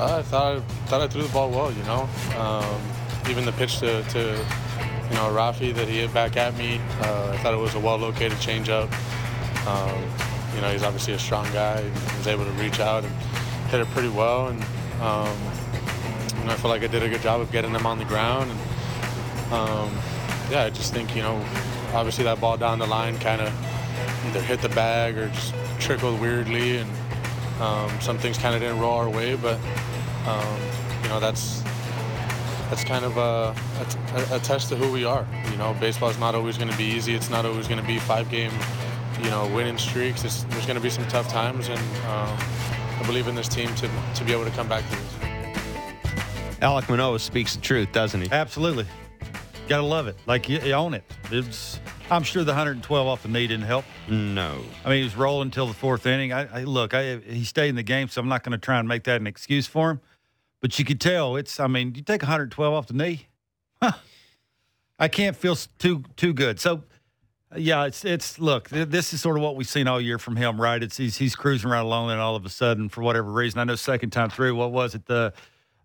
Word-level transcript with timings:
Uh, 0.00 0.16
I 0.16 0.22
thought 0.22 0.56
I 0.56 0.60
thought 0.86 1.02
I 1.02 1.08
threw 1.08 1.22
the 1.22 1.28
ball 1.28 1.50
well. 1.50 1.70
You 1.70 1.82
know, 1.82 2.08
um, 2.38 2.80
even 3.28 3.44
the 3.44 3.52
pitch 3.52 3.80
to, 3.80 4.02
to 4.02 4.18
you 4.18 5.14
know 5.14 5.28
Rafi 5.28 5.74
that 5.74 5.88
he 5.88 5.98
hit 5.98 6.14
back 6.14 6.38
at 6.38 6.56
me. 6.56 6.80
Uh, 7.02 7.32
I 7.34 7.36
thought 7.42 7.52
it 7.52 7.58
was 7.58 7.74
a 7.74 7.80
well 7.80 7.98
located 7.98 8.38
changeup. 8.38 8.90
Um, 9.66 10.02
you 10.54 10.62
know, 10.62 10.72
he's 10.72 10.82
obviously 10.82 11.12
a 11.12 11.18
strong 11.18 11.44
guy. 11.52 11.82
He 11.82 12.16
was 12.16 12.26
able 12.26 12.46
to 12.46 12.50
reach 12.52 12.80
out 12.80 13.04
and 13.04 13.14
hit 13.68 13.80
it 13.80 13.88
pretty 13.88 14.08
well. 14.08 14.48
And 14.48 14.62
um, 15.02 15.36
you 16.38 16.44
know, 16.46 16.52
I 16.52 16.56
feel 16.56 16.70
like 16.70 16.82
I 16.82 16.86
did 16.86 17.02
a 17.02 17.08
good 17.10 17.20
job 17.20 17.42
of 17.42 17.52
getting 17.52 17.74
them 17.74 17.84
on 17.84 17.98
the 17.98 18.06
ground. 18.06 18.50
And 18.50 19.52
um, 19.52 19.98
yeah, 20.50 20.64
I 20.64 20.70
just 20.70 20.94
think 20.94 21.14
you 21.14 21.20
know, 21.20 21.44
obviously 21.92 22.24
that 22.24 22.40
ball 22.40 22.56
down 22.56 22.78
the 22.78 22.86
line 22.86 23.18
kind 23.18 23.42
of 23.42 23.52
either 24.28 24.40
hit 24.40 24.62
the 24.62 24.70
bag 24.70 25.18
or 25.18 25.28
just 25.28 25.52
trickled 25.78 26.18
weirdly, 26.22 26.78
and 26.78 26.90
um, 27.60 27.90
some 28.00 28.16
things 28.16 28.38
kind 28.38 28.54
of 28.54 28.62
didn't 28.62 28.78
roll 28.78 28.94
our 28.94 29.10
way. 29.10 29.36
But 29.36 29.58
um, 30.30 30.60
you 31.02 31.08
know, 31.08 31.20
that's 31.20 31.62
that's 32.70 32.84
kind 32.84 33.04
of 33.04 33.16
a, 33.16 33.54
a, 34.32 34.36
a, 34.36 34.38
test 34.38 34.68
to 34.68 34.76
who 34.76 34.92
we 34.92 35.04
are. 35.04 35.26
You 35.50 35.56
know, 35.56 35.76
baseball 35.80 36.08
is 36.08 36.18
not 36.20 36.36
always 36.36 36.56
going 36.56 36.70
to 36.70 36.76
be 36.76 36.84
easy. 36.84 37.14
It's 37.14 37.28
not 37.28 37.44
always 37.44 37.66
going 37.66 37.80
to 37.80 37.86
be 37.86 37.98
five 37.98 38.30
game, 38.30 38.52
you 39.22 39.28
know, 39.28 39.50
winning 39.52 39.76
streaks. 39.76 40.24
It's, 40.24 40.44
there's 40.44 40.66
going 40.66 40.76
to 40.76 40.82
be 40.82 40.90
some 40.90 41.06
tough 41.08 41.28
times, 41.28 41.68
and 41.68 41.80
um, 42.06 42.38
I 42.38 43.02
believe 43.06 43.26
in 43.26 43.34
this 43.34 43.48
team 43.48 43.74
to, 43.74 43.90
to 44.14 44.24
be 44.24 44.32
able 44.32 44.44
to 44.44 44.52
come 44.52 44.68
back 44.68 44.84
to 44.84 44.90
this. 44.90 45.20
Alek 46.60 46.88
Manoah 46.88 47.18
speaks 47.18 47.56
the 47.56 47.60
truth, 47.60 47.90
doesn't 47.90 48.20
he? 48.20 48.28
Absolutely. 48.30 48.86
Got 49.68 49.78
to 49.78 49.82
love 49.82 50.06
it. 50.06 50.16
Like, 50.26 50.48
you, 50.48 50.60
you 50.60 50.74
own 50.74 50.94
it. 50.94 51.02
It's, 51.32 51.80
I'm 52.10 52.22
sure 52.22 52.44
the 52.44 52.52
112 52.52 53.06
off 53.06 53.22
the 53.22 53.28
knee 53.28 53.46
didn't 53.46 53.66
help. 53.66 53.84
No. 54.08 54.62
I 54.84 54.90
mean, 54.90 54.98
he 54.98 55.04
was 55.04 55.16
rolling 55.16 55.46
until 55.46 55.66
the 55.66 55.74
fourth 55.74 56.06
inning. 56.06 56.32
I, 56.32 56.60
I 56.60 56.64
look, 56.64 56.92
I, 56.92 57.16
he 57.16 57.44
stayed 57.44 57.70
in 57.70 57.76
the 57.76 57.82
game, 57.82 58.08
so 58.08 58.20
I'm 58.20 58.28
not 58.28 58.44
going 58.44 58.52
to 58.52 58.58
try 58.58 58.78
and 58.78 58.86
make 58.86 59.04
that 59.04 59.20
an 59.20 59.26
excuse 59.26 59.66
for 59.66 59.92
him. 59.92 60.00
But 60.60 60.78
you 60.78 60.84
could 60.84 61.00
tell 61.00 61.36
it's. 61.36 61.58
I 61.58 61.66
mean, 61.66 61.94
you 61.94 62.02
take 62.02 62.22
112 62.22 62.74
off 62.74 62.86
the 62.86 62.94
knee. 62.94 63.28
Huh. 63.82 63.92
I 64.98 65.08
can't 65.08 65.34
feel 65.34 65.56
too 65.78 66.04
too 66.16 66.34
good. 66.34 66.60
So, 66.60 66.84
yeah, 67.56 67.86
it's 67.86 68.04
it's. 68.04 68.38
Look, 68.38 68.68
this 68.68 69.14
is 69.14 69.20
sort 69.22 69.36
of 69.36 69.42
what 69.42 69.56
we've 69.56 69.66
seen 69.66 69.88
all 69.88 70.00
year 70.00 70.18
from 70.18 70.36
him, 70.36 70.60
right? 70.60 70.82
It's 70.82 70.98
he's 70.98 71.16
he's 71.16 71.34
cruising 71.34 71.70
right 71.70 71.80
along, 71.80 72.10
and 72.10 72.20
all 72.20 72.36
of 72.36 72.44
a 72.44 72.50
sudden, 72.50 72.90
for 72.90 73.02
whatever 73.02 73.32
reason, 73.32 73.58
I 73.58 73.64
know 73.64 73.76
second 73.76 74.10
time 74.10 74.28
through, 74.28 74.54
what 74.54 74.72
was 74.72 74.94
it? 74.94 75.06
The 75.06 75.32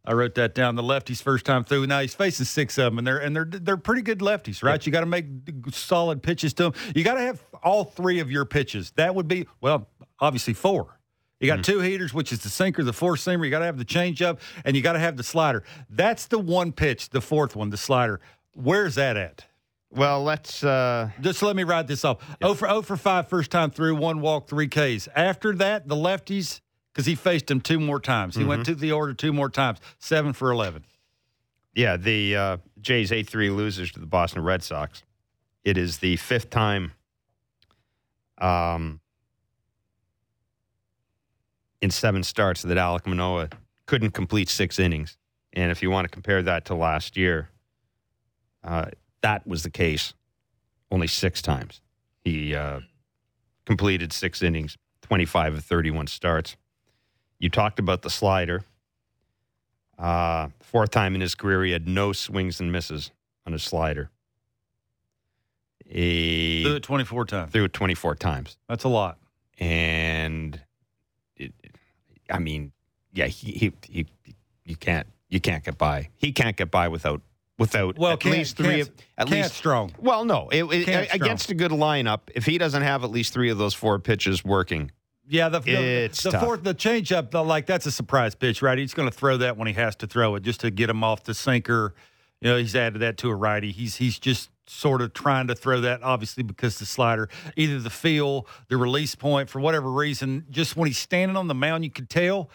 I 0.08 0.14
wrote 0.14 0.36
that 0.36 0.54
down. 0.54 0.76
The 0.76 0.84
lefties 0.84 1.22
first 1.22 1.46
time 1.46 1.64
through. 1.64 1.88
Now 1.88 2.02
he's 2.02 2.14
facing 2.14 2.46
six 2.46 2.78
of 2.78 2.86
them, 2.86 3.00
and 3.00 3.08
they're 3.08 3.18
and 3.18 3.36
they're 3.36 3.46
they're 3.46 3.78
pretty 3.78 4.02
good 4.02 4.20
lefties, 4.20 4.62
right? 4.64 4.82
Yeah. 4.82 4.86
You 4.86 4.92
got 4.92 5.00
to 5.00 5.06
make 5.06 5.26
solid 5.72 6.22
pitches 6.22 6.54
to 6.56 6.64
them. 6.64 6.74
You 6.94 7.04
got 7.04 7.16
to 7.16 7.22
have 7.22 7.44
all 7.64 7.86
three 7.86 8.20
of 8.20 8.30
your 8.30 8.46
pitches. 8.46 8.92
That 8.92 9.16
would 9.16 9.28
be 9.28 9.48
well, 9.62 9.88
obviously 10.20 10.54
four. 10.54 10.95
You 11.40 11.48
got 11.48 11.60
mm-hmm. 11.60 11.72
two 11.72 11.80
heaters, 11.82 12.14
which 12.14 12.32
is 12.32 12.40
the 12.40 12.50
sinker, 12.50 12.84
the 12.84 12.94
four 12.94 13.16
seamer. 13.16 13.44
You 13.44 13.52
got 13.52 13.60
to 13.60 13.66
have 13.66 13.78
the 13.78 13.86
changeup, 13.86 14.40
and 14.64 14.76
you 14.76 14.82
got 14.82 14.94
to 14.94 15.00
have 15.00 15.18
the 15.18 15.24
slider. 15.24 15.64
That's 15.90 16.28
the 16.28 16.40
one 16.40 16.72
pitch, 16.72 17.10
the 17.10 17.22
fourth 17.22 17.56
one, 17.56 17.70
the 17.70 17.78
slider. 17.78 18.22
Where's 18.54 18.96
that 18.96 19.18
at? 19.18 19.46
Well, 19.92 20.24
let's 20.24 20.64
uh... 20.64 21.10
just 21.22 21.42
let 21.42 21.56
me 21.56 21.64
write 21.64 21.88
this 21.88 22.06
off. 22.06 22.18
Yeah. 22.42 22.48
0 22.48 22.54
for 22.56 22.68
0 22.68 22.82
for 22.82 22.98
5 22.98 23.28
first 23.28 23.52
time 23.52 23.72
through, 23.72 23.96
one 23.96 24.22
walk, 24.22 24.48
three 24.48 24.68
Ks. 24.68 25.08
After 25.16 25.54
that, 25.56 25.88
the 25.88 25.96
lefties, 25.96 26.62
because 26.94 27.06
he 27.06 27.16
faced 27.16 27.52
him 27.52 27.62
two 27.62 27.80
more 27.80 28.00
times. 28.00 28.36
He 28.36 28.42
mm-hmm. 28.42 28.50
went 28.50 28.66
to 28.66 28.76
the 28.76 28.92
order 28.92 29.14
two 29.14 29.34
more 29.34 29.50
times, 29.50 29.80
seven 30.00 30.34
for 30.34 30.52
11. 30.52 30.84
Yeah, 31.74 31.98
the 31.98 32.36
uh, 32.36 32.58
Jays 32.80 33.12
8 33.12 33.28
3 33.28 33.50
losers 33.50 33.92
to 33.92 34.00
the 34.00 34.06
Boston 34.06 34.42
Red 34.42 34.64
Sox. 34.64 35.04
It 35.64 35.78
is 35.78 35.98
the 35.98 36.16
fifth 36.18 36.50
time 36.50 36.94
um, 38.38 39.02
in 41.82 41.92
seven 41.92 42.24
starts 42.24 42.62
that 42.64 42.78
Alek 42.78 43.06
Manoah 43.06 43.50
couldn't 43.86 44.12
complete 44.12 44.50
six 44.50 44.80
innings. 44.80 45.18
And 45.54 45.72
if 45.72 45.82
you 45.82 45.90
want 45.90 46.06
to 46.06 46.10
compare 46.10 46.42
that 46.44 46.66
to 46.66 46.76
last 46.76 47.16
year, 47.16 47.50
uh, 48.64 48.88
that 49.22 49.46
was 49.48 49.64
the 49.64 49.70
case 49.70 50.14
only 50.92 51.08
six 51.08 51.42
times. 51.42 51.82
He 52.24 52.56
uh, 52.56 52.82
completed 53.66 54.12
six 54.12 54.42
innings, 54.42 54.78
25 55.02 55.56
of 55.56 55.64
31 55.64 56.08
starts. 56.08 56.58
You 57.40 57.50
talked 57.50 57.80
about 57.80 58.02
the 58.02 58.10
slider. 58.10 58.66
Uh, 59.98 60.50
fourth 60.60 60.92
time 60.92 61.16
in 61.16 61.22
his 61.22 61.36
career, 61.36 61.64
he 61.64 61.72
had 61.72 61.88
no 61.88 62.12
swings 62.12 62.60
and 62.60 62.72
misses 62.72 63.12
on 63.46 63.54
his 63.54 63.64
slider. 63.64 64.10
He 65.86 66.64
threw 66.64 66.76
it 66.76 66.84
24 66.84 67.26
times. 67.26 67.52
Threw 67.52 67.64
it 67.66 67.74
24 67.74 68.16
times. 68.16 68.58
That's 68.68 68.84
a 68.84 68.90
lot. 68.90 69.20
And 69.60 70.60
I 72.30 72.40
mean, 72.40 72.72
yeah, 73.14 73.28
he, 73.28 73.52
he, 73.52 73.74
he, 73.90 74.06
you 74.64 74.76
can't, 74.76 75.08
you 75.30 75.40
can't 75.40 75.64
get 75.64 75.78
by. 75.78 76.10
He 76.16 76.32
can't 76.32 76.56
get 76.56 76.72
by 76.72 76.88
without, 76.88 77.22
without 77.58 77.98
well, 77.98 78.14
at 78.14 78.26
least 78.26 78.58
three. 78.58 78.82
Of, 78.82 78.92
at 79.18 79.30
least 79.30 79.54
strong. 79.54 79.94
Well, 80.00 80.26
no, 80.26 80.50
it, 80.50 80.64
it, 80.64 81.14
against 81.14 81.50
a 81.50 81.56
good 81.56 81.72
lineup, 81.72 82.22
if 82.34 82.46
he 82.46 82.58
doesn't 82.58 82.84
have 82.84 83.04
at 83.04 83.12
least 83.12 83.34
three 83.34 83.50
of 83.50 83.58
those 83.58 83.74
four 83.74 84.00
pitches 84.00 84.44
working, 84.44 84.92
yeah, 85.28 85.50
the 85.50 85.60
the, 85.60 86.30
the 86.30 86.40
fourth 86.40 86.64
the 86.64 86.76
changeup 86.76 87.34
like 87.46 87.66
that's 87.66 87.86
a 87.86 87.92
surprise 87.92 88.36
pitch, 88.36 88.62
right? 88.62 88.78
He's 88.78 88.94
going 88.94 89.10
to 89.10 89.16
throw 89.16 89.38
that 89.38 89.58
when 89.58 89.68
he 89.68 89.74
has 89.74 89.96
to 89.98 90.08
throw 90.08 90.36
it, 90.36 90.44
just 90.44 90.62
to 90.62 90.70
get 90.70 90.90
him 90.90 91.04
off 91.04 91.24
the 91.24 91.34
sinker. 91.34 91.96
You 92.42 92.50
know, 92.50 92.58
he's 92.58 92.76
added 92.76 93.00
that 93.00 93.18
to 93.18 93.30
a 93.30 93.36
righty. 93.36 93.72
He's 93.72 93.96
he's 93.96 94.20
just 94.20 94.52
sort 94.68 95.02
of 95.02 95.14
trying 95.14 95.48
to 95.48 95.56
throw 95.56 95.82
that, 95.82 96.04
obviously, 96.04 96.44
because 96.44 96.80
the 96.80 96.86
slider, 96.86 97.30
either 97.56 97.80
the 97.80 97.90
feel, 97.90 98.48
the 98.68 98.78
release 98.78 99.16
point, 99.16 99.50
for 99.50 99.60
whatever 99.60 99.90
reason, 99.90 100.46
just 100.50 100.76
when 100.76 100.88
he's 100.88 100.98
standing 100.98 101.38
on 101.38 101.48
the 101.48 101.56
mound, 101.56 101.84
you 101.84 101.92
can 101.92 102.08
tell 102.08 102.50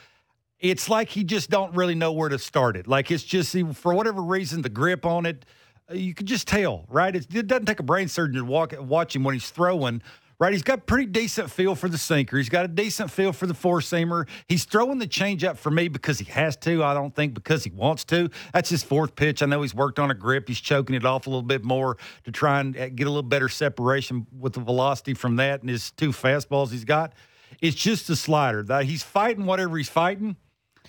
it's 0.60 0.88
like 0.88 1.09
he 1.09 1.25
just 1.25 1.49
don't 1.49 1.75
really 1.75 1.94
know 1.94 2.12
where 2.12 2.28
to 2.28 2.38
start 2.38 2.76
it. 2.76 2.87
Like 2.87 3.10
it's 3.10 3.25
just 3.25 3.56
for 3.75 3.94
whatever 3.94 4.22
reason, 4.22 4.62
the 4.62 4.69
grip 4.69 5.06
on 5.06 5.25
it, 5.26 5.47
uh, 5.91 5.94
you 5.94 6.15
can 6.15 6.26
just 6.26 6.47
tell, 6.47 6.84
right? 6.88 7.15
It, 7.16 7.34
it 7.34 7.47
doesn't 7.47 7.66
take 7.66 7.81
a 7.81 7.84
brain 7.84 8.09
surgeon 8.09 8.37
to 8.37 8.44
walk, 8.44 8.75
watch 8.78 9.16
him 9.16 9.25
when 9.25 9.34
he's 9.34 9.50
throwing 9.50 10.03
right? 10.41 10.53
He's 10.53 10.62
got 10.62 10.87
pretty 10.87 11.06
decent 11.06 11.51
feel 11.51 11.75
for 11.75 11.89
the 11.89 11.99
sinker. 11.99 12.39
He's 12.39 12.49
got 12.49 12.65
a 12.65 12.69
decent 12.69 13.11
feel 13.11 13.33
for 13.33 13.47
the 13.47 13.55
four 13.55 13.81
seamer. 13.81 14.27
He's 14.49 14.65
throwing 14.65 14.99
the 14.99 15.06
changeup 15.06 15.59
for 15.59 15.71
me 15.71 15.89
because 15.89 16.19
he 16.19 16.25
has 16.33 16.56
to. 16.59 16.83
I 16.83 16.95
don't 16.95 17.15
think 17.15 17.34
because 17.34 17.62
he 17.62 17.71
wants 17.71 18.05
to. 18.06 18.31
That's 18.53 18.71
his 18.71 18.83
fourth 18.83 19.15
pitch. 19.15 19.43
I 19.43 19.47
know 19.47 19.61
he's 19.61 19.75
worked 19.75 19.99
on 19.99 20.11
a 20.11 20.15
grip. 20.15 20.49
He's 20.49 20.61
choking 20.61 20.97
it 20.97 21.05
off 21.05 21.27
a 21.27 21.31
little 21.31 21.43
bit 21.43 21.62
more 21.62 21.99
to 22.25 22.33
try 22.33 22.61
and 22.61 22.77
uh, 22.77 22.89
get 22.89 23.06
a 23.06 23.11
little 23.11 23.23
better 23.23 23.50
separation 23.50 24.27
with 24.37 24.55
the 24.55 24.61
velocity 24.61 25.15
from 25.15 25.37
that 25.37 25.61
and 25.61 25.69
his 25.69 25.91
two 25.93 26.11
fastballs 26.11 26.71
he's 26.71 26.87
got. 26.87 27.12
It's 27.61 27.77
just 27.77 28.09
a 28.09 28.17
slider. 28.17 28.62
That 28.62 28.87
he's 28.87 29.03
fighting 29.03 29.45
whatever 29.45 29.77
he's 29.77 29.91
fighting. 29.91 30.37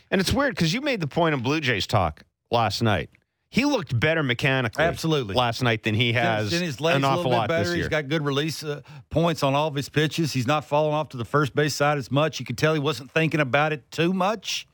And 0.09 0.21
it's 0.21 0.31
weird 0.31 0.55
because 0.55 0.73
you 0.73 0.79
made 0.79 1.01
the 1.01 1.07
point 1.07 1.35
in 1.35 1.41
Blue 1.41 1.59
Jays 1.59 1.85
talk 1.85 2.23
last 2.49 2.81
night 2.81 3.09
he 3.51 3.65
looked 3.65 3.99
better 3.99 4.23
mechanically 4.23 4.81
absolutely 4.81 5.35
last 5.35 5.61
night 5.61 5.83
than 5.83 5.93
he 5.93 6.13
has 6.13 6.53
in 6.53 6.63
his 6.63 6.79
legs 6.79 6.95
an 6.95 7.03
awful 7.03 7.27
a 7.27 7.27
little 7.27 7.41
bit 7.41 7.47
better. 7.49 7.75
He's 7.75 7.89
got 7.89 8.07
good 8.07 8.23
release 8.23 8.63
uh, 8.63 8.81
points 9.09 9.43
on 9.43 9.53
all 9.53 9.67
of 9.67 9.75
his 9.75 9.89
pitches. 9.89 10.31
He's 10.31 10.47
not 10.47 10.63
falling 10.63 10.93
off 10.93 11.09
to 11.09 11.17
the 11.17 11.25
first 11.25 11.53
base 11.53 11.75
side 11.75 11.97
as 11.97 12.09
much. 12.09 12.39
You 12.39 12.45
can 12.45 12.55
tell 12.55 12.73
he 12.73 12.79
wasn't 12.79 13.11
thinking 13.11 13.41
about 13.41 13.73
it 13.73 13.91
too 13.91 14.13
much, 14.13 14.67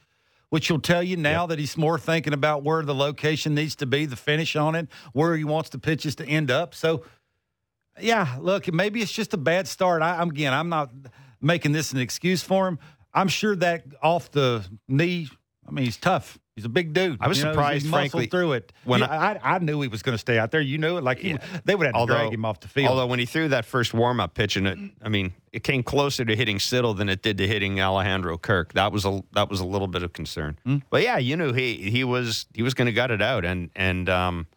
which 0.49 0.69
will 0.69 0.79
tell 0.79 1.01
you 1.01 1.17
now 1.17 1.41
yep. 1.41 1.49
that 1.49 1.59
he's 1.59 1.75
more 1.75 1.97
thinking 1.97 2.33
about 2.33 2.61
where 2.61 2.83
the 2.83 2.93
location 2.93 3.55
needs 3.55 3.75
to 3.77 3.87
be, 3.87 4.05
the 4.05 4.15
finish 4.15 4.55
on 4.55 4.75
it, 4.75 4.87
where 5.11 5.35
he 5.35 5.43
wants 5.43 5.69
the 5.69 5.79
pitches 5.79 6.15
to 6.17 6.25
end 6.27 6.51
up. 6.51 6.75
So, 6.75 7.03
yeah, 7.99 8.37
look, 8.39 8.71
maybe 8.71 9.01
it's 9.01 9.11
just 9.11 9.33
a 9.33 9.37
bad 9.37 9.67
start. 9.67 10.03
I, 10.03 10.21
I'm 10.21 10.29
again, 10.29 10.53
I'm 10.53 10.69
not 10.69 10.91
making 11.41 11.71
this 11.71 11.93
an 11.93 11.99
excuse 11.99 12.43
for 12.43 12.67
him. 12.67 12.77
I'm 13.11 13.27
sure 13.27 13.55
that 13.55 13.85
off 14.03 14.29
the 14.29 14.63
knee. 14.87 15.29
I 15.67 15.71
mean, 15.71 15.85
he's 15.85 15.97
tough. 15.97 16.37
He's 16.57 16.65
a 16.65 16.69
big 16.69 16.91
dude. 16.91 17.19
I 17.21 17.27
was 17.27 17.37
you 17.37 17.43
surprised, 17.43 17.85
know, 17.85 17.91
frankly, 17.91 18.25
through 18.25 18.53
it. 18.53 18.73
When 18.83 19.03
I, 19.03 19.33
I, 19.33 19.39
I, 19.43 19.59
knew 19.59 19.79
he 19.81 19.87
was 19.89 20.01
going 20.01 20.15
to 20.15 20.17
stay 20.17 20.39
out 20.39 20.49
there. 20.49 20.59
You 20.59 20.79
knew 20.79 20.97
it. 20.97 21.03
Like 21.03 21.19
he, 21.19 21.29
yeah. 21.29 21.37
they 21.65 21.75
would 21.75 21.85
have 21.85 21.93
to 21.93 21.99
although, 21.99 22.15
drag 22.15 22.33
him 22.33 22.45
off 22.45 22.61
the 22.61 22.67
field. 22.67 22.89
Although 22.89 23.05
when 23.05 23.19
he 23.19 23.27
threw 23.27 23.49
that 23.49 23.63
first 23.63 23.93
warm 23.93 24.19
up 24.19 24.33
pitch, 24.33 24.55
and 24.57 24.67
it, 24.67 24.79
I 25.03 25.09
mean, 25.09 25.33
it 25.53 25.63
came 25.63 25.83
closer 25.83 26.25
to 26.25 26.35
hitting 26.35 26.57
Siddle 26.57 26.97
than 26.97 27.09
it 27.09 27.21
did 27.21 27.37
to 27.37 27.47
hitting 27.47 27.79
Alejandro 27.79 28.39
Kirk. 28.39 28.73
That 28.73 28.91
was 28.91 29.05
a 29.05 29.23
that 29.33 29.51
was 29.51 29.59
a 29.59 29.67
little 29.67 29.87
bit 29.87 30.01
of 30.01 30.13
concern. 30.13 30.57
Mm. 30.65 30.81
But 30.89 31.03
yeah, 31.03 31.19
you 31.19 31.37
knew 31.37 31.53
he 31.53 31.75
he 31.91 32.03
was 32.03 32.47
he 32.55 32.63
was 32.63 32.73
going 32.73 32.87
to 32.87 32.91
gut 32.91 33.11
it 33.11 33.21
out, 33.21 33.45
and 33.45 33.69
and 33.75 34.09
um, 34.09 34.47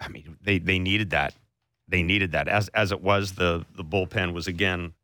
I 0.00 0.08
mean, 0.08 0.38
they 0.42 0.58
they 0.58 0.80
needed 0.80 1.10
that. 1.10 1.34
They 1.86 2.02
needed 2.02 2.32
that. 2.32 2.48
As 2.48 2.66
as 2.70 2.90
it 2.90 3.00
was, 3.00 3.34
the 3.34 3.64
the 3.76 3.84
bullpen 3.84 4.32
was 4.32 4.48
again 4.48 4.94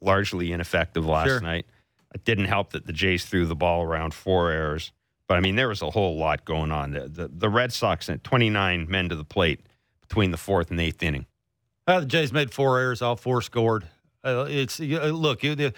largely 0.00 0.50
ineffective 0.50 1.06
last 1.06 1.28
sure. 1.28 1.40
night. 1.40 1.66
It 2.12 2.24
didn't 2.24 2.46
help 2.46 2.72
that 2.72 2.86
the 2.86 2.92
Jays 2.92 3.24
threw 3.24 3.46
the 3.46 3.54
ball 3.54 3.84
around 3.84 4.14
four 4.14 4.50
errors. 4.50 4.90
But 5.28 5.36
I 5.36 5.40
mean, 5.40 5.54
there 5.54 5.68
was 5.68 5.82
a 5.82 5.90
whole 5.90 6.16
lot 6.16 6.44
going 6.44 6.72
on. 6.72 6.92
The, 6.92 7.08
the, 7.08 7.28
the 7.28 7.48
Red 7.48 7.72
Sox 7.72 8.06
sent 8.06 8.24
29 8.24 8.86
men 8.88 9.08
to 9.10 9.14
the 9.14 9.24
plate 9.24 9.60
between 10.00 10.30
the 10.30 10.36
fourth 10.36 10.70
and 10.70 10.80
eighth 10.80 11.02
inning. 11.02 11.26
Uh, 11.86 12.00
the 12.00 12.06
Jays 12.06 12.32
made 12.32 12.50
four 12.50 12.78
errors, 12.78 13.02
all 13.02 13.14
four 13.14 13.40
scored. 13.42 13.86
Uh, 14.24 14.46
it's 14.48 14.80
uh, 14.80 14.84
look 14.84 15.44
uh, 15.44 15.70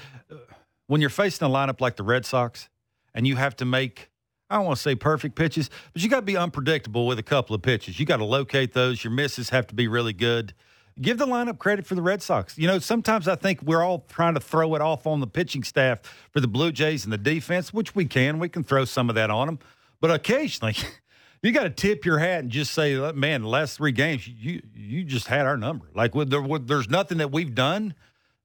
when 0.86 1.00
you're 1.00 1.10
facing 1.10 1.46
a 1.46 1.50
lineup 1.50 1.80
like 1.80 1.96
the 1.96 2.02
Red 2.02 2.24
Sox, 2.24 2.68
and 3.12 3.26
you 3.26 3.36
have 3.36 3.54
to 3.56 3.64
make 3.64 4.10
I 4.48 4.56
don't 4.56 4.64
want 4.64 4.78
to 4.78 4.82
say 4.82 4.96
perfect 4.96 5.36
pitches, 5.36 5.70
but 5.92 6.02
you 6.02 6.08
got 6.08 6.16
to 6.16 6.22
be 6.22 6.36
unpredictable 6.36 7.06
with 7.06 7.20
a 7.20 7.22
couple 7.22 7.54
of 7.54 7.62
pitches. 7.62 8.00
You 8.00 8.06
got 8.06 8.16
to 8.16 8.24
locate 8.24 8.72
those. 8.72 9.04
Your 9.04 9.12
misses 9.12 9.50
have 9.50 9.68
to 9.68 9.74
be 9.74 9.86
really 9.86 10.12
good. 10.12 10.54
Give 11.00 11.18
the 11.18 11.26
lineup 11.26 11.58
credit 11.58 11.86
for 11.86 11.94
the 11.94 12.02
Red 12.02 12.22
Sox. 12.22 12.58
You 12.58 12.66
know, 12.66 12.78
sometimes 12.78 13.28
I 13.28 13.36
think 13.36 13.62
we're 13.62 13.82
all 13.82 14.04
trying 14.08 14.34
to 14.34 14.40
throw 14.40 14.74
it 14.74 14.80
off 14.80 15.06
on 15.06 15.20
the 15.20 15.26
pitching 15.26 15.62
staff 15.62 16.00
for 16.30 16.40
the 16.40 16.48
Blue 16.48 16.72
Jays 16.72 17.04
and 17.04 17.12
the 17.12 17.18
defense, 17.18 17.72
which 17.72 17.94
we 17.94 18.04
can. 18.04 18.38
We 18.38 18.48
can 18.48 18.64
throw 18.64 18.84
some 18.84 19.08
of 19.08 19.14
that 19.14 19.30
on 19.30 19.46
them. 19.46 19.58
But 20.00 20.10
occasionally, 20.10 20.76
you 21.42 21.52
got 21.52 21.64
to 21.64 21.70
tip 21.70 22.04
your 22.04 22.18
hat 22.18 22.40
and 22.40 22.50
just 22.50 22.72
say, 22.72 22.96
man, 23.12 23.42
the 23.42 23.48
last 23.48 23.76
three 23.76 23.92
games, 23.92 24.26
you 24.26 24.62
you 24.74 25.04
just 25.04 25.26
had 25.26 25.46
our 25.46 25.56
number. 25.56 25.86
Like, 25.94 26.12
there, 26.12 26.42
there's 26.58 26.88
nothing 26.90 27.18
that 27.18 27.32
we've 27.32 27.54
done 27.54 27.94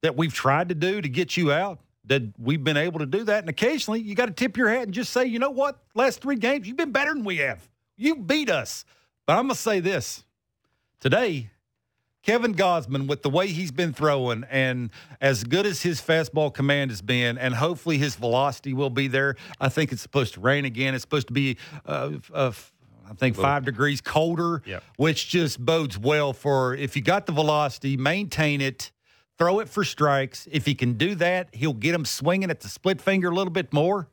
that 0.02 0.16
we've 0.16 0.34
tried 0.34 0.70
to 0.70 0.76
do 0.76 1.02
to 1.02 1.10
get 1.10 1.36
you 1.36 1.52
out 1.52 1.80
that 2.08 2.22
we've 2.40 2.64
been 2.64 2.78
able 2.78 3.00
to 3.00 3.06
do 3.06 3.24
that. 3.24 3.40
And 3.40 3.50
occasionally, 3.50 4.02
you 4.02 4.16
got 4.16 4.28
to 4.28 4.34
tip 4.34 4.58
your 4.58 4.70
hat 4.70 4.84
and 4.84 4.94
just 4.94 5.12
say, 5.12 5.26
you 5.26 5.40
know 5.40 5.50
what? 5.50 5.80
Last 5.96 6.22
three 6.22 6.36
games, 6.36 6.68
you've 6.68 6.78
been 6.78 6.92
better 6.92 7.14
than 7.14 7.24
we 7.24 7.38
have. 7.38 7.68
You 7.98 8.16
beat 8.18 8.50
us. 8.50 8.86
But 9.26 9.34
I'm 9.34 9.48
going 9.48 9.56
to 9.56 9.62
say 9.62 9.80
this 9.80 10.24
today, 11.00 11.50
Kevin 12.26 12.56
Gausman, 12.56 13.08
with 13.08 13.22
the 13.22 13.30
way 13.30 13.48
he's 13.48 13.72
been 13.72 13.94
throwing 13.94 14.46
and 14.50 14.90
as 15.22 15.44
good 15.44 15.68
as 15.68 15.84
his 15.84 16.02
fastball 16.02 16.52
command 16.52 16.90
has 16.90 17.04
been, 17.04 17.38
and 17.38 17.54
hopefully 17.54 18.00
his 18.00 18.16
velocity 18.16 18.74
will 18.74 18.90
be 18.90 19.08
there. 19.08 19.36
I 19.62 19.70
think 19.70 19.92
it's 19.92 20.02
supposed 20.02 20.34
to 20.34 20.40
rain 20.40 20.66
again. 20.66 20.96
It's 20.96 21.04
supposed 21.04 21.28
to 21.28 21.34
be, 21.34 21.58
uh, 21.86 22.14
uh, 22.34 22.52
I 23.08 23.14
think, 23.14 23.36
five 23.36 23.64
degrees 23.64 24.02
colder, 24.02 24.64
yep. 24.66 24.84
which 24.98 25.30
just 25.30 25.64
bodes 25.64 26.00
well 26.00 26.34
for 26.34 26.74
if 26.74 26.96
you 26.96 27.04
got 27.04 27.28
the 27.28 27.32
velocity, 27.32 27.96
maintain 27.96 28.60
it, 28.60 28.92
throw 29.38 29.60
it 29.60 29.70
for 29.70 29.84
strikes. 29.84 30.48
If 30.52 30.66
he 30.66 30.74
can 30.74 30.94
do 30.94 31.14
that, 31.16 31.54
he'll 31.54 31.74
get 31.74 31.94
him 31.94 32.06
swinging 32.06 32.50
at 32.50 32.62
the 32.62 32.70
split 32.70 33.02
finger 33.02 33.30
a 33.30 33.36
little 33.36 33.54
bit 33.54 33.72
more 33.72 34.10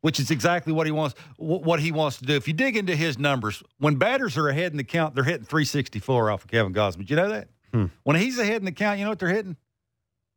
which 0.00 0.20
is 0.20 0.30
exactly 0.30 0.72
what 0.72 0.86
he 0.86 0.92
wants 0.92 1.14
what 1.36 1.80
he 1.80 1.92
wants 1.92 2.18
to 2.18 2.24
do. 2.24 2.34
If 2.34 2.46
you 2.46 2.54
dig 2.54 2.76
into 2.76 2.94
his 2.94 3.18
numbers, 3.18 3.62
when 3.78 3.96
batters 3.96 4.36
are 4.36 4.48
ahead 4.48 4.72
in 4.72 4.78
the 4.78 4.84
count, 4.84 5.14
they're 5.14 5.24
hitting 5.24 5.46
364 5.46 6.30
off 6.30 6.44
of 6.44 6.50
Kevin 6.50 6.72
Gausman. 6.72 7.06
Do 7.06 7.14
you 7.14 7.16
know 7.16 7.28
that? 7.30 7.48
Hmm. 7.72 7.86
When 8.04 8.16
he's 8.16 8.38
ahead 8.38 8.56
in 8.56 8.64
the 8.64 8.72
count, 8.72 8.98
you 8.98 9.04
know 9.04 9.10
what 9.10 9.18
they're 9.18 9.28
hitting? 9.28 9.56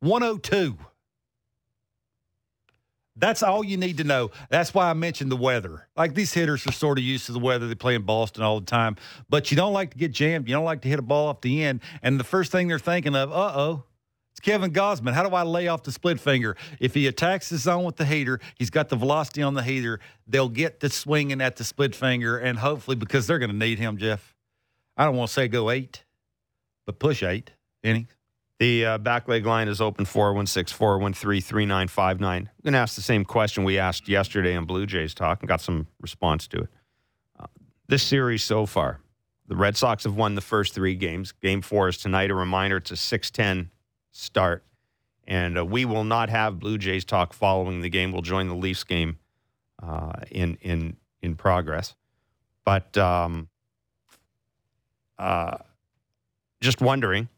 102. 0.00 0.76
That's 3.14 3.42
all 3.42 3.62
you 3.62 3.76
need 3.76 3.98
to 3.98 4.04
know. 4.04 4.30
That's 4.48 4.72
why 4.72 4.88
I 4.88 4.94
mentioned 4.94 5.30
the 5.30 5.36
weather. 5.36 5.86
Like 5.96 6.14
these 6.14 6.32
hitters 6.32 6.66
are 6.66 6.72
sort 6.72 6.98
of 6.98 7.04
used 7.04 7.26
to 7.26 7.32
the 7.32 7.38
weather. 7.38 7.68
They 7.68 7.74
play 7.74 7.94
in 7.94 8.02
Boston 8.02 8.42
all 8.42 8.58
the 8.58 8.66
time, 8.66 8.96
but 9.28 9.50
you 9.50 9.56
don't 9.56 9.74
like 9.74 9.90
to 9.90 9.98
get 9.98 10.12
jammed. 10.12 10.48
You 10.48 10.54
don't 10.54 10.64
like 10.64 10.80
to 10.82 10.88
hit 10.88 10.98
a 10.98 11.02
ball 11.02 11.28
off 11.28 11.42
the 11.42 11.62
end. 11.62 11.80
And 12.02 12.18
the 12.18 12.24
first 12.24 12.50
thing 12.50 12.68
they're 12.68 12.78
thinking 12.78 13.14
of, 13.14 13.30
uh 13.30 13.52
oh, 13.54 13.84
Kevin 14.42 14.72
Gausman, 14.72 15.12
How 15.12 15.26
do 15.26 15.34
I 15.34 15.44
lay 15.44 15.68
off 15.68 15.84
the 15.84 15.92
split 15.92 16.20
finger? 16.20 16.56
If 16.80 16.94
he 16.94 17.06
attacks 17.06 17.48
the 17.48 17.58
zone 17.58 17.84
with 17.84 17.96
the 17.96 18.04
heater, 18.04 18.40
he's 18.58 18.70
got 18.70 18.88
the 18.88 18.96
velocity 18.96 19.40
on 19.40 19.54
the 19.54 19.62
heater. 19.62 20.00
They'll 20.26 20.48
get 20.48 20.80
to 20.80 20.90
swinging 20.90 21.40
at 21.40 21.56
the 21.56 21.64
split 21.64 21.94
finger, 21.94 22.36
and 22.36 22.58
hopefully, 22.58 22.96
because 22.96 23.26
they're 23.26 23.38
going 23.38 23.52
to 23.52 23.56
need 23.56 23.78
him, 23.78 23.96
Jeff. 23.96 24.34
I 24.96 25.04
don't 25.04 25.16
want 25.16 25.28
to 25.28 25.32
say 25.32 25.48
go 25.48 25.70
eight, 25.70 26.04
but 26.84 26.98
push 26.98 27.22
eight 27.22 27.52
innings. 27.82 28.14
The 28.58 28.84
uh, 28.84 28.98
back 28.98 29.26
leg 29.26 29.44
line 29.44 29.66
is 29.66 29.80
open 29.80 30.04
416 30.04 30.76
413 30.76 31.40
3959. 31.40 32.42
I'm 32.42 32.48
going 32.62 32.74
to 32.74 32.78
ask 32.78 32.94
the 32.94 33.02
same 33.02 33.24
question 33.24 33.64
we 33.64 33.78
asked 33.78 34.08
yesterday 34.08 34.54
in 34.54 34.66
Blue 34.66 34.86
Jays 34.86 35.14
Talk 35.14 35.40
and 35.40 35.48
got 35.48 35.60
some 35.60 35.88
response 36.00 36.46
to 36.48 36.58
it. 36.58 36.68
Uh, 37.40 37.46
this 37.88 38.04
series 38.04 38.44
so 38.44 38.66
far, 38.66 39.00
the 39.48 39.56
Red 39.56 39.76
Sox 39.76 40.04
have 40.04 40.14
won 40.14 40.36
the 40.36 40.40
first 40.40 40.74
three 40.74 40.94
games. 40.94 41.32
Game 41.32 41.60
four 41.60 41.88
is 41.88 41.96
tonight. 41.98 42.30
A 42.30 42.34
reminder 42.34 42.76
it's 42.76 42.92
a 42.92 42.96
610 42.96 43.71
start. 44.12 44.64
And 45.26 45.58
uh, 45.58 45.64
we 45.64 45.84
will 45.84 46.04
not 46.04 46.30
have 46.30 46.58
Blue 46.58 46.78
Jays 46.78 47.04
talk 47.04 47.32
following 47.32 47.80
the 47.80 47.88
game. 47.88 48.12
We'll 48.12 48.22
join 48.22 48.48
the 48.48 48.54
Leafs 48.54 48.84
game 48.84 49.18
uh, 49.82 50.12
in 50.30 50.56
in 50.60 50.96
in 51.20 51.36
progress. 51.36 51.94
But 52.64 52.96
um, 52.96 53.48
uh, 55.18 55.58
just 56.60 56.80
wondering 56.80 57.28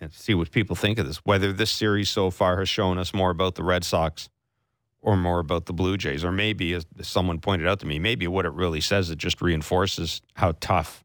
and 0.00 0.12
see 0.12 0.34
what 0.34 0.50
people 0.50 0.76
think 0.76 0.98
of 0.98 1.06
this. 1.06 1.18
Whether 1.18 1.52
this 1.52 1.70
series 1.70 2.08
so 2.08 2.30
far 2.30 2.58
has 2.58 2.68
shown 2.68 2.98
us 2.98 3.12
more 3.12 3.30
about 3.30 3.54
the 3.54 3.62
Red 3.62 3.84
Sox 3.84 4.28
or 5.02 5.16
more 5.16 5.38
about 5.38 5.66
the 5.66 5.72
Blue 5.72 5.96
Jays, 5.96 6.24
or 6.24 6.32
maybe, 6.32 6.74
as 6.74 6.86
someone 7.02 7.38
pointed 7.38 7.66
out 7.66 7.80
to 7.80 7.86
me, 7.86 7.98
maybe 7.98 8.26
what 8.26 8.44
it 8.44 8.52
really 8.52 8.80
says 8.80 9.10
it 9.10 9.18
just 9.18 9.40
reinforces 9.40 10.20
how 10.34 10.52
tough 10.60 11.04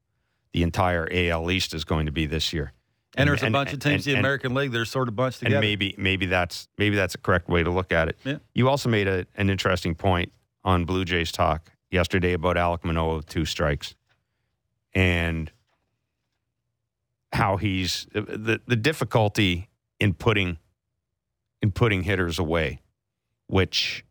the 0.52 0.64
entire 0.64 1.08
AL 1.12 1.50
East 1.52 1.74
is 1.74 1.84
going 1.84 2.06
to 2.06 2.12
be 2.12 2.26
this 2.26 2.54
year. 2.54 2.74
And, 3.18 3.30
there's 3.30 3.44
a 3.44 3.50
bunch 3.50 3.72
and, 3.72 3.84
of 3.84 3.92
teams 3.92 4.06
in 4.08 4.14
the 4.14 4.20
American 4.20 4.54
League 4.54 4.72
that 4.72 4.80
are 4.80 4.86
sort 4.86 5.08
of 5.08 5.16
bunched 5.16 5.40
together. 5.40 5.56
And 5.56 5.62
maybe 5.62 5.96
maybe 5.98 6.26
that's 6.26 6.68
maybe 6.78 6.96
that's 6.96 7.16
a 7.16 7.18
correct 7.18 7.48
way 7.48 7.64
to 7.64 7.70
look 7.70 7.92
at 7.92 8.10
it. 8.10 8.18
Yeah. 8.24 8.38
You 8.54 8.70
also 8.70 8.90
made 8.90 9.08
a, 9.08 9.26
an 9.36 9.50
interesting 9.50 9.96
point 9.96 10.32
on 10.64 10.86
Blue 10.86 11.06
Jays 11.06 11.32
talk 11.32 11.72
yesterday 11.90 12.34
about 12.34 12.58
Alek 12.58 12.84
Manoah 12.84 13.18
with 13.18 13.28
two 13.28 13.46
strikes, 13.46 13.96
and 14.94 15.52
how 17.32 17.58
he's 17.58 18.08
the 18.12 18.60
the 18.66 18.76
difficulty 18.76 19.70
in 20.00 20.14
putting 20.14 20.58
in 21.62 21.72
putting 21.72 22.04
hitters 22.04 22.38
away, 22.38 22.82
which 23.48 24.04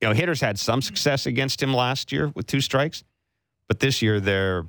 you 0.00 0.08
know 0.08 0.14
hitters 0.14 0.40
had 0.40 0.58
some 0.58 0.80
success 0.80 1.26
against 1.26 1.62
him 1.62 1.74
last 1.74 2.12
year 2.12 2.32
with 2.34 2.46
two 2.46 2.60
strikes, 2.60 3.04
but 3.68 3.80
this 3.80 4.00
year 4.00 4.20
they're 4.20 4.64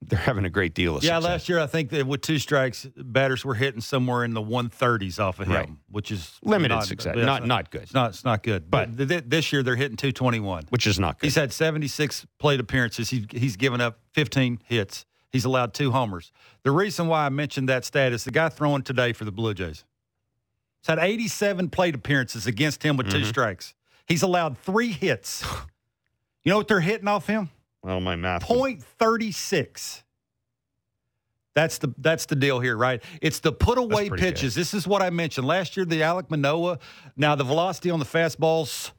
they're 0.00 0.18
having 0.18 0.44
a 0.44 0.50
great 0.50 0.74
deal 0.74 0.96
of 0.96 1.02
yeah, 1.02 1.16
success. 1.16 1.22
Yeah, 1.22 1.32
last 1.32 1.48
year 1.48 1.58
I 1.58 1.66
think 1.66 1.90
that 1.90 2.06
with 2.06 2.20
two 2.20 2.38
strikes, 2.38 2.86
batters 2.96 3.44
were 3.44 3.54
hitting 3.54 3.80
somewhere 3.80 4.24
in 4.24 4.32
the 4.32 4.42
130s 4.42 5.18
off 5.18 5.40
of 5.40 5.48
him, 5.48 5.54
right. 5.54 5.68
which 5.90 6.12
is 6.12 6.38
limited 6.42 6.74
not, 6.74 6.86
success, 6.86 7.16
not 7.16 7.46
not 7.46 7.70
good. 7.70 7.82
It's 7.82 7.94
not 7.94 8.10
it's 8.10 8.24
not 8.24 8.42
good. 8.42 8.70
But, 8.70 8.96
but 8.96 9.08
th- 9.08 9.24
this 9.26 9.52
year 9.52 9.62
they're 9.62 9.76
hitting 9.76 9.96
221, 9.96 10.66
which 10.68 10.86
is 10.86 11.00
not 11.00 11.18
good. 11.18 11.26
He's 11.26 11.34
had 11.34 11.52
76 11.52 12.26
plate 12.38 12.60
appearances. 12.60 13.10
He's 13.10 13.26
he's 13.32 13.56
given 13.56 13.80
up 13.80 13.98
15 14.12 14.60
hits. 14.64 15.04
He's 15.30 15.44
allowed 15.44 15.74
two 15.74 15.90
homers. 15.90 16.32
The 16.62 16.70
reason 16.70 17.08
why 17.08 17.26
I 17.26 17.28
mentioned 17.28 17.68
that 17.68 17.84
stat 17.84 18.12
is 18.12 18.24
the 18.24 18.30
guy 18.30 18.48
throwing 18.48 18.82
today 18.82 19.12
for 19.12 19.24
the 19.24 19.32
Blue 19.32 19.52
Jays. 19.52 19.84
He's 20.80 20.88
had 20.88 20.98
87 20.98 21.70
plate 21.70 21.94
appearances 21.94 22.46
against 22.46 22.82
him 22.82 22.96
with 22.96 23.08
mm-hmm. 23.08 23.18
two 23.18 23.24
strikes. 23.24 23.74
He's 24.06 24.22
allowed 24.22 24.58
three 24.58 24.92
hits. 24.92 25.44
You 26.44 26.52
know 26.52 26.58
what 26.58 26.68
they're 26.68 26.80
hitting 26.80 27.08
off 27.08 27.26
him? 27.26 27.50
Well, 27.82 28.00
my 28.00 28.16
math. 28.16 28.42
Point 28.42 28.82
thirty 28.82 29.32
six. 29.32 30.02
That's 31.54 31.78
the 31.78 31.92
that's 31.98 32.26
the 32.26 32.36
deal 32.36 32.60
here, 32.60 32.76
right? 32.76 33.02
It's 33.20 33.40
the 33.40 33.52
put 33.52 33.78
away 33.78 34.10
pitches. 34.10 34.54
Good. 34.54 34.60
This 34.60 34.74
is 34.74 34.86
what 34.86 35.02
I 35.02 35.10
mentioned 35.10 35.46
last 35.46 35.76
year. 35.76 35.84
The 35.84 36.02
Alek 36.02 36.30
Manoah. 36.30 36.78
Now 37.16 37.34
the 37.34 37.44
velocity 37.44 37.90
on 37.90 37.98
the 37.98 38.04
fastballs 38.04 38.92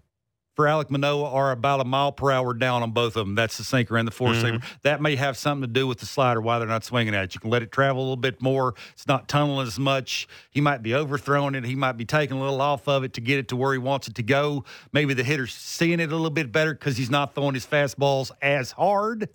for 0.60 0.66
Alek 0.66 0.90
Manoah 0.90 1.32
are 1.32 1.52
about 1.52 1.80
a 1.80 1.86
mile 1.86 2.12
per 2.12 2.32
hour 2.32 2.54
down 2.54 2.84
on 2.84 2.92
both 2.92 3.16
of 3.16 3.26
them. 3.26 3.34
That's 3.34 3.58
the 3.58 3.64
sinker 3.64 3.96
and 3.96 4.06
the 4.06 4.12
four 4.12 4.34
seamer. 4.34 4.56
Mm-hmm. 4.56 4.74
That 4.82 5.02
may 5.02 5.16
have 5.16 5.38
something 5.38 5.62
to 5.62 5.74
do 5.74 5.88
with 5.88 6.00
the 6.00 6.06
slider 6.06 6.42
why 6.42 6.60
they're 6.60 6.68
not 6.68 6.84
swinging 6.84 7.16
at 7.16 7.24
it. 7.24 7.34
You 7.34 7.40
can 7.40 7.50
let 7.50 7.64
it 7.64 7.72
travel 7.72 8.02
a 8.02 8.04
little 8.04 8.18
bit 8.18 8.42
more. 8.42 8.76
It's 8.92 9.08
not 9.08 9.30
tunneling 9.30 9.68
as 9.68 9.80
much. 9.80 10.28
He 10.52 10.60
might 10.60 10.84
be 10.84 10.94
overthrowing 10.94 11.56
it. 11.56 11.64
He 11.64 11.76
might 11.76 11.94
be 11.94 12.04
taking 12.04 12.36
a 12.36 12.42
little 12.42 12.60
off 12.60 12.90
of 12.90 13.06
it 13.06 13.14
to 13.14 13.22
get 13.22 13.38
it 13.40 13.48
to 13.48 13.56
where 13.56 13.72
he 13.72 13.80
wants 13.80 14.10
it 14.10 14.16
to 14.16 14.22
go. 14.22 14.66
Maybe 14.92 15.14
the 15.14 15.24
hitter's 15.24 15.54
seeing 15.54 16.02
it 16.02 16.12
a 16.12 16.14
little 16.14 16.30
bit 16.30 16.52
better 16.52 16.74
because 16.74 16.98
he's 16.98 17.10
not 17.10 17.36
throwing 17.36 17.54
his 17.54 17.66
fastballs 17.66 18.30
as 18.42 18.74
hard 18.74 19.30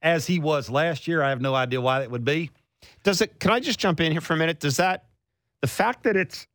as 0.00 0.28
he 0.28 0.38
was 0.38 0.70
last 0.70 1.08
year. 1.08 1.24
I 1.24 1.30
have 1.30 1.40
no 1.40 1.56
idea 1.56 1.80
why 1.80 1.98
that 1.98 2.10
would 2.12 2.24
be. 2.24 2.52
Does 3.02 3.20
it? 3.20 3.40
Can 3.40 3.50
I 3.50 3.58
just 3.58 3.80
jump 3.80 4.00
in 4.00 4.12
here 4.12 4.20
for 4.20 4.34
a 4.34 4.36
minute? 4.36 4.60
Does 4.60 4.76
that 4.76 5.06
the 5.60 5.66
fact 5.66 6.04
that 6.04 6.16
it's 6.16 6.46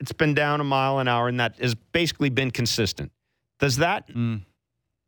it's 0.00 0.12
been 0.12 0.32
down 0.32 0.62
a 0.62 0.64
mile 0.64 0.98
an 0.98 1.08
hour 1.08 1.28
and 1.28 1.38
that 1.40 1.58
has 1.58 1.74
basically 1.74 2.30
been 2.30 2.50
consistent? 2.50 3.12
Does 3.60 3.76
that 3.76 4.08
mm. 4.08 4.42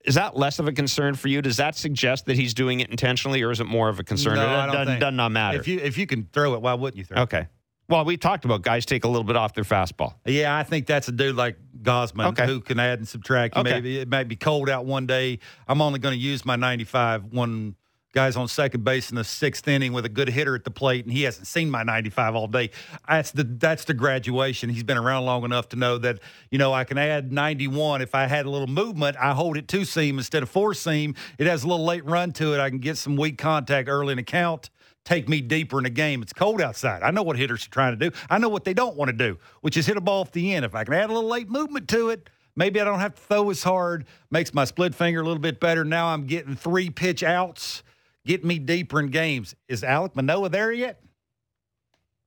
is 0.05 0.15
that 0.15 0.37
less 0.37 0.59
of 0.59 0.69
a 0.69 0.73
concern 0.73 1.15
for 1.15 1.29
you? 1.29 1.43
Does 1.43 1.57
that 1.57 1.77
suggest 1.77 2.27
that 2.27 2.37
he's 2.37 2.55
doing 2.55 2.81
it 2.81 2.91
intentionally, 2.91 3.43
or 3.43 3.51
is 3.51 3.61
it 3.61 3.67
more 3.67 3.89
of 3.89 3.99
a 3.99 4.05
concern? 4.05 4.37
No, 4.37 4.43
it 4.43 4.47
I 4.47 4.67
don't 4.67 4.75
does, 4.75 4.87
think. 4.87 5.01
does 5.01 5.15
not 5.15 5.33
matter. 5.33 5.59
If 5.59 5.67
you 5.67 5.79
if 5.81 5.99
you 5.99 6.07
can 6.07 6.29
throw 6.33 6.55
it, 6.55 6.63
why 6.63 6.75
wouldn't 6.75 6.99
you 6.99 7.05
throw 7.05 7.19
it? 7.19 7.23
Okay. 7.23 7.49
Well, 7.89 8.05
we 8.05 8.17
talked 8.17 8.45
about 8.45 8.63
guys 8.63 8.87
take 8.87 9.05
a 9.05 9.09
little 9.09 9.25
bit 9.25 9.37
off 9.37 9.55
their 9.55 9.65
fastball. 9.65 10.15
Yeah, 10.25 10.57
I 10.57 10.63
think 10.63 10.87
that's 10.87 11.09
a 11.09 11.13
dude 11.13 11.37
like 11.37 11.59
Gausman 11.83 12.29
okay. 12.29 12.47
who 12.47 12.61
can 12.61 12.79
add 12.79 13.01
and 13.01 13.09
subtract. 13.09 13.57
Okay. 13.57 13.71
Maybe 13.71 13.99
it 13.99 14.09
might 14.09 14.29
be 14.29 14.37
cold 14.37 14.71
out 14.71 14.87
one 14.87 15.07
day. 15.07 15.41
I'm 15.69 15.83
only 15.83 15.99
going 15.99 16.15
to 16.15 16.21
use 16.21 16.45
my 16.45 16.57
95 16.57 17.25
one 17.25 17.75
guys 18.13 18.37
on 18.37 18.47
second 18.47 18.85
base 18.85 19.11
in 19.11 19.17
the 19.17 19.25
sixth 19.25 19.67
inning 19.67 19.93
with 19.93 20.05
a 20.05 20.09
good 20.09 20.29
hitter 20.29 20.55
at 20.55 20.65
the 20.65 20.71
plate, 20.71 21.05
and 21.05 21.13
he 21.13 21.23
hasn't 21.23 21.47
seen 21.47 21.71
my 21.71 21.83
95 21.83 22.35
all 22.35 22.47
day. 22.47 22.71
That's 23.09 23.31
the 23.31 23.45
that's 23.45 23.85
the 23.85 23.95
graduation. 23.95 24.71
He's 24.71 24.85
been 24.85 24.99
around 24.99 25.25
long 25.25 25.45
enough 25.45 25.71
to 25.71 25.77
know 25.77 25.99
that 25.99 26.21
you 26.51 26.59
know 26.59 26.73
I 26.73 26.85
can 26.85 26.99
add 26.99 27.33
91 27.33 28.03
if 28.03 28.15
I 28.15 28.27
had 28.27 28.47
a 28.47 28.51
little 28.51 28.67
movement. 28.67 29.17
I 29.19 29.33
hold 29.33 29.57
it 29.57 29.67
two 29.67 29.85
seam 29.85 30.19
instead 30.19 30.43
of 30.43 30.51
four 30.51 30.75
seam. 30.75 31.15
It 31.39 31.47
has 31.47 31.65
a 31.65 31.69
little 31.69 31.85
late 31.85 32.05
run 32.05 32.33
to 32.33 32.55
it. 32.55 32.61
I 32.61 32.69
can 32.69 32.79
get 32.79 32.99
some 32.99 33.17
weak 33.17 33.39
contact 33.39 33.89
early 33.89 34.13
in 34.13 34.19
the 34.19 34.23
count. 34.23 34.71
Take 35.05 35.29
me 35.29 35.41
deeper 35.41 35.79
in 35.79 35.85
the 35.85 35.91
game. 35.91 36.23
It's 36.23 36.33
cold 36.33 36.61
outside. 36.61 37.03
I 37.03 37.11
know 37.11 37.25
what 37.25 37.37
hitters 37.37 37.67
are 37.67 37.71
trying 37.71 37.99
to 37.99 38.11
do. 38.11 38.17
I 38.31 38.39
know 38.39 38.49
what 38.49 38.65
they 38.65 38.73
don't 38.73 38.97
want 38.97 39.09
to 39.09 39.17
do, 39.17 39.37
which 39.61 39.77
is 39.77 39.87
hit 39.87 39.97
a 39.97 40.01
ball 40.01 40.21
off 40.21 40.31
the 40.31 40.55
end. 40.55 40.65
If 40.65 40.77
I 40.77 40.85
can 40.85 40.95
add 40.95 41.11
a 41.11 41.13
little 41.13 41.29
late 41.29 41.51
movement 41.51 41.89
to 41.89 42.11
it, 42.11 42.31
maybe 42.55 42.81
I 42.81 42.85
don't 42.85 43.01
have 43.01 43.17
to 43.17 43.21
throw 43.21 43.51
as 43.51 43.65
hard. 43.65 44.05
Makes 44.31 44.55
my 44.55 44.65
split 44.65 44.95
finger 44.95 45.21
a 45.21 45.25
little 45.25 45.41
bit 45.41 45.59
better. 45.59 45.85
Now 45.85 46.09
I'm 46.09 46.27
getting 46.27 46.55
three 46.55 46.89
pitch 46.89 47.25
outs 47.25 47.83
get 48.25 48.45
me 48.45 48.59
deeper 48.59 49.01
in 49.01 49.09
games. 49.09 49.55
Is 49.69 49.83
Alek 49.83 50.15
Manoah 50.15 50.49
there 50.49 50.73
yet? 50.73 51.03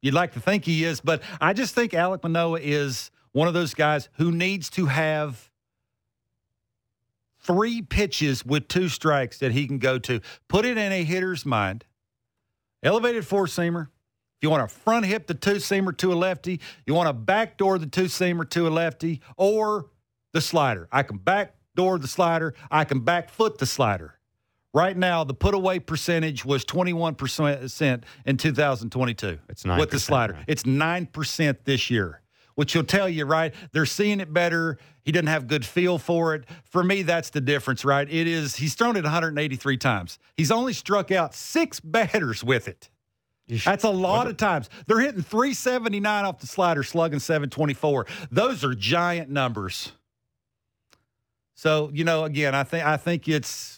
You'd 0.01 0.13
like 0.13 0.33
to 0.33 0.39
think 0.39 0.65
he 0.65 0.83
is, 0.83 1.01
but 1.01 1.23
I 1.41 1.53
just 1.53 1.73
think 1.73 1.93
Alek 1.93 2.23
Manoah 2.23 2.59
is 2.61 3.09
one 3.31 3.47
of 3.47 3.53
those 3.53 3.73
guys 3.73 4.07
who 4.13 4.31
needs 4.31 4.69
to 4.71 4.85
have 4.85 5.49
three 7.41 7.81
pitches 7.81 8.45
with 8.45 8.67
two 8.67 8.89
strikes 8.89 9.39
that 9.39 9.51
he 9.51 9.67
can 9.67 9.77
go 9.77 9.99
to. 9.99 10.21
Put 10.47 10.65
it 10.65 10.77
in 10.77 10.91
a 10.91 11.03
hitter's 11.03 11.45
mind. 11.45 11.85
Elevated 12.83 13.25
four 13.25 13.45
seamer. 13.45 13.83
If 13.83 14.43
You 14.43 14.49
want 14.49 14.69
to 14.69 14.75
front 14.75 15.05
hip 15.05 15.27
the 15.27 15.33
two 15.33 15.55
seamer 15.55 15.95
to 15.97 16.11
a 16.11 16.15
lefty. 16.15 16.59
You 16.85 16.93
want 16.93 17.07
to 17.07 17.13
backdoor 17.13 17.79
the 17.79 17.87
two 17.87 18.05
seamer 18.05 18.49
to 18.51 18.67
a 18.67 18.69
lefty, 18.69 19.21
or 19.37 19.87
the 20.33 20.41
slider. 20.41 20.87
I 20.91 21.03
can 21.03 21.17
backdoor 21.17 21.99
the 21.99 22.07
slider. 22.07 22.53
I 22.69 22.83
can 22.83 22.99
back 22.99 23.29
foot 23.29 23.57
the 23.57 23.65
slider. 23.65 24.14
Right 24.75 24.97
now, 24.97 25.23
the 25.23 25.33
put 25.33 25.53
away 25.53 25.79
percentage 25.79 26.43
was 26.43 26.65
21% 26.65 28.03
in 28.25 28.37
2022. 28.37 29.39
It's 29.47 29.63
9 29.63 29.79
with 29.79 29.89
the 29.89 29.99
slider. 30.01 30.33
Right. 30.33 30.43
It's 30.49 30.63
9% 30.63 31.57
this 31.63 31.89
year, 31.89 32.21
which 32.55 32.75
will 32.75 32.83
tell 32.83 33.07
you, 33.07 33.23
right? 33.23 33.53
They're 33.71 33.85
seeing 33.85 34.19
it 34.19 34.33
better. 34.33 34.77
He 35.01 35.13
doesn't 35.13 35.27
have 35.27 35.47
good 35.47 35.65
feel 35.65 35.97
for 35.97 36.35
it. 36.35 36.43
For 36.65 36.83
me, 36.83 37.03
that's 37.03 37.29
the 37.29 37.39
difference, 37.39 37.85
right? 37.85 38.05
It 38.05 38.27
is, 38.27 38.57
he's 38.57 38.75
thrown 38.75 38.97
it 38.97 39.03
183 39.03 39.77
times. 39.77 40.19
He's 40.35 40.51
only 40.51 40.73
struck 40.73 41.09
out 41.09 41.33
six 41.33 41.79
batters 41.79 42.43
with 42.43 42.67
it. 42.67 42.89
That's 43.63 43.85
a 43.85 43.89
lot 43.89 44.27
of 44.27 44.35
times. 44.35 44.69
They're 44.87 44.99
hitting 44.99 45.21
379 45.21 46.25
off 46.25 46.39
the 46.39 46.47
slider, 46.47 46.83
slugging 46.83 47.19
724. 47.19 48.07
Those 48.29 48.65
are 48.65 48.73
giant 48.73 49.29
numbers. 49.29 49.93
So, 51.53 51.91
you 51.93 52.03
know, 52.03 52.25
again, 52.25 52.53
I 52.53 52.65
think 52.65 52.85
I 52.85 52.97
think 52.97 53.29
it's 53.29 53.74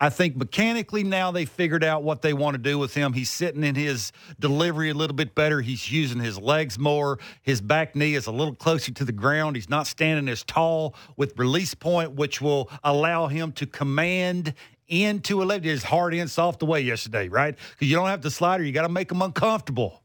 I 0.00 0.10
think 0.10 0.36
mechanically 0.36 1.02
now 1.02 1.32
they 1.32 1.44
figured 1.44 1.82
out 1.82 2.04
what 2.04 2.22
they 2.22 2.32
want 2.32 2.54
to 2.54 2.58
do 2.58 2.78
with 2.78 2.94
him. 2.94 3.14
He's 3.14 3.30
sitting 3.30 3.64
in 3.64 3.74
his 3.74 4.12
delivery 4.38 4.90
a 4.90 4.94
little 4.94 5.16
bit 5.16 5.34
better. 5.34 5.60
He's 5.60 5.90
using 5.90 6.20
his 6.20 6.38
legs 6.38 6.78
more. 6.78 7.18
His 7.42 7.60
back 7.60 7.96
knee 7.96 8.14
is 8.14 8.26
a 8.26 8.32
little 8.32 8.54
closer 8.54 8.92
to 8.92 9.04
the 9.04 9.12
ground. 9.12 9.56
He's 9.56 9.68
not 9.68 9.88
standing 9.88 10.28
as 10.28 10.44
tall 10.44 10.94
with 11.16 11.36
release 11.36 11.74
point, 11.74 12.12
which 12.12 12.40
will 12.40 12.70
allow 12.84 13.26
him 13.26 13.50
to 13.52 13.66
command 13.66 14.54
into 14.86 15.42
a 15.42 15.44
lefty. 15.44 15.68
His 15.68 15.82
hard 15.82 16.14
in, 16.14 16.28
soft 16.28 16.62
away 16.62 16.82
yesterday, 16.82 17.28
right? 17.28 17.56
Because 17.72 17.90
you 17.90 17.96
don't 17.96 18.08
have 18.08 18.22
the 18.22 18.30
slider. 18.30 18.62
You 18.62 18.72
got 18.72 18.82
to 18.82 18.88
make 18.88 19.10
him 19.10 19.20
uncomfortable. 19.20 20.02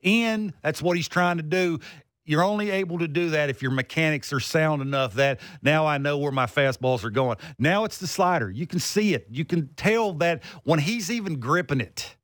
In, 0.00 0.52
that's 0.62 0.82
what 0.82 0.96
he's 0.96 1.08
trying 1.08 1.38
to 1.38 1.42
do 1.42 1.80
you're 2.24 2.42
only 2.42 2.70
able 2.70 2.98
to 2.98 3.08
do 3.08 3.30
that 3.30 3.50
if 3.50 3.60
your 3.60 3.70
mechanics 3.70 4.32
are 4.32 4.40
sound 4.40 4.80
enough 4.82 5.14
that 5.14 5.40
now 5.62 5.86
I 5.86 5.98
know 5.98 6.18
where 6.18 6.32
my 6.32 6.46
fastballs 6.46 7.04
are 7.04 7.10
going. 7.10 7.36
Now 7.58 7.84
it's 7.84 7.98
the 7.98 8.06
slider. 8.06 8.50
You 8.50 8.66
can 8.66 8.78
see 8.78 9.14
it. 9.14 9.26
You 9.30 9.44
can 9.44 9.68
tell 9.74 10.14
that 10.14 10.42
when 10.64 10.78
he's 10.78 11.10
even 11.10 11.38
gripping 11.38 11.80
it. 11.80 12.16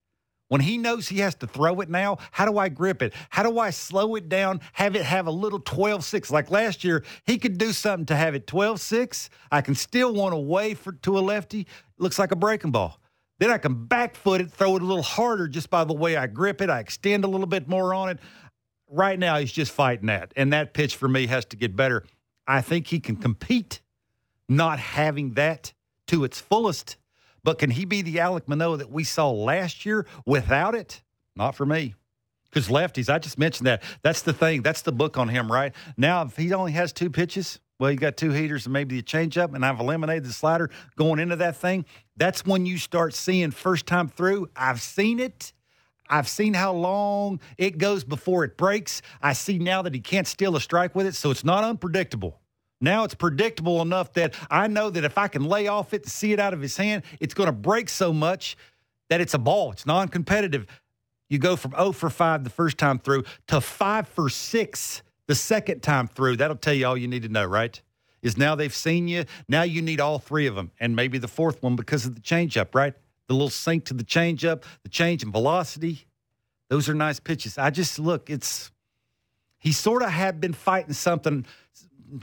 When 0.49 0.61
he 0.61 0.79
knows 0.79 1.09
he 1.09 1.21
has 1.21 1.37
to 1.37 1.47
throw 1.47 1.81
it 1.81 1.89
now, 1.89 2.19
how 2.33 2.45
do 2.45 2.59
I 2.59 2.69
grip 2.69 3.03
it? 3.03 3.15
How 3.29 3.45
do 3.45 3.61
I 3.61 3.71
slow 3.71 4.17
it 4.17 4.29
down, 4.29 4.61
have 4.73 4.97
it 4.97 5.03
have 5.03 5.29
a 5.29 5.31
little 5.31 5.61
12 5.61 6.03
6? 6.03 6.31
Like 6.33 6.51
last 6.51 6.83
year, 6.83 7.05
he 7.25 7.39
could 7.39 7.57
do 7.57 7.73
something 7.73 8.07
to 8.07 8.17
have 8.17 8.35
it 8.35 8.49
12 8.49 8.81
6. 8.81 9.31
I 9.53 9.61
can 9.61 9.77
still 9.77 10.13
want 10.13 10.35
away 10.35 10.75
for, 10.75 10.91
to 10.91 11.19
a 11.19 11.21
lefty. 11.21 11.69
Looks 11.99 12.19
like 12.19 12.33
a 12.33 12.37
breaking 12.37 12.73
ball. 12.73 12.99
Then 13.39 13.51
I 13.51 13.59
can 13.59 13.87
back 13.87 14.17
foot 14.17 14.41
it, 14.41 14.51
throw 14.51 14.75
it 14.75 14.83
a 14.83 14.85
little 14.85 15.05
harder 15.05 15.47
just 15.47 15.71
by 15.71 15.85
the 15.85 15.95
way 15.95 16.17
I 16.17 16.27
grip 16.27 16.61
it. 16.61 16.69
I 16.69 16.81
extend 16.81 17.25
a 17.25 17.29
little 17.29 17.47
bit 17.47 17.69
more 17.69 17.95
on 17.95 18.09
it 18.09 18.19
right 18.91 19.19
now 19.19 19.39
he's 19.39 19.53
just 19.53 19.73
fighting 19.73 20.07
that. 20.07 20.33
And 20.37 20.53
that 20.53 20.75
pitch 20.75 20.97
for 20.97 21.09
me 21.09 21.27
has 21.29 21.45
to 21.47 21.57
get 21.57 21.77
better. 21.77 22.05
I 22.47 22.61
think 22.61 22.89
he 22.89 23.01
can 23.01 23.17
compete 23.17 23.81
not 24.49 24.79
having 24.79 25.35
that 25.35 25.73
to 26.09 26.25
its 26.25 26.41
fullest. 26.41 26.97
But 27.43 27.59
can 27.59 27.71
he 27.71 27.85
be 27.85 28.03
the 28.03 28.17
Alek 28.17 28.49
Manoah 28.49 28.79
that 28.79 28.91
we 28.91 29.05
saw 29.05 29.31
last 29.31 29.87
year 29.87 30.07
without 30.27 30.75
it? 30.75 31.03
Not 31.37 31.55
for 31.55 31.65
me. 31.65 31.95
Because 32.51 32.69
lefties, 32.69 33.09
I 33.09 33.19
just 33.19 33.39
mentioned 33.39 33.69
that. 33.69 33.83
That's 34.03 34.23
the 34.23 34.33
thing. 34.33 34.63
That's 34.63 34.83
the 34.83 34.93
book 34.93 35.17
on 35.17 35.29
him, 35.29 35.51
right? 35.51 35.73
Now, 35.97 36.23
if 36.23 36.37
he 36.37 36.53
only 36.53 36.73
has 36.73 36.93
two 36.93 37.09
pitches, 37.09 37.61
well, 37.79 37.93
you 37.93 37.97
got 37.97 38.17
two 38.17 38.31
heaters 38.31 38.67
and 38.67 38.73
maybe 38.73 38.99
a 38.99 39.03
changeup, 39.03 39.55
and 39.55 39.65
I've 39.65 39.79
eliminated 39.79 40.25
the 40.25 40.33
slider 40.33 40.69
going 40.97 41.21
into 41.21 41.37
that 41.37 41.57
thing. 41.57 41.87
That's 42.17 42.45
when 42.45 42.67
you 42.67 42.77
start 42.77 43.15
seeing 43.15 43.53
first 43.53 43.87
time 43.87 44.09
through. 44.09 44.51
I've 44.57 44.83
seen 44.83 45.21
it. 45.21 45.53
I've 46.11 46.29
seen 46.29 46.53
how 46.55 46.73
long 46.73 47.41
it 47.57 47.79
goes 47.79 48.05
before 48.05 48.45
it 48.45 48.57
breaks. 48.57 49.01
I 49.23 49.33
see 49.33 49.59
now 49.59 49.83
that 49.83 49.95
he 49.95 50.01
can't 50.01 50.27
steal 50.27 50.57
a 50.57 50.61
strike 50.61 50.95
with 50.95 51.07
it, 51.07 51.15
so 51.15 51.31
it's 51.31 51.45
not 51.45 51.65
unpredictable. 51.65 52.41
Now 52.81 53.05
it's 53.05 53.15
predictable 53.15 53.83
enough 53.83 54.13
that 54.15 54.35
I 54.51 54.67
know 54.67 54.91
that 54.91 55.05
if 55.05 55.17
I 55.19 55.29
can 55.29 55.45
lay 55.45 55.69
off 55.69 55.95
it 55.95 56.05
to 56.05 56.11
see 56.11 56.33
it 56.33 56.41
out 56.41 56.53
of 56.55 56.61
his 56.61 56.77
hand, 56.77 57.05
it's 57.21 57.35
going 57.35 57.47
to 57.47 57.53
break 57.53 57.89
so 57.89 58.13
much 58.13 58.57
that 59.09 59.21
it's 59.21 59.35
a 59.35 59.39
ball. 59.39 59.73
It's 59.73 59.87
non 59.87 60.09
competitive. 60.09 60.67
You 61.29 61.39
go 61.39 61.57
from 61.57 61.73
0 61.73 61.93
for 61.93 62.11
5 62.11 62.43
the 62.43 62.51
first 62.51 62.79
time 62.79 62.99
through 62.99 63.25
to 63.49 63.61
5 63.61 64.09
for 64.09 64.29
6 64.29 65.03
the 65.27 65.35
second 65.35 65.81
time 65.81 66.09
through. 66.09 66.37
That'll 66.37 66.57
tell 66.57 66.75
you 66.75 66.87
all 66.87 66.97
you 66.97 67.07
need 67.07 67.23
to 67.23 67.29
know, 67.29 67.45
right? 67.45 67.81
Is 68.23 68.37
now 68.37 68.55
they've 68.55 68.75
seen 68.75 69.07
you. 69.09 69.25
Now 69.49 69.63
you 69.63 69.81
need 69.81 70.01
all 70.01 70.19
three 70.19 70.47
of 70.47 70.55
them 70.55 70.73
and 70.81 70.97
maybe 70.97 71.19
the 71.19 71.29
fourth 71.29 71.63
one 71.63 71.77
because 71.77 72.05
of 72.05 72.15
the 72.15 72.21
changeup, 72.21 72.75
right? 72.75 72.95
The 73.31 73.35
little 73.35 73.49
sink 73.49 73.85
to 73.85 73.95
the 73.95 74.03
changeup, 74.03 74.65
the 74.83 74.89
change 74.89 75.23
in 75.23 75.31
velocity. 75.31 76.05
Those 76.69 76.89
are 76.89 76.95
nice 76.95 77.21
pitches. 77.21 77.59
I 77.59 77.71
just 77.71 77.97
look, 77.97 78.29
it's 78.29 78.73
he 79.61 79.71
sort 79.71 80.03
of 80.03 80.11
had 80.11 80.41
been 80.41 80.53
fighting 80.53 80.95
something 80.95 81.47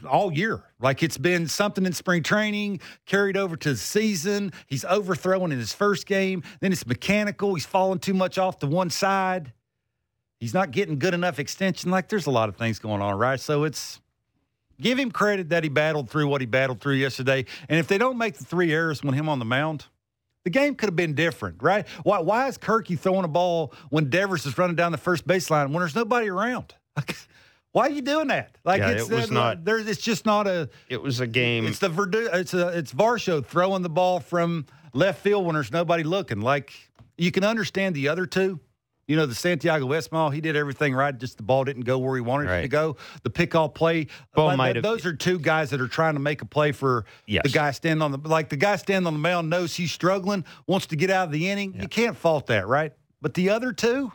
all 0.05 0.33
year. 0.33 0.65
Like 0.81 1.01
it's 1.01 1.17
been 1.17 1.47
something 1.47 1.85
in 1.85 1.93
spring 1.93 2.23
training 2.23 2.81
carried 3.05 3.37
over 3.37 3.55
to 3.55 3.69
the 3.69 3.77
season. 3.77 4.51
He's 4.67 4.83
overthrowing 4.83 5.53
in 5.53 5.59
his 5.59 5.71
first 5.71 6.07
game. 6.07 6.43
Then 6.59 6.73
it's 6.73 6.85
mechanical. 6.85 7.55
He's 7.55 7.65
falling 7.65 7.99
too 7.99 8.13
much 8.13 8.37
off 8.37 8.59
to 8.59 8.67
one 8.67 8.89
side. 8.89 9.53
He's 10.41 10.53
not 10.53 10.71
getting 10.71 10.99
good 10.99 11.13
enough 11.13 11.39
extension. 11.39 11.89
Like 11.89 12.09
there's 12.09 12.25
a 12.25 12.31
lot 12.31 12.49
of 12.49 12.57
things 12.57 12.79
going 12.79 13.01
on, 13.01 13.17
right? 13.17 13.39
So 13.39 13.63
it's 13.63 14.01
give 14.81 14.99
him 14.99 15.11
credit 15.11 15.47
that 15.49 15.63
he 15.63 15.69
battled 15.69 16.09
through 16.09 16.27
what 16.27 16.41
he 16.41 16.47
battled 16.47 16.81
through 16.81 16.95
yesterday. 16.95 17.45
And 17.69 17.79
if 17.79 17.87
they 17.87 17.97
don't 17.97 18.17
make 18.17 18.35
the 18.35 18.43
three 18.43 18.73
errors 18.73 19.01
when 19.01 19.13
him 19.13 19.29
on 19.29 19.39
the 19.39 19.45
mound, 19.45 19.85
the 20.47 20.51
game 20.51 20.75
could 20.75 20.87
have 20.87 20.95
been 20.95 21.13
different, 21.13 21.61
right? 21.61 21.85
Why, 22.03 22.19
why 22.19 22.47
is 22.47 22.57
Kirky 22.57 22.97
throwing 22.97 23.25
a 23.25 23.27
ball 23.27 23.73
when 23.89 24.09
Devers 24.09 24.45
is 24.45 24.57
running 24.57 24.77
down 24.77 24.93
the 24.93 24.97
first 24.97 25.27
baseline 25.27 25.71
when 25.71 25.79
there's 25.79 25.93
nobody 25.93 26.29
around? 26.29 26.73
why 27.73 27.87
are 27.87 27.89
you 27.89 28.01
doing 28.01 28.29
that? 28.29 28.57
Like 28.63 28.79
yeah, 28.79 28.91
it's 28.91 29.09
it 29.09 29.13
was 29.13 29.29
uh, 29.29 29.33
not. 29.33 29.65
There's 29.65 29.85
it's 29.87 29.99
just 29.99 30.25
not 30.25 30.47
a. 30.47 30.69
It 30.87 31.01
was 31.01 31.19
a 31.19 31.27
game. 31.27 31.67
It's 31.67 31.79
the 31.79 31.89
Verdu. 31.89 32.33
It's 32.33 32.53
a. 32.53 32.69
It's 32.69 32.93
Varsho 32.93 33.45
throwing 33.45 33.81
the 33.81 33.89
ball 33.89 34.21
from 34.21 34.67
left 34.93 35.19
field 35.21 35.45
when 35.45 35.55
there's 35.55 35.73
nobody 35.73 36.03
looking. 36.03 36.39
Like 36.39 36.71
you 37.17 37.33
can 37.33 37.43
understand 37.43 37.93
the 37.93 38.07
other 38.07 38.25
two 38.25 38.61
you 39.07 39.15
know, 39.15 39.25
the 39.25 39.35
Santiago 39.35 39.87
Espinal, 39.87 40.33
he 40.33 40.41
did 40.41 40.55
everything 40.55 40.93
right. 40.93 41.17
Just 41.17 41.37
the 41.37 41.43
ball 41.43 41.63
didn't 41.63 41.83
go 41.83 41.97
where 41.97 42.15
he 42.15 42.21
wanted 42.21 42.49
right. 42.49 42.59
it 42.59 42.61
to 42.63 42.67
go. 42.67 42.97
The 43.23 43.29
pick-off 43.29 43.73
play. 43.73 44.07
Ball 44.35 44.57
might 44.57 44.75
have, 44.75 44.83
those 44.83 45.05
are 45.05 45.13
two 45.13 45.39
guys 45.39 45.69
that 45.69 45.79
are 45.79 45.87
trying 45.87 46.15
to 46.15 46.19
make 46.19 46.41
a 46.41 46.45
play 46.45 46.73
for 46.73 47.05
yes. 47.25 47.43
the 47.43 47.49
guy 47.49 47.71
standing 47.71 48.01
on 48.01 48.11
the 48.11 48.19
like 48.27 48.49
the 48.49 48.57
guy 48.57 48.75
standing 48.75 49.07
on 49.07 49.13
the 49.13 49.19
mound 49.19 49.49
knows 49.49 49.75
he's 49.75 49.91
struggling, 49.91 50.43
wants 50.67 50.87
to 50.87 50.95
get 50.95 51.09
out 51.09 51.27
of 51.27 51.31
the 51.31 51.49
inning. 51.49 51.73
Yeah. 51.73 51.83
You 51.83 51.87
can't 51.87 52.17
fault 52.17 52.47
that, 52.47 52.67
right? 52.67 52.91
But 53.21 53.33
the 53.33 53.49
other 53.49 53.71
two, 53.71 54.11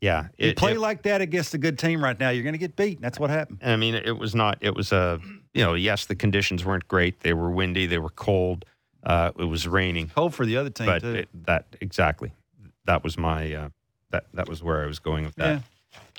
yeah, 0.00 0.28
it, 0.36 0.46
you 0.46 0.54
play 0.54 0.72
it, 0.72 0.78
like 0.78 1.02
that 1.04 1.22
against 1.22 1.54
a 1.54 1.58
good 1.58 1.78
team 1.78 2.04
right 2.04 2.18
now, 2.18 2.30
you're 2.30 2.44
going 2.44 2.54
to 2.54 2.58
get 2.58 2.76
beat. 2.76 3.00
That's 3.00 3.18
what 3.18 3.30
happened. 3.30 3.60
I 3.64 3.76
mean, 3.76 3.94
it 3.94 4.18
was 4.18 4.34
not. 4.34 4.58
It 4.60 4.74
was 4.74 4.92
a 4.92 5.20
you 5.54 5.64
know, 5.64 5.74
yes, 5.74 6.06
the 6.06 6.14
conditions 6.14 6.64
weren't 6.64 6.86
great. 6.86 7.20
They 7.20 7.32
were 7.32 7.50
windy. 7.50 7.86
They 7.86 7.98
were 7.98 8.10
cold. 8.10 8.64
Uh, 9.02 9.32
it 9.38 9.44
was 9.44 9.66
raining. 9.66 10.08
Cold 10.08 10.34
for 10.34 10.44
the 10.44 10.56
other 10.58 10.70
team 10.70 10.86
but 10.86 11.02
too. 11.02 11.14
It, 11.14 11.28
that 11.46 11.76
exactly. 11.80 12.32
That 12.84 13.02
was 13.02 13.16
my. 13.16 13.54
Uh, 13.54 13.68
that 14.12 14.26
that 14.34 14.48
was 14.48 14.62
where 14.62 14.82
I 14.82 14.86
was 14.86 14.98
going 14.98 15.24
with 15.24 15.34
that. 15.36 15.54
Yeah. 15.54 15.60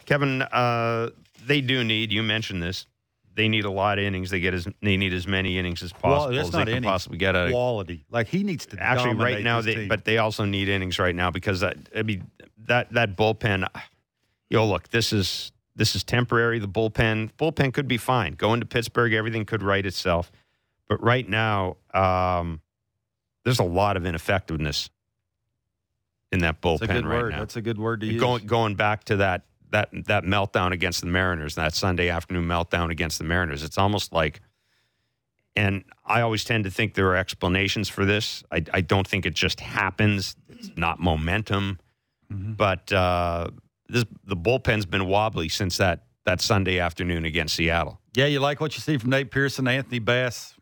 Kevin, 0.06 0.42
uh, 0.42 1.10
they 1.46 1.62
do 1.62 1.84
need. 1.84 2.12
You 2.12 2.24
mentioned 2.24 2.62
this. 2.62 2.86
They 3.36 3.48
need 3.48 3.66
a 3.66 3.72
lot 3.72 3.98
of 3.98 4.04
innings. 4.04 4.30
They 4.30 4.40
get 4.40 4.54
as 4.54 4.68
they 4.82 4.98
need 4.98 5.14
as 5.14 5.26
many 5.26 5.58
innings 5.58 5.82
as 5.82 5.92
possible 5.92 6.34
well, 6.34 6.40
as 6.40 6.52
they 6.52 6.66
can 6.66 6.84
possibly 6.84 7.18
get. 7.18 7.36
A 7.36 7.50
quality, 7.50 8.06
like 8.12 8.28
he 8.28 8.44
needs 8.44 8.66
to 8.68 8.80
actually 8.80 9.16
right 9.16 9.44
now. 9.44 9.62
They, 9.62 9.76
team. 9.76 9.88
but 9.88 10.06
they 10.06 10.20
also 10.20 10.46
need 10.46 10.70
innings 10.70 11.00
right 11.00 11.16
now 11.16 11.32
because 11.32 11.62
that 11.62 11.78
I 11.96 12.04
mean 12.04 12.30
that 12.66 12.92
that 12.94 13.16
bullpen. 13.16 13.68
Yo, 14.50 14.68
look, 14.68 14.90
this 14.90 15.12
is 15.12 15.52
this 15.76 15.96
is 15.96 16.04
temporary. 16.04 16.60
The 16.60 16.68
bullpen 16.68 17.32
bullpen 17.40 17.74
could 17.74 17.88
be 17.88 17.98
fine. 17.98 18.34
Going 18.34 18.60
to 18.60 18.68
Pittsburgh, 18.68 19.14
everything 19.14 19.46
could 19.46 19.64
right 19.64 19.86
itself. 19.86 20.32
But 20.88 21.02
right 21.02 21.28
now, 21.28 21.78
um, 21.94 22.62
there's 23.46 23.60
a 23.60 23.64
lot 23.64 23.98
of 23.98 24.06
ineffectiveness 24.06 24.90
in 26.34 26.40
that 26.40 26.62
bullpen 26.62 26.80
That's 26.80 26.92
a 26.92 26.94
good 26.96 27.06
right 27.06 27.22
word. 27.22 27.32
now. 27.32 27.40
That's 27.40 27.56
a 27.56 27.62
good 27.62 27.78
word 27.78 28.02
to 28.02 28.08
use. 28.08 28.20
Going 28.20 28.46
going 28.46 28.76
back 28.76 29.04
to 29.06 29.18
that 29.18 29.46
that 29.70 29.90
that 30.08 30.24
meltdown 30.24 30.72
against 30.72 31.02
the 31.02 31.08
Mariners, 31.08 31.56
that 31.56 31.74
Sunday 31.74 32.10
afternoon 32.10 32.48
meltdown 32.48 32.90
against 32.90 33.20
the 33.20 33.24
Mariners. 33.24 33.64
It's 33.64 33.78
almost 33.78 34.12
like, 34.12 34.42
and 35.56 35.84
I 36.06 36.22
always 36.22 36.44
tend 36.44 36.64
to 36.64 36.72
think 36.72 36.96
there 36.96 37.08
are 37.10 37.16
explanations 37.16 37.88
for 37.88 38.04
this. 38.04 38.44
I, 38.52 38.64
I 38.74 38.82
don't 38.82 39.08
think 39.08 39.26
it 39.26 39.36
just 39.36 39.60
happens. 39.60 40.36
It's 40.50 40.72
not 40.76 41.00
momentum, 41.00 41.80
mm-hmm. 42.32 42.54
but 42.54 42.92
uh, 42.92 43.50
this 43.88 44.06
the 44.26 44.36
bullpen's 44.36 44.86
been 44.86 45.06
wobbly 45.08 45.50
since 45.50 45.78
that 45.78 46.06
that 46.26 46.42
Sunday 46.42 46.80
afternoon 46.80 47.26
against 47.26 47.56
Seattle. 47.56 48.00
Yeah, 48.16 48.26
you 48.26 48.40
like 48.40 48.60
what 48.60 48.76
you 48.76 48.82
see 48.82 48.98
from 48.98 49.12
Nate 49.12 49.30
Pearson, 49.30 49.68
Anthony 49.68 50.00
Bass. 50.00 50.56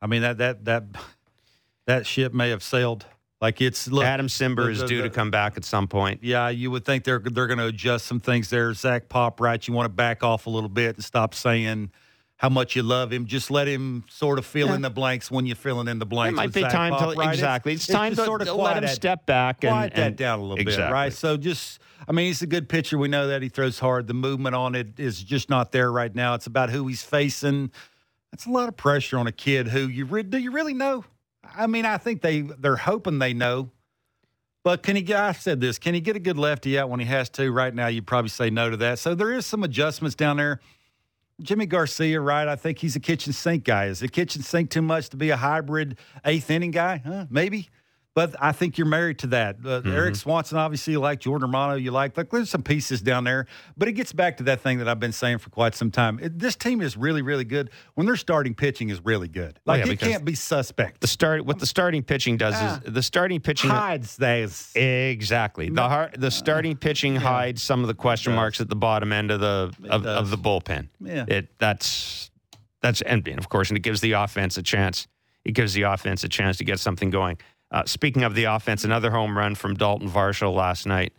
I 0.00 0.06
mean 0.06 0.22
that 0.22 0.38
that 0.38 0.64
that 0.64 0.84
that 1.86 2.06
ship 2.06 2.32
may 2.32 2.48
have 2.48 2.62
sailed. 2.62 3.04
Like 3.40 3.62
it's 3.62 3.88
look, 3.88 4.04
Adam 4.04 4.26
Cimber 4.26 4.66
the, 4.66 4.70
is 4.70 4.82
due 4.82 4.98
the, 4.98 5.04
to 5.04 5.10
come 5.10 5.30
back 5.30 5.56
at 5.56 5.64
some 5.64 5.88
point. 5.88 6.22
Yeah, 6.22 6.50
you 6.50 6.70
would 6.70 6.84
think 6.84 7.04
they're 7.04 7.18
they're 7.18 7.46
going 7.46 7.58
to 7.58 7.66
adjust 7.66 8.06
some 8.06 8.20
things 8.20 8.50
there. 8.50 8.74
Zach 8.74 9.08
Pop, 9.08 9.40
right? 9.40 9.66
You 9.66 9.72
want 9.72 9.86
to 9.86 9.90
back 9.94 10.22
off 10.22 10.46
a 10.46 10.50
little 10.50 10.68
bit 10.68 10.96
and 10.96 11.04
stop 11.04 11.34
saying 11.34 11.90
how 12.40 12.48
much 12.48 12.74
you 12.74 12.82
love 12.82 13.12
him. 13.12 13.26
Just 13.26 13.50
let 13.50 13.68
him 13.68 14.04
sort 14.08 14.38
of 14.38 14.46
fill 14.46 14.68
yeah. 14.68 14.74
in 14.74 14.82
the 14.82 14.90
blanks 14.90 15.30
when 15.30 15.44
you're 15.44 15.56
filling 15.56 15.88
in 15.88 15.98
the 15.98 16.06
blanks. 16.06 16.32
It 16.32 16.36
might 16.36 16.52
be 16.52 16.62
Zach 16.62 16.72
time 16.72 17.14
to 17.14 17.20
exactly. 17.20 17.74
It's, 17.74 17.84
it's 17.84 17.92
time 17.92 18.14
to, 18.14 18.24
sort 18.24 18.42
of 18.42 18.48
let 18.56 18.78
him 18.78 18.84
that, 18.84 18.94
step 18.94 19.26
back 19.26 19.62
and 19.64 19.70
quiet 19.70 19.94
that 19.94 20.16
down 20.16 20.38
a 20.38 20.42
little 20.42 20.58
exactly. 20.58 20.86
bit, 20.86 20.92
right? 20.92 21.12
So 21.12 21.36
just, 21.36 21.80
I 22.08 22.12
mean, 22.12 22.26
he's 22.26 22.40
a 22.40 22.46
good 22.46 22.66
pitcher. 22.68 22.96
We 22.96 23.08
know 23.08 23.28
that 23.28 23.42
he 23.42 23.50
throws 23.50 23.78
hard. 23.78 24.06
The 24.06 24.14
movement 24.14 24.54
on 24.54 24.74
it 24.74 24.98
is 24.98 25.22
just 25.22 25.50
not 25.50 25.72
there 25.72 25.92
right 25.92 26.14
now. 26.14 26.32
It's 26.32 26.46
about 26.46 26.70
who 26.70 26.86
he's 26.86 27.02
facing. 27.02 27.72
That's 28.32 28.46
a 28.46 28.50
lot 28.50 28.68
of 28.68 28.76
pressure 28.76 29.18
on 29.18 29.26
a 29.26 29.32
kid 29.32 29.68
who 29.68 29.80
you 29.80 30.06
re- 30.06 30.22
do 30.22 30.38
you 30.38 30.50
really 30.50 30.74
know? 30.74 31.04
I 31.42 31.66
mean, 31.66 31.86
I 31.86 31.96
think 31.98 32.22
they 32.22 32.42
they're 32.42 32.76
hoping 32.76 33.18
they 33.18 33.32
know. 33.32 33.70
But 34.62 34.82
can 34.82 34.94
he 34.94 35.02
get, 35.02 35.18
I 35.18 35.32
said 35.32 35.60
this, 35.60 35.78
can 35.78 35.94
he 35.94 36.00
get 36.00 36.16
a 36.16 36.20
good 36.20 36.36
lefty 36.36 36.78
out 36.78 36.90
when 36.90 37.00
he 37.00 37.06
has 37.06 37.30
to? 37.30 37.50
Right 37.50 37.74
now, 37.74 37.86
you'd 37.86 38.06
probably 38.06 38.28
say 38.28 38.50
no 38.50 38.68
to 38.68 38.76
that. 38.76 38.98
So 38.98 39.14
there 39.14 39.32
is 39.32 39.46
some 39.46 39.64
adjustments 39.64 40.14
down 40.14 40.36
there. 40.36 40.60
Yimi 41.42 41.66
Garcia, 41.66 42.20
right? 42.20 42.46
I 42.46 42.56
think 42.56 42.78
he's 42.78 42.94
a 42.94 43.00
kitchen 43.00 43.32
sink 43.32 43.64
guy. 43.64 43.86
Is 43.86 44.00
the 44.00 44.08
kitchen 44.08 44.42
sink 44.42 44.68
too 44.68 44.82
much 44.82 45.08
to 45.10 45.16
be 45.16 45.30
a 45.30 45.36
hybrid 45.36 45.96
eighth 46.26 46.50
inning 46.50 46.72
guy? 46.72 47.00
Huh? 47.04 47.24
Maybe. 47.30 47.70
But 48.20 48.36
I 48.38 48.52
think 48.52 48.76
you're 48.76 48.86
married 48.86 49.20
to 49.20 49.28
that. 49.28 49.56
Uh, 49.56 49.80
mm-hmm. 49.80 49.92
Erik 49.92 50.14
Swanson, 50.14 50.58
obviously, 50.58 50.92
you 50.92 51.00
like 51.00 51.20
Jordan 51.20 51.48
Romano, 51.48 51.76
you 51.76 51.90
like. 51.90 52.18
Like, 52.18 52.28
there's 52.28 52.50
some 52.50 52.62
pieces 52.62 53.00
down 53.00 53.24
there, 53.24 53.46
but 53.78 53.88
it 53.88 53.92
gets 53.92 54.12
back 54.12 54.36
to 54.36 54.42
that 54.42 54.60
thing 54.60 54.76
that 54.76 54.88
I've 54.88 55.00
been 55.00 55.10
saying 55.10 55.38
for 55.38 55.48
quite 55.48 55.74
some 55.74 55.90
time. 55.90 56.18
It, 56.20 56.38
this 56.38 56.54
team 56.54 56.82
is 56.82 56.98
really, 56.98 57.22
really 57.22 57.46
good 57.46 57.70
when 57.94 58.06
their 58.06 58.16
starting 58.16 58.54
pitching 58.54 58.90
is 58.90 59.02
really 59.02 59.28
good. 59.28 59.58
Like, 59.64 59.84
oh, 59.84 59.86
yeah, 59.86 59.92
it 59.94 60.00
can't 60.00 60.22
be 60.22 60.34
suspect. 60.34 61.00
The 61.00 61.06
start, 61.06 61.46
what 61.46 61.60
the 61.60 61.66
starting 61.66 62.02
pitching 62.02 62.36
does 62.36 62.56
is 62.56 62.60
ah. 62.60 62.80
the 62.84 63.02
starting 63.02 63.40
pitching 63.40 63.70
hides 63.70 64.18
those 64.18 64.70
exactly. 64.76 65.70
The 65.70 65.88
heart, 65.88 66.16
the 66.18 66.30
starting 66.30 66.76
pitching 66.76 67.14
yeah. 67.14 67.20
hides 67.20 67.62
some 67.62 67.80
of 67.80 67.86
the 67.86 67.94
question 67.94 68.34
marks 68.34 68.60
at 68.60 68.68
the 68.68 68.76
bottom 68.76 69.14
end 69.14 69.30
of 69.30 69.40
the 69.40 69.72
of, 69.88 70.04
of, 70.04 70.28
the 70.28 70.36
bullpen. 70.36 70.88
Yeah, 71.00 71.24
it 71.26 71.48
that's 71.58 72.30
that's 72.82 73.00
and 73.00 73.26
of 73.38 73.48
course, 73.48 73.70
and 73.70 73.78
it 73.78 73.82
gives 73.82 74.02
the 74.02 74.12
offense 74.12 74.58
a 74.58 74.62
chance. 74.62 75.08
It 75.42 75.52
gives 75.52 75.72
the 75.72 75.82
offense 75.82 76.22
a 76.22 76.28
chance 76.28 76.58
to 76.58 76.64
get 76.64 76.78
something 76.80 77.08
going. 77.08 77.38
Uh, 77.70 77.84
speaking 77.84 78.24
of 78.24 78.34
the 78.34 78.44
offense, 78.44 78.84
another 78.84 79.10
home 79.10 79.36
run 79.36 79.54
from 79.54 79.74
Dalton 79.74 80.10
Varsho 80.10 80.52
last 80.52 80.86
night. 80.86 81.12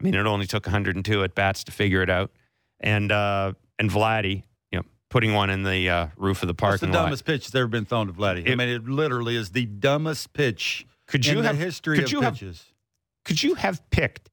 I 0.00 0.04
mean, 0.04 0.14
it 0.14 0.26
only 0.26 0.46
took 0.46 0.66
102 0.66 1.22
at 1.22 1.34
bats 1.34 1.62
to 1.64 1.72
figure 1.72 2.02
it 2.02 2.10
out, 2.10 2.32
and 2.80 3.12
uh, 3.12 3.52
and 3.78 3.88
Vladdy, 3.88 4.42
you 4.72 4.80
know, 4.80 4.84
putting 5.10 5.32
one 5.32 5.48
in 5.48 5.62
the 5.62 5.88
uh, 5.88 6.06
roof 6.16 6.42
of 6.42 6.48
the 6.48 6.54
parking 6.54 6.88
That's 6.88 6.98
the 6.98 7.04
dumbest 7.04 7.24
pitch 7.24 7.46
that's 7.46 7.54
ever 7.54 7.68
been 7.68 7.84
thrown 7.84 8.08
to 8.08 8.12
Vladdy. 8.12 8.44
It, 8.44 8.50
I 8.52 8.54
mean, 8.56 8.68
it 8.68 8.84
literally 8.84 9.36
is 9.36 9.50
the 9.50 9.66
dumbest 9.66 10.32
pitch 10.32 10.86
could 11.06 11.24
you 11.24 11.38
in 11.38 11.44
have, 11.44 11.56
the 11.56 11.64
history 11.64 11.98
could 11.98 12.06
of 12.06 12.12
you 12.12 12.20
pitches. 12.20 12.58
Have, 12.58 13.24
could 13.24 13.42
you 13.42 13.54
have 13.54 13.88
picked 13.90 14.28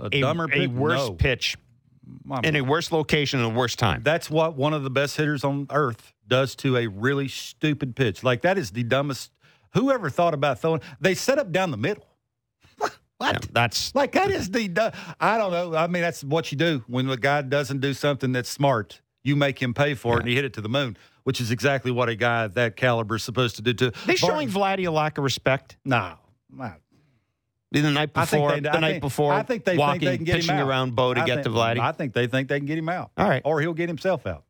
a, 0.00 0.20
dumber 0.20 0.48
a, 0.50 0.62
a 0.62 0.66
worse 0.68 1.08
no. 1.08 1.14
pitch 1.14 1.58
in 2.44 2.56
a 2.56 2.62
worse 2.62 2.90
location 2.90 3.40
and 3.40 3.52
a 3.52 3.54
worse 3.54 3.76
time? 3.76 4.02
That's 4.02 4.30
what 4.30 4.56
one 4.56 4.72
of 4.72 4.84
the 4.84 4.90
best 4.90 5.18
hitters 5.18 5.44
on 5.44 5.66
earth 5.70 6.14
does 6.28 6.54
to 6.56 6.76
a 6.76 6.86
really 6.86 7.28
stupid 7.28 7.96
pitch. 7.96 8.22
Like 8.22 8.42
that 8.42 8.58
is 8.58 8.70
the 8.70 8.82
dumbest. 8.82 9.32
Whoever 9.74 10.10
thought 10.10 10.34
about 10.34 10.60
throwing? 10.60 10.80
They 11.00 11.14
set 11.14 11.38
up 11.38 11.52
down 11.52 11.70
the 11.70 11.76
middle. 11.76 12.06
what? 12.78 12.92
Yeah, 13.20 13.38
that's 13.52 13.94
like 13.94 14.12
that 14.12 14.30
is 14.30 14.50
the. 14.50 14.92
I 15.20 15.38
don't 15.38 15.52
know. 15.52 15.74
I 15.74 15.86
mean, 15.86 16.02
that's 16.02 16.24
what 16.24 16.50
you 16.52 16.58
do 16.58 16.84
when 16.86 17.06
the 17.06 17.16
guy 17.16 17.42
doesn't 17.42 17.80
do 17.80 17.94
something 17.94 18.32
that's 18.32 18.48
smart. 18.48 19.00
You 19.24 19.36
make 19.36 19.60
him 19.60 19.74
pay 19.74 19.94
for 19.94 20.12
yeah. 20.12 20.14
it, 20.14 20.20
and 20.20 20.28
he 20.28 20.34
hit 20.36 20.44
it 20.44 20.52
to 20.54 20.60
the 20.60 20.68
moon, 20.68 20.96
which 21.24 21.40
is 21.40 21.50
exactly 21.50 21.90
what 21.90 22.08
a 22.08 22.14
guy 22.14 22.44
of 22.44 22.54
that 22.54 22.76
caliber 22.76 23.16
is 23.16 23.22
supposed 23.22 23.56
to 23.56 23.62
do. 23.62 23.74
To 23.74 23.92
they 24.06 24.16
showing 24.16 24.48
Vladdy 24.48 24.86
a 24.86 24.90
lack 24.90 25.18
of 25.18 25.24
respect? 25.24 25.76
No, 25.84 26.14
no. 26.50 26.72
The 27.70 27.82
night 27.82 28.14
before, 28.14 28.52
they, 28.52 28.60
the 28.60 28.74
I 28.74 28.80
night 28.80 28.90
think, 28.92 29.02
before, 29.02 29.32
I 29.34 29.42
think 29.42 29.64
they 29.64 29.76
walking, 29.76 30.00
think 30.00 30.10
they 30.10 30.16
can 30.16 30.24
get 30.24 30.36
pitching 30.36 30.54
him 30.54 30.62
out. 30.62 30.68
around 30.68 30.96
Bo 30.96 31.12
to 31.12 31.20
I 31.20 31.26
get 31.26 31.44
think, 31.44 31.44
to 31.44 31.50
Vladdy. 31.50 31.78
I 31.80 31.92
think 31.92 32.14
they 32.14 32.26
think 32.26 32.48
they 32.48 32.58
can 32.58 32.66
get 32.66 32.78
him 32.78 32.88
out. 32.88 33.10
All 33.18 33.28
right, 33.28 33.42
or 33.44 33.60
he'll 33.60 33.74
get 33.74 33.90
himself 33.90 34.26
out. 34.26 34.44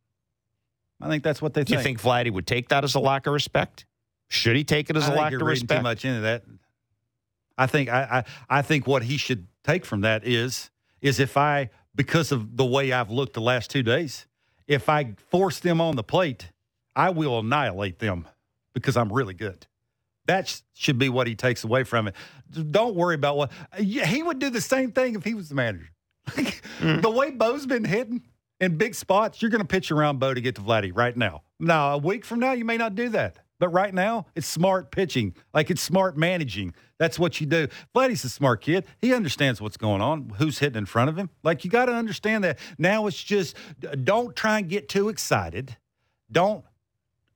I 1.00 1.08
think 1.08 1.22
that's 1.22 1.40
what 1.40 1.54
they 1.54 1.62
Do 1.62 1.74
think. 1.74 1.78
you 1.78 1.84
think 1.84 2.00
Vladdy 2.00 2.32
would 2.32 2.46
take 2.46 2.68
that 2.68 2.84
as 2.84 2.94
a 2.94 3.00
lack 3.00 3.26
of 3.26 3.32
respect? 3.32 3.86
Should 4.28 4.56
he 4.56 4.64
take 4.64 4.90
it 4.90 4.96
as 4.96 5.08
I 5.08 5.14
a 5.14 5.16
lack 5.16 5.32
of 5.32 5.42
respect? 5.42 5.80
Too 5.80 5.82
much 5.82 6.04
into 6.04 6.20
that. 6.20 6.44
I 7.56 7.66
think 7.66 7.88
I, 7.88 8.24
I 8.50 8.58
I 8.58 8.62
think 8.62 8.86
what 8.86 9.02
he 9.02 9.16
should 9.16 9.46
take 9.64 9.84
from 9.84 10.02
that 10.02 10.26
is 10.26 10.70
is 11.00 11.18
if 11.20 11.36
I 11.36 11.70
because 11.94 12.30
of 12.30 12.56
the 12.56 12.64
way 12.64 12.92
I've 12.92 13.10
looked 13.10 13.34
the 13.34 13.40
last 13.40 13.70
two 13.70 13.82
days, 13.82 14.26
if 14.66 14.88
I 14.88 15.14
force 15.30 15.58
them 15.60 15.80
on 15.80 15.96
the 15.96 16.04
plate, 16.04 16.50
I 16.94 17.10
will 17.10 17.40
annihilate 17.40 17.98
them 17.98 18.28
because 18.74 18.96
I'm 18.96 19.12
really 19.12 19.34
good. 19.34 19.66
That 20.26 20.60
should 20.74 20.98
be 20.98 21.08
what 21.08 21.26
he 21.26 21.34
takes 21.34 21.64
away 21.64 21.84
from 21.84 22.08
it. 22.08 22.14
Don't 22.70 22.94
worry 22.94 23.14
about 23.14 23.36
what 23.36 23.50
he 23.76 24.22
would 24.22 24.38
do 24.38 24.50
the 24.50 24.60
same 24.60 24.92
thing 24.92 25.14
if 25.14 25.24
he 25.24 25.34
was 25.34 25.48
the 25.48 25.54
manager. 25.54 25.88
mm. 26.28 27.00
The 27.00 27.10
way 27.10 27.30
Bo's 27.30 27.64
been 27.66 27.84
hitting, 27.84 28.22
in 28.60 28.76
big 28.76 28.94
spots, 28.94 29.40
you're 29.40 29.50
going 29.50 29.60
to 29.60 29.66
pitch 29.66 29.90
around 29.90 30.18
Bo 30.18 30.34
to 30.34 30.40
get 30.40 30.56
to 30.56 30.60
Vladdy 30.60 30.90
right 30.94 31.16
now. 31.16 31.42
Now, 31.60 31.94
a 31.94 31.98
week 31.98 32.24
from 32.24 32.40
now, 32.40 32.52
you 32.52 32.64
may 32.64 32.76
not 32.76 32.94
do 32.94 33.08
that. 33.10 33.38
But 33.60 33.70
right 33.70 33.92
now, 33.92 34.26
it's 34.36 34.46
smart 34.46 34.92
pitching. 34.92 35.34
Like 35.52 35.70
it's 35.70 35.82
smart 35.82 36.16
managing. 36.16 36.74
That's 36.98 37.18
what 37.18 37.40
you 37.40 37.46
do. 37.46 37.66
Vladdy's 37.94 38.24
a 38.24 38.28
smart 38.28 38.60
kid. 38.60 38.86
He 39.00 39.12
understands 39.12 39.60
what's 39.60 39.76
going 39.76 40.00
on, 40.00 40.32
who's 40.38 40.60
hitting 40.60 40.78
in 40.78 40.86
front 40.86 41.10
of 41.10 41.16
him. 41.16 41.28
Like 41.42 41.64
you 41.64 41.70
got 41.70 41.86
to 41.86 41.92
understand 41.92 42.44
that. 42.44 42.58
Now 42.78 43.06
it's 43.08 43.20
just 43.20 43.56
don't 44.04 44.36
try 44.36 44.58
and 44.58 44.68
get 44.68 44.88
too 44.88 45.08
excited. 45.08 45.76
Don't 46.30 46.64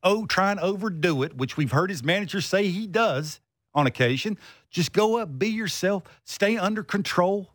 oh 0.05 0.27
try 0.27 0.53
and 0.53 0.61
overdo 0.61 1.23
it, 1.25 1.37
which 1.37 1.57
we've 1.57 1.73
heard 1.73 1.91
his 1.91 2.05
manager 2.05 2.41
say 2.41 2.69
he 2.69 2.87
does 2.87 3.41
on 3.75 3.87
occasion. 3.87 4.39
Just 4.71 4.93
go 4.93 5.19
up, 5.19 5.39
be 5.39 5.49
yourself, 5.49 6.05
stay 6.25 6.57
under 6.57 6.83
control, 6.83 7.52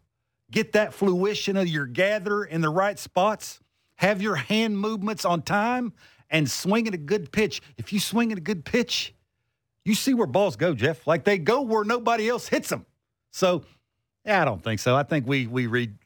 get 0.52 0.74
that 0.74 0.94
fruition 0.94 1.58
of 1.58 1.68
your 1.68 1.86
gather 1.86 2.44
in 2.44 2.62
the 2.62 2.70
right 2.70 2.98
spots, 2.98 3.60
have 3.96 4.22
your 4.22 4.36
hand 4.36 4.78
movements 4.78 5.26
on 5.26 5.42
time, 5.42 5.94
and 6.30 6.50
swing 6.50 6.88
at 6.88 6.94
a 6.94 6.98
good 6.98 7.32
pitch. 7.32 7.62
If 7.78 7.92
you 7.94 8.00
swing 8.00 8.32
at 8.32 8.38
a 8.38 8.42
good 8.42 8.66
pitch, 8.66 9.14
you 9.86 9.96
see 9.96 10.14
where 10.14 10.28
balls 10.28 10.56
go, 10.56 10.74
Jeff. 10.74 11.08
Like 11.08 11.24
they 11.24 11.38
go 11.38 11.62
where 11.62 11.84
nobody 11.84 12.28
else 12.28 12.48
hits 12.48 12.70
them. 12.70 12.86
So, 13.32 13.64
yeah, 14.26 14.42
I 14.42 14.46
don't 14.46 14.64
think 14.64 14.80
so. 14.80 14.96
I 14.96 15.04
think 15.04 15.28
we 15.28 15.48
we 15.48 15.68
read. 15.68 15.98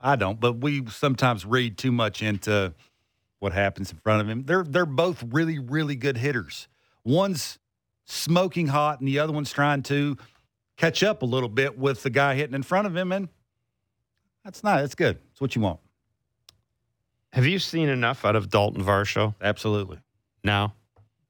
I 0.00 0.16
don't, 0.16 0.40
but 0.40 0.62
we 0.62 0.86
sometimes 0.86 1.44
read 1.44 1.76
too 1.76 1.92
much 1.92 2.22
into 2.22 2.72
what 3.38 3.52
happens 3.52 3.92
in 3.92 3.98
front 3.98 4.22
of 4.22 4.28
him. 4.28 4.44
They're 4.44 4.64
they're 4.64 4.86
both 4.86 5.22
really 5.28 5.58
really 5.58 5.96
good 5.96 6.16
hitters. 6.16 6.68
One's 7.04 7.58
smoking 8.06 8.68
hot, 8.68 9.00
and 9.00 9.08
the 9.08 9.18
other 9.18 9.32
one's 9.32 9.52
trying 9.52 9.82
to 9.84 10.16
catch 10.78 11.02
up 11.02 11.22
a 11.22 11.26
little 11.26 11.48
bit 11.48 11.78
with 11.78 12.02
the 12.02 12.10
guy 12.10 12.34
hitting 12.34 12.54
in 12.54 12.62
front 12.62 12.86
of 12.86 12.96
him, 12.96 13.12
and 13.12 13.28
that's 14.44 14.62
not. 14.64 14.80
That's 14.80 14.94
good. 14.94 15.18
It's 15.32 15.40
what 15.40 15.54
you 15.54 15.62
want. 15.62 15.80
Have 17.32 17.46
you 17.46 17.58
seen 17.58 17.88
enough 17.88 18.24
out 18.24 18.36
of 18.36 18.50
Dalton 18.50 18.82
Varsho? 18.82 19.34
Absolutely. 19.40 19.98
Now, 20.42 20.74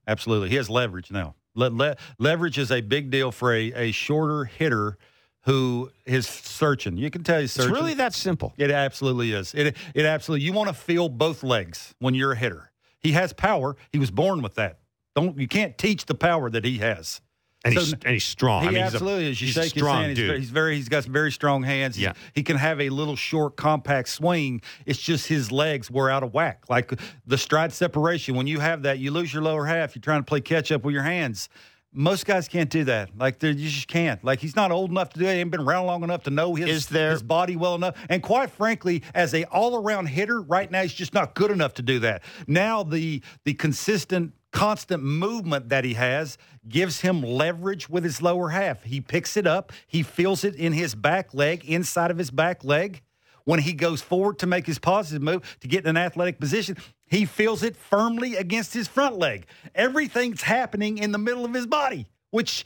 absolutely. 0.06 0.48
He 0.48 0.56
has 0.56 0.70
leverage 0.70 1.10
now. 1.10 1.34
Le- 1.54 1.70
le- 1.70 1.96
leverage 2.18 2.58
is 2.58 2.70
a 2.70 2.80
big 2.80 3.10
deal 3.10 3.32
for 3.32 3.52
a, 3.52 3.72
a 3.74 3.92
shorter 3.92 4.44
hitter 4.44 4.96
who 5.42 5.90
is 6.06 6.26
searching. 6.26 6.96
You 6.96 7.10
can 7.10 7.22
tell 7.22 7.40
he's 7.40 7.52
searching. 7.52 7.70
It's 7.72 7.80
really 7.80 7.94
that 7.94 8.14
simple. 8.14 8.54
It 8.56 8.70
absolutely 8.70 9.32
is. 9.32 9.54
It 9.54 9.76
it 9.94 10.06
absolutely. 10.06 10.44
You 10.44 10.52
want 10.52 10.68
to 10.68 10.74
feel 10.74 11.08
both 11.08 11.42
legs 11.42 11.94
when 11.98 12.14
you're 12.14 12.32
a 12.32 12.36
hitter. 12.36 12.70
He 12.98 13.12
has 13.12 13.32
power. 13.32 13.76
He 13.92 13.98
was 13.98 14.10
born 14.10 14.42
with 14.42 14.54
that. 14.54 14.78
Don't 15.16 15.38
you 15.38 15.48
can't 15.48 15.76
teach 15.76 16.06
the 16.06 16.14
power 16.14 16.50
that 16.50 16.64
he 16.64 16.78
has. 16.78 17.20
And, 17.62 17.74
so, 17.74 17.80
he's, 17.80 17.92
and 17.92 18.06
he's 18.06 18.24
strong. 18.24 18.62
He 18.62 18.68
I 18.68 18.70
mean, 18.70 18.82
absolutely 18.82 19.30
is. 19.30 19.40
You 19.40 19.46
he's 19.46 19.54
shake 19.54 19.76
a 19.76 19.78
strong 19.78 19.98
his 19.98 20.06
hand. 20.06 20.16
dude. 20.16 20.30
He's, 20.30 20.40
he's 20.40 20.50
very. 20.50 20.76
He's 20.76 20.88
got 20.88 21.04
some 21.04 21.12
very 21.12 21.30
strong 21.30 21.62
hands. 21.62 21.98
Yeah. 21.98 22.14
He 22.34 22.42
can 22.42 22.56
have 22.56 22.80
a 22.80 22.88
little 22.88 23.16
short, 23.16 23.56
compact 23.56 24.08
swing. 24.08 24.62
It's 24.86 24.98
just 24.98 25.26
his 25.26 25.52
legs 25.52 25.90
were 25.90 26.10
out 26.10 26.22
of 26.22 26.32
whack. 26.32 26.64
Like 26.70 26.98
the 27.26 27.36
stride 27.36 27.72
separation. 27.72 28.34
When 28.34 28.46
you 28.46 28.60
have 28.60 28.82
that, 28.84 28.98
you 28.98 29.10
lose 29.10 29.32
your 29.34 29.42
lower 29.42 29.66
half. 29.66 29.94
You're 29.94 30.00
trying 30.00 30.20
to 30.20 30.24
play 30.24 30.40
catch 30.40 30.72
up 30.72 30.84
with 30.84 30.94
your 30.94 31.02
hands. 31.02 31.50
Most 31.92 32.24
guys 32.24 32.46
can't 32.46 32.70
do 32.70 32.84
that. 32.84 33.10
Like 33.18 33.42
you 33.42 33.52
just 33.52 33.88
can't. 33.88 34.22
Like 34.24 34.38
he's 34.38 34.54
not 34.54 34.70
old 34.70 34.90
enough 34.90 35.10
to 35.10 35.18
do 35.18 35.26
it. 35.26 35.34
He 35.34 35.40
ain't 35.40 35.50
been 35.50 35.60
around 35.60 35.86
long 35.86 36.04
enough 36.04 36.22
to 36.22 36.30
know 36.30 36.54
his, 36.54 36.86
there, 36.86 37.10
his 37.10 37.22
body 37.22 37.56
well 37.56 37.74
enough. 37.74 37.96
And 38.08 38.22
quite 38.22 38.50
frankly, 38.50 39.02
as 39.12 39.34
a 39.34 39.44
all 39.46 39.74
around 39.74 40.06
hitter, 40.06 40.40
right 40.40 40.70
now 40.70 40.82
he's 40.82 40.94
just 40.94 41.12
not 41.12 41.34
good 41.34 41.50
enough 41.50 41.74
to 41.74 41.82
do 41.82 41.98
that. 41.98 42.22
Now 42.46 42.84
the 42.84 43.22
the 43.44 43.54
consistent 43.54 44.32
constant 44.52 45.02
movement 45.02 45.68
that 45.68 45.84
he 45.84 45.94
has 45.94 46.38
gives 46.68 47.00
him 47.00 47.22
leverage 47.22 47.88
with 47.88 48.04
his 48.04 48.20
lower 48.20 48.50
half. 48.50 48.82
He 48.82 49.00
picks 49.00 49.36
it 49.36 49.46
up, 49.46 49.72
he 49.86 50.02
feels 50.02 50.44
it 50.44 50.56
in 50.56 50.72
his 50.72 50.94
back 50.94 51.34
leg, 51.34 51.64
inside 51.64 52.10
of 52.10 52.18
his 52.18 52.30
back 52.30 52.64
leg. 52.64 53.02
When 53.44 53.60
he 53.60 53.72
goes 53.72 54.02
forward 54.02 54.38
to 54.40 54.46
make 54.46 54.66
his 54.66 54.78
positive 54.78 55.22
move 55.22 55.58
to 55.60 55.68
get 55.68 55.84
in 55.84 55.88
an 55.88 55.96
athletic 55.96 56.38
position, 56.38 56.76
he 57.06 57.24
feels 57.24 57.62
it 57.62 57.74
firmly 57.74 58.36
against 58.36 58.74
his 58.74 58.86
front 58.86 59.16
leg. 59.16 59.46
Everything's 59.74 60.42
happening 60.42 60.98
in 60.98 61.10
the 61.10 61.18
middle 61.18 61.44
of 61.44 61.54
his 61.54 61.66
body, 61.66 62.06
which 62.30 62.64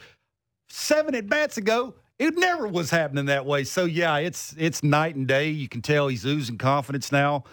seven 0.68 1.14
at 1.14 1.29
bats 1.29 1.57
ago, 1.57 1.94
it 2.18 2.37
never 2.37 2.66
was 2.66 2.90
happening 2.90 3.27
that 3.27 3.47
way. 3.47 3.64
So 3.64 3.85
yeah, 3.85 4.16
it's 4.18 4.55
it's 4.59 4.83
night 4.83 5.14
and 5.14 5.27
day. 5.27 5.49
You 5.49 5.68
can 5.68 5.81
tell 5.81 6.09
he's 6.09 6.27
oozing 6.27 6.59
confidence 6.59 7.11
now 7.11 7.44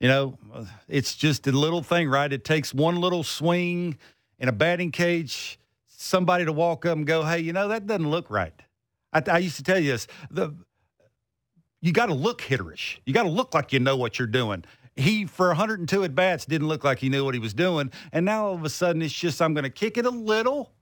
you 0.00 0.08
know, 0.08 0.38
it's 0.88 1.14
just 1.14 1.46
a 1.46 1.52
little 1.52 1.82
thing, 1.82 2.08
right? 2.08 2.32
It 2.32 2.44
takes 2.44 2.74
one 2.74 3.00
little 3.00 3.22
swing 3.22 3.96
in 4.38 4.48
a 4.48 4.52
batting 4.52 4.90
cage, 4.90 5.58
somebody 5.86 6.44
to 6.44 6.52
walk 6.52 6.84
up 6.84 6.96
and 6.96 7.06
go, 7.06 7.24
"Hey, 7.24 7.38
you 7.40 7.52
know 7.52 7.68
that 7.68 7.86
doesn't 7.86 8.10
look 8.10 8.30
right." 8.30 8.54
I, 9.12 9.22
I 9.30 9.38
used 9.38 9.56
to 9.56 9.62
tell 9.62 9.78
you 9.78 9.92
this: 9.92 10.06
the 10.30 10.54
you 11.80 11.92
got 11.92 12.06
to 12.06 12.14
look 12.14 12.40
hitterish. 12.40 12.98
You 13.04 13.12
got 13.12 13.24
to 13.24 13.28
look 13.28 13.54
like 13.54 13.72
you 13.72 13.78
know 13.80 13.96
what 13.96 14.18
you're 14.18 14.26
doing. 14.28 14.64
he 14.96 15.26
for 15.26 15.48
102 15.48 16.04
at 16.04 16.14
bats 16.14 16.46
didn't 16.46 16.68
look 16.68 16.82
like 16.84 16.98
he 16.98 17.08
knew 17.08 17.24
what 17.24 17.34
he 17.34 17.40
was 17.40 17.54
doing, 17.54 17.90
and 18.12 18.24
now 18.24 18.46
all 18.46 18.54
of 18.54 18.64
a 18.64 18.70
sudden 18.70 19.02
it's 19.02 19.14
just 19.14 19.40
I'm 19.42 19.54
going 19.54 19.64
to 19.64 19.70
kick 19.70 19.98
it 19.98 20.06
a 20.06 20.10
little 20.10 20.72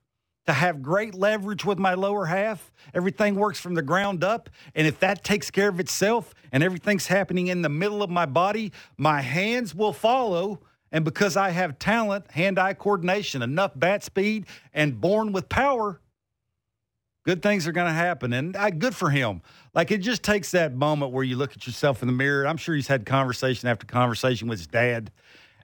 to 0.47 0.53
have 0.53 0.83
great 0.83 1.15
leverage 1.15 1.65
with 1.65 1.79
my 1.79 1.95
lower 1.95 2.27
half. 2.27 2.73
Everything 2.95 3.37
works 3.37 3.61
from 3.61 3.75
the 3.75 3.83
ground 3.83 4.25
up. 4.25 4.51
And 4.75 4.87
if 4.87 4.99
that 5.01 5.23
takes 5.23 5.51
care 5.51 5.69
of 5.69 5.79
itself 5.79 6.35
and 6.51 6.63
everything's 6.63 7.07
happening 7.07 7.47
in 7.47 7.63
the 7.63 7.69
middle 7.69 8.03
of 8.03 8.11
my 8.11 8.27
body, 8.27 8.73
my 8.97 9.21
hands 9.21 9.75
will 9.75 9.93
follow. 9.93 10.61
And 10.91 11.05
because 11.05 11.37
I 11.37 11.51
have 11.51 11.79
talent, 11.79 12.31
hand 12.33 12.59
eye 12.59 12.75
coordination, 12.75 13.43
enough 13.43 13.73
bat 13.77 14.03
speed, 14.03 14.47
and 14.75 15.01
born 15.01 15.33
with 15.33 15.49
power, 15.49 16.01
good 17.25 17.41
things 17.41 17.67
are 17.67 17.73
going 17.73 17.87
to 17.87 17.93
happen. 17.93 18.33
And 18.33 18.57
I, 18.57 18.71
good 18.71 18.95
for 18.95 19.11
him. 19.11 19.43
Like 19.75 19.91
it 19.91 19.99
just 19.99 20.23
takes 20.23 20.51
that 20.51 20.75
moment 20.75 21.13
where 21.13 21.25
you 21.25 21.37
look 21.37 21.53
at 21.53 21.67
yourself 21.67 22.03
in 22.03 22.09
the 22.09 22.13
mirror. 22.13 22.47
I'm 22.47 22.57
sure 22.57 22.75
he's 22.75 22.89
had 22.89 23.07
conversation 23.07 23.69
after 23.69 23.87
conversation 23.87 24.49
with 24.49 24.59
his 24.59 24.67
dad, 24.67 25.13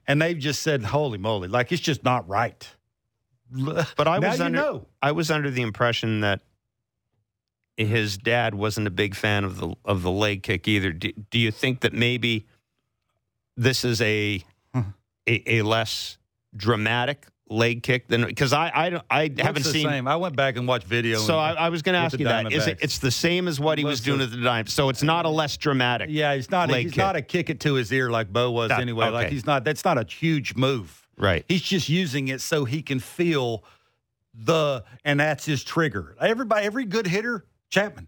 and 0.07 0.21
they've 0.21 0.39
just 0.39 0.63
said, 0.63 0.83
Holy 0.83 1.17
moly, 1.17 1.47
like 1.49 1.71
it's 1.71 1.81
just 1.81 2.03
not 2.03 2.27
right. 2.27 2.67
But 3.51 4.07
I 4.07 4.19
was 4.19 4.39
under 4.39 4.57
know. 4.57 4.87
I 5.01 5.11
was 5.11 5.31
under 5.31 5.49
the 5.49 5.61
impression 5.61 6.21
that 6.21 6.41
his 7.77 8.17
dad 8.17 8.53
wasn't 8.53 8.87
a 8.87 8.91
big 8.91 9.15
fan 9.15 9.43
of 9.43 9.57
the 9.57 9.73
of 9.85 10.03
the 10.03 10.11
leg 10.11 10.43
kick 10.43 10.67
either. 10.67 10.91
Do, 10.91 11.11
do 11.29 11.39
you 11.39 11.51
think 11.51 11.81
that 11.81 11.93
maybe 11.93 12.45
this 13.55 13.83
is 13.83 14.01
a 14.01 14.43
hmm. 14.73 14.81
a, 15.27 15.59
a, 15.59 15.61
less 15.61 16.17
dramatic 16.55 17.25
leg 17.49 17.83
kick 17.83 18.07
than 18.07 18.25
because 18.25 18.53
I 18.53 18.67
I, 18.67 19.01
I 19.09 19.31
haven't 19.37 19.63
the 19.63 19.69
seen. 19.69 19.87
Same. 19.87 20.07
I 20.07 20.15
went 20.15 20.35
back 20.35 20.57
and 20.57 20.67
watched 20.67 20.85
video. 20.85 21.19
So 21.19 21.37
I, 21.37 21.53
I, 21.53 21.69
was 21.69 21.81
going 21.81 21.93
to 21.93 21.99
ask 21.99 22.17
you 22.19 22.25
that. 22.25 22.51
Is 22.51 22.67
it? 22.67 22.79
It's 22.81 22.99
the 22.99 23.11
same 23.11 23.47
as 23.47 23.59
what 23.59 23.77
he 23.77 23.85
was 23.85 24.01
doing 24.01 24.21
at 24.21 24.31
the 24.31 24.43
time. 24.43 24.67
So 24.67 24.89
it's 24.89 25.03
not 25.03 25.25
a 25.25 25.29
less 25.29 25.57
dramatic. 25.57 26.09
Yeah, 26.11 26.35
he's 26.35 26.51
not. 26.51 26.69
A, 26.69 26.77
he's 26.77 26.91
kick. 26.91 26.97
not 26.97 27.15
a 27.15 27.21
kick 27.21 27.49
it 27.49 27.59
to 27.61 27.73
his 27.73 27.91
ear 27.91 28.09
like 28.09 28.31
Bo 28.31 28.51
was 28.51 28.69
that, 28.69 28.81
anyway. 28.81 29.05
Okay. 29.07 29.13
Like 29.13 29.29
he's 29.29 29.45
not. 29.45 29.63
That's 29.63 29.85
not 29.85 29.97
a 29.97 30.05
huge 30.05 30.55
move. 30.55 31.07
Right. 31.19 31.45
He's 31.47 31.61
just 31.61 31.89
using 31.89 32.29
it 32.29 32.41
so 32.41 32.65
he 32.65 32.81
can 32.81 32.99
feel 32.99 33.63
the, 34.33 34.83
and 35.03 35.19
that's 35.19 35.45
his 35.45 35.63
trigger. 35.63 36.15
Everybody, 36.19 36.65
every 36.65 36.85
good 36.85 37.05
hitter, 37.05 37.45
Chapman, 37.69 38.07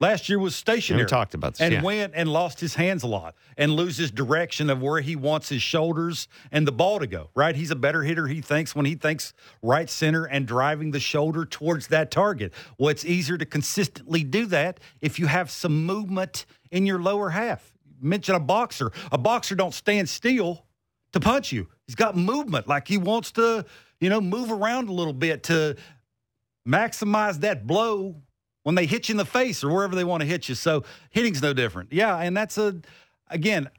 last 0.00 0.28
year 0.28 0.38
was 0.38 0.56
stationary. 0.56 1.04
we 1.04 1.08
talked 1.08 1.34
about 1.34 1.52
this, 1.52 1.60
and 1.60 1.72
yeah. 1.72 1.82
went 1.82 2.14
and 2.16 2.28
lost 2.28 2.58
his 2.58 2.74
hands 2.74 3.04
a 3.04 3.06
lot 3.06 3.36
and 3.56 3.72
loses 3.72 4.10
direction 4.10 4.70
of 4.70 4.82
where 4.82 5.00
he 5.00 5.14
wants 5.14 5.48
his 5.48 5.62
shoulders 5.62 6.26
and 6.50 6.66
the 6.66 6.72
ball 6.72 6.98
to 6.98 7.06
go. 7.06 7.30
Right, 7.34 7.54
he's 7.54 7.70
a 7.70 7.76
better 7.76 8.02
hitter. 8.02 8.26
He 8.26 8.40
thinks 8.40 8.74
when 8.74 8.86
he 8.86 8.96
thinks 8.96 9.32
right 9.62 9.88
center 9.88 10.24
and 10.24 10.46
driving 10.46 10.90
the 10.90 11.00
shoulder 11.00 11.44
towards 11.44 11.88
that 11.88 12.10
target. 12.10 12.52
Well, 12.76 12.88
it's 12.88 13.04
easier 13.04 13.38
to 13.38 13.46
consistently 13.46 14.24
do 14.24 14.46
that 14.46 14.80
if 15.00 15.18
you 15.18 15.26
have 15.26 15.50
some 15.50 15.86
movement 15.86 16.46
in 16.70 16.86
your 16.86 17.00
lower 17.00 17.30
half. 17.30 17.72
Mention 18.00 18.34
a 18.34 18.40
boxer. 18.40 18.92
A 19.10 19.18
boxer 19.18 19.54
don't 19.54 19.74
stand 19.74 20.08
still 20.08 20.64
to 21.12 21.20
punch 21.20 21.52
you. 21.52 21.68
He's 21.88 21.94
got 21.94 22.16
movement, 22.16 22.68
like 22.68 22.86
he 22.86 22.98
wants 22.98 23.32
to, 23.32 23.64
you 24.00 24.10
know, 24.10 24.20
move 24.20 24.52
around 24.52 24.88
a 24.88 24.92
little 24.92 25.14
bit 25.14 25.42
to 25.44 25.74
maximize 26.68 27.40
that 27.40 27.66
blow 27.66 28.14
when 28.62 28.74
they 28.74 28.84
hit 28.84 29.08
you 29.08 29.14
in 29.14 29.16
the 29.16 29.24
face 29.24 29.64
or 29.64 29.72
wherever 29.72 29.96
they 29.96 30.04
want 30.04 30.20
to 30.20 30.26
hit 30.26 30.48
you. 30.50 30.54
So 30.54 30.84
hitting's 31.08 31.40
no 31.40 31.54
different. 31.54 31.92
Yeah, 31.92 32.16
and 32.18 32.36
that's 32.36 32.58
a 32.58 32.80
again, 33.30 33.70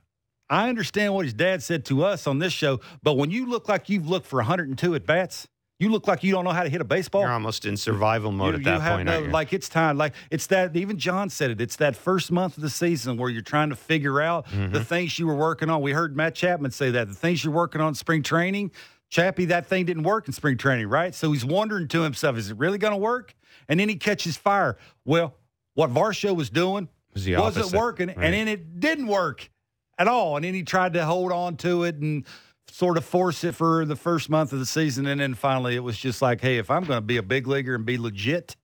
I 0.50 0.70
understand 0.70 1.14
what 1.14 1.26
his 1.26 1.36
dad 1.36 1.62
said 1.62 1.86
to 1.86 2.04
us 2.04 2.26
on 2.26 2.40
this 2.40 2.52
show, 2.52 2.80
but 3.04 3.16
when 3.16 3.30
you 3.30 3.46
look 3.46 3.70
like 3.70 3.90
you've 3.90 4.10
looked 4.10 4.26
for 4.26 4.38
102 4.38 4.96
at 4.96 5.06
bats, 5.06 5.48
you 5.80 5.90
look 5.90 6.08
like 6.08 6.24
you 6.24 6.32
don't 6.34 6.44
know 6.44 6.52
how 6.52 6.64
to 6.64 6.70
hit 6.70 6.82
a 6.82 6.86
baseball. 6.86 7.22
You're 7.22 7.32
almost 7.32 7.66
in 7.66 7.78
survival 7.78 8.32
mode 8.34 8.54
you, 8.56 8.70
at 8.70 8.82
that 8.82 8.92
point. 8.96 9.06
No, 9.06 9.22
like 9.32 9.54
it's 9.54 9.70
time. 9.70 9.98
Like 9.98 10.14
it's 10.30 10.48
that. 10.48 10.76
Even 10.76 10.98
John 11.00 11.30
said 11.30 11.52
it. 11.52 11.62
It's 11.62 11.78
that 11.78 11.96
first 11.96 12.32
month 12.32 12.58
of 12.58 12.62
the 12.64 12.70
season 12.70 13.16
where 13.18 13.30
you're 13.30 13.42
trying 13.42 13.70
to 13.70 13.76
figure 13.76 14.22
out 14.22 14.46
Mm-hmm. 14.48 14.74
the 14.74 14.84
things 14.84 15.18
you 15.18 15.26
were 15.28 15.36
working 15.36 15.70
on. 15.70 15.82
We 15.82 15.92
heard 15.94 16.16
Matt 16.18 16.36
Chapman 16.36 16.72
say 16.72 16.92
that 16.92 17.08
the 17.08 17.14
things 17.16 17.44
you're 17.44 17.54
working 17.54 17.82
on 17.82 17.90
in 17.90 17.96
spring 17.96 18.24
training. 18.24 18.72
Chappie, 19.10 19.46
that 19.46 19.66
thing 19.68 19.86
didn't 19.86 20.04
work 20.04 20.28
in 20.28 20.34
spring 20.34 20.58
training, 20.58 20.88
right? 20.88 21.16
So 21.16 21.32
he's 21.32 21.44
wondering 21.46 21.88
to 21.90 22.02
himself, 22.02 22.38
is 22.38 22.52
it 22.52 22.58
really 22.58 22.78
going 22.78 22.92
to 22.94 22.98
work? 22.98 23.34
And 23.68 23.80
then 23.80 23.90
he 23.90 23.96
catches 23.96 24.38
fire. 24.38 24.78
Well, 25.06 25.34
what 25.74 25.90
Varsho 25.92 26.36
was 26.36 26.50
doing 26.52 26.90
Was 27.16 27.28
opposite, 27.34 27.76
working, 27.78 28.08
right. 28.10 28.18
and 28.18 28.34
then 28.36 28.48
it 28.48 28.80
didn't 28.80 29.08
work 29.08 29.50
at 29.98 30.08
all. 30.08 30.36
And 30.36 30.46
then 30.46 30.54
he 30.54 30.62
tried 30.64 30.94
to 30.94 31.06
hold 31.06 31.32
on 31.32 31.58
to 31.58 31.84
it 31.86 31.96
and 31.96 32.24
sort 32.72 32.98
of 32.98 33.06
force 33.06 33.44
it 33.44 33.54
for 33.56 33.86
the 33.86 33.96
first 33.96 34.30
month 34.30 34.54
of 34.54 34.60
the 34.60 34.66
season, 34.66 35.06
and 35.08 35.20
then 35.22 35.34
finally 35.34 35.76
it 35.76 35.84
was 35.84 35.98
just 35.98 36.22
like, 36.22 36.42
hey, 36.42 36.58
if 36.58 36.70
I'm 36.72 36.84
going 36.84 36.98
to 36.98 37.02
be 37.06 37.18
a 37.18 37.24
big 37.24 37.48
leaguer 37.48 37.76
and 37.76 37.86
be 37.86 37.98
legit, 37.98 38.56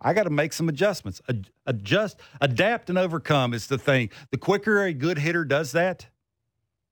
I 0.00 0.12
got 0.14 0.24
to 0.24 0.30
make 0.30 0.52
some 0.52 0.68
adjustments. 0.68 1.20
Ad- 1.28 1.50
adjust, 1.66 2.20
adapt, 2.40 2.88
and 2.88 2.98
overcome 2.98 3.52
is 3.54 3.66
the 3.66 3.78
thing. 3.78 4.10
The 4.30 4.38
quicker 4.38 4.82
a 4.84 4.92
good 4.92 5.18
hitter 5.18 5.44
does 5.44 5.72
that, 5.72 6.06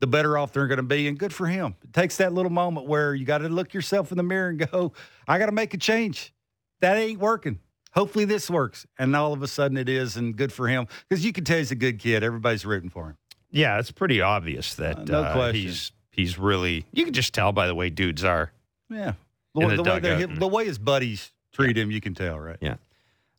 the 0.01 0.07
better 0.07 0.37
off 0.37 0.53
they're 0.53 0.67
going 0.67 0.77
to 0.79 0.83
be, 0.83 1.07
and 1.09 1.19
good 1.19 1.33
for 1.33 1.47
him. 1.47 1.77
It 1.85 1.93
takes 1.93 2.17
that 2.19 2.33
little 2.33 2.51
moment 2.51 2.87
where 2.87 3.15
you 3.15 3.25
got 3.25 3.39
to 3.39 3.49
look 3.49 3.73
yourself 3.75 4.11
in 4.11 4.17
the 4.17 4.23
mirror 4.25 4.49
and 4.49 4.71
go, 4.71 4.93
I 5.29 5.39
got 5.39 5.47
to 5.47 5.53
make 5.53 5.73
a 5.75 5.79
change. 5.79 6.33
That 6.81 6.97
ain't 6.97 7.21
working. 7.21 7.61
Hopefully 7.95 8.27
this 8.27 8.51
works. 8.51 8.87
And 8.99 9.17
all 9.17 9.33
of 9.33 9.43
a 9.43 9.49
sudden 9.49 9.79
it 9.79 9.89
is, 9.89 10.17
and 10.17 10.37
good 10.37 10.53
for 10.53 10.69
him 10.69 10.87
because 11.09 11.25
you 11.25 11.33
can 11.33 11.45
tell 11.45 11.57
he's 11.59 11.71
a 11.71 11.75
good 11.77 11.99
kid. 11.99 12.23
Everybody's 12.23 12.67
rooting 12.67 12.91
for 12.91 13.07
him. 13.07 13.17
yeah, 13.51 13.79
it's 13.79 13.91
pretty 13.91 14.21
obvious 14.21 14.75
that 14.75 14.99
Uh, 14.99 15.05
no 15.05 15.23
uh, 15.23 15.53
he's 15.53 15.93
he's 16.17 16.39
really. 16.39 16.85
You 16.93 17.05
can 17.05 17.15
just 17.15 17.33
tell 17.33 17.53
by 17.53 17.67
the 17.69 17.75
way 17.75 17.91
dudes 17.91 18.25
are. 18.25 18.51
Yeah. 18.91 19.13
The, 19.55 19.67
the 19.69 19.77
the 19.77 19.83
way 19.85 20.01
they 20.01 20.09
dugout. 20.11 20.31
hit- 20.31 20.39
the 20.41 20.49
way 20.49 20.65
his 20.67 20.79
buddies 20.79 21.31
treat 21.53 21.79
him, 21.79 21.91
you 21.91 22.01
can 22.01 22.15
tell, 22.15 22.39
right? 22.39 22.59
Yeah. 22.61 22.77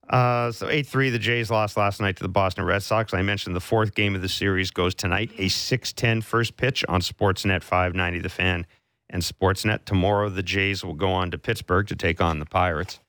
Uh, 0.10 0.52
so 0.54 0.70
8 0.70 0.88
3, 0.88 1.10
the 1.10 1.20
Jays 1.20 1.52
lost 1.52 1.76
last 1.76 2.00
night 2.00 2.16
to 2.16 2.24
the 2.24 2.30
Boston 2.30 2.64
Red 2.64 2.82
Sox. 2.82 3.14
I 3.14 3.22
mentioned 3.22 3.56
the 3.56 3.60
fourth 3.60 3.94
game 3.94 4.16
of 4.16 4.22
the 4.22 4.30
series 4.30 4.72
goes 4.72 4.96
tonight, 4.96 5.32
a 5.38 5.50
6 5.50 5.92
10 5.94 6.22
first 6.22 6.56
pitch 6.56 6.86
on 6.88 7.02
Sportsnet 7.02 7.62
590, 7.62 8.20
the 8.22 8.30
fan, 8.30 8.66
and 9.10 9.22
Sportsnet. 9.22 9.84
Tomorrow, 9.84 10.30
the 10.30 10.42
Jays 10.44 10.84
will 10.86 10.94
go 10.94 11.12
on 11.12 11.30
to 11.32 11.38
Pittsburgh 11.38 11.88
to 11.88 11.96
take 11.98 12.22
on 12.22 12.40
the 12.40 12.46
Pirates, 12.46 13.02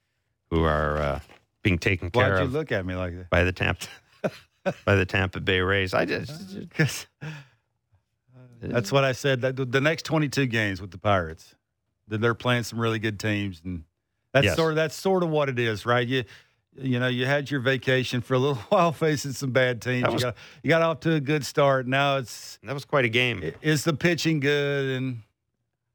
who 0.50 0.64
are 0.64 0.98
uh, 0.98 1.20
being 1.62 1.78
taken 1.78 2.10
care 2.10 2.30
Why'd 2.32 2.38
you 2.40 2.44
of 2.46 2.52
look 2.52 2.72
at 2.72 2.84
me 2.84 2.96
like 2.96 3.16
that? 3.16 3.30
by 3.30 3.44
the 3.44 3.52
Tampa. 3.52 3.86
by 4.84 4.96
the 4.96 5.06
Tampa 5.06 5.38
Bay 5.40 5.60
Rays. 5.60 5.94
I 5.94 6.04
just 6.04 6.68
'Cause 6.76 7.06
that's 8.60 8.90
what 8.92 9.04
I 9.04 9.12
said. 9.12 9.40
That 9.42 9.56
the- 9.56 9.80
next 9.80 10.04
22 10.04 10.46
games 10.46 10.80
with 10.80 10.90
the 10.90 10.98
Pirates, 10.98 11.54
that 12.08 12.20
they're 12.20 12.34
playing 12.34 12.64
some 12.64 12.80
really 12.80 12.98
good 12.98 13.18
teams, 13.20 13.60
and 13.64 13.84
that's 14.32 14.46
Yes. 14.46 14.56
sort 14.56 14.72
of 14.72 14.76
that's 14.76 14.94
sort 14.94 15.22
of 15.22 15.28
what 15.30 15.48
it 15.48 15.58
is, 15.58 15.84
right? 15.86 16.06
You 16.06 16.24
you 16.80 17.00
know 17.00 17.08
you 17.08 17.26
had 17.26 17.50
your 17.50 17.60
vacation 17.60 18.20
for 18.20 18.34
a 18.34 18.38
little 18.38 18.54
while 18.68 18.92
facing 18.92 19.32
some 19.32 19.50
bad 19.50 19.80
teams. 19.82 20.04
That 20.04 20.12
You 20.12 20.18
got 20.18 20.36
you 20.62 20.68
got 20.68 20.82
off 20.82 21.00
to 21.00 21.14
a 21.14 21.20
good 21.20 21.44
start. 21.44 21.86
Now 21.86 22.16
it's 22.18 22.58
that 22.62 22.74
was 22.74 22.84
quite 22.84 23.04
a 23.04 23.08
game. 23.08 23.42
is 23.62 23.84
the 23.84 23.94
pitching 23.94 24.40
good, 24.40 24.96
and 24.96 25.22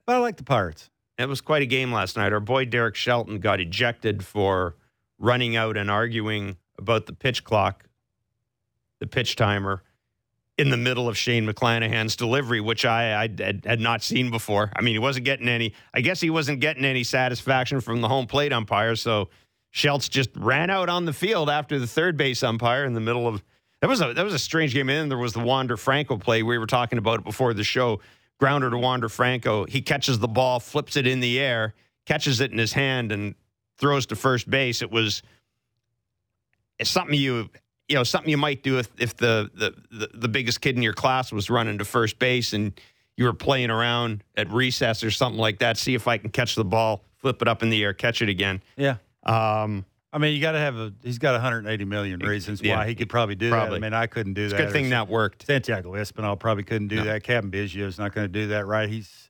but 0.05 0.15
I 0.15 0.19
like 0.19 0.37
the 0.37 0.43
Pirates. 0.43 0.89
It 1.17 1.29
was 1.29 1.41
quite 1.41 1.61
a 1.61 1.65
game 1.67 1.91
last 1.93 2.17
night. 2.17 2.33
Our 2.33 2.39
boy 2.39 2.65
Derek 2.65 2.95
Shelton 2.95 3.39
got 3.39 3.59
ejected 3.61 4.25
for 4.25 4.75
running 5.19 5.55
out 5.55 5.77
and 5.77 5.89
arguing 5.91 6.57
about 6.77 7.05
the 7.05 7.13
pitch 7.13 7.43
clock, 7.43 7.85
the 8.99 9.07
pitch 9.07 9.35
timer, 9.35 9.83
in 10.57 10.69
the 10.69 10.77
middle 10.77 11.09
of 11.09 11.17
Shane 11.17 11.47
McClanahan's 11.47 12.15
delivery, 12.15 12.61
which 12.61 12.85
I, 12.85 13.23
I 13.23 13.29
had, 13.37 13.63
had 13.65 13.79
not 13.79 14.03
seen 14.03 14.29
before. 14.29 14.71
I 14.75 14.81
mean, 14.81 14.93
he 14.93 14.99
wasn't 14.99 15.25
getting 15.25 15.47
any. 15.47 15.73
I 15.93 16.01
guess 16.01 16.21
he 16.21 16.29
wasn't 16.29 16.59
getting 16.59 16.85
any 16.85 17.03
satisfaction 17.03 17.81
from 17.81 18.01
the 18.01 18.07
home 18.07 18.27
plate 18.27 18.53
umpire. 18.53 18.95
So 18.95 19.29
Schultz 19.71 20.09
just 20.09 20.29
ran 20.35 20.69
out 20.69 20.89
on 20.89 21.05
the 21.05 21.13
field 21.13 21.49
after 21.49 21.79
the 21.79 21.87
third 21.87 22.17
base 22.17 22.43
umpire 22.43 22.85
in 22.85 22.93
the 22.93 23.01
middle 23.01 23.27
of. 23.27 23.43
That 23.81 23.89
was 23.89 24.01
a 24.01 24.13
that 24.13 24.23
was 24.23 24.33
a 24.33 24.39
strange 24.39 24.73
game. 24.73 24.87
And 24.89 24.97
then 24.97 25.09
there 25.09 25.17
was 25.17 25.33
the 25.33 25.39
Wander 25.41 25.75
Franco 25.75 26.17
play. 26.17 26.41
We 26.41 26.57
were 26.57 26.67
talking 26.67 26.97
about 26.97 27.19
it 27.19 27.25
before 27.25 27.53
the 27.53 27.63
show. 27.63 27.99
Grounder 28.39 28.69
to 28.69 28.77
Wander 28.77 29.09
Franco. 29.09 29.65
He 29.65 29.81
catches 29.81 30.19
the 30.19 30.27
ball, 30.27 30.59
flips 30.59 30.95
it 30.95 31.05
in 31.05 31.19
the 31.19 31.39
air, 31.39 31.73
catches 32.05 32.39
it 32.39 32.51
in 32.51 32.57
his 32.57 32.73
hand, 32.73 33.11
and 33.11 33.35
throws 33.77 34.05
to 34.07 34.15
first 34.15 34.49
base. 34.49 34.81
It 34.81 34.91
was 34.91 35.21
it's 36.79 36.89
something 36.89 37.17
you 37.17 37.49
you 37.93 37.99
know 37.99 38.03
something 38.03 38.31
you 38.31 38.37
might 38.37 38.63
do 38.63 38.79
if, 38.79 38.89
if 38.97 39.15
the, 39.17 39.51
the 39.53 39.75
the 39.91 40.09
the 40.15 40.27
biggest 40.27 40.61
kid 40.61 40.75
in 40.75 40.81
your 40.81 40.93
class 40.93 41.31
was 41.31 41.47
running 41.51 41.77
to 41.77 41.85
first 41.85 42.17
base 42.17 42.51
and 42.53 42.73
you 43.17 43.25
were 43.25 43.33
playing 43.33 43.69
around 43.69 44.23
at 44.35 44.49
recess 44.51 45.03
or 45.03 45.11
something 45.11 45.39
like 45.39 45.59
that. 45.59 45.77
See 45.77 45.93
if 45.93 46.07
I 46.07 46.17
can 46.17 46.31
catch 46.31 46.55
the 46.55 46.65
ball, 46.65 47.03
flip 47.17 47.39
it 47.43 47.47
up 47.47 47.61
in 47.61 47.69
the 47.69 47.83
air, 47.83 47.93
catch 47.93 48.23
it 48.23 48.29
again. 48.29 48.63
Yeah. 48.77 48.95
Um, 49.21 49.85
I 50.11 50.17
mean, 50.17 50.33
you 50.33 50.41
got 50.41 50.53
to 50.53 50.57
have 50.59 50.75
a. 50.75 50.91
He's 51.03 51.19
got 51.19 51.33
180 51.33 51.85
million 51.85 52.19
reasons 52.19 52.61
Yeah. 52.63 52.77
why 52.77 52.87
he 52.87 52.95
could 52.95 53.09
probably 53.09 53.35
do 53.35 53.51
Probably. 53.51 53.79
that. 53.79 53.85
I 53.85 53.89
mean, 53.89 53.93
I 53.93 54.07
couldn't 54.07 54.33
do 54.33 54.43
it's 54.45 54.53
that. 54.53 54.57
good 54.57 54.71
thing 54.71 54.89
that 54.89 55.07
worked. 55.07 55.45
Santiago 55.45 55.91
Espinal 55.93 56.39
probably 56.39 56.63
couldn't 56.63 56.87
do 56.87 56.95
No. 56.95 57.03
that. 57.03 57.23
Cavan 57.23 57.51
Biggio's 57.51 57.99
not 57.99 58.13
going 58.15 58.25
to 58.25 58.31
do 58.31 58.47
that, 58.47 58.65
right? 58.65 58.89
He's. 58.89 59.29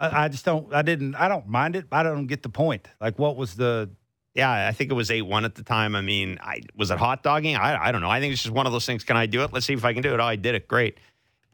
I, 0.00 0.24
I 0.24 0.28
just 0.28 0.44
don't. 0.44 0.72
I 0.74 0.82
didn't. 0.82 1.14
I 1.14 1.28
don't 1.28 1.46
mind 1.46 1.76
it. 1.76 1.86
I 1.92 2.02
don't 2.02 2.26
get 2.26 2.42
the 2.42 2.48
point. 2.48 2.88
Like, 3.00 3.18
what 3.20 3.36
was 3.36 3.54
the? 3.54 3.90
Yeah, 4.34 4.68
I 4.68 4.72
think 4.72 4.90
it 4.90 4.94
was 4.94 5.10
eight 5.10 5.22
one 5.22 5.44
at 5.44 5.54
the 5.56 5.62
time. 5.64 5.96
I 5.96 6.00
mean, 6.02 6.38
I 6.40 6.60
was 6.76 6.90
it 6.90 6.98
hot 6.98 7.22
dogging? 7.22 7.56
I 7.56 7.86
I 7.88 7.92
don't 7.92 8.00
know. 8.00 8.10
I 8.10 8.20
think 8.20 8.32
it's 8.32 8.42
just 8.42 8.54
one 8.54 8.66
of 8.66 8.72
those 8.72 8.86
things. 8.86 9.02
Can 9.04 9.16
I 9.16 9.26
do 9.26 9.42
it? 9.42 9.52
Let's 9.52 9.66
see 9.66 9.72
if 9.72 9.84
I 9.84 9.92
can 9.92 10.02
do 10.02 10.14
it. 10.14 10.20
Oh, 10.20 10.24
I 10.24 10.36
did 10.36 10.54
it. 10.54 10.68
Great. 10.68 10.94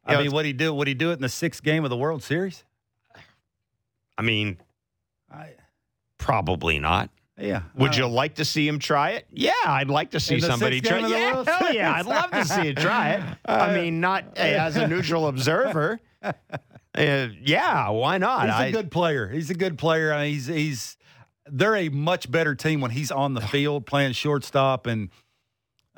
You 0.07 0.13
I 0.13 0.15
know, 0.15 0.23
mean, 0.25 0.33
what 0.33 0.45
he 0.45 0.53
do? 0.53 0.73
Would 0.75 0.87
he 0.87 0.95
do 0.95 1.11
it 1.11 1.15
in 1.15 1.23
the 1.23 1.29
sixth 1.29 1.63
game 1.63 1.85
of 1.85 1.91
the 1.91 1.97
World 1.97 2.23
Series? 2.23 2.65
I 4.19 4.23
mean, 4.23 4.59
I, 5.33 5.51
probably 6.19 6.79
not. 6.79 7.11
yeah. 7.39 7.63
Would 7.77 7.97
you 7.97 8.07
like 8.07 8.37
to 8.37 8.45
see 8.45 8.67
him 8.69 8.79
try 8.79 9.11
it? 9.11 9.27
Yeah, 9.33 9.53
I'd 9.67 9.89
like 9.91 10.11
to 10.13 10.21
see 10.21 10.41
somebody 10.41 10.81
try. 10.81 11.03
the 11.03 11.09
Yeah, 11.11 11.45
hell 11.45 11.75
yeah, 11.75 11.93
I'd 11.93 12.07
love 12.07 12.31
to 12.31 12.45
see 12.45 12.69
it 12.69 12.77
try 12.79 13.11
it. 13.13 13.23
I 13.47 13.75
mean, 13.75 14.01
not 14.01 14.37
as 14.39 14.77
a 14.77 14.87
neutral 14.87 15.29
observer. 15.29 15.99
Uh, 16.99 17.29
yeah, 17.43 17.91
why 17.91 18.17
not? 18.17 18.47
He's 18.47 18.55
a 18.55 18.57
I, 18.57 18.71
good 18.71 18.91
player. 18.91 19.29
He's 19.29 19.51
a 19.51 19.55
good 19.55 19.77
player. 19.77 20.15
I 20.15 20.25
mean, 20.25 20.33
he's 20.33 20.47
he's 20.47 20.97
they're 21.49 21.77
a 21.77 21.89
much 21.89 22.31
better 22.31 22.55
team 22.55 22.81
when 22.81 22.91
he's 22.91 23.11
on 23.11 23.35
the 23.35 23.41
field 23.41 23.87
playing 23.87 24.13
shortstop 24.13 24.87
and. 24.87 25.11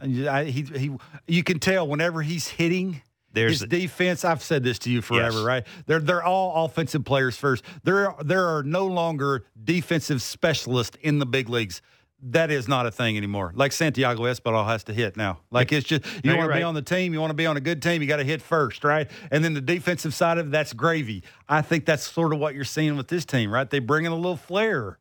I, 0.01 0.45
he, 0.45 0.63
he, 0.63 0.97
you 1.27 1.43
can 1.43 1.59
tell 1.59 1.89
whenever 1.89 2.23
he's 2.23 2.47
hitting, 2.47 3.03
there's 3.33 3.61
his 3.61 3.69
defense. 3.69 4.25
I've 4.25 4.43
said 4.43 4.63
this 4.65 4.79
to 4.81 4.91
you 4.91 5.03
forever, 5.03 5.39
yes. 5.39 5.45
right? 5.45 5.67
They're 5.87 6.01
they're 6.01 6.23
all 6.23 6.65
offensive 6.65 7.05
players 7.05 7.37
first. 7.37 7.65
There 7.85 8.15
there 8.25 8.47
are 8.47 8.63
no 8.63 8.87
longer 8.87 9.45
defensive 9.63 10.23
specialists 10.23 10.97
in 11.03 11.19
the 11.19 11.27
big 11.27 11.49
leagues. 11.49 11.83
That 12.21 12.51
is 12.51 12.67
not 12.67 12.85
a 12.85 12.91
thing 12.91 13.17
anymore. 13.17 13.53
Like 13.55 13.71
Santiago 13.71 14.25
Espinal 14.25 14.67
has 14.67 14.83
to 14.85 14.93
hit 14.93 15.17
now. 15.17 15.41
Like 15.53 15.73
it's 15.73 15.87
just 15.87 16.05
you 16.25 16.33
no, 16.33 16.37
want 16.37 16.47
to 16.47 16.51
right. 16.51 16.59
be 16.59 16.63
on 16.65 16.75
the 16.75 16.83
team, 16.83 17.13
you 17.13 17.21
want 17.21 17.31
to 17.31 17.37
be 17.37 17.47
on 17.47 17.57
a 17.57 17.61
good 17.61 17.81
team, 17.81 18.03
you 18.03 18.09
got 18.09 18.17
to 18.17 18.25
hit 18.25 18.43
first, 18.43 18.83
right? 18.83 19.09
And 19.31 19.45
then 19.45 19.55
the 19.55 19.61
defensive 19.61 20.15
side 20.15 20.39
of 20.39 20.49
it, 20.49 20.51
that's 20.51 20.73
gravy. 20.73 21.23
I 21.49 21.63
think 21.63 21.85
that's 21.85 22.11
sort 22.11 22.33
of 22.33 22.41
what 22.41 22.55
you're 22.57 22.65
seeing 22.65 22.97
with 22.97 23.09
this 23.09 23.25
team, 23.25 23.53
right? 23.53 23.69
They 23.69 23.79
bring 23.79 24.05
in 24.05 24.11
a 24.11 24.17
little 24.17 24.37
flair 24.37 24.99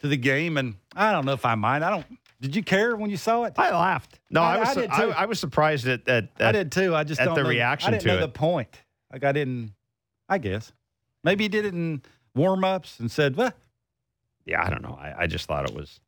to 0.00 0.08
the 0.08 0.16
game, 0.16 0.56
and 0.56 0.74
I 0.94 1.12
don't 1.12 1.24
know 1.24 1.32
if 1.32 1.44
I 1.44 1.54
mind. 1.54 1.84
I 1.84 1.90
don't. 1.90 2.06
Did 2.40 2.54
you 2.54 2.62
care 2.62 2.94
when 2.96 3.10
you 3.10 3.16
saw 3.16 3.44
it? 3.44 3.54
I 3.56 3.70
laughed. 3.70 4.18
No, 4.30 4.42
I, 4.42 4.56
I 4.56 4.58
was. 4.58 4.68
I, 4.68 4.74
did 4.74 4.90
too. 4.92 5.10
I, 5.12 5.22
I, 5.22 5.24
was 5.26 5.40
surprised 5.40 5.86
at, 5.88 6.06
at, 6.08 6.28
at, 6.38 6.48
I 6.48 6.52
did 6.52 6.72
too. 6.72 6.94
I 6.94 7.04
just 7.04 7.20
at 7.20 7.34
the 7.34 7.42
know, 7.42 7.48
reaction 7.48 7.88
I 7.88 7.90
didn't 7.92 8.02
to 8.02 8.08
know 8.08 8.18
it. 8.18 8.20
the 8.20 8.28
point. 8.28 8.82
Like 9.12 9.24
I 9.24 9.32
didn't. 9.32 9.72
I 10.28 10.38
guess 10.38 10.72
maybe 11.24 11.44
he 11.44 11.48
did 11.48 11.64
it 11.64 11.74
in 11.74 12.02
warm 12.34 12.64
ups 12.64 13.00
and 13.00 13.10
said, 13.10 13.36
"Well." 13.36 13.52
Yeah, 14.44 14.64
I 14.64 14.70
don't 14.70 14.82
know. 14.82 14.96
I, 15.00 15.22
I 15.22 15.26
just 15.26 15.46
thought 15.46 15.68
it 15.68 15.74
was. 15.74 16.00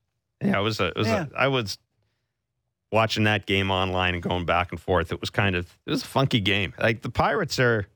Yeah, 0.43 0.59
it 0.59 0.63
was 0.63 0.81
a. 0.81 0.89
It 0.89 0.97
was 0.97 1.09
yeah. 1.09 1.27
a, 1.35 1.37
I 1.37 1.49
was 1.49 1.79
watching 2.93 3.25
that 3.25 3.47
game 3.47 3.71
online 3.71 4.15
and 4.15 4.23
going 4.23 4.45
back 4.45 4.71
and 4.71 4.81
forth. 4.81 5.13
It 5.13 5.21
was 5.21 5.31
kind 5.31 5.57
of. 5.57 5.67
It 5.87 5.91
was 5.91 6.03
a 6.03 6.07
funky 6.07 6.41
game. 6.41 6.75
Like 6.79 7.03
the 7.03 7.11
Pirates 7.11 7.59
are 7.59 7.87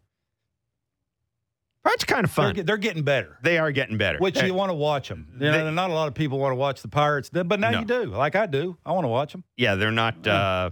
that's 1.84 2.04
kind 2.04 2.24
of 2.24 2.30
fun. 2.30 2.54
They're, 2.54 2.64
they're, 2.64 2.76
getting 2.76 3.02
better. 3.02 3.38
They 3.42 3.58
are 3.58 3.72
getting 3.72 3.98
better. 3.98 4.18
Which 4.18 4.36
they, 4.36 4.46
you 4.46 4.54
want 4.54 4.70
to 4.70 4.74
watch 4.74 5.08
them. 5.08 5.26
You 5.34 5.50
know, 5.50 5.64
they, 5.64 5.70
not 5.70 5.90
a 5.90 5.94
lot 5.94 6.08
of 6.08 6.14
people 6.14 6.38
want 6.38 6.52
to 6.52 6.56
watch 6.56 6.80
the 6.80 6.88
Pirates, 6.88 7.28
but 7.30 7.58
now 7.58 7.70
no. 7.70 7.80
you 7.80 7.84
do. 7.84 8.04
Like 8.04 8.36
I 8.36 8.46
do. 8.46 8.76
I 8.86 8.92
want 8.92 9.04
to 9.04 9.08
watch 9.08 9.32
them. 9.32 9.42
Yeah, 9.56 9.74
they're 9.74 9.90
not. 9.90 10.26
Uh, 10.26 10.70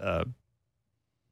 uh, 0.00 0.24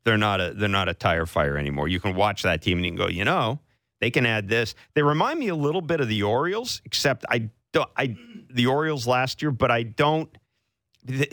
they're 0.04 0.18
not 0.18 0.40
a. 0.40 0.52
They're 0.54 0.68
not 0.68 0.88
a 0.88 0.94
tire 0.94 1.26
fire 1.26 1.56
anymore. 1.56 1.88
You 1.88 1.98
can 1.98 2.14
watch 2.14 2.42
that 2.42 2.62
team 2.62 2.78
and 2.78 2.84
you 2.84 2.92
can 2.92 2.98
go. 2.98 3.08
You 3.08 3.24
know, 3.24 3.60
they 4.00 4.10
can 4.10 4.26
add 4.26 4.48
this. 4.48 4.74
They 4.94 5.02
remind 5.02 5.38
me 5.38 5.48
a 5.48 5.56
little 5.56 5.80
bit 5.80 6.00
of 6.00 6.08
the 6.08 6.22
Orioles, 6.22 6.82
except 6.84 7.24
I 7.30 7.50
don't. 7.72 7.90
I 7.96 8.16
the 8.50 8.66
Orioles 8.66 9.06
last 9.06 9.40
year, 9.40 9.50
but 9.50 9.70
I 9.70 9.82
don't. 9.82 10.28
They, 11.04 11.28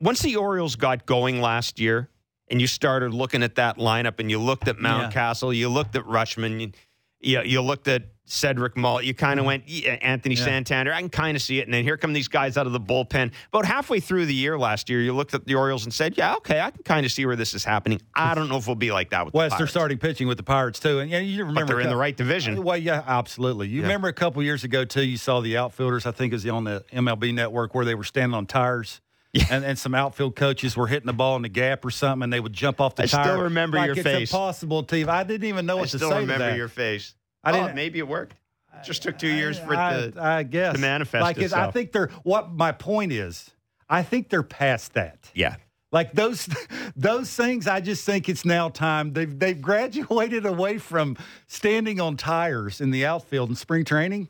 once 0.00 0.22
the 0.22 0.36
Orioles 0.36 0.76
got 0.76 1.04
going 1.04 1.42
last 1.42 1.78
year, 1.78 2.08
and 2.50 2.60
you 2.60 2.66
started 2.66 3.14
looking 3.14 3.42
at 3.42 3.54
that 3.54 3.78
lineup 3.78 4.18
and 4.18 4.30
you 4.30 4.38
looked 4.38 4.68
at 4.68 4.76
Mountcastle, 4.76 5.54
yeah. 5.54 5.60
you 5.60 5.68
looked 5.68 5.94
at 5.96 6.04
Rutschman, 6.04 6.60
you, 6.60 6.72
you, 7.20 7.42
you 7.42 7.62
looked 7.62 7.88
at 7.88 8.04
Cedric 8.24 8.76
Mull, 8.76 9.02
you 9.02 9.12
kind 9.12 9.40
of 9.40 9.42
mm-hmm. 9.42 9.46
went, 9.46 9.68
yeah, 9.68 9.92
uh, 9.92 9.96
Anthony 9.96 10.36
yeah. 10.36 10.44
Santander, 10.44 10.92
I 10.92 11.00
can 11.00 11.08
kind 11.08 11.36
of 11.36 11.42
see 11.42 11.58
it. 11.58 11.66
And 11.66 11.74
then 11.74 11.82
here 11.84 11.96
come 11.96 12.12
these 12.12 12.28
guys 12.28 12.56
out 12.56 12.66
of 12.66 12.72
the 12.72 12.80
bullpen. 12.80 13.32
About 13.52 13.64
halfway 13.64 14.00
through 14.00 14.26
the 14.26 14.34
year 14.34 14.58
last 14.58 14.88
year, 14.88 15.00
you 15.00 15.12
looked 15.12 15.34
at 15.34 15.46
the 15.46 15.54
Orioles 15.56 15.84
and 15.84 15.92
said, 15.92 16.16
yeah, 16.16 16.34
okay, 16.36 16.60
I 16.60 16.70
can 16.70 16.82
kind 16.84 17.04
of 17.04 17.12
see 17.12 17.26
where 17.26 17.36
this 17.36 17.54
is 17.54 17.64
happening. 17.64 18.00
I 18.14 18.34
don't 18.34 18.48
know 18.48 18.56
if 18.56 18.66
we'll 18.66 18.76
be 18.76 18.92
like 18.92 19.10
that 19.10 19.24
with 19.24 19.34
West, 19.34 19.52
the 19.52 19.58
they're 19.58 19.66
starting 19.66 19.98
pitching 19.98 20.28
with 20.28 20.36
the 20.36 20.44
Pirates, 20.44 20.78
too. 20.78 21.00
And 21.00 21.10
yeah, 21.10 21.18
you 21.18 21.44
remember. 21.44 21.60
But 21.60 21.66
they're 21.68 21.80
in 21.80 21.88
the 21.88 21.96
right 21.96 22.16
division. 22.16 22.62
Well, 22.62 22.76
yeah, 22.76 23.02
absolutely. 23.06 23.68
You 23.68 23.78
yeah. 23.78 23.82
remember 23.82 24.08
a 24.08 24.12
couple 24.12 24.42
years 24.42 24.64
ago, 24.64 24.84
too, 24.84 25.04
you 25.04 25.16
saw 25.16 25.40
the 25.40 25.56
outfielders, 25.56 26.06
I 26.06 26.12
think 26.12 26.32
it 26.32 26.36
was 26.36 26.46
on 26.46 26.64
the 26.64 26.84
MLB 26.92 27.34
network, 27.34 27.74
where 27.74 27.84
they 27.84 27.96
were 27.96 28.04
standing 28.04 28.34
on 28.34 28.46
tires 28.46 29.00
yeah. 29.32 29.44
And, 29.50 29.64
and 29.64 29.78
some 29.78 29.94
outfield 29.94 30.34
coaches 30.34 30.76
were 30.76 30.86
hitting 30.86 31.06
the 31.06 31.12
ball 31.12 31.36
in 31.36 31.42
the 31.42 31.48
gap 31.48 31.84
or 31.84 31.90
something, 31.90 32.24
and 32.24 32.32
they 32.32 32.40
would 32.40 32.52
jump 32.52 32.80
off 32.80 32.96
the 32.96 33.04
I 33.04 33.06
tire. 33.06 33.20
I 33.20 33.24
still 33.24 33.42
remember 33.42 33.76
like 33.76 33.86
your 33.86 33.96
it's 33.96 34.02
face. 34.02 34.30
impossible, 34.30 34.82
Steve. 34.84 35.08
I 35.08 35.22
didn't 35.22 35.48
even 35.48 35.66
know 35.66 35.76
what 35.76 35.88
I 35.88 35.90
to 35.90 35.98
say. 35.98 36.06
I 36.06 36.08
still 36.08 36.20
remember 36.20 36.56
your 36.56 36.68
face. 36.68 37.14
I 37.44 37.50
oh, 37.50 37.54
didn't. 37.54 37.70
Oh, 37.70 37.74
maybe 37.74 38.00
it 38.00 38.08
worked. 38.08 38.34
It 38.74 38.84
just 38.84 39.02
took 39.02 39.18
two 39.18 39.28
years 39.28 39.58
for 39.58 39.74
it 39.74 39.76
to, 39.76 40.12
I 40.20 40.42
guess. 40.42 40.74
to 40.74 40.80
manifest 40.80 41.22
like 41.22 41.38
itself. 41.38 41.68
I 41.68 41.70
think 41.70 41.92
they're. 41.92 42.08
What 42.22 42.52
my 42.52 42.72
point 42.72 43.12
is, 43.12 43.50
I 43.88 44.02
think 44.02 44.30
they're 44.30 44.42
past 44.42 44.94
that. 44.94 45.30
Yeah. 45.34 45.56
Like 45.92 46.12
those 46.12 46.48
those 46.96 47.34
things, 47.34 47.66
I 47.66 47.80
just 47.80 48.04
think 48.04 48.28
it's 48.28 48.44
now 48.44 48.68
time. 48.68 49.12
They've 49.12 49.38
they've 49.38 49.60
graduated 49.60 50.46
away 50.46 50.78
from 50.78 51.16
standing 51.46 52.00
on 52.00 52.16
tires 52.16 52.80
in 52.80 52.90
the 52.90 53.06
outfield 53.06 53.50
in 53.50 53.56
spring 53.56 53.84
training 53.84 54.28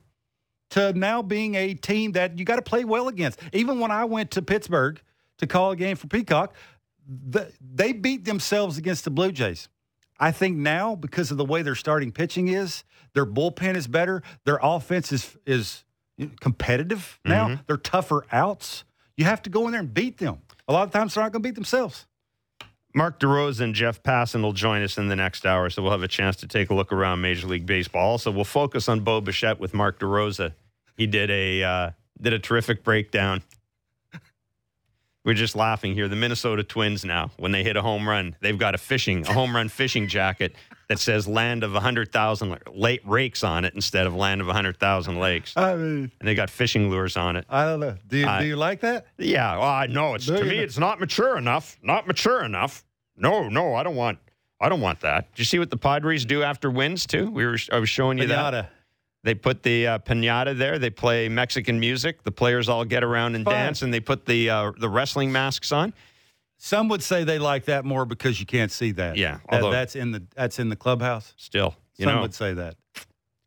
to 0.71 0.93
now 0.93 1.23
being 1.23 1.55
a 1.55 1.75
team 1.75 2.13
that 2.13 2.39
you 2.39 2.45
got 2.45 2.57
to 2.57 2.63
play 2.63 2.85
well 2.85 3.09
against. 3.09 3.41
Even 3.53 3.79
when 3.81 3.91
I 3.91 4.05
went 4.05 4.31
to 4.33 4.43
Pittsburgh 4.43 5.01
to 5.41 5.47
call 5.47 5.73
a 5.73 5.77
game 5.77 5.97
for 5.97 6.07
Peacock. 6.07 6.55
The, 7.07 7.51
they 7.61 7.93
beat 7.93 8.25
themselves 8.25 8.79
against 8.79 9.05
the 9.05 9.11
Blue 9.11 9.33
Jays. 9.33 9.69
I 10.19 10.33
think 10.33 10.57
now, 10.57 10.95
because 10.95 11.31
of 11.31 11.39
the 11.39 11.45
way 11.45 11.63
their 11.63 11.75
starting 11.75 12.13
pitching 12.13 12.49
is, 12.49 12.85
their 13.15 13.27
bullpen 13.27 13.75
is 13.75 13.87
better. 13.89 14.23
Their 14.45 14.61
offense 14.63 15.11
is 15.11 15.37
is 15.47 15.85
competitive 16.41 17.19
now. 17.25 17.49
Mm-hmm. 17.49 17.63
They're 17.67 17.79
tougher 17.79 18.27
outs. 18.31 18.85
You 19.17 19.25
have 19.25 19.43
to 19.43 19.51
go 19.51 19.65
in 19.65 19.73
there 19.73 19.81
and 19.81 19.93
beat 19.93 20.19
them. 20.19 20.43
A 20.69 20.73
lot 20.73 20.87
of 20.87 20.93
times 20.93 21.15
they're 21.15 21.25
not 21.25 21.33
going 21.33 21.43
to 21.43 21.49
beat 21.49 21.55
themselves. 21.55 22.07
Mark 22.95 23.21
DeRosa 23.21 23.61
and 23.61 23.75
Jeff 23.75 24.03
Passan 24.03 24.43
will 24.43 24.53
join 24.53 24.83
us 24.83 24.99
in 24.99 25.09
the 25.09 25.17
next 25.17 25.47
hour, 25.47 25.71
so 25.71 25.83
we'll 25.83 25.93
have 25.93 26.03
a 26.03 26.09
chance 26.09 26.37
to 26.37 26.49
take 26.49 26.71
a 26.71 26.75
look 26.75 26.93
around 26.93 27.21
Major 27.21 27.47
League 27.47 27.67
Baseball. 27.67 28.11
Also, 28.11 28.31
we'll 28.31 28.45
focus 28.45 28.89
on 28.89 29.01
Bo 29.01 29.21
Bichette 29.21 29.61
with 29.61 29.73
Mark 29.73 30.01
DeRosa. 30.01 30.55
He 30.97 31.07
did 31.07 31.31
a 31.31 31.63
uh, 31.63 31.91
did 32.21 32.33
a 32.33 32.39
terrific 32.39 32.83
breakdown 32.83 33.43
we're 35.25 35.35
just 35.35 35.55
laughing 35.55 35.95
here. 35.95 36.09
The 36.09 36.17
Minnesota 36.17 36.63
Twins 36.63 37.05
now, 37.05 37.31
when 37.37 37.53
they 37.53 37.63
hit 37.63 37.77
a 37.77 37.83
home 37.83 38.09
run, 38.09 38.37
they've 38.41 38.59
got 38.59 38.75
a 38.75 38.79
fishing, 38.79 39.27
a 39.27 39.33
home 39.33 39.55
run 39.55 39.69
fishing 39.69 40.09
jacket 40.09 40.55
that 40.89 40.99
says 40.99 41.29
"Land 41.29 41.63
of 41.63 41.73
100,000 41.73 42.59
lake 42.73 43.03
rakes" 43.05 43.45
on 43.45 43.65
it 43.65 43.75
instead 43.75 44.07
of 44.07 44.15
"Land 44.15 44.41
of 44.41 44.47
100,000 44.47 45.19
lakes." 45.19 45.57
I 45.57 45.75
mean, 45.77 46.11
and 46.19 46.29
they 46.29 46.35
got 46.35 46.49
fishing 46.51 46.91
lures 46.91 47.17
on 47.17 47.37
it. 47.37 47.45
I 47.49 47.65
don't 47.65 47.81
know. 47.81 47.97
Do 48.09 48.17
you, 48.17 48.27
uh, 48.27 48.41
do 48.41 48.47
you 48.47 48.57
like 48.57 48.81
that? 48.81 49.07
Yeah. 49.19 49.59
Well, 49.59 49.69
I 49.69 49.87
know 49.87 50.15
it's 50.15 50.27
to 50.27 50.43
me. 50.45 50.57
Know? 50.57 50.63
It's 50.63 50.79
not 50.79 51.01
mature 51.01 51.37
enough. 51.37 51.79
Not 51.83 52.07
mature 52.07 52.43
enough. 52.43 52.85
No, 53.17 53.49
no, 53.49 53.75
I 53.75 53.83
don't 53.83 53.97
want. 53.97 54.19
I 54.61 54.69
don't 54.69 54.81
want 54.81 55.01
that. 55.01 55.35
Do 55.35 55.41
you 55.41 55.47
see 55.47 55.59
what 55.59 55.71
the 55.71 55.77
Padres 55.77 56.25
do 56.25 56.43
after 56.43 56.71
wins 56.71 57.07
too? 57.07 57.31
We 57.31 57.45
were. 57.45 57.59
I 57.73 57.79
was 57.79 57.89
showing 57.89 58.19
you 58.19 58.25
Pinata. 58.25 58.51
that. 58.53 58.73
They 59.23 59.35
put 59.35 59.63
the 59.63 59.87
uh, 59.87 59.99
pinata 59.99 60.57
there. 60.57 60.79
They 60.79 60.91
play 60.91 61.29
Mexican 61.29 61.79
music. 61.79 62.23
The 62.23 62.33
players 62.33 62.69
all 62.69 62.85
get 62.85 63.05
around 63.05 63.35
and 63.35 63.45
Fine. 63.45 63.55
dance, 63.55 63.83
and 63.83 63.93
they 63.93 64.01
put 64.01 64.25
the 64.25 64.49
uh, 64.49 64.73
the 64.79 64.89
wrestling 64.89 65.31
masks 65.31 65.73
on. 65.73 65.93
Some 66.57 66.89
would 66.89 67.03
say 67.03 67.25
they 67.25 67.39
like 67.39 67.67
that 67.67 67.85
more 67.85 68.05
because 68.05 68.41
you 68.41 68.47
can't 68.47 68.73
see 68.73 68.93
that. 68.93 69.17
Yeah, 69.17 69.39
that, 69.51 69.63
that's 69.71 69.97
in 69.97 70.13
the 70.13 70.23
that's 70.35 70.59
in 70.59 70.71
the 70.71 70.77
clubhouse. 70.77 71.35
Still, 71.37 71.75
you 71.97 72.05
some 72.05 72.17
know, 72.17 72.23
would 72.23 72.35
say 72.35 72.55
that. 72.55 72.77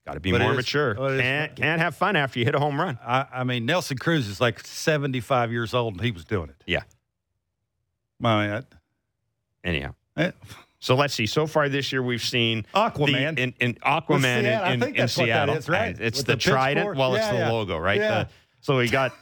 Got 0.06 0.16
to 0.16 0.20
be 0.20 0.32
but 0.32 0.42
more 0.42 0.52
is, 0.52 0.58
mature. 0.58 0.96
can't 0.96 1.56
can't 1.56 1.82
have 1.82 1.96
fun 1.96 2.16
after 2.16 2.38
you 2.38 2.46
hit 2.46 2.56
a 2.56 2.60
home 2.60 2.80
run. 2.80 3.00
I, 3.06 3.26
I, 3.34 3.44
mean, 3.46 3.66
Nelson 3.66 3.98
Cruz 3.98 4.28
is 4.28 4.42
like 4.42 4.66
seventy 4.66 5.22
five 5.22 5.52
years 5.52 5.74
old, 5.74 5.94
and 5.94 6.04
he 6.04 6.12
was 6.12 6.26
doing 6.26 6.50
it. 6.50 6.62
Yeah. 6.68 6.82
I 8.24 8.48
mean, 8.48 8.64
anyhow. 9.64 9.96
Eh. 10.18 10.32
So 10.84 10.96
let's 10.96 11.14
see. 11.14 11.28
So 11.28 11.48
far 11.48 11.70
this 11.70 11.94
year, 11.94 12.04
we've 12.04 12.22
seen 12.22 12.66
Aquaman 12.76 13.38
the, 13.38 13.42
in, 13.42 13.54
in, 13.62 13.74
Aquaman 13.76 14.40
in, 14.40 14.84
in, 14.84 14.96
in 14.96 15.08
Seattle. 15.08 15.58
right? 15.70 15.98
It's 15.98 16.18
With 16.18 16.26
the, 16.26 16.34
the 16.34 16.38
trident. 16.38 16.98
Well, 16.98 17.14
yeah, 17.14 17.20
it's 17.20 17.28
the 17.30 17.38
yeah. 17.38 17.52
logo, 17.52 17.78
right? 17.78 18.02
Yeah. 18.02 18.24
The, 18.26 18.30
so 18.60 18.78
we 18.78 18.90
got 18.90 19.14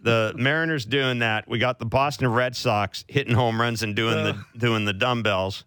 the 0.00 0.32
Mariners 0.36 0.84
doing 0.84 1.18
that. 1.18 1.48
We 1.48 1.58
got 1.58 1.80
the 1.80 1.84
Boston 1.84 2.28
Red 2.28 2.54
Sox 2.54 3.04
hitting 3.08 3.34
home 3.34 3.60
runs 3.60 3.82
and 3.82 3.96
doing 3.96 4.18
uh, 4.18 4.22
the 4.22 4.58
doing 4.58 4.84
the 4.84 4.92
dumbbells. 4.92 5.64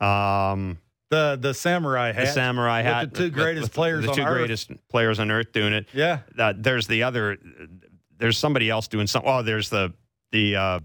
Um, 0.00 0.80
the 1.10 1.38
the 1.40 1.54
samurai 1.54 2.10
hat, 2.10 2.26
the 2.26 2.32
samurai 2.32 2.82
hat, 2.82 3.14
the 3.14 3.18
two 3.18 3.30
greatest 3.30 3.66
with, 3.66 3.74
players, 3.74 4.04
the 4.04 4.12
two 4.12 4.22
Earth. 4.22 4.36
greatest 4.36 4.72
players 4.88 5.20
on 5.20 5.30
earth 5.30 5.52
doing 5.52 5.74
it. 5.74 5.86
Yeah. 5.92 6.22
Uh, 6.36 6.54
there's 6.56 6.88
the 6.88 7.04
other. 7.04 7.38
There's 8.18 8.36
somebody 8.36 8.68
else 8.68 8.88
doing 8.88 9.06
something. 9.06 9.30
Oh, 9.30 9.42
there's 9.42 9.70
the 9.70 9.94
the. 10.32 10.56
Uh, 10.56 10.80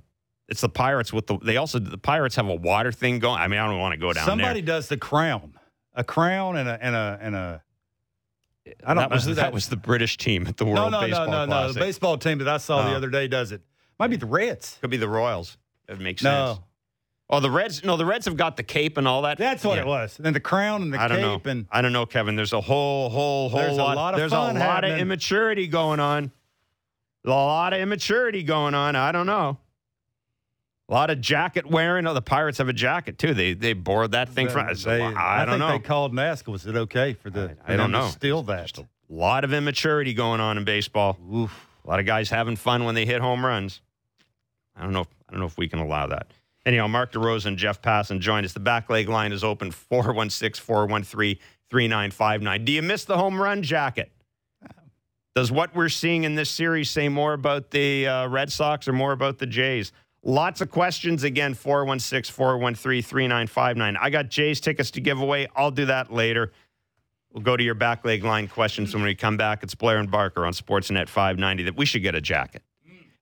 it's 0.48 0.62
the 0.62 0.70
Pirates 0.70 1.12
with 1.12 1.28
the. 1.28 1.38
They 1.40 1.58
also 1.58 1.80
the 1.80 1.98
Pirates 1.98 2.36
have 2.36 2.48
a 2.48 2.56
water 2.56 2.92
thing 2.92 3.20
going. 3.20 3.40
I 3.40 3.48
mean, 3.48 3.60
I 3.60 3.68
don't 3.68 3.80
want 3.80 3.94
to 3.94 3.98
go 3.98 4.14
down 4.14 4.26
there. 4.26 4.32
Somebody 4.32 4.62
there. 4.62 4.76
does 4.76 4.88
the 4.88 4.98
crown, 4.98 5.54
a 5.94 6.04
crown 6.04 6.56
and 6.58 6.70
a 6.70 6.80
and 6.82 6.96
a 6.96 7.20
and 7.22 7.36
a. 7.36 7.64
I 8.84 8.94
don't 8.94 8.98
that 8.98 9.10
know 9.10 9.16
was, 9.16 9.26
that, 9.26 9.36
that 9.36 9.54
was. 9.54 9.70
The 9.70 9.78
British 9.78 10.18
team 10.18 10.48
at 10.48 10.58
the 10.58 10.66
World 10.66 10.92
no, 10.92 11.02
no, 11.02 11.02
Baseball 11.02 11.26
no, 11.26 11.32
no, 11.32 11.46
Classic. 11.48 11.68
no. 11.68 11.74
The 11.74 11.80
baseball 11.80 12.18
team 12.18 12.38
that 12.40 12.48
I 12.48 12.58
saw 12.58 12.86
oh. 12.86 12.90
the 12.90 12.96
other 12.96 13.10
day 13.10 13.28
does 13.28 13.52
it. 13.52 13.62
Might 14.00 14.08
be 14.08 14.18
the 14.18 14.26
Reds. 14.26 14.78
Could 14.82 14.90
be 14.90 14.98
the 14.98 15.10
Royals. 15.10 15.58
It 15.88 16.00
makes 16.00 16.22
sense. 16.22 16.34
no. 16.34 16.54
sense. 16.54 16.64
Oh, 17.30 17.42
the 17.42 17.52
Reds. 17.52 17.84
No, 17.84 17.98
the 17.98 18.06
Reds 18.06 18.26
have 18.26 18.38
got 18.38 18.56
the 18.56 18.64
cape 18.64 18.96
and 18.98 19.06
all 19.06 19.24
that. 19.24 19.38
That's 19.38 19.66
what 19.66 19.76
yeah. 19.76 19.82
it 19.82 19.88
was. 19.88 20.18
And 20.24 20.34
the 20.34 20.40
crown 20.40 20.82
and 20.82 20.94
the 20.94 21.02
I 21.02 21.10
don't 21.10 21.18
cape 21.18 21.46
know. 21.46 21.52
and 21.52 21.66
I 21.70 21.82
don't 21.82 21.92
know, 21.92 22.06
Kevin. 22.06 22.38
There's 22.38 22.54
a 22.54 22.62
whole, 22.62 23.10
whole, 23.10 23.50
whole 23.50 23.60
there's 23.60 23.76
lot. 23.76 23.94
A 23.94 24.00
lot 24.00 24.14
of 24.14 24.20
there's 24.20 24.32
a 24.32 24.36
lot 24.36 24.56
happening. 24.56 24.94
of 24.94 25.00
immaturity 25.00 25.68
going 25.68 26.00
on. 26.00 26.32
A 27.26 27.30
lot 27.30 27.74
of 27.74 27.82
immaturity 27.82 28.44
going 28.44 28.74
on. 28.74 28.96
I 28.96 29.12
don't 29.12 29.26
know. 29.26 29.58
A 30.90 30.94
lot 30.94 31.10
of 31.10 31.20
jacket 31.20 31.66
wearing. 31.66 32.08
Oh, 32.08 32.14
the 32.14 32.22
Pirates 32.22 32.60
have 32.60 32.70
a 32.70 32.74
jacket 32.74 33.18
too. 33.18 33.34
They 33.34 33.54
they 33.54 33.74
borrowed 33.74 34.12
that 34.12 34.30
thing 34.30 34.48
from. 34.48 34.74
They, 34.74 35.02
I, 35.02 35.42
I 35.42 35.46
don't 35.46 35.60
know. 35.60 35.72
They 35.72 35.80
called 35.80 36.12
and 36.12 36.20
asked, 36.20 36.48
was 36.48 36.66
it 36.66 36.76
okay 36.76 37.14
for 37.14 37.30
the? 37.30 37.58
I, 37.66 37.74
I 37.74 37.76
don't 37.78 37.92
know. 37.92 38.08
steal 38.08 38.42
that. 38.44 38.68
Just 38.68 38.78
a 38.80 38.88
lot 39.10 39.44
of 39.44 39.54
immaturity 39.54 40.14
going 40.14 40.40
on 40.40 40.58
in 40.58 40.64
baseball. 40.64 41.18
Oof. 41.34 41.68
A 41.84 41.90
lot 41.90 42.00
of 42.00 42.06
guys 42.06 42.30
having 42.30 42.56
fun 42.56 42.86
when 42.86 42.96
they 42.96 43.06
hit 43.06 43.22
home 43.22 43.46
runs. 43.46 43.82
I 44.76 44.84
don't 44.84 44.94
know. 44.94 45.02
If, 45.02 45.08
I 45.28 45.32
don't 45.34 45.42
know 45.42 45.46
if 45.46 45.58
we 45.58 45.68
can 45.68 45.80
allow 45.80 46.08
that. 46.08 46.28
Anyhow, 46.66 46.88
Mark 46.88 47.14
DeRosa 47.14 47.46
and 47.48 47.58
Jeff 47.58 47.82
Passan 47.82 48.20
joined 48.20 48.46
us. 48.46 48.54
The 48.54 48.60
back 48.60 48.90
leg 48.90 49.08
line 49.10 49.32
is 49.32 49.44
open 49.44 49.72
416 49.72 50.64
413 50.64 51.38
3959. 51.70 52.66
Do 52.66 52.72
you 52.72 52.82
miss 52.82 53.06
the 53.06 53.18
home 53.18 53.42
run 53.42 53.62
jacket? 53.62 54.12
Does 55.36 55.52
what 55.52 55.76
we're 55.76 55.90
seeing 55.90 56.24
in 56.24 56.36
this 56.36 56.50
series 56.50 56.90
say 56.90 57.10
more 57.10 57.34
about 57.34 57.70
the 57.72 58.08
uh, 58.08 58.28
Red 58.28 58.52
Sox 58.52 58.88
or 58.88 58.94
more 58.94 59.12
about 59.12 59.38
the 59.38 59.46
Jays? 59.46 59.92
Lots 60.28 60.60
of 60.60 60.70
questions 60.70 61.24
again 61.24 61.54
416 61.54 62.34
413 62.34 63.02
3959. 63.02 63.96
I 63.96 64.10
got 64.10 64.28
Jays 64.28 64.60
tickets 64.60 64.92
to 64.92 65.00
give 65.00 65.22
away. 65.22 65.48
I'll 65.56 65.72
do 65.72 65.86
that 65.86 66.12
later. 66.12 66.52
We'll 67.32 67.44
go 67.44 67.56
to 67.56 67.64
your 67.64 67.76
back 67.76 68.04
leg 68.04 68.26
line 68.26 68.50
questions 68.50 68.94
when 68.94 69.06
we 69.06 69.16
come 69.16 69.38
back. 69.38 69.64
It's 69.64 69.74
Blair 69.74 70.00
and 70.00 70.12
Barker 70.12 70.46
on 70.46 70.52
Sportsnet 70.52 71.08
590 71.08 71.64
that 71.64 71.78
we 71.78 71.86
should 71.86 72.02
get 72.02 72.14
a 72.14 72.20
jacket. 72.20 72.62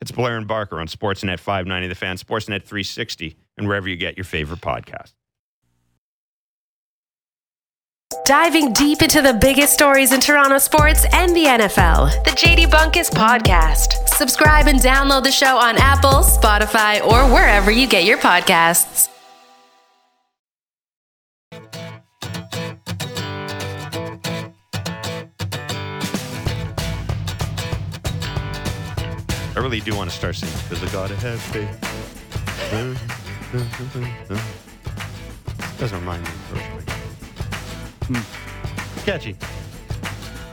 It's 0.02 0.10
Blair 0.10 0.36
and 0.36 0.48
Barker 0.48 0.80
on 0.80 0.88
Sportsnet 0.88 1.40
590, 1.40 1.90
The 1.90 1.94
Fan, 1.94 2.18
Sportsnet 2.18 2.64
360, 2.64 3.38
and 3.58 3.68
wherever 3.68 3.88
you 3.88 3.98
get 3.98 4.18
your 4.18 4.26
favorite 4.26 4.62
podcast. 4.62 5.14
Diving 8.26 8.74
deep 8.74 9.04
into 9.04 9.22
the 9.22 9.36
biggest 9.36 9.72
stories 9.72 10.12
in 10.12 10.20
Toronto 10.20 10.58
sports 10.58 11.06
and 11.14 11.36
the 11.36 11.44
NFL. 11.44 12.24
The 12.24 12.32
JD 12.32 12.72
Bunkis 12.72 13.12
Podcast. 13.12 14.08
Subscribe 14.08 14.66
and 14.66 14.80
download 14.80 15.24
the 15.24 15.32
show 15.32 15.60
on 15.60 15.78
Apple, 15.78 16.24
Spotify, 16.24 17.06
or 17.06 17.32
wherever 17.32 17.70
you 17.70 17.86
get 17.86 18.04
your 18.04 18.18
podcasts. 18.18 19.10
I 29.56 29.60
really 29.60 29.82
do 29.82 29.96
want 29.96 30.10
to 30.10 30.16
start 30.16 30.36
singing 30.36 30.56
because 30.68 30.84
I 30.84 30.92
gotta 30.92 31.16
have 31.18 31.40
faith. 31.40 31.80
Doesn't 35.78 36.00
remind 36.00 36.24
me. 36.24 36.30
Hmm. 38.08 39.06
Catchy. 39.06 39.36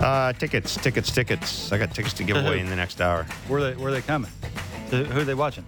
Uh, 0.00 0.32
tickets, 0.32 0.76
tickets, 0.76 1.10
tickets. 1.12 1.70
I 1.72 1.78
got 1.78 1.94
tickets 1.94 2.14
to 2.14 2.24
give 2.24 2.36
away 2.36 2.58
in 2.58 2.68
the 2.68 2.76
next 2.76 3.00
hour. 3.00 3.24
Where 3.46 3.60
are 3.60 3.62
they? 3.70 3.76
Where 3.76 3.88
are 3.88 3.94
they 3.94 4.02
coming? 4.02 4.30
To, 4.90 5.04
who 5.04 5.20
are 5.20 5.24
they 5.24 5.34
watching? 5.34 5.64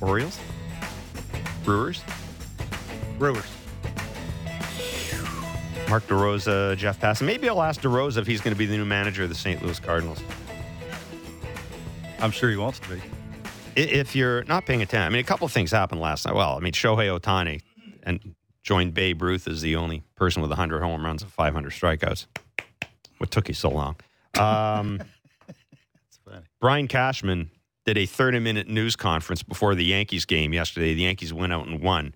Orioles, 0.00 0.38
Brewers, 1.64 2.02
Brewers. 3.18 3.44
Mark 5.88 6.06
DeRosa, 6.06 6.74
Jeff 6.78 6.98
Passan. 6.98 7.26
Maybe 7.26 7.50
I'll 7.50 7.60
ask 7.60 7.82
DeRosa 7.82 8.16
if 8.16 8.26
he's 8.26 8.40
going 8.40 8.54
to 8.54 8.58
be 8.58 8.64
the 8.64 8.78
new 8.78 8.86
manager 8.86 9.24
of 9.24 9.28
the 9.28 9.34
St. 9.34 9.62
Louis 9.62 9.78
Cardinals. 9.78 10.22
I'm 12.18 12.30
sure 12.30 12.50
he 12.50 12.56
wants 12.56 12.78
to 12.78 12.88
be. 12.88 13.02
If 13.76 14.16
you're 14.16 14.44
not 14.44 14.64
paying 14.64 14.80
attention, 14.80 15.06
I 15.06 15.10
mean, 15.10 15.20
a 15.20 15.24
couple 15.24 15.44
of 15.44 15.52
things 15.52 15.70
happened 15.70 16.00
last 16.00 16.24
night. 16.24 16.34
Well, 16.34 16.56
I 16.56 16.60
mean, 16.60 16.72
Shohei 16.72 17.14
Ohtani 17.14 17.60
and 18.04 18.34
joined 18.62 18.94
Babe 18.94 19.22
Ruth 19.22 19.48
as 19.48 19.60
the 19.60 19.76
only 19.76 20.02
person 20.14 20.42
with 20.42 20.50
100 20.50 20.80
home 20.80 21.04
runs 21.04 21.22
and 21.22 21.30
500 21.30 21.72
strikeouts. 21.72 22.26
What 23.18 23.30
took 23.30 23.48
you 23.48 23.54
so 23.54 23.70
long? 23.70 23.96
Um, 24.38 25.02
Brian 26.60 26.88
Cashman 26.88 27.50
did 27.84 27.98
a 27.98 28.06
30 28.06 28.38
minute 28.38 28.68
news 28.68 28.96
conference 28.96 29.42
before 29.42 29.74
the 29.74 29.84
Yankees 29.84 30.24
game 30.24 30.52
yesterday. 30.52 30.94
The 30.94 31.02
Yankees 31.02 31.32
went 31.32 31.52
out 31.52 31.66
and 31.66 31.80
won. 31.80 32.14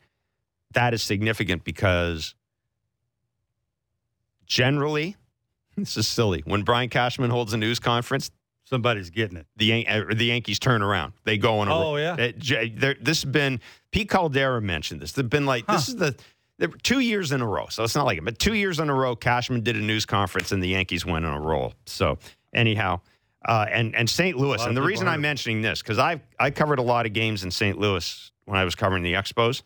That 0.73 0.95
is 0.95 1.03
significant 1.03 1.65
because 1.65 2.35
generally, 4.47 5.17
this 5.77 5.97
is 5.97 6.09
silly. 6.09 6.43
When 6.45 6.63
Brian 6.63 6.89
Cashman 6.89 7.31
holds 7.31 7.53
a 7.53 7.57
news 7.57 7.79
conference, 7.79 8.31
Somebody's 8.67 9.11
getting 9.11 9.37
it. 9.37 9.47
The 9.57 9.87
uh, 9.87 10.07
the 10.13 10.25
Yankees 10.25 10.59
turn 10.59 10.83
around. 10.83 11.13
They 11.23 11.39
go 11.39 11.61
on 11.61 11.69
a. 11.69 11.75
Oh 11.75 11.97
yeah. 11.97 12.17
It, 12.17 13.05
this 13.05 13.23
has 13.23 13.25
been 13.25 13.61
Pete 13.93 14.09
Caldera 14.09 14.61
mentioned 14.61 15.01
this. 15.01 15.13
They've 15.13 15.31
been 15.31 15.47
like 15.47 15.65
huh. 15.69 15.77
this 15.77 15.89
is 15.89 15.95
the 15.95 16.17
two 16.83 17.01
years 17.01 17.33
in 17.33 17.41
a 17.41 17.47
row. 17.47 17.67
So 17.69 17.85
it's 17.85 17.95
not 17.95 18.07
like 18.07 18.19
it, 18.19 18.25
but 18.25 18.39
two 18.39 18.55
years 18.55 18.81
in 18.81 18.89
a 18.89 18.95
row, 18.95 19.17
Cashman 19.17 19.63
did 19.63 19.77
a 19.77 19.81
news 19.81 20.07
conference 20.07 20.53
and 20.53 20.63
the 20.63 20.69
Yankees 20.69 21.05
went 21.05 21.25
on 21.25 21.35
a 21.35 21.41
roll. 21.41 21.75
So 21.87 22.19
anyhow, 22.55 23.01
uh, 23.47 23.67
and 23.71 23.95
and 23.95 24.09
St. 24.09 24.37
Louis. 24.37 24.63
And 24.65 24.77
the 24.77 24.83
reason 24.83 25.09
I'm 25.09 25.21
mentioning 25.21 25.63
this 25.63 25.83
because 25.83 25.99
I 25.99 26.21
I 26.39 26.51
covered 26.51 26.79
a 26.79 26.83
lot 26.83 27.07
of 27.07 27.13
games 27.13 27.45
in 27.45 27.51
St. 27.51 27.79
Louis 27.79 28.33
when 28.45 28.59
I 28.59 28.65
was 28.65 28.75
covering 28.75 29.03
the 29.03 29.15
Expos. 29.15 29.63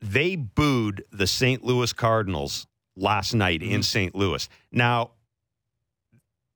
They 0.00 0.36
booed 0.36 1.04
the 1.12 1.26
St. 1.26 1.64
Louis 1.64 1.92
Cardinals 1.92 2.66
last 2.96 3.34
night 3.34 3.60
mm-hmm. 3.60 3.76
in 3.76 3.82
St. 3.82 4.14
Louis. 4.14 4.48
Now 4.72 5.12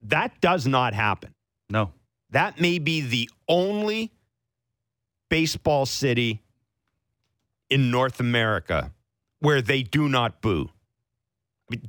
that 0.03 0.41
does 0.41 0.67
not 0.67 0.95
happen. 0.95 1.35
No. 1.71 1.93
That 2.31 2.61
may 2.61 2.79
be 2.79 3.01
the 3.01 3.31
only 3.49 4.13
baseball 5.31 5.87
city 5.87 6.43
in 7.71 7.91
North 7.91 8.21
America 8.21 8.93
where 9.41 9.63
they 9.63 9.83
do 9.83 10.09
not 10.09 10.41
boo. 10.41 10.71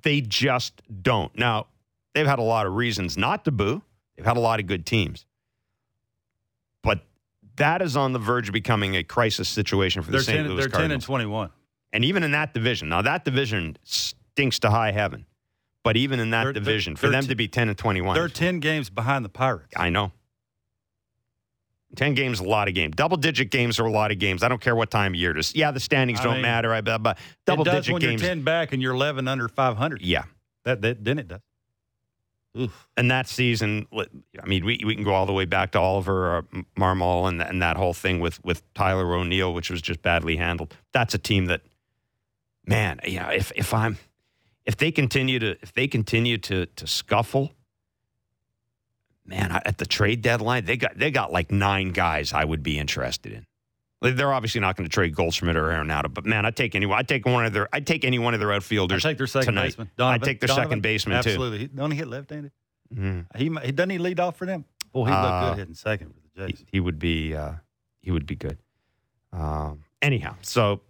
They 0.04 0.22
just 0.22 0.82
don't. 1.02 1.36
Now, 1.38 1.68
they've 2.14 2.28
had 2.28 2.40
a 2.40 2.44
lot 2.44 2.66
of 2.66 2.76
reasons 2.76 3.18
not 3.18 3.46
to 3.46 3.52
boo. 3.52 3.82
They've 4.16 4.26
had 4.26 4.38
a 4.38 4.42
lot 4.42 4.60
of 4.60 4.68
good 4.68 4.86
teams. 4.86 5.26
But 6.84 7.06
that 7.56 7.82
is 7.82 7.96
on 7.96 8.14
the 8.14 8.20
verge 8.20 8.50
of 8.50 8.54
becoming 8.54 8.96
a 8.96 9.04
crisis 9.04 9.48
situation 9.48 10.02
for 10.02 10.12
the 10.12 10.18
they're 10.18 10.24
St. 10.24 10.38
10, 10.40 10.48
Louis 10.48 10.58
They're 10.58 10.70
Cardinals. 10.70 10.90
10 10.90 10.92
and 10.92 11.04
21. 11.04 11.50
And 11.94 12.06
even 12.06 12.24
in 12.24 12.32
that 12.32 12.54
division, 12.54 12.90
now 12.90 13.02
that 13.02 13.26
division 13.26 13.78
stinks 13.84 14.60
to 14.60 14.70
high 14.70 14.92
heaven. 14.92 15.26
But 15.84 15.96
even 15.96 16.20
in 16.20 16.32
that 16.32 16.44
they're, 16.44 16.54
division, 16.54 16.94
they're, 16.94 17.00
for 17.00 17.10
them 17.10 17.26
to 17.28 17.36
be 17.36 17.48
10 17.48 17.70
and 17.70 17.78
21. 17.78 18.14
They're 18.14 18.28
10 18.28 18.60
games 18.60 18.90
behind 18.90 19.24
the 19.24 19.30
Pirates. 19.30 19.74
I 19.78 19.90
know. 19.90 20.12
10 21.96 22.14
games, 22.14 22.40
a 22.40 22.44
lot 22.44 22.68
of 22.68 22.74
games. 22.74 22.96
Double 22.96 23.18
digit 23.18 23.50
games 23.50 23.80
are 23.80 23.86
a 23.86 23.92
lot 23.92 24.12
of 24.12 24.20
games. 24.20 24.44
I 24.44 24.48
don't 24.48 24.62
care 24.62 24.76
what 24.76 24.92
time 24.92 25.14
of 25.14 25.20
year 25.20 25.32
it 25.32 25.38
is. 25.38 25.56
Yeah, 25.56 25.72
the 25.72 25.80
standings 25.80 26.20
I 26.20 26.24
don't 26.24 26.34
mean, 26.34 26.44
matter. 26.44 26.74
I 26.74 26.82
but 26.82 27.18
double 27.46 27.64
digit 27.64 27.66
games. 27.66 27.66
it 27.66 27.66
does 27.66 27.86
digit 27.86 27.94
when 27.94 28.02
games. 28.02 28.22
You're 28.22 28.30
10 28.30 28.44
back 28.44 28.74
and 28.74 28.82
you're 28.82 28.94
11 28.94 29.28
under 29.28 29.48
500. 29.48 30.02
Yeah. 30.02 30.24
That, 30.66 30.82
that 30.82 31.04
Then 31.04 31.20
it 31.20 31.28
does. 31.28 31.42
Oof. 32.58 32.88
And 32.98 33.12
that 33.12 33.28
season, 33.28 33.88
I 33.94 34.46
mean, 34.46 34.66
we, 34.66 34.82
we 34.84 34.96
can 34.96 35.04
go 35.04 35.14
all 35.14 35.26
the 35.26 35.34
way 35.34 35.46
back 35.46 35.72
to 35.72 35.80
Oliver 35.80 36.38
uh, 36.38 36.42
Marmol 36.78 37.28
and, 37.28 37.42
and 37.42 37.62
that 37.62 37.78
whole 37.78 37.94
thing 37.94 38.20
with, 38.20 38.44
with 38.44 38.62
Tyler 38.74 39.14
O'Neill, 39.14 39.54
which 39.54 39.70
was 39.70 39.82
just 39.82 40.02
badly 40.02 40.36
handled. 40.36 40.76
That's 40.92 41.14
a 41.14 41.20
team 41.20 41.46
that, 41.46 41.62
man, 42.66 43.00
you 43.04 43.20
know, 43.20 43.30
if, 43.30 43.52
if 43.56 43.74
I'm 43.74 43.98
if 44.70 44.78
they 44.78 44.92
continue 44.92 45.40
to 45.40 45.58
if 45.64 45.74
they 45.74 45.88
continue 45.88 46.38
to 46.38 46.68
to 46.68 46.86
scuffle, 46.86 47.52
man, 49.30 49.62
at 49.66 49.78
the 49.78 49.86
trade 49.86 50.22
deadline, 50.22 50.66
they 50.66 50.78
got 50.78 50.98
they 50.98 51.12
got 51.12 51.32
like 51.32 51.52
nine 51.52 51.92
guys 51.92 52.34
I 52.34 52.44
would 52.44 52.64
be 52.64 52.78
interested 52.78 53.32
in. 53.32 53.46
They're 54.02 54.34
obviously 54.34 54.62
not 54.62 54.78
going 54.78 54.88
to 54.88 54.94
trade 54.94 55.14
Goldschmidt 55.14 55.58
or 55.58 55.72
Aaron 55.72 55.88
Arenado, 55.88 56.14
but 56.14 56.26
man, 56.26 56.46
I'd 56.46 56.56
take 56.56 56.74
anyone. 56.74 56.98
I'd 56.98 57.08
take 57.08 57.26
one 57.26 57.46
of 57.46 57.54
their. 57.54 57.68
I'd 57.74 57.86
take 57.86 58.06
any 58.06 58.18
one 58.18 58.34
of 58.34 58.40
their 58.40 58.52
outfielders. 58.54 59.06
I'd 59.06 59.10
take 59.10 59.18
their 59.18 59.28
second 59.28 59.56
tonight. 59.56 59.68
baseman. 59.68 59.92
Donovan, 59.98 60.22
I'd 60.22 60.26
take 60.26 60.40
their 60.40 60.48
Donovan, 60.48 60.70
second 60.70 60.82
baseman 60.82 61.18
absolutely. 61.18 61.58
too. 61.60 61.64
Absolutely. 61.66 61.78
Don't 61.78 61.92
he 61.92 61.98
hit 61.98 62.08
left-handed? 62.08 62.52
Mm. 62.94 63.26
He 63.36 63.44
he 63.66 63.72
doesn't 63.72 63.90
he 63.90 63.98
lead 63.98 64.20
off 64.20 64.38
for 64.38 64.46
them. 64.46 64.66
Boy, 64.94 65.06
he 65.06 65.12
looked 65.12 65.24
uh, 65.24 65.50
good 65.50 65.60
hitting 65.60 65.76
second 65.76 66.14
for 66.14 66.20
the 66.22 66.48
Jays. 66.48 66.60
He, 66.60 66.66
he 66.74 66.80
would 66.80 66.98
be 66.98 67.36
uh, 67.36 67.54
he 68.02 68.12
would 68.12 68.26
be 68.26 68.36
good. 68.36 68.58
Um, 69.34 69.84
anyhow, 70.02 70.36
so 70.42 70.82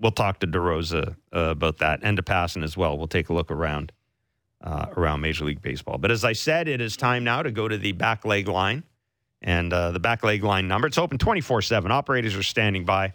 we'll 0.00 0.12
talk 0.12 0.40
to 0.40 0.46
DeRosa 0.46 1.16
uh, 1.34 1.38
about 1.38 1.78
that 1.78 2.00
and 2.02 2.16
to 2.16 2.22
Passan 2.22 2.64
as 2.64 2.76
well. 2.76 2.96
We'll 2.96 3.06
take 3.06 3.28
a 3.28 3.32
look 3.34 3.50
around 3.50 3.92
uh, 4.62 4.86
around 4.96 5.20
Major 5.20 5.44
League 5.44 5.62
Baseball. 5.62 5.98
But 5.98 6.10
as 6.10 6.24
I 6.24 6.32
said, 6.32 6.68
it 6.68 6.80
is 6.80 6.96
time 6.96 7.24
now 7.24 7.42
to 7.42 7.50
go 7.50 7.68
to 7.68 7.76
the 7.76 7.92
back 7.92 8.24
leg 8.24 8.48
line. 8.48 8.84
And 9.42 9.72
uh, 9.72 9.92
the 9.92 10.00
back 10.00 10.24
leg 10.24 10.42
line 10.42 10.66
number, 10.66 10.86
it's 10.86 10.98
open 10.98 11.18
24 11.18 11.62
7. 11.62 11.92
Operators 11.92 12.34
are 12.34 12.42
standing 12.42 12.84
by. 12.84 13.12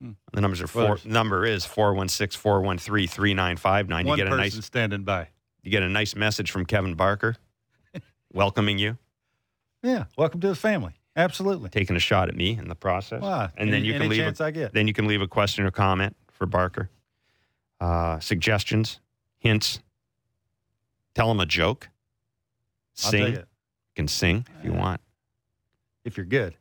Hmm. 0.00 0.12
The 0.32 0.40
numbers 0.40 0.60
are 0.60 0.66
four, 0.66 0.98
number 1.04 1.44
is 1.44 1.64
416 1.64 2.38
413 2.38 3.08
3959. 3.08 4.06
You 4.06 4.16
get 4.16 4.32
a 4.32 4.36
nice 4.36 4.64
standing 4.64 5.02
by. 5.02 5.28
You 5.62 5.70
get 5.70 5.82
a 5.82 5.88
nice 5.88 6.14
message 6.14 6.50
from 6.50 6.64
Kevin 6.64 6.94
Barker 6.94 7.36
welcoming 8.32 8.78
you. 8.78 8.98
Yeah, 9.82 10.04
welcome 10.16 10.40
to 10.40 10.48
the 10.48 10.54
family. 10.54 10.94
Absolutely. 11.16 11.70
Taking 11.70 11.96
a 11.96 12.00
shot 12.00 12.28
at 12.28 12.36
me 12.36 12.56
in 12.56 12.68
the 12.68 12.74
process. 12.74 13.20
Why? 13.20 13.50
And 13.56 13.68
any, 13.68 13.70
then 13.70 13.84
you 13.84 13.98
can 13.98 14.08
leave 14.08 14.40
a, 14.40 14.44
I 14.44 14.50
get. 14.50 14.72
Then 14.72 14.86
you 14.86 14.92
can 14.92 15.06
leave 15.06 15.22
a 15.22 15.28
question 15.28 15.64
or 15.64 15.70
comment 15.70 16.16
for 16.30 16.46
Barker. 16.46 16.88
Uh, 17.80 18.20
suggestions, 18.20 19.00
hints. 19.38 19.80
Tell 21.14 21.30
him 21.30 21.40
a 21.40 21.46
joke. 21.46 21.88
Sing. 22.94 23.34
You 23.34 23.44
can 23.96 24.08
sing 24.08 24.46
if 24.58 24.64
you 24.64 24.72
want. 24.72 25.00
If 26.04 26.16
you're 26.16 26.26
good. 26.26 26.56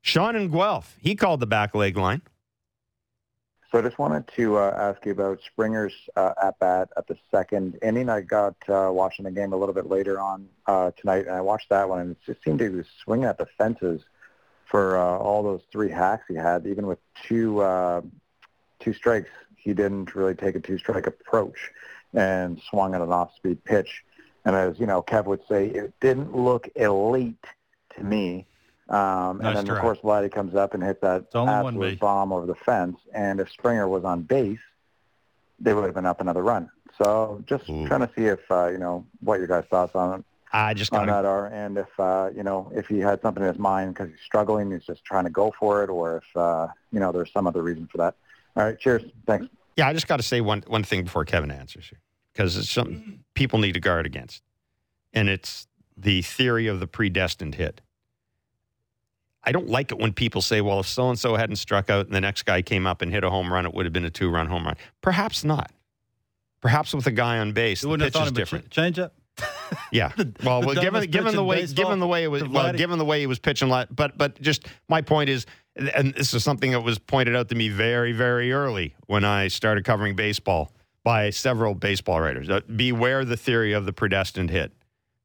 Sean 0.00 0.36
and 0.36 0.52
Guelph, 0.52 0.96
he 1.00 1.16
called 1.16 1.40
the 1.40 1.46
back 1.46 1.74
leg 1.74 1.96
line. 1.96 2.22
So 3.70 3.78
I 3.78 3.82
just 3.82 3.98
wanted 3.98 4.28
to 4.36 4.56
uh, 4.56 4.74
ask 4.78 5.04
you 5.04 5.10
about 5.10 5.40
Springer's 5.44 5.92
uh, 6.14 6.32
at 6.40 6.58
bat 6.60 6.88
at 6.96 7.08
the 7.08 7.18
second 7.32 7.76
inning. 7.82 8.08
I 8.08 8.20
got 8.20 8.54
uh, 8.68 8.90
watching 8.92 9.24
the 9.24 9.32
game 9.32 9.52
a 9.52 9.56
little 9.56 9.74
bit 9.74 9.88
later 9.90 10.20
on 10.20 10.48
uh, 10.66 10.92
tonight, 10.92 11.26
and 11.26 11.34
I 11.34 11.40
watched 11.40 11.70
that 11.70 11.88
one, 11.88 11.98
and 11.98 12.10
it 12.12 12.18
just 12.24 12.44
seemed 12.44 12.60
to 12.60 12.70
be 12.70 12.88
swinging 13.02 13.24
at 13.24 13.38
the 13.38 13.46
fences 13.58 14.02
for 14.66 14.96
uh, 14.96 15.18
all 15.18 15.42
those 15.42 15.62
three 15.72 15.90
hacks 15.90 16.24
he 16.28 16.36
had. 16.36 16.66
Even 16.66 16.86
with 16.86 17.00
two 17.24 17.60
uh, 17.60 18.02
two 18.78 18.92
strikes, 18.92 19.30
he 19.56 19.74
didn't 19.74 20.14
really 20.14 20.34
take 20.34 20.54
a 20.54 20.60
two 20.60 20.78
strike 20.78 21.08
approach 21.08 21.72
and 22.16 22.60
swung 22.70 22.94
at 22.94 23.00
an 23.00 23.12
off 23.12 23.36
speed 23.36 23.62
pitch. 23.64 24.02
And 24.44 24.56
as 24.56 24.80
you 24.80 24.86
know, 24.86 25.02
Kev 25.02 25.26
would 25.26 25.42
say, 25.48 25.66
it 25.66 25.92
didn't 26.00 26.34
look 26.34 26.68
elite 26.74 27.44
to 27.96 28.02
me. 28.02 28.46
Um, 28.88 29.38
nice 29.38 29.48
and 29.48 29.56
then, 29.56 29.64
try. 29.66 29.76
of 29.76 29.82
course, 29.82 29.98
Vladdy 29.98 30.32
comes 30.32 30.54
up 30.54 30.72
and 30.74 30.82
hits 30.82 31.00
that 31.02 31.26
absolute 31.34 31.98
bomb 32.00 32.32
over 32.32 32.46
the 32.46 32.54
fence. 32.54 32.96
And 33.12 33.40
if 33.40 33.50
Springer 33.50 33.86
was 33.88 34.04
on 34.04 34.22
base, 34.22 34.58
they 35.58 35.74
would 35.74 35.84
have 35.84 35.94
been 35.94 36.06
up 36.06 36.20
another 36.20 36.42
run. 36.42 36.70
So 37.02 37.42
just 37.46 37.68
Ooh. 37.68 37.86
trying 37.86 38.00
to 38.00 38.10
see 38.16 38.26
if, 38.26 38.40
uh, 38.50 38.68
you 38.68 38.78
know, 38.78 39.04
what 39.20 39.38
your 39.38 39.48
guys' 39.48 39.64
thoughts 39.68 39.94
on 39.94 40.20
it. 40.20 40.24
I 40.52 40.74
just 40.74 40.94
on 40.94 41.08
that 41.08 41.24
are, 41.24 41.48
and 41.48 41.76
if 41.76 41.88
uh, 41.98 42.30
you 42.34 42.44
know 42.44 42.70
if 42.74 42.86
he 42.86 43.00
had 43.00 43.20
something 43.20 43.42
in 43.42 43.48
his 43.48 43.58
mind 43.58 43.92
because 43.92 44.10
he's 44.10 44.20
struggling, 44.24 44.70
he's 44.70 44.86
just 44.86 45.04
trying 45.04 45.24
to 45.24 45.30
go 45.30 45.52
for 45.58 45.82
it, 45.82 45.90
or 45.90 46.18
if 46.18 46.36
uh, 46.36 46.68
you 46.92 47.00
know 47.00 47.10
there's 47.10 47.32
some 47.32 47.48
other 47.48 47.62
reason 47.62 47.88
for 47.90 47.98
that. 47.98 48.14
All 48.56 48.64
right, 48.64 48.78
cheers, 48.78 49.02
thanks. 49.26 49.48
Yeah, 49.74 49.88
I 49.88 49.92
just 49.92 50.06
got 50.06 50.18
to 50.18 50.22
say 50.22 50.40
one 50.40 50.62
one 50.68 50.84
thing 50.84 51.02
before 51.02 51.24
Kevin 51.24 51.50
answers 51.50 51.88
here 51.88 51.98
because 52.36 52.56
it's 52.56 52.70
something 52.70 53.24
people 53.34 53.58
need 53.58 53.72
to 53.72 53.80
guard 53.80 54.04
against, 54.04 54.42
and 55.12 55.28
it's 55.28 55.66
the 55.96 56.22
theory 56.22 56.66
of 56.66 56.80
the 56.80 56.86
predestined 56.86 57.54
hit. 57.54 57.80
I 59.42 59.52
don't 59.52 59.68
like 59.68 59.92
it 59.92 59.98
when 59.98 60.12
people 60.12 60.42
say, 60.42 60.60
well, 60.60 60.80
if 60.80 60.88
so 60.88 61.08
and 61.08 61.18
so 61.18 61.36
hadn't 61.36 61.56
struck 61.56 61.88
out 61.88 62.06
and 62.06 62.14
the 62.14 62.20
next 62.20 62.42
guy 62.42 62.62
came 62.62 62.86
up 62.86 63.00
and 63.00 63.12
hit 63.12 63.22
a 63.22 63.30
home 63.30 63.52
run, 63.52 63.64
it 63.64 63.72
would 63.72 63.86
have 63.86 63.92
been 63.92 64.04
a 64.04 64.10
two 64.10 64.28
run 64.28 64.48
home 64.48 64.66
run. 64.66 64.76
Perhaps 65.00 65.44
not. 65.44 65.70
Perhaps 66.60 66.92
with 66.92 67.06
a 67.06 67.12
guy 67.12 67.38
on 67.38 67.52
base, 67.52 67.82
the 67.82 67.96
pitch 67.96 68.16
is 68.16 68.32
different. 68.32 68.70
Change 68.70 68.98
up. 68.98 69.14
yeah. 69.92 70.10
Well, 70.42 70.62
well 70.62 70.74
given 70.74 71.08
given 71.10 71.36
the 71.36 71.44
way 71.44 71.64
given 71.66 72.00
the 72.00 72.06
way 72.06 72.24
it 72.24 72.28
was 72.28 72.42
well, 72.44 72.72
given 72.72 72.98
the 72.98 73.04
way 73.04 73.20
he 73.20 73.26
was 73.26 73.38
pitching, 73.38 73.68
but 73.68 74.18
but 74.18 74.40
just 74.40 74.66
my 74.88 75.00
point 75.00 75.30
is, 75.30 75.46
and 75.76 76.14
this 76.14 76.34
is 76.34 76.42
something 76.42 76.72
that 76.72 76.80
was 76.80 76.98
pointed 76.98 77.36
out 77.36 77.48
to 77.50 77.54
me 77.54 77.68
very 77.68 78.12
very 78.12 78.52
early 78.52 78.94
when 79.06 79.24
I 79.24 79.48
started 79.48 79.84
covering 79.84 80.16
baseball 80.16 80.72
by 81.06 81.30
several 81.30 81.72
baseball 81.72 82.20
writers. 82.20 82.50
Uh, 82.50 82.58
beware 82.74 83.24
the 83.24 83.36
theory 83.36 83.72
of 83.72 83.86
the 83.86 83.92
predestined 83.92 84.50
hit, 84.50 84.72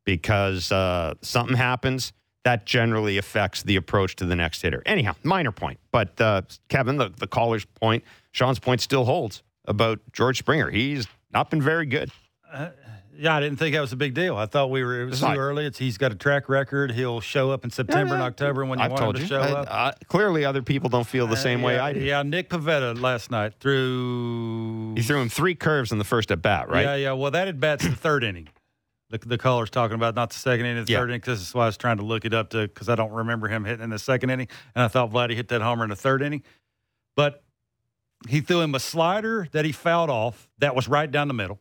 because 0.06 0.72
uh, 0.72 1.16
something 1.22 1.58
happens 1.58 2.14
that 2.44 2.68
generally 2.68 3.18
affects 3.18 3.64
the 3.64 3.76
approach 3.78 4.16
to 4.16 4.26
the 4.26 4.36
next 4.36 4.62
hitter. 4.62 4.84
Anyhow, 4.86 5.16
minor 5.24 5.52
point. 5.52 5.80
But 5.92 6.22
uh, 6.22 6.44
Kevin, 6.70 6.98
the, 6.98 7.10
the 7.10 7.26
caller's 7.26 7.66
point, 7.66 8.04
Sean's 8.32 8.60
point 8.60 8.82
still 8.82 9.06
holds 9.06 9.42
about 9.66 10.00
George 10.14 10.38
Springer. 10.38 10.70
He's 10.70 11.08
not 11.34 11.50
been 11.50 11.64
very 11.64 11.88
good. 11.88 12.12
Uh, 12.54 12.70
yeah, 13.18 13.36
I 13.36 13.40
didn't 13.40 13.58
think 13.58 13.76
that 13.76 13.82
was 13.82 13.94
a 13.94 13.98
big 13.98 14.14
deal. 14.14 14.36
I 14.38 14.46
thought 14.46 14.72
we 14.72 14.84
were 14.84 15.02
it 15.02 15.06
was 15.06 15.20
too 15.20 15.28
early. 15.28 15.66
It's, 15.66 15.78
he's 15.78 15.98
got 15.98 16.12
a 16.12 16.16
track 16.16 16.50
record. 16.50 16.92
He'll 16.92 17.22
show 17.22 17.52
up 17.52 17.64
in 17.64 17.70
September 17.70 18.16
yeah, 18.16 18.22
and 18.22 18.24
October 18.24 18.66
when 18.66 18.80
you 18.80 18.86
I've 18.86 18.92
want 18.92 19.04
him 19.04 19.14
to 19.14 19.20
you. 19.22 19.28
show 19.28 19.42
I, 19.42 19.90
up. 19.90 20.08
clearly, 20.08 20.46
other 20.46 20.62
people 20.62 20.90
don't 20.90 21.08
feel 21.08 21.28
the 21.28 21.36
same 21.36 21.64
uh, 21.64 21.68
way 21.68 21.80
I 21.80 21.94
do. 21.94 22.00
Yeah, 22.00 22.24
Nick 22.24 22.50
Pivetta 22.50 23.00
last 23.00 23.32
night 23.32 23.54
threw. 23.60 24.94
He 24.96 25.02
threw 25.02 25.22
him 25.22 25.30
three 25.30 25.56
curves 25.56 25.92
in 25.92 25.98
the 25.98 26.04
first 26.04 26.32
at 26.32 26.42
bat, 26.42 26.70
right? 26.70 26.84
Yeah, 26.84 26.96
yeah. 26.96 27.12
Well, 27.14 27.32
that 27.32 27.48
at 27.48 27.60
bat's 27.60 27.86
the 27.86 27.96
third 27.96 28.24
inning 28.24 28.50
the, 29.12 29.18
the 29.20 29.38
caller's 29.38 29.70
talking 29.70 29.96
about, 29.96 30.16
not 30.16 30.30
the 30.30 30.40
second 30.40 30.66
inning, 30.66 30.86
the 30.86 30.92
yeah. 30.92 31.00
third 31.00 31.10
inning, 31.10 31.20
because 31.20 31.40
that's 31.40 31.54
why 31.54 31.64
I 31.64 31.68
was 31.68 31.78
trying 31.78 31.98
to 31.98 32.04
look 32.04 32.26
it 32.26 32.34
up 32.34 32.50
to 32.52 32.62
because 32.62 32.90
I 32.90 32.96
don't 32.96 33.12
remember 33.12 33.48
him 33.48 33.66
hitting 33.66 33.84
in 33.84 33.90
the 33.90 34.00
second 34.00 34.30
inning, 34.30 34.48
and 34.74 34.84
I 34.84 34.88
thought 34.88 35.12
Vladdy 35.12 35.36
hit 35.36 35.50
that 35.50 35.62
homer 35.62 35.84
in 35.84 35.90
the 35.90 35.96
third 35.96 36.22
inning, 36.22 36.44
but 37.16 37.44
he 38.28 38.42
threw 38.42 38.62
him 38.62 38.74
a 38.74 38.80
slider 38.80 39.48
that 39.52 39.66
he 39.66 39.72
fouled 39.72 40.10
off 40.10 40.50
that 40.60 40.76
was 40.76 40.88
right 40.88 41.12
down 41.12 41.28
the 41.28 41.34
middle. 41.34 41.60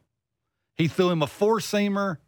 He 0.80 0.88
threw 0.88 1.10
him 1.10 1.22
a 1.22 1.26
four 1.26 1.58
seamer, 1.58 2.18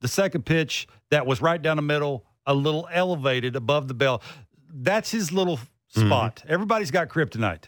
the 0.00 0.08
second 0.08 0.46
pitch 0.46 0.88
that 1.10 1.26
was 1.26 1.40
right 1.40 1.60
down 1.60 1.76
the 1.76 1.82
middle, 1.82 2.24
a 2.46 2.54
little 2.54 2.88
elevated 2.92 3.56
above 3.56 3.88
the 3.88 3.94
bell. 3.94 4.22
That's 4.72 5.10
his 5.10 5.32
little 5.32 5.56
mm-hmm. 5.56 6.06
spot. 6.06 6.36
Mm-hmm. 6.36 6.52
Everybody's 6.52 6.90
got 6.90 7.08
kryptonite. 7.08 7.64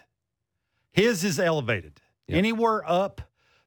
His 0.92 1.24
is 1.24 1.38
elevated. 1.38 2.00
Yep. 2.28 2.38
Anywhere 2.38 2.88
up 2.88 3.20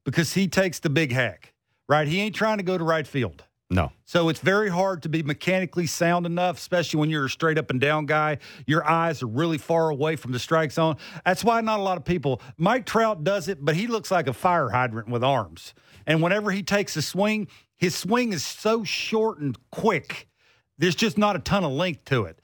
because 0.03 0.34
he 0.34 0.47
takes 0.47 0.80
the 0.80 0.89
big 0.89 1.11
hack 1.11 1.55
right? 1.88 2.07
He 2.07 2.20
ain't 2.20 2.36
trying 2.36 2.57
to 2.57 2.63
go 2.63 2.78
to 2.78 2.84
right 2.84 3.07
field. 3.07 3.43
No. 3.70 3.91
So 4.05 4.30
it's 4.30 4.39
very 4.39 4.70
hard 4.70 5.01
to 5.03 5.09
be 5.09 5.24
mechanically 5.24 5.88
sound 5.88 6.26
enough, 6.26 6.57
especially 6.57 6.99
when 6.99 7.09
you're 7.09 7.26
a 7.26 7.30
straight 7.30 7.57
up 7.57 7.72
and 7.72 7.82
down 7.82 8.05
guy. 8.05 8.38
Your 8.68 8.88
eyes 8.88 9.24
are 9.24 9.28
really 9.28 9.57
far 9.57 9.89
away 9.89 10.16
from 10.16 10.32
the 10.32 10.39
strike 10.39 10.72
zone. 10.72 10.97
That's 11.26 11.43
why 11.43 11.61
not 11.61 11.80
a 11.80 11.84
lot 11.84 11.97
of 11.97 12.05
people. 12.05 12.41
Mike 12.57 12.86
Trout 12.86 13.24
does 13.24 13.47
it, 13.47 13.63
but 13.66 13.76
he 13.76 13.88
looks 13.88 14.11
like 14.11 14.28
a 14.28 14.34
fire 14.34 14.70
hydrant 14.70 15.09
with 15.09 15.24
arms. 15.24 15.74
And 16.05 16.22
whenever 16.22 16.51
he 16.51 16.61
takes 16.61 16.95
a 16.95 17.01
swing, 17.01 17.47
his 17.76 17.95
swing 17.95 18.34
is 18.34 18.45
so 18.45 18.84
short 18.84 19.39
and 19.39 19.57
quick. 19.72 20.28
There's 20.78 20.95
just 20.95 21.18
not 21.18 21.36
a 21.36 21.39
ton 21.39 21.63
of 21.63 21.72
length 21.72 22.05
to 22.05 22.26
it. 22.26 22.39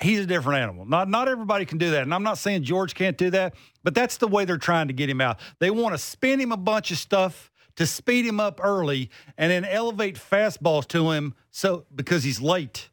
He's 0.00 0.20
a 0.20 0.26
different 0.26 0.60
animal. 0.60 0.86
Not 0.86 1.08
not 1.08 1.28
everybody 1.28 1.66
can 1.66 1.78
do 1.78 1.90
that. 1.90 2.02
And 2.02 2.12
I'm 2.12 2.24
not 2.24 2.38
saying 2.38 2.64
George 2.64 2.94
can't 2.94 3.16
do 3.16 3.30
that, 3.30 3.54
but 3.84 3.94
that's 3.94 4.16
the 4.16 4.26
way 4.26 4.44
they're 4.44 4.56
trying 4.56 4.88
to 4.88 4.94
get 4.94 5.08
him 5.08 5.20
out. 5.20 5.38
They 5.60 5.70
want 5.70 5.94
to 5.94 5.98
spin 5.98 6.40
him 6.40 6.50
a 6.50 6.56
bunch 6.56 6.90
of 6.90 6.98
stuff 6.98 7.52
to 7.76 7.86
speed 7.86 8.24
him 8.24 8.40
up 8.40 8.60
early 8.62 9.10
and 9.36 9.50
then 9.50 9.64
elevate 9.64 10.16
fastballs 10.16 10.86
to 10.88 11.10
him 11.10 11.34
so 11.50 11.84
because 11.94 12.24
he's 12.24 12.40
late. 12.40 12.90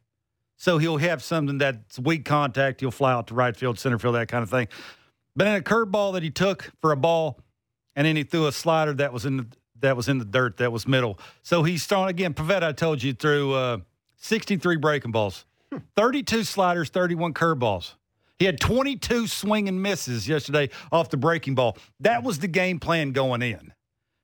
So 0.57 0.77
he'll 0.77 0.97
have 0.97 1.23
something 1.23 1.57
that's 1.57 1.97
weak 1.97 2.25
contact. 2.25 2.81
He'll 2.81 2.91
fly 2.91 3.13
out 3.13 3.27
to 3.27 3.33
right 3.33 3.55
field, 3.55 3.79
center 3.79 3.97
field, 3.97 4.15
that 4.15 4.27
kind 4.27 4.43
of 4.43 4.49
thing. 4.49 4.67
But 5.35 5.47
in 5.47 5.55
a 5.55 5.61
curveball 5.61 6.13
that 6.13 6.23
he 6.23 6.29
took 6.29 6.71
for 6.81 6.91
a 6.91 6.97
ball, 6.97 7.39
and 7.95 8.05
then 8.05 8.15
he 8.15 8.23
threw 8.23 8.47
a 8.47 8.51
slider 8.51 8.93
that 8.93 9.11
was 9.11 9.25
in 9.25 9.37
the 9.37 9.47
that 9.79 9.97
was 9.97 10.07
in 10.07 10.19
the 10.19 10.25
dirt, 10.25 10.57
that 10.57 10.71
was 10.71 10.87
middle. 10.87 11.17
So 11.41 11.63
he's 11.63 11.85
throwing 11.87 12.09
again. 12.09 12.35
Pivetta, 12.35 12.63
I 12.63 12.71
told 12.71 13.01
you, 13.01 13.13
threw 13.13 13.53
uh, 13.53 13.77
63 14.17 14.75
breaking 14.75 15.11
balls, 15.11 15.45
32 15.95 16.43
sliders, 16.43 16.89
31 16.89 17.33
curveballs. 17.33 17.95
He 18.37 18.45
had 18.45 18.59
22 18.59 19.27
swing 19.27 19.67
and 19.67 19.81
misses 19.81 20.27
yesterday 20.27 20.69
off 20.91 21.09
the 21.09 21.17
breaking 21.17 21.55
ball. 21.55 21.77
That 21.99 22.23
was 22.23 22.39
the 22.39 22.47
game 22.47 22.79
plan 22.79 23.11
going 23.11 23.41
in. 23.41 23.73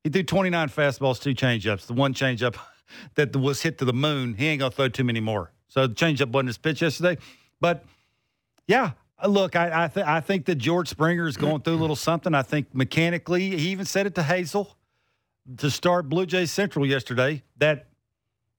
He 0.08 0.12
threw 0.12 0.24
29 0.24 0.70
fastballs, 0.70 1.22
two 1.22 1.36
changeups. 1.36 1.86
The 1.86 1.92
one 1.92 2.14
changeup 2.14 2.56
that 3.16 3.36
was 3.36 3.62
hit 3.62 3.78
to 3.80 3.84
the 3.84 3.92
moon, 3.92 4.36
he 4.36 4.48
ain't 4.48 4.60
going 4.60 4.72
to 4.72 4.76
throw 4.76 4.88
too 4.88 5.04
many 5.04 5.20
more. 5.20 5.52
So 5.68 5.86
the 5.86 5.96
changeup 5.96 6.32
wasn't 6.32 6.48
his 6.48 6.58
pitch 6.58 6.82
yesterday. 6.82 7.18
But 7.60 7.84
yeah, 8.68 8.92
uh, 9.22 9.28
look, 9.28 9.58
I 9.58 9.84
I, 9.84 9.88
th- 9.90 10.06
I 10.06 10.22
think 10.22 10.46
that 10.46 10.56
George 10.56 10.88
Springer 10.88 11.28
is 11.28 11.36
going 11.36 11.62
through 11.62 11.74
a 11.74 11.82
little 11.84 11.98
something. 11.98 12.34
I 12.34 12.42
think 12.42 12.74
mechanically, 12.74 13.50
he 13.50 13.68
even 13.72 13.84
said 13.84 14.08
it 14.08 14.16
to 14.16 14.24
Hazel 14.24 14.78
to 15.58 15.70
start 15.70 16.08
Blue 16.08 16.26
Jays 16.26 16.54
Central 16.54 16.86
yesterday 16.86 17.44
that 17.58 17.88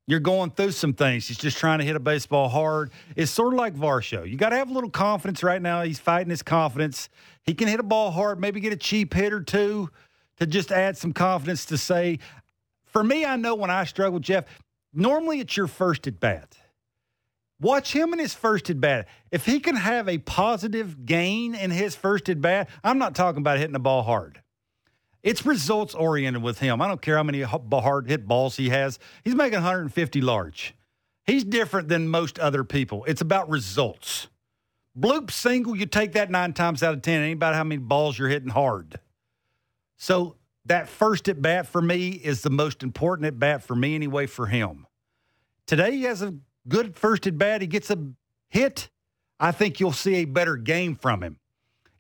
you're 0.07 0.21
going 0.21 0.51
through 0.51 0.73
some 0.73 0.93
things. 0.93 1.29
He's 1.29 1.39
just 1.39 1.57
trying 1.57 1.79
to 1.79 1.85
hit 1.87 1.97
a 1.97 2.01
baseball 2.01 2.51
hard. 2.51 2.91
It's 3.17 3.31
sort 3.31 3.55
of 3.55 3.59
like 3.59 3.75
Varsho. 3.75 4.29
You 4.29 4.37
got 4.37 4.51
to 4.51 4.57
have 4.57 4.69
a 4.69 4.75
little 4.75 4.91
confidence 4.91 5.43
right 5.43 5.63
now. 5.63 5.81
He's 5.81 5.99
fighting 5.99 6.29
his 6.29 6.43
confidence. 6.43 7.09
He 7.43 7.55
can 7.55 7.69
hit 7.69 7.81
a 7.81 7.85
ball 7.85 8.11
hard, 8.11 8.39
maybe 8.39 8.61
get 8.61 8.75
a 8.75 8.77
cheap 8.77 9.15
hit 9.15 9.33
or 9.33 9.41
two 9.41 9.89
to 10.39 10.47
just 10.47 10.73
add 10.73 10.97
some 10.97 11.13
confidence 11.13 11.65
to 11.67 11.79
say, 11.79 12.19
for 12.87 13.05
me, 13.05 13.25
I 13.25 13.37
know 13.37 13.55
when 13.55 13.71
I 13.71 13.85
struggle, 13.85 14.19
Jeff, 14.19 14.45
normally 14.93 15.41
it's 15.41 15.57
your 15.57 15.67
first 15.67 16.07
at 16.07 16.21
bat. 16.21 16.57
Watch 17.61 17.93
him 17.93 18.13
in 18.13 18.21
his 18.21 18.35
first 18.35 18.71
at 18.71 18.81
bat. 18.81 19.09
If 19.33 19.45
he 19.45 19.59
can 19.59 19.77
have 19.77 20.09
a 20.09 20.19
positive 20.19 21.05
gain 21.05 21.55
in 21.55 21.71
his 21.71 21.97
first 21.97 22.29
at 22.29 22.41
bat, 22.41 22.69
I'm 22.85 22.99
not 22.99 23.15
talking 23.15 23.41
about 23.41 23.59
hitting 23.59 23.73
the 23.73 23.81
ball 23.81 24.03
hard. 24.03 24.41
It's 25.25 25.45
results 25.45 25.95
oriented 25.95 26.43
with 26.43 26.61
him. 26.61 26.81
I 26.81 26.87
don't 26.87 27.03
care 27.03 27.17
how 27.17 27.25
many 27.25 27.43
hard 27.43 28.09
hit 28.09 28.29
balls 28.29 28.57
he 28.57 28.69
has. 28.69 29.01
He's 29.25 29.35
making 29.35 29.55
150 29.55 30.21
large. 30.21 30.75
He's 31.27 31.43
different 31.43 31.89
than 31.89 32.09
most 32.09 32.39
other 32.39 32.63
people. 32.63 33.05
It's 33.05 33.21
about 33.21 33.51
results. 33.51 34.29
Bloop 34.99 35.31
single, 35.31 35.77
you 35.77 35.87
take 35.87 36.13
that 36.13 36.31
nine 36.31 36.53
times 36.53 36.83
out 36.83 36.95
of 36.95 37.03
10. 37.03 37.21
It 37.21 37.27
ain't 37.27 37.37
about 37.37 37.55
how 37.55 37.65
many 37.65 37.79
balls 37.79 38.19
you're 38.19 38.29
hitting 38.29 38.51
hard. 38.51 39.01
So 39.99 40.37
that 40.65 40.89
first 40.89 41.29
at 41.29 41.43
bat 41.43 41.67
for 41.67 41.83
me 41.83 42.11
is 42.11 42.43
the 42.43 42.51
most 42.51 42.83
important 42.83 43.27
at 43.27 43.39
bat 43.39 43.63
for 43.63 43.75
me 43.75 43.95
anyway 43.95 44.27
for 44.27 44.47
him. 44.47 44.87
Today 45.67 45.91
he 45.93 46.05
has 46.05 46.23
a 46.23 46.35
good 46.69 46.97
first 46.97 47.27
at 47.27 47.37
bat. 47.37 47.61
He 47.61 47.67
gets 47.67 47.91
a 47.91 47.99
hit. 48.49 48.89
I 49.41 49.53
think 49.53 49.81
you'll 49.81 49.93
see 49.93 50.17
a 50.17 50.25
better 50.25 50.57
game 50.57 50.95
from 50.97 51.23
him. 51.23 51.39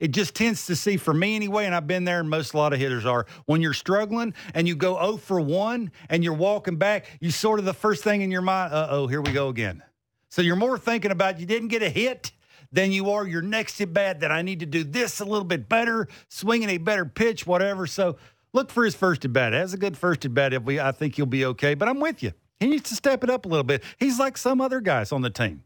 It 0.00 0.12
just 0.12 0.34
tends 0.34 0.66
to 0.66 0.76
see 0.76 0.96
for 0.96 1.12
me 1.12 1.34
anyway, 1.34 1.66
and 1.66 1.74
I've 1.74 1.88
been 1.88 2.04
there, 2.04 2.20
and 2.20 2.30
most 2.30 2.54
a 2.54 2.56
lot 2.56 2.72
of 2.72 2.78
hitters 2.78 3.04
are. 3.04 3.26
When 3.46 3.60
you're 3.60 3.74
struggling 3.74 4.32
and 4.54 4.68
you 4.68 4.76
go 4.76 4.94
0 4.94 5.16
for 5.16 5.40
1 5.40 5.90
and 6.08 6.22
you're 6.22 6.34
walking 6.34 6.76
back, 6.76 7.06
you 7.20 7.32
sort 7.32 7.58
of 7.58 7.64
the 7.64 7.74
first 7.74 8.04
thing 8.04 8.22
in 8.22 8.30
your 8.30 8.42
mind, 8.42 8.72
uh 8.72 8.86
oh, 8.90 9.08
here 9.08 9.20
we 9.20 9.32
go 9.32 9.48
again. 9.48 9.82
So 10.28 10.40
you're 10.40 10.56
more 10.56 10.78
thinking 10.78 11.10
about 11.10 11.40
you 11.40 11.46
didn't 11.46 11.68
get 11.68 11.82
a 11.82 11.90
hit 11.90 12.30
than 12.72 12.92
you 12.92 13.10
are 13.10 13.26
your 13.26 13.42
next 13.42 13.80
at 13.80 13.92
bat 13.92 14.20
that 14.20 14.30
I 14.30 14.42
need 14.42 14.60
to 14.60 14.66
do 14.66 14.84
this 14.84 15.20
a 15.20 15.24
little 15.24 15.44
bit 15.44 15.68
better, 15.68 16.08
swinging 16.28 16.70
a 16.70 16.78
better 16.78 17.04
pitch, 17.04 17.46
whatever. 17.46 17.86
So 17.86 18.16
look 18.52 18.70
for 18.70 18.84
his 18.84 18.94
first 18.94 19.24
at 19.24 19.32
bat. 19.32 19.52
Has 19.52 19.72
a 19.74 19.78
good 19.78 19.96
first 19.96 20.24
at 20.24 20.34
bat. 20.34 20.52
I 20.54 20.92
think 20.92 21.16
he'll 21.16 21.26
be 21.26 21.44
okay. 21.46 21.74
But 21.74 21.88
I'm 21.88 22.00
with 22.00 22.22
you. 22.22 22.32
He 22.60 22.66
needs 22.66 22.88
to 22.90 22.94
step 22.94 23.22
it 23.22 23.30
up 23.30 23.46
a 23.46 23.48
little 23.48 23.64
bit. 23.64 23.82
He's 23.98 24.18
like 24.18 24.36
some 24.36 24.60
other 24.60 24.80
guys 24.80 25.12
on 25.12 25.22
the 25.22 25.30
team. 25.30 25.62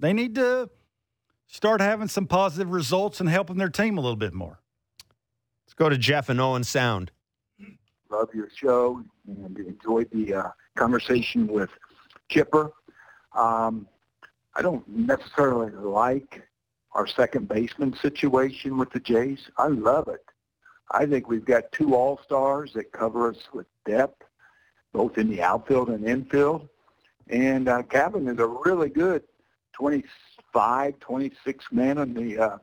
They 0.00 0.12
need 0.12 0.34
to 0.36 0.70
start 1.46 1.80
having 1.80 2.08
some 2.08 2.26
positive 2.26 2.70
results 2.70 3.20
and 3.20 3.28
helping 3.28 3.58
their 3.58 3.68
team 3.68 3.98
a 3.98 4.00
little 4.00 4.16
bit 4.16 4.32
more. 4.32 4.60
Let's 5.66 5.74
go 5.74 5.88
to 5.88 5.98
Jeff 5.98 6.28
and 6.28 6.40
Owen 6.40 6.64
Sound. 6.64 7.10
Love 8.10 8.28
your 8.34 8.48
show 8.54 9.02
and 9.26 9.56
enjoyed 9.58 10.08
the 10.10 10.34
uh, 10.34 10.48
conversation 10.76 11.46
with 11.46 11.70
Chipper. 12.28 12.72
Um, 13.36 13.86
I 14.60 14.62
don't 14.62 14.86
necessarily 14.86 15.70
like 15.70 16.46
our 16.92 17.06
second 17.06 17.48
baseman 17.48 17.96
situation 17.96 18.76
with 18.76 18.90
the 18.90 19.00
Jays. 19.00 19.48
I 19.56 19.68
love 19.68 20.06
it. 20.08 20.22
I 20.90 21.06
think 21.06 21.28
we've 21.28 21.46
got 21.46 21.72
two 21.72 21.94
all-stars 21.94 22.74
that 22.74 22.92
cover 22.92 23.30
us 23.30 23.38
with 23.54 23.66
depth, 23.86 24.22
both 24.92 25.16
in 25.16 25.30
the 25.30 25.40
outfield 25.40 25.88
and 25.88 26.04
infield. 26.04 26.68
And 27.28 27.70
uh, 27.70 27.84
Cavan 27.84 28.28
is 28.28 28.38
a 28.38 28.46
really 28.46 28.90
good 28.90 29.22
25, 29.72 31.00
26 31.00 31.64
man 31.72 31.96
on 31.96 32.12
the 32.12 32.38
uh, 32.38 32.58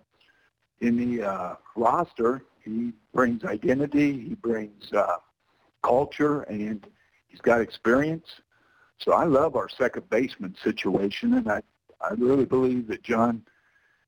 in 0.81 0.97
the 0.97 1.27
uh, 1.27 1.55
roster. 1.75 2.43
He 2.63 2.93
brings 3.11 3.43
identity. 3.43 4.19
He 4.21 4.35
brings 4.35 4.93
uh, 4.93 5.17
culture, 5.81 6.43
and 6.43 6.85
he's 7.27 7.41
got 7.41 7.59
experience. 7.59 8.27
So 8.99 9.13
I 9.13 9.23
love 9.23 9.55
our 9.55 9.67
second 9.67 10.07
baseman 10.11 10.55
situation, 10.63 11.33
and 11.33 11.51
I 11.51 11.63
I 12.01 12.13
really 12.13 12.45
believe 12.45 12.87
that 12.87 13.03
John 13.03 13.43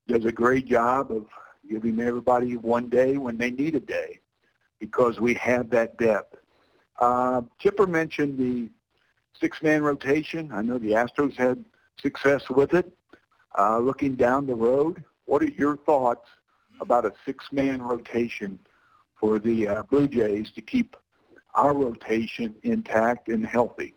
does 0.07 0.25
a 0.25 0.31
great 0.31 0.65
job 0.67 1.11
of 1.11 1.25
giving 1.69 1.99
everybody 1.99 2.57
one 2.57 2.89
day 2.89 3.17
when 3.17 3.37
they 3.37 3.51
need 3.51 3.75
a 3.75 3.79
day 3.79 4.19
because 4.79 5.19
we 5.19 5.33
have 5.35 5.69
that 5.69 5.97
depth. 5.97 6.35
Uh, 6.99 7.41
Chipper 7.59 7.87
mentioned 7.87 8.37
the 8.37 8.69
six-man 9.39 9.83
rotation. 9.83 10.51
I 10.53 10.61
know 10.61 10.77
the 10.77 10.91
Astros 10.91 11.35
had 11.35 11.63
success 12.01 12.49
with 12.49 12.73
it. 12.73 12.91
Uh, 13.57 13.79
looking 13.79 14.15
down 14.15 14.45
the 14.45 14.55
road, 14.55 15.03
what 15.25 15.41
are 15.41 15.49
your 15.49 15.77
thoughts 15.77 16.27
about 16.81 17.05
a 17.05 17.13
six-man 17.25 17.81
rotation 17.81 18.59
for 19.19 19.39
the 19.39 19.67
uh, 19.67 19.83
Blue 19.83 20.07
Jays 20.07 20.51
to 20.51 20.61
keep 20.61 20.95
our 21.55 21.73
rotation 21.73 22.55
intact 22.63 23.27
and 23.27 23.45
healthy? 23.45 23.95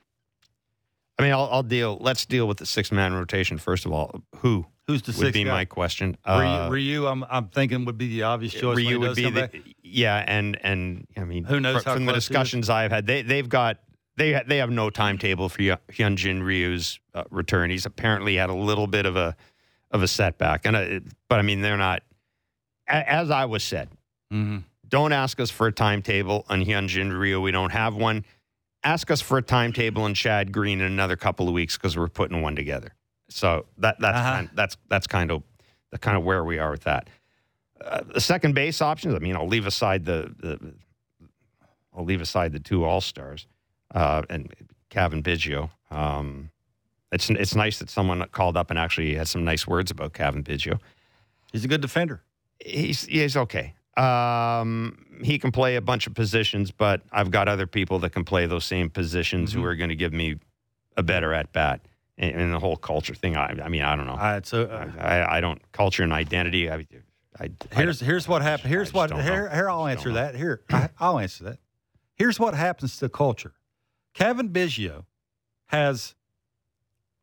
I 1.19 1.23
mean, 1.23 1.33
I'll, 1.33 1.49
I'll 1.51 1.63
deal. 1.63 1.99
Let's 2.01 2.27
deal 2.27 2.49
with 2.49 2.59
the 2.59 2.67
six-man 2.67 3.15
rotation 3.15 3.59
first 3.59 3.87
of 3.87 3.93
all. 3.93 4.23
Who? 4.37 4.67
Who's 4.89 5.03
the 5.03 5.15
would 5.25 5.33
be 5.33 5.45
guy? 5.45 5.51
my 5.51 5.65
question. 5.65 6.17
Ryu, 6.27 6.35
uh, 6.35 6.69
Ryu, 6.69 7.07
I'm, 7.07 7.25
I'm 7.31 7.49
thinking 7.49 7.85
would 7.85 7.99
be 7.99 8.09
the 8.09 8.25
obvious 8.25 8.53
choice. 8.53 8.77
Ryu 8.77 8.99
would 8.99 9.15
be 9.15 9.31
the, 9.31 9.51
yeah, 9.83 10.25
and 10.27 10.59
and 10.63 11.07
I 11.17 11.25
mean, 11.25 11.45
who 11.45 11.61
knows? 11.61 11.85
from 11.85 12.05
the 12.05 12.13
discussions 12.13 12.69
I've 12.69 12.91
had, 12.91 13.07
they 13.07 13.23
they've 13.23 13.49
got 13.49 13.79
they 14.17 14.43
they 14.47 14.59
have 14.59 14.71
no 14.71 14.91
timetable 14.91 15.49
for 15.49 15.63
Hyunjin 15.63 16.43
Ryu's 16.43 16.99
uh, 17.15 17.23
return. 17.31 17.71
He's 17.71 17.87
apparently 17.87 18.37
had 18.37 18.51
a 18.51 18.55
little 18.55 18.89
bit 18.89 19.07
of 19.07 19.17
a 19.17 19.37
of 19.93 20.03
a 20.03 20.09
setback, 20.09 20.67
and 20.67 20.77
uh, 20.77 21.01
but 21.29 21.39
I 21.39 21.43
mean, 21.43 21.61
they're 21.61 21.77
not. 21.77 22.03
As 22.89 23.31
I 23.31 23.45
was 23.45 23.63
said, 23.63 23.89
mm-hmm. 24.33 24.59
don't 24.89 25.13
ask 25.13 25.39
us 25.39 25.51
for 25.51 25.69
a 25.69 25.73
timetable 25.73 26.45
on 26.49 26.65
Hyunjin 26.65 27.17
Ryu. 27.17 27.41
We 27.41 27.53
don't 27.53 27.71
have 27.71 27.95
one. 27.95 28.25
Ask 28.85 29.11
us 29.11 29.21
for 29.21 29.39
a 29.39 29.43
timetable 29.43 30.03
on 30.03 30.15
Chad 30.15 30.53
Green 30.53 30.81
in 30.81 30.87
another 30.87 31.17
couple 31.17 31.47
of 31.49 31.55
weeks 31.55 31.77
because 31.77 31.97
we're 31.97 32.09
putting 32.09 32.43
one 32.43 32.57
together. 32.57 32.95
So 33.29 33.67
that 33.79 33.97
that's 34.01 34.19
uh-huh. 34.19 34.31
kind, 34.33 34.51
that's 34.55 34.77
that's 34.89 35.07
kind 35.07 35.31
of 35.31 35.43
the 35.91 35.99
kind 35.99 36.17
of 36.17 36.25
where 36.25 36.45
we 36.45 36.59
are 36.59 36.71
with 36.71 36.85
that. 36.85 37.09
Uh, 37.81 38.03
the 38.15 38.21
second 38.21 38.55
base 38.55 38.81
options. 38.81 39.15
I 39.15 39.19
mean, 39.19 39.37
I'll 39.37 39.49
leave 39.49 39.67
aside 39.67 40.05
the, 40.05 40.35
the 40.39 40.75
I'll 41.97 42.05
leave 42.05 42.21
aside 42.21 42.53
the 42.53 42.61
two 42.61 42.85
All 42.85 43.01
Stars 43.01 43.47
uh, 43.95 44.23
and 44.29 44.53
Cavan 44.91 45.23
Biggio. 45.23 45.71
Um, 45.91 46.51
it's 47.11 47.29
it's 47.31 47.55
nice 47.55 47.79
that 47.79 47.91
someone 47.91 48.27
called 48.33 48.57
up 48.57 48.71
and 48.71 48.79
actually 48.79 49.15
had 49.15 49.29
some 49.29 49.45
nice 49.45 49.67
words 49.67 49.91
about 49.91 50.13
Cavan 50.13 50.43
Biggio. 50.43 50.81
He's 51.53 51.65
a 51.65 51.69
good 51.69 51.81
defender. 51.81 52.23
He's 52.65 53.05
he's 53.05 53.37
okay. 53.37 53.75
Um, 53.97 55.05
he 55.23 55.39
can 55.39 55.53
play 55.53 55.77
a 55.77 55.81
bunch 55.81 56.07
of 56.07 56.15
positions, 56.15 56.71
but 56.71 57.03
I've 57.13 57.31
got 57.31 57.49
other 57.49 57.67
people 57.67 57.99
that 58.01 58.11
can 58.11 58.25
play 58.25 58.47
those 58.47 58.65
same 58.65 58.89
positions 58.89 59.51
mm-hmm. 59.51 59.61
who 59.61 59.67
are 59.67 59.77
going 59.77 59.91
to 59.91 59.97
give 59.97 60.13
me 60.13 60.37
a 60.97 61.03
better 61.03 61.33
at 61.35 61.53
bat 61.53 61.87
and, 62.19 62.41
and 62.41 62.53
the 62.55 62.59
whole 62.59 62.77
culture 62.77 63.15
thing. 63.15 63.37
I, 63.37 63.59
I 63.63 63.69
mean, 63.69 63.83
I 63.83 63.97
don't 63.97 64.07
know. 64.07 64.15
Uh, 64.15 64.41
so, 64.43 64.65
uh, 64.65 64.91
I, 64.99 65.39
I, 65.39 65.41
don't 65.41 65.61
culture 65.73 66.03
and 66.03 66.13
identity. 66.13 66.71
I, 66.71 66.87
I, 67.39 67.51
here's 67.73 68.01
here's 68.01 68.29
what 68.29 68.43
happened. 68.43 68.71
Here's 68.71 68.93
what 68.93 69.11
here, 69.11 69.49
here 69.51 69.71
I'll 69.71 69.87
answer 69.87 70.13
that. 70.15 70.35
Here 70.35 70.63
I, 70.71 70.89
will 71.01 71.19
answer 71.19 71.45
that. 71.45 71.59
Here's 72.15 72.39
what 72.39 72.55
happens 72.55 72.97
to 72.99 73.09
culture. 73.09 73.53
Cavan 74.15 74.51
Biggio 74.51 75.05
has 75.67 76.15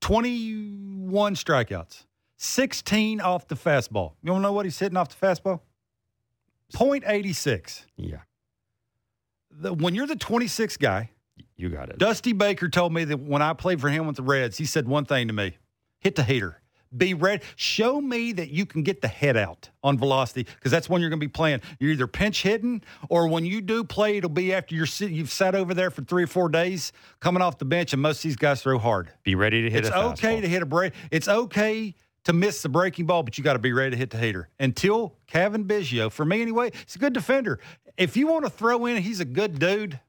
21 0.01 1.35
strikeouts, 1.35 2.05
16 2.37 3.21
off 3.21 3.47
the 3.47 3.55
fastball. 3.55 4.13
You 4.23 4.31
want 4.31 4.41
to 4.41 4.47
know 4.47 4.53
what 4.53 4.65
he's 4.65 4.79
hitting 4.79 4.97
off 4.97 5.17
the 5.17 5.25
fastball? 5.25 5.61
0.86. 6.73 7.85
Yeah. 7.97 8.17
The, 9.51 9.73
when 9.73 9.95
you're 9.95 10.07
the 10.07 10.15
26 10.15 10.77
guy, 10.77 11.09
you 11.55 11.69
got 11.69 11.89
it. 11.89 11.97
Dusty 11.97 12.33
Baker 12.33 12.69
told 12.69 12.93
me 12.93 13.03
that 13.05 13.19
when 13.19 13.41
I 13.41 13.53
played 13.53 13.81
for 13.81 13.89
him 13.89 14.07
with 14.07 14.15
the 14.15 14.23
Reds, 14.23 14.57
he 14.57 14.65
said 14.65 14.87
one 14.87 15.05
thing 15.05 15.27
to 15.27 15.33
me 15.33 15.57
hit 15.99 16.15
the 16.15 16.23
heater. 16.23 16.61
Be 16.95 17.13
ready. 17.13 17.43
Show 17.55 18.01
me 18.01 18.31
that 18.31 18.49
you 18.49 18.65
can 18.65 18.81
get 18.81 19.01
the 19.01 19.07
head 19.07 19.37
out 19.37 19.69
on 19.83 19.99
velocity 19.99 20.43
because 20.43 20.71
that's 20.71 20.89
when 20.89 21.01
you're 21.01 21.11
going 21.11 21.19
to 21.19 21.25
be 21.25 21.31
playing. 21.31 21.61
You're 21.79 21.91
either 21.91 22.07
pinch 22.07 22.41
hitting 22.41 22.81
or 23.09 23.27
when 23.27 23.45
you 23.45 23.61
do 23.61 23.83
play, 23.83 24.17
it'll 24.17 24.29
be 24.29 24.53
after 24.53 24.73
you're 24.73 24.87
you've 24.99 25.29
sat 25.29 25.53
over 25.53 25.75
there 25.75 25.91
for 25.91 26.01
three 26.01 26.23
or 26.23 26.27
four 26.27 26.49
days 26.49 26.91
coming 27.19 27.43
off 27.43 27.59
the 27.59 27.65
bench, 27.65 27.93
and 27.93 28.01
most 28.01 28.19
of 28.19 28.23
these 28.23 28.37
guys 28.37 28.63
throw 28.63 28.79
hard. 28.79 29.11
Be 29.23 29.35
ready 29.35 29.61
to 29.61 29.69
hit. 29.69 29.85
It's 29.85 29.95
okay 29.95 30.37
fastball. 30.37 30.41
to 30.41 30.47
hit 30.47 30.61
a 30.63 30.65
break. 30.65 30.93
It's 31.11 31.27
okay 31.27 31.93
to 32.29 32.33
miss 32.33 32.61
the 32.61 32.69
breaking 32.69 33.07
ball, 33.07 33.23
but 33.23 33.39
you 33.39 33.43
got 33.43 33.53
to 33.53 33.59
be 33.59 33.73
ready 33.73 33.89
to 33.89 33.97
hit 33.97 34.11
the 34.11 34.17
heater. 34.19 34.49
Until 34.59 35.15
Cavan 35.25 35.65
Biggio, 35.65 36.11
for 36.11 36.23
me 36.23 36.43
anyway, 36.43 36.71
he's 36.85 36.95
a 36.95 36.99
good 36.99 37.13
defender. 37.13 37.59
If 37.97 38.15
you 38.15 38.27
want 38.27 38.45
to 38.45 38.51
throw 38.51 38.85
in, 38.85 39.01
he's 39.01 39.19
a 39.19 39.25
good 39.25 39.57
dude 39.57 39.99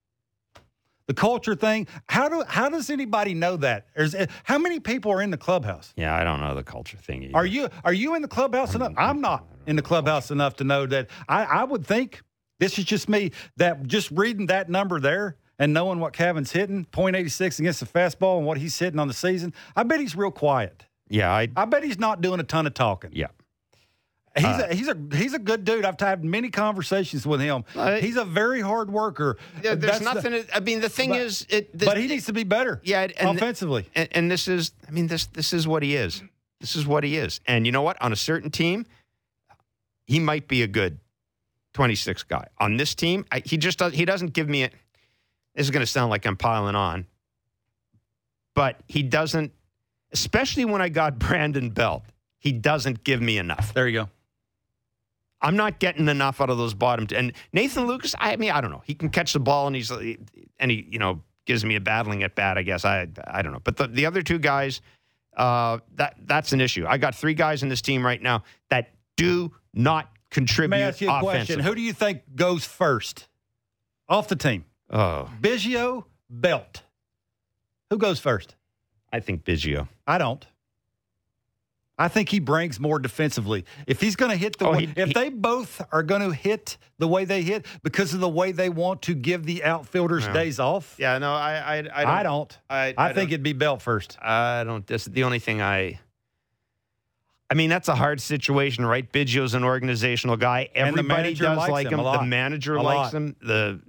the 1.06 1.14
culture 1.14 1.56
thing. 1.56 1.88
How 2.08 2.28
do 2.28 2.44
how 2.46 2.68
does 2.68 2.88
anybody 2.88 3.34
know 3.34 3.56
that? 3.56 3.86
Eh, 3.96 4.26
how 4.44 4.58
many 4.58 4.78
people 4.78 5.10
are 5.10 5.20
in 5.20 5.32
the 5.32 5.36
clubhouse? 5.36 5.92
Yeah, 5.96 6.14
I 6.14 6.22
don't 6.22 6.38
know 6.38 6.54
the 6.54 6.62
culture 6.62 6.98
thing. 6.98 7.24
Either. 7.24 7.36
Are 7.36 7.46
you 7.46 7.68
are 7.82 7.92
you 7.92 8.14
in 8.14 8.22
the 8.22 8.28
clubhouse 8.28 8.76
enough? 8.76 8.92
I'm 8.96 9.20
not 9.20 9.44
in 9.66 9.74
the 9.74 9.82
clubhouse 9.82 10.30
enough 10.30 10.54
to 10.56 10.64
know 10.64 10.86
that. 10.86 11.08
I, 11.28 11.42
I 11.42 11.64
would 11.64 11.84
think 11.84 12.22
this 12.60 12.78
is 12.78 12.84
just 12.84 13.08
me 13.08 13.32
that 13.56 13.88
just 13.88 14.08
reading 14.12 14.46
that 14.46 14.68
number 14.68 15.00
there 15.00 15.36
and 15.58 15.72
knowing 15.72 15.98
what 15.98 16.12
Cavan's 16.12 16.52
hitting, 16.52 16.84
0.86 16.92 17.58
against 17.58 17.80
the 17.80 17.86
fastball 17.86 18.38
and 18.38 18.46
what 18.46 18.58
he's 18.58 18.78
hitting 18.78 19.00
on 19.00 19.08
the 19.08 19.14
season, 19.14 19.52
I 19.74 19.82
bet 19.82 19.98
he's 19.98 20.14
real 20.14 20.30
quiet. 20.30 20.86
Yeah, 21.10 21.30
I, 21.30 21.48
I 21.56 21.64
bet 21.66 21.82
he's 21.84 21.98
not 21.98 22.22
doing 22.22 22.40
a 22.40 22.44
ton 22.44 22.66
of 22.66 22.72
talking. 22.72 23.10
Yeah. 23.12 23.26
He's 24.36 24.46
uh, 24.46 24.68
a 24.70 24.74
he's 24.74 24.88
a 24.88 24.96
he's 25.12 25.34
a 25.34 25.40
good 25.40 25.64
dude. 25.64 25.84
I've 25.84 25.98
had 25.98 26.24
many 26.24 26.50
conversations 26.50 27.26
with 27.26 27.40
him. 27.40 27.64
Uh, 27.74 27.96
he's 27.96 28.16
a 28.16 28.24
very 28.24 28.60
hard 28.60 28.88
worker. 28.88 29.36
Yeah, 29.56 29.74
there's 29.74 29.98
That's 29.98 30.04
nothing. 30.04 30.32
The, 30.32 30.46
I 30.54 30.60
mean, 30.60 30.80
the 30.80 30.88
thing 30.88 31.10
but, 31.10 31.20
is, 31.20 31.46
it, 31.50 31.76
this, 31.76 31.88
but 31.88 31.96
he 31.98 32.06
needs 32.06 32.26
to 32.26 32.32
be 32.32 32.44
better. 32.44 32.80
Yeah, 32.84 33.08
and, 33.18 33.36
offensively. 33.36 33.88
And, 33.92 34.08
and, 34.12 34.30
this 34.30 34.46
is, 34.46 34.70
I 34.86 34.92
mean, 34.92 35.08
this 35.08 35.26
this 35.26 35.52
is 35.52 35.66
what 35.66 35.82
he 35.82 35.96
is. 35.96 36.22
This 36.60 36.76
is 36.76 36.86
what 36.86 37.02
he 37.02 37.16
is. 37.16 37.40
And 37.46 37.66
you 37.66 37.72
know 37.72 37.82
what? 37.82 38.00
On 38.00 38.12
a 38.12 38.16
certain 38.16 38.50
team, 38.50 38.86
he 40.06 40.20
might 40.20 40.46
be 40.46 40.62
a 40.62 40.68
good 40.68 41.00
26 41.74 42.22
guy. 42.22 42.46
On 42.58 42.76
this 42.76 42.94
team, 42.94 43.24
I, 43.32 43.42
he 43.44 43.56
just 43.56 43.80
does. 43.80 43.94
He 43.94 44.04
doesn't 44.04 44.32
give 44.32 44.48
me 44.48 44.62
it. 44.62 44.72
This 45.56 45.66
is 45.66 45.70
going 45.72 45.84
to 45.84 45.90
sound 45.90 46.10
like 46.10 46.24
I'm 46.24 46.36
piling 46.36 46.76
on, 46.76 47.06
but 48.54 48.80
he 48.86 49.02
doesn't. 49.02 49.52
Especially 50.12 50.64
when 50.64 50.80
I 50.82 50.88
got 50.88 51.18
Brandon 51.18 51.70
Belt, 51.70 52.04
he 52.38 52.52
doesn't 52.52 53.04
give 53.04 53.20
me 53.20 53.38
enough. 53.38 53.74
There 53.74 53.88
you 53.88 54.00
go. 54.00 54.08
I'm 55.42 55.56
not 55.56 55.78
getting 55.78 56.08
enough 56.08 56.40
out 56.40 56.50
of 56.50 56.58
those 56.58 56.74
bottom. 56.74 57.06
T- 57.06 57.16
and 57.16 57.32
Nathan 57.52 57.86
Lukes, 57.86 58.14
I 58.18 58.36
mean, 58.36 58.50
I 58.50 58.60
don't 58.60 58.70
know. 58.70 58.82
He 58.84 58.94
can 58.94 59.08
catch 59.08 59.32
the 59.32 59.40
ball 59.40 59.66
and 59.66 59.74
he's 59.74 59.90
and 59.90 60.70
he, 60.70 60.86
you 60.90 60.98
know, 60.98 61.22
gives 61.46 61.64
me 61.64 61.76
a 61.76 61.80
battling 61.80 62.22
at 62.22 62.34
bat. 62.34 62.58
I 62.58 62.62
guess 62.62 62.84
I 62.84 63.08
I 63.26 63.42
don't 63.42 63.52
know. 63.52 63.60
But 63.62 63.76
the, 63.76 63.86
the 63.88 64.06
other 64.06 64.22
two 64.22 64.38
guys, 64.38 64.82
uh, 65.36 65.78
that 65.94 66.16
that's 66.24 66.52
an 66.52 66.60
issue. 66.60 66.84
I 66.86 66.98
got 66.98 67.14
three 67.14 67.34
guys 67.34 67.62
in 67.62 67.68
this 67.70 67.80
team 67.80 68.04
right 68.04 68.20
now 68.20 68.42
that 68.68 68.90
do 69.16 69.52
not 69.72 70.10
contribute. 70.30 70.76
Let 70.76 70.82
me 70.82 70.88
ask 70.88 71.00
you 71.00 71.10
a 71.10 71.20
question. 71.20 71.60
Who 71.60 71.74
do 71.74 71.80
you 71.80 71.92
think 71.94 72.22
goes 72.36 72.64
first 72.64 73.28
off 74.08 74.28
the 74.28 74.36
team? 74.36 74.66
Oh, 74.90 75.30
Biggio, 75.40 76.04
Belt. 76.28 76.82
Who 77.90 77.98
goes 77.98 78.20
first? 78.20 78.56
I 79.12 79.20
think 79.20 79.44
Biggio. 79.44 79.88
I 80.06 80.18
don't. 80.18 80.46
I 82.00 82.08
think 82.08 82.30
he 82.30 82.40
brings 82.40 82.80
more 82.80 82.98
defensively. 82.98 83.66
If 83.86 84.00
he's 84.00 84.16
going 84.16 84.30
to 84.30 84.36
hit 84.36 84.58
the 84.58 84.66
oh, 84.66 84.72
way, 84.72 84.86
he, 84.86 84.92
if 84.96 85.08
he, 85.08 85.12
they 85.12 85.28
both 85.28 85.82
are 85.92 86.02
going 86.02 86.22
to 86.22 86.34
hit 86.34 86.78
the 86.98 87.06
way 87.06 87.26
they 87.26 87.42
hit 87.42 87.66
because 87.82 88.14
of 88.14 88.20
the 88.20 88.28
way 88.28 88.52
they 88.52 88.70
want 88.70 89.02
to 89.02 89.14
give 89.14 89.44
the 89.44 89.64
outfielders 89.64 90.26
no. 90.26 90.32
days 90.32 90.58
off. 90.58 90.96
Yeah, 90.98 91.18
no, 91.18 91.30
I 91.30 91.52
I, 91.54 91.76
I 91.76 91.82
don't. 91.82 92.08
I, 92.08 92.22
don't. 92.22 92.58
I, 92.70 92.94
I 92.96 93.12
think 93.12 93.32
it'd 93.32 93.42
be 93.42 93.52
Belt 93.52 93.82
first. 93.82 94.16
I 94.22 94.64
don't. 94.64 94.86
This 94.86 95.04
the 95.04 95.24
only 95.24 95.40
thing 95.40 95.60
I. 95.60 96.00
I 97.50 97.54
mean, 97.54 97.68
that's 97.68 97.88
a 97.88 97.96
hard 97.96 98.20
situation, 98.20 98.86
right? 98.86 99.10
Biggio's 99.12 99.52
an 99.52 99.64
organizational 99.64 100.38
guy. 100.38 100.70
Everybody 100.74 101.34
does 101.34 101.68
like 101.68 101.88
him. 101.88 101.98
him. 101.98 102.04
The 102.06 102.22
manager 102.22 102.76
a 102.76 102.82
likes 102.82 103.12
lot. 103.12 103.14
him. 103.14 103.36
The 103.42 103.80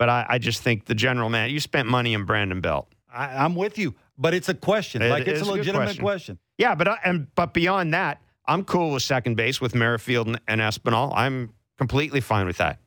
but 0.00 0.08
I, 0.08 0.26
I, 0.30 0.38
just 0.38 0.62
think 0.62 0.86
the 0.86 0.94
general 0.94 1.28
man. 1.28 1.50
You 1.50 1.60
spent 1.60 1.86
money 1.86 2.14
on 2.14 2.24
Brandon 2.24 2.62
Belt. 2.62 2.88
I, 3.12 3.44
am 3.44 3.54
with 3.54 3.78
you. 3.78 3.94
But 4.18 4.34
it's 4.34 4.48
a 4.48 4.54
question. 4.54 5.02
It, 5.02 5.08
like 5.08 5.26
it's 5.26 5.40
a 5.40 5.44
legitimate 5.44 5.84
question. 5.84 6.02
question. 6.02 6.38
Yeah, 6.58 6.74
but 6.74 6.88
I, 6.88 6.98
and 7.04 7.34
but 7.34 7.54
beyond 7.54 7.94
that, 7.94 8.20
I'm 8.46 8.64
cool 8.64 8.92
with 8.92 9.02
second 9.02 9.36
base 9.36 9.60
with 9.60 9.74
Merrifield 9.74 10.26
and, 10.26 10.40
and 10.46 10.60
Espinal. 10.60 11.12
I'm 11.14 11.54
completely 11.78 12.20
fine 12.20 12.46
with 12.46 12.58
that. 12.58 12.78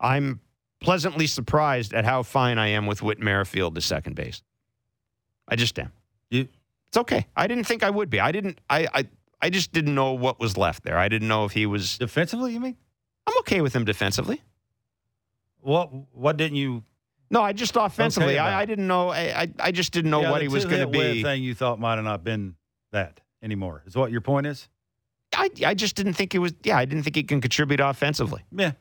I'm 0.00 0.40
pleasantly 0.80 1.26
surprised 1.26 1.92
at 1.92 2.04
how 2.04 2.22
fine 2.22 2.58
I 2.58 2.68
am 2.68 2.86
with 2.86 3.02
Whit 3.02 3.20
Merrifield 3.20 3.74
to 3.74 3.80
second 3.80 4.16
base. 4.16 4.42
I 5.48 5.56
just 5.56 5.78
am. 5.78 5.92
You, 6.30 6.48
it's 6.88 6.96
okay. 6.96 7.26
I 7.36 7.46
didn't 7.46 7.64
think 7.64 7.82
I 7.82 7.90
would 7.90 8.10
be. 8.10 8.20
I 8.20 8.32
didn't. 8.32 8.60
I, 8.68 8.88
I 8.92 9.08
I 9.42 9.50
just 9.50 9.72
didn't 9.72 9.94
know 9.94 10.12
what 10.12 10.38
was 10.38 10.56
left 10.56 10.84
there. 10.84 10.96
I 10.96 11.08
didn't 11.08 11.28
know 11.28 11.44
if 11.44 11.52
he 11.52 11.66
was 11.66 11.98
defensively. 11.98 12.52
You 12.52 12.60
mean? 12.60 12.76
I'm 13.26 13.36
okay 13.38 13.60
with 13.60 13.74
him 13.74 13.84
defensively. 13.84 14.40
What 15.60 15.90
What 16.12 16.36
didn't 16.36 16.56
you 16.56 16.84
no, 17.32 17.42
I 17.42 17.52
just 17.52 17.74
offensively. 17.76 18.34
Okay 18.34 18.38
I, 18.38 18.60
I, 18.60 18.64
didn't 18.64 18.86
know. 18.86 19.10
I, 19.10 19.48
I 19.58 19.72
just 19.72 19.92
didn't 19.92 20.10
know 20.10 20.20
yeah, 20.20 20.30
what 20.30 20.42
he 20.42 20.48
was 20.48 20.64
going 20.64 20.80
to 20.80 20.86
be. 20.86 21.22
Thing 21.22 21.42
you 21.42 21.54
thought 21.54 21.80
might 21.80 21.96
have 21.96 22.04
not 22.04 22.22
been 22.22 22.54
that. 22.92 23.20
anymore. 23.42 23.82
Is 23.86 23.96
what 23.96 24.12
your 24.12 24.20
point 24.20 24.46
is? 24.46 24.68
I, 25.34 25.50
I 25.66 25.74
just 25.74 25.96
didn't 25.96 26.12
think 26.12 26.34
it 26.34 26.38
was. 26.38 26.52
Yeah, 26.62 26.76
I 26.76 26.84
didn't 26.84 27.04
think 27.04 27.16
he 27.16 27.22
can 27.22 27.40
contribute 27.40 27.80
offensively. 27.80 28.42
Yeah, 28.54 28.72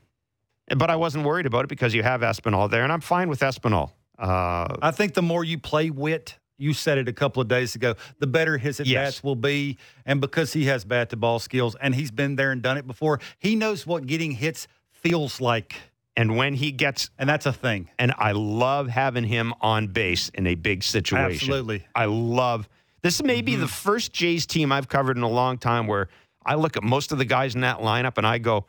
but 0.75 0.89
I 0.89 0.97
wasn't 0.97 1.25
worried 1.25 1.45
about 1.45 1.63
it 1.63 1.69
because 1.69 1.93
you 1.95 2.03
have 2.03 2.21
Espinal 2.21 2.69
there, 2.69 2.83
and 2.83 2.91
I'm 2.91 3.01
fine 3.01 3.29
with 3.29 3.39
Espinal. 3.39 3.91
Uh, 4.19 4.75
I 4.81 4.91
think 4.91 5.13
the 5.13 5.21
more 5.21 5.43
you 5.43 5.57
play 5.57 5.89
Whit, 5.89 6.37
you 6.57 6.73
said 6.73 6.99
it 6.99 7.07
a 7.07 7.13
couple 7.13 7.41
of 7.41 7.47
days 7.47 7.73
ago, 7.73 7.95
the 8.19 8.27
better 8.27 8.57
his 8.57 8.79
at 8.79 8.85
bats 8.85 8.91
yes. 8.91 9.23
will 9.23 9.35
be. 9.35 9.77
And 10.05 10.21
because 10.21 10.53
he 10.53 10.65
has 10.65 10.85
bat 10.85 11.09
to 11.09 11.17
ball 11.17 11.39
skills 11.39 11.75
and 11.81 11.95
he's 11.95 12.11
been 12.11 12.35
there 12.35 12.51
and 12.51 12.61
done 12.61 12.77
it 12.77 12.85
before, 12.85 13.19
he 13.39 13.55
knows 13.55 13.87
what 13.87 14.05
getting 14.05 14.33
hits 14.33 14.67
feels 14.91 15.41
like. 15.41 15.75
And 16.17 16.35
when 16.35 16.53
he 16.53 16.71
gets, 16.71 17.09
and 17.17 17.29
that's 17.29 17.45
a 17.45 17.53
thing. 17.53 17.89
And 17.97 18.13
I 18.17 18.33
love 18.33 18.87
having 18.89 19.23
him 19.23 19.53
on 19.61 19.87
base 19.87 20.29
in 20.29 20.45
a 20.47 20.55
big 20.55 20.83
situation. 20.83 21.31
Absolutely. 21.31 21.85
I 21.95 22.05
love 22.05 22.67
this. 23.01 23.23
May 23.23 23.41
be 23.41 23.53
mm-hmm. 23.53 23.61
the 23.61 23.67
first 23.67 24.11
Jays 24.11 24.45
team 24.45 24.71
I've 24.71 24.89
covered 24.89 25.17
in 25.17 25.23
a 25.23 25.29
long 25.29 25.57
time 25.57 25.87
where 25.87 26.09
I 26.45 26.55
look 26.55 26.75
at 26.75 26.83
most 26.83 27.11
of 27.11 27.17
the 27.17 27.25
guys 27.25 27.55
in 27.55 27.61
that 27.61 27.79
lineup 27.79 28.17
and 28.17 28.27
I 28.27 28.39
go, 28.39 28.65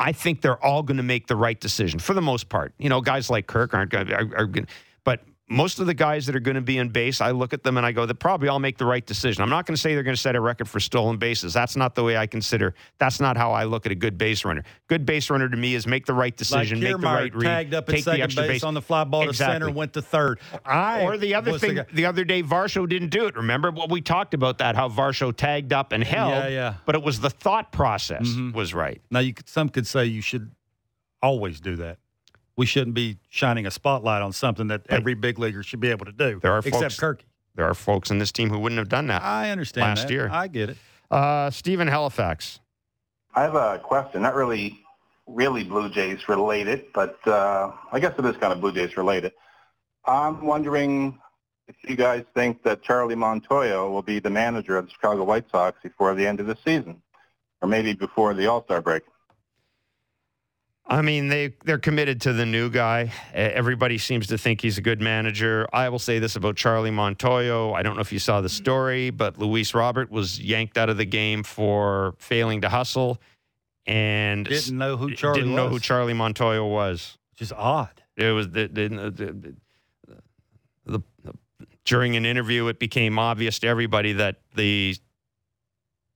I 0.00 0.12
think 0.12 0.40
they're 0.40 0.62
all 0.64 0.82
going 0.82 0.98
to 0.98 1.02
make 1.02 1.26
the 1.26 1.36
right 1.36 1.58
decision 1.58 1.98
for 1.98 2.14
the 2.14 2.22
most 2.22 2.48
part. 2.48 2.72
You 2.78 2.88
know, 2.88 3.00
guys 3.00 3.28
like 3.28 3.46
Kirk 3.46 3.74
aren't 3.74 3.90
going 3.90 4.06
to, 4.06 4.14
are, 4.14 4.36
are 4.36 4.46
going 4.46 4.68
but 5.04 5.20
most 5.48 5.78
of 5.78 5.86
the 5.86 5.94
guys 5.94 6.26
that 6.26 6.36
are 6.36 6.40
going 6.40 6.56
to 6.56 6.60
be 6.60 6.78
in 6.78 6.90
base, 6.90 7.20
I 7.20 7.30
look 7.30 7.52
at 7.52 7.62
them 7.62 7.76
and 7.76 7.86
I 7.86 7.92
go, 7.92 8.04
they 8.04 8.12
probably 8.12 8.48
all 8.48 8.58
make 8.58 8.76
the 8.76 8.84
right 8.84 9.04
decision. 9.04 9.42
I'm 9.42 9.48
not 9.48 9.66
going 9.66 9.74
to 9.74 9.80
say 9.80 9.94
they're 9.94 10.02
going 10.02 10.16
to 10.16 10.20
set 10.20 10.36
a 10.36 10.40
record 10.40 10.68
for 10.68 10.78
stolen 10.78 11.16
bases. 11.16 11.54
That's 11.54 11.74
not 11.74 11.94
the 11.94 12.04
way 12.04 12.16
I 12.16 12.26
consider. 12.26 12.74
That's 12.98 13.18
not 13.18 13.36
how 13.36 13.52
I 13.52 13.64
look 13.64 13.86
at 13.86 13.92
a 13.92 13.94
good 13.94 14.18
base 14.18 14.44
runner. 14.44 14.62
Good 14.88 15.06
base 15.06 15.30
runner 15.30 15.48
to 15.48 15.56
me 15.56 15.74
is 15.74 15.86
make 15.86 16.04
the 16.06 16.12
right 16.12 16.36
decision, 16.36 16.80
like 16.80 16.92
make 16.92 17.00
the 17.00 17.06
right 17.06 17.34
read, 17.34 17.44
tagged 17.44 17.74
up 17.74 17.88
at 17.88 18.00
second 18.00 18.34
base, 18.34 18.46
base, 18.46 18.64
on 18.64 18.74
the 18.74 18.82
fly 18.82 19.04
ball 19.04 19.28
exactly. 19.28 19.54
to 19.54 19.64
center, 19.64 19.76
went 19.76 19.92
to 19.94 20.02
third. 20.02 20.40
I 20.64 21.02
or 21.02 21.16
the 21.16 21.34
other 21.34 21.58
thing, 21.58 21.76
the, 21.76 21.86
the, 21.92 22.06
other 22.06 22.24
day 22.24 22.42
Varsho 22.42 22.88
didn't 22.88 23.08
do 23.08 23.26
it. 23.26 23.36
Remember 23.36 23.70
what 23.70 23.90
we 23.90 24.00
talked 24.00 24.34
about 24.34 24.58
that 24.58 24.76
how 24.76 24.88
Varsho 24.88 25.34
tagged 25.34 25.72
up 25.72 25.92
and 25.92 26.04
held. 26.04 26.32
Yeah, 26.32 26.48
yeah. 26.48 26.74
But 26.84 26.94
it 26.94 27.02
was 27.02 27.20
the 27.20 27.30
thought 27.30 27.72
process 27.72 28.28
mm-hmm. 28.28 28.52
was 28.52 28.74
right. 28.74 29.00
Now 29.10 29.20
you 29.20 29.32
could, 29.32 29.48
some 29.48 29.68
could 29.68 29.86
say 29.86 30.04
you 30.04 30.20
should 30.20 30.50
always 31.22 31.60
do 31.60 31.76
that 31.76 31.98
we 32.58 32.66
shouldn't 32.66 32.94
be 32.94 33.16
shining 33.30 33.66
a 33.66 33.70
spotlight 33.70 34.20
on 34.20 34.32
something 34.32 34.66
that 34.66 34.82
every 34.90 35.14
big 35.14 35.38
leaguer 35.38 35.62
should 35.62 35.78
be 35.78 35.90
able 35.90 36.04
to 36.04 36.12
do. 36.12 36.40
There 36.42 36.52
are 36.52 36.58
except 36.58 36.94
folks, 36.94 36.96
Kirky. 36.96 37.24
There 37.54 37.64
are 37.64 37.74
folks 37.74 38.10
in 38.10 38.18
this 38.18 38.32
team 38.32 38.50
who 38.50 38.58
wouldn't 38.58 38.80
have 38.80 38.88
done 38.88 39.06
that. 39.06 39.22
I 39.22 39.50
understand 39.50 39.84
last 39.84 40.08
that. 40.08 40.12
year. 40.12 40.28
I 40.30 40.48
get 40.48 40.70
it. 40.70 40.76
Uh, 41.08 41.50
Stephen 41.50 41.86
Halifax. 41.86 42.58
I 43.34 43.42
have 43.42 43.54
a 43.54 43.78
question, 43.78 44.22
not 44.22 44.34
really, 44.34 44.80
really 45.28 45.62
Blue 45.62 45.88
Jays 45.88 46.28
related, 46.28 46.86
but 46.92 47.16
uh, 47.28 47.70
I 47.92 48.00
guess 48.00 48.18
it 48.18 48.24
is 48.24 48.36
kind 48.36 48.52
of 48.52 48.60
Blue 48.60 48.72
Jays 48.72 48.96
related. 48.96 49.32
I'm 50.04 50.44
wondering 50.44 51.16
if 51.68 51.76
you 51.86 51.94
guys 51.94 52.24
think 52.34 52.64
that 52.64 52.82
Charlie 52.82 53.14
Montoyo 53.14 53.88
will 53.88 54.02
be 54.02 54.18
the 54.18 54.30
manager 54.30 54.76
of 54.76 54.86
the 54.86 54.90
Chicago 54.90 55.22
White 55.22 55.48
Sox 55.52 55.78
before 55.80 56.14
the 56.16 56.26
end 56.26 56.40
of 56.40 56.46
the 56.46 56.56
season, 56.64 57.00
or 57.62 57.68
maybe 57.68 57.92
before 57.92 58.34
the 58.34 58.48
All 58.48 58.64
Star 58.64 58.82
break. 58.82 59.04
I 60.90 61.02
mean, 61.02 61.28
they 61.28 61.54
they're 61.64 61.78
committed 61.78 62.22
to 62.22 62.32
the 62.32 62.46
new 62.46 62.70
guy. 62.70 63.12
Everybody 63.34 63.98
seems 63.98 64.26
to 64.28 64.38
think 64.38 64.62
he's 64.62 64.78
a 64.78 64.80
good 64.80 65.02
manager. 65.02 65.68
I 65.72 65.90
will 65.90 65.98
say 65.98 66.18
this 66.18 66.34
about 66.34 66.56
Charlie 66.56 66.90
Montoyo. 66.90 67.74
I 67.76 67.82
don't 67.82 67.94
know 67.94 68.00
if 68.00 68.10
you 68.10 68.18
saw 68.18 68.40
the 68.40 68.48
story, 68.48 69.10
but 69.10 69.38
Luis 69.38 69.74
Robert 69.74 70.10
was 70.10 70.40
yanked 70.40 70.78
out 70.78 70.88
of 70.88 70.96
the 70.96 71.04
game 71.04 71.42
for 71.42 72.14
failing 72.18 72.62
to 72.62 72.70
hustle, 72.70 73.20
and 73.86 74.46
didn't 74.46 74.78
know 74.78 74.96
who 74.96 75.14
Charlie 75.14 75.40
didn't 75.40 75.52
was. 75.52 75.56
know 75.56 75.68
who 75.68 75.78
Charlie 75.78 76.14
Montoyo 76.14 76.70
was. 76.70 77.18
Just 77.36 77.52
odd. 77.52 78.02
It 78.16 78.32
was 78.32 78.48
the 78.48 78.68
the, 78.68 78.88
the, 78.88 79.10
the, 79.10 79.54
the 80.86 81.02
during 81.84 82.16
an 82.16 82.26
interview, 82.26 82.66
it 82.68 82.78
became 82.78 83.18
obvious 83.18 83.58
to 83.60 83.66
everybody 83.66 84.12
that 84.12 84.36
the 84.54 84.96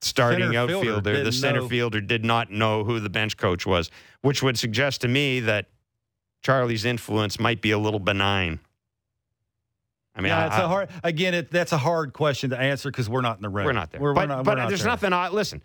starting 0.03 0.53
center 0.53 0.59
outfielder, 0.59 1.25
the 1.25 1.33
center 1.33 1.61
know. 1.61 1.69
fielder, 1.69 2.01
did 2.01 2.25
not 2.25 2.51
know 2.51 2.85
who 2.85 3.01
the 3.01 3.11
bench 3.11 3.37
coach 3.37 3.67
was, 3.67 3.91
which 4.23 4.43
would 4.43 4.59
suggest 4.59 5.01
to 5.03 5.09
me 5.09 5.41
that 5.41 5.67
Charlie's 6.43 6.85
influence 6.85 7.39
might 7.39 7.63
be 7.63 7.71
a 7.71 7.79
little 7.79 8.01
benign. 8.01 8.61
I 10.15 10.21
mean, 10.21 10.31
yeah, 10.31 10.47
it's 10.47 10.57
I, 10.57 10.63
a 10.63 10.69
hard. 10.69 10.89
Again, 11.03 11.33
it, 11.33 11.51
that's 11.51 11.73
a 11.73 11.79
hard 11.79 12.13
question 12.13 12.51
to 12.51 12.59
answer 12.59 12.91
because 12.91 13.09
we're 13.09 13.23
not 13.23 13.37
in 13.39 13.43
the 13.43 13.49
room. 13.49 13.65
We're 13.65 13.73
not 13.73 13.91
there. 13.91 14.01
We're, 14.01 14.13
but, 14.13 14.29
we're 14.29 14.37
not, 14.37 14.45
but 14.45 14.59
we're 14.59 14.69
there's 14.69 14.83
there. 14.83 14.91
nothing. 14.91 15.13
I 15.13 15.29
listen 15.29 15.63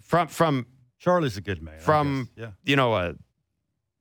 from 0.00 0.28
from 0.28 0.66
Charlie's 0.98 1.36
a 1.36 1.40
good 1.40 1.62
man. 1.62 1.80
From 1.80 2.28
yeah. 2.36 2.52
you 2.64 2.76
know 2.76 2.94
a 2.94 3.14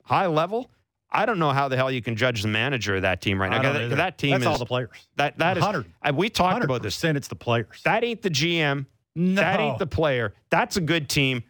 high 0.03 0.27
level. 0.27 0.69
I 1.11 1.25
don't 1.25 1.39
know 1.39 1.49
how 1.49 1.69
the 1.69 1.75
hell 1.75 1.89
you 1.89 2.03
can 2.03 2.15
judge 2.15 2.43
the 2.43 2.47
manager 2.47 2.97
of 2.97 3.01
that 3.01 3.19
team 3.19 3.41
right 3.41 3.49
now. 3.49 3.73
That, 3.73 3.95
that, 3.95 4.17
team 4.19 4.31
that's 4.31 4.41
is 4.41 4.47
all 4.47 4.59
the 4.59 4.65
players. 4.65 5.07
That 5.15 5.39
that 5.39 5.57
is. 5.57 6.13
We 6.13 6.29
talked 6.29 6.63
about 6.63 6.83
this. 6.83 7.03
It's 7.03 7.27
the 7.27 7.35
players. 7.35 7.81
That 7.83 8.03
ain't 8.03 8.21
the 8.21 8.29
GM. 8.29 8.85
No. 9.15 9.41
That 9.41 9.59
ain't 9.59 9.79
the 9.79 9.87
player. 9.87 10.33
That's 10.49 10.77
a 10.77 10.81
good 10.81 11.09
team. 11.09 11.43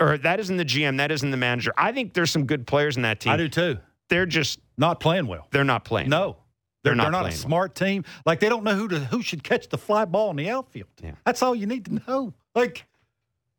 Or 0.00 0.16
that 0.18 0.40
isn't 0.40 0.56
the 0.56 0.64
GM. 0.64 0.98
That 0.98 1.10
isn't 1.10 1.30
the 1.30 1.36
manager. 1.36 1.72
I 1.76 1.92
think 1.92 2.14
there's 2.14 2.30
some 2.30 2.46
good 2.46 2.66
players 2.66 2.96
in 2.96 3.02
that 3.02 3.20
team. 3.20 3.32
I 3.32 3.36
do 3.36 3.48
too. 3.48 3.78
They're 4.08 4.26
just 4.26 4.58
not 4.78 5.00
playing 5.00 5.26
well. 5.26 5.46
They're 5.50 5.64
not 5.64 5.84
playing. 5.84 6.08
No. 6.08 6.36
They're, 6.82 6.90
they're, 6.90 6.96
not, 6.96 7.12
they're 7.12 7.22
not 7.22 7.26
a 7.26 7.32
smart 7.32 7.78
well. 7.80 7.88
team. 7.88 8.04
Like 8.26 8.40
they 8.40 8.48
don't 8.48 8.64
know 8.64 8.74
who 8.74 8.88
to 8.88 8.98
who 8.98 9.22
should 9.22 9.44
catch 9.44 9.68
the 9.68 9.78
fly 9.78 10.04
ball 10.04 10.30
in 10.30 10.36
the 10.36 10.50
outfield. 10.50 10.88
Yeah. 11.02 11.12
That's 11.24 11.42
all 11.42 11.54
you 11.54 11.66
need 11.66 11.84
to 11.86 12.02
know. 12.06 12.34
Like 12.54 12.86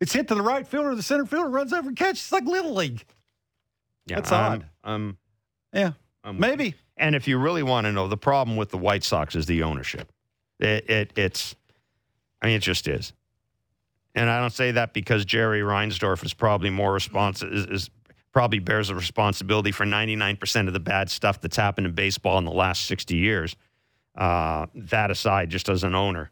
it's 0.01 0.11
hit 0.11 0.27
to 0.27 0.35
the 0.35 0.41
right 0.41 0.67
fielder, 0.67 0.91
or 0.91 0.95
the 0.95 1.03
center 1.03 1.25
fielder 1.25 1.49
runs 1.49 1.71
over 1.71 1.87
and 1.87 1.97
catches. 1.97 2.23
It's 2.23 2.31
like 2.31 2.43
little 2.45 2.73
league. 2.73 3.05
Yeah, 4.07 4.17
that's 4.17 4.31
um, 4.31 4.39
odd. 4.43 4.65
Um, 4.83 5.17
yeah, 5.71 5.91
um, 6.23 6.39
maybe. 6.39 6.75
And 6.97 7.15
if 7.15 7.27
you 7.27 7.37
really 7.37 7.63
want 7.63 7.85
to 7.85 7.91
know, 7.91 8.07
the 8.07 8.17
problem 8.17 8.57
with 8.57 8.69
the 8.69 8.77
White 8.77 9.03
Sox 9.03 9.35
is 9.35 9.45
the 9.45 9.63
ownership. 9.63 10.11
It, 10.59 10.89
it 10.89 11.13
it's, 11.15 11.55
I 12.41 12.47
mean, 12.47 12.55
it 12.57 12.61
just 12.61 12.87
is. 12.87 13.13
And 14.15 14.29
I 14.29 14.39
don't 14.39 14.53
say 14.53 14.71
that 14.71 14.93
because 14.93 15.25
Jerry 15.25 15.61
Reinsdorf 15.61 16.23
is 16.23 16.33
probably 16.33 16.69
more 16.69 16.93
responsive, 16.93 17.51
is, 17.51 17.65
is, 17.65 17.89
probably 18.31 18.59
bears 18.59 18.89
a 18.89 18.95
responsibility 18.95 19.71
for 19.71 19.85
99% 19.85 20.67
of 20.67 20.73
the 20.73 20.79
bad 20.79 21.09
stuff 21.09 21.39
that's 21.39 21.55
happened 21.55 21.85
in 21.85 21.93
baseball 21.93 22.39
in 22.39 22.45
the 22.45 22.51
last 22.51 22.87
60 22.87 23.15
years. 23.15 23.55
Uh, 24.15 24.65
that 24.75 25.11
aside, 25.11 25.49
just 25.49 25.69
as 25.69 25.83
an 25.83 25.95
owner, 25.95 26.31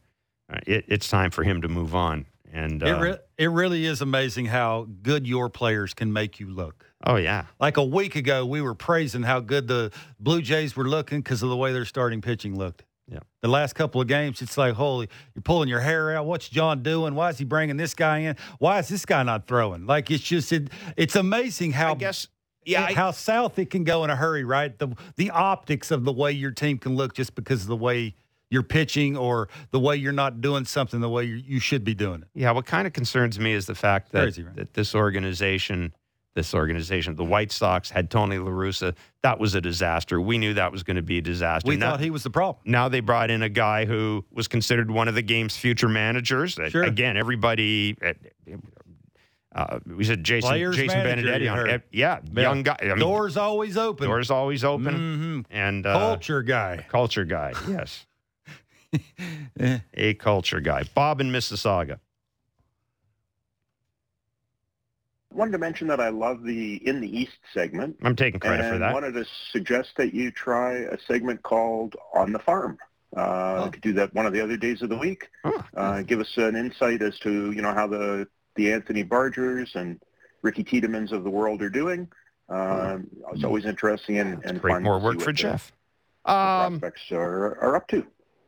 uh, 0.51 0.57
it, 0.67 0.85
it's 0.87 1.07
time 1.07 1.31
for 1.31 1.43
him 1.43 1.61
to 1.61 1.67
move 1.67 1.95
on. 1.95 2.25
And 2.51 2.83
uh, 2.83 2.87
it, 2.87 2.99
re- 2.99 3.17
it 3.37 3.47
really 3.49 3.85
is 3.85 4.01
amazing 4.01 4.47
how 4.47 4.87
good 5.01 5.25
your 5.25 5.49
players 5.49 5.93
can 5.93 6.11
make 6.11 6.39
you 6.39 6.49
look. 6.49 6.85
Oh 7.05 7.15
yeah, 7.15 7.45
like 7.59 7.77
a 7.77 7.83
week 7.83 8.15
ago, 8.15 8.45
we 8.45 8.61
were 8.61 8.75
praising 8.75 9.23
how 9.23 9.39
good 9.39 9.67
the 9.67 9.91
Blue 10.19 10.41
Jays 10.41 10.75
were 10.75 10.87
looking 10.87 11.19
because 11.19 11.41
of 11.41 11.49
the 11.49 11.55
way 11.55 11.71
their 11.71 11.85
starting 11.85 12.21
pitching 12.21 12.57
looked. 12.57 12.83
Yeah. 13.11 13.19
The 13.41 13.49
last 13.49 13.73
couple 13.73 13.99
of 13.99 14.07
games, 14.07 14.41
it's 14.41 14.57
like, 14.57 14.73
holy, 14.73 15.09
you're 15.35 15.41
pulling 15.41 15.67
your 15.67 15.81
hair 15.81 16.15
out. 16.15 16.25
What's 16.25 16.47
John 16.47 16.81
doing? 16.81 17.13
Why 17.13 17.29
is 17.29 17.37
he 17.37 17.43
bringing 17.43 17.75
this 17.75 17.93
guy 17.93 18.19
in? 18.19 18.37
Why 18.59 18.79
is 18.79 18.87
this 18.87 19.05
guy 19.05 19.21
not 19.23 19.47
throwing? 19.47 19.85
Like 19.85 20.09
it's 20.09 20.23
just, 20.23 20.51
it, 20.53 20.69
it's 20.95 21.15
amazing 21.15 21.73
how. 21.73 21.91
I 21.91 21.95
guess. 21.95 22.27
Yeah, 22.63 22.85
I, 22.85 22.93
how 22.93 23.09
south 23.09 23.57
it 23.57 23.71
can 23.71 23.83
go 23.83 24.03
in 24.03 24.11
a 24.11 24.15
hurry, 24.15 24.43
right? 24.43 24.77
The 24.77 24.95
the 25.15 25.31
optics 25.31 25.89
of 25.89 26.05
the 26.05 26.13
way 26.13 26.31
your 26.31 26.51
team 26.51 26.77
can 26.77 26.95
look 26.95 27.15
just 27.15 27.33
because 27.33 27.63
of 27.63 27.67
the 27.67 27.75
way 27.75 28.13
you're 28.51 28.61
pitching 28.61 29.17
or 29.17 29.49
the 29.71 29.79
way 29.79 29.95
you're 29.95 30.11
not 30.11 30.41
doing 30.41 30.65
something 30.65 30.99
the 30.99 31.09
way 31.09 31.23
you, 31.23 31.35
you 31.37 31.59
should 31.59 31.83
be 31.83 31.95
doing 31.95 32.21
it. 32.21 32.27
Yeah, 32.35 32.51
what 32.51 32.67
kind 32.67 32.85
of 32.85 32.93
concerns 32.93 33.39
me 33.39 33.53
is 33.53 33.65
the 33.65 33.73
fact 33.73 34.11
that, 34.11 34.23
Crazy, 34.23 34.43
right? 34.43 34.55
that 34.57 34.73
this 34.75 34.93
organization 34.93 35.95
this 36.33 36.53
organization. 36.53 37.15
The 37.15 37.25
White 37.25 37.51
Sox 37.51 37.89
had 37.89 38.09
Tony 38.09 38.37
La 38.37 38.49
Russa. 38.49 38.95
That 39.23 39.39
was 39.39 39.55
a 39.55 39.61
disaster. 39.61 40.19
We 40.19 40.37
knew 40.37 40.53
that 40.53 40.71
was 40.71 40.83
going 40.83 40.95
to 40.95 41.01
be 41.01 41.17
a 41.17 41.21
disaster. 41.21 41.67
We 41.67 41.75
now, 41.75 41.91
thought 41.91 41.99
he 41.99 42.09
was 42.09 42.23
the 42.23 42.29
problem. 42.29 42.63
Now 42.65 42.89
they 42.89 43.01
brought 43.01 43.29
in 43.29 43.43
a 43.43 43.49
guy 43.49 43.85
who 43.85 44.25
was 44.31 44.47
considered 44.47 44.89
one 44.89 45.07
of 45.07 45.15
the 45.15 45.21
game's 45.21 45.57
future 45.57 45.89
managers. 45.89 46.57
Sure. 46.69 46.83
Again, 46.83 47.17
everybody. 47.17 47.97
Uh, 49.53 49.79
we 49.85 50.05
said 50.05 50.23
Jason 50.23 50.49
Players 50.49 50.77
Jason 50.77 50.99
Benetti 50.99 51.51
on 51.51 51.69
it. 51.69 51.83
Yeah, 51.91 52.19
yeah, 52.33 52.41
young 52.41 52.63
guy. 52.63 52.77
I 52.81 52.85
mean, 52.85 52.99
doors 52.99 53.35
always 53.35 53.75
open. 53.75 54.07
Doors 54.07 54.31
always 54.31 54.63
open. 54.63 54.95
Mm-hmm. 54.95 55.41
And 55.51 55.85
uh, 55.85 55.99
culture 55.99 56.41
guy. 56.41 56.85
Culture 56.87 57.25
guy. 57.25 57.53
Yes. 57.67 58.05
a 59.93 60.13
culture 60.15 60.61
guy. 60.61 60.83
Bob 60.95 61.19
in 61.19 61.31
Mississauga. 61.31 61.99
Wanted 65.33 65.51
to 65.51 65.57
mention 65.57 65.87
that 65.87 65.99
I 65.99 66.09
love 66.09 66.43
the 66.43 66.75
In 66.87 66.99
the 66.99 67.07
East 67.07 67.37
segment. 67.53 67.97
I'm 68.03 68.15
taking 68.15 68.39
credit 68.39 68.69
for 68.69 68.77
that. 68.79 68.93
wanted 68.93 69.13
to 69.13 69.25
suggest 69.51 69.91
that 69.97 70.13
you 70.13 70.31
try 70.31 70.73
a 70.73 70.97
segment 71.07 71.41
called 71.43 71.95
On 72.13 72.33
the 72.33 72.39
Farm. 72.39 72.77
Uh, 73.15 73.63
oh. 73.65 73.69
could 73.71 73.81
do 73.81 73.93
that 73.93 74.13
one 74.13 74.25
of 74.25 74.33
the 74.33 74.41
other 74.41 74.57
days 74.57 74.81
of 74.81 74.89
the 74.89 74.97
week. 74.97 75.29
Oh. 75.43 75.63
Uh, 75.75 76.01
give 76.01 76.19
us 76.19 76.31
an 76.37 76.55
insight 76.55 77.01
as 77.01 77.17
to 77.19 77.51
you 77.51 77.61
know 77.61 77.73
how 77.73 77.87
the 77.87 78.27
the 78.55 78.71
Addison 78.71 79.07
Bargers 79.07 79.71
and 79.75 80.01
Ricky 80.41 80.63
Tiedemanns 80.63 81.11
of 81.11 81.23
the 81.23 81.29
world 81.29 81.61
are 81.61 81.69
doing. 81.69 82.07
Uh, 82.49 82.97
it's 83.33 83.43
always 83.43 83.65
interesting 83.65 84.17
and, 84.19 84.43
and 84.43 84.61
great 84.61 84.81
more 84.81 84.99
work 84.99 85.21
for 85.21 85.31
Jeff. 85.31 85.71
The, 86.25 86.33
um, 86.33 86.79
prospects 86.79 87.11
are, 87.11 87.57
are 87.59 87.75
up 87.77 87.87
to. 87.89 88.05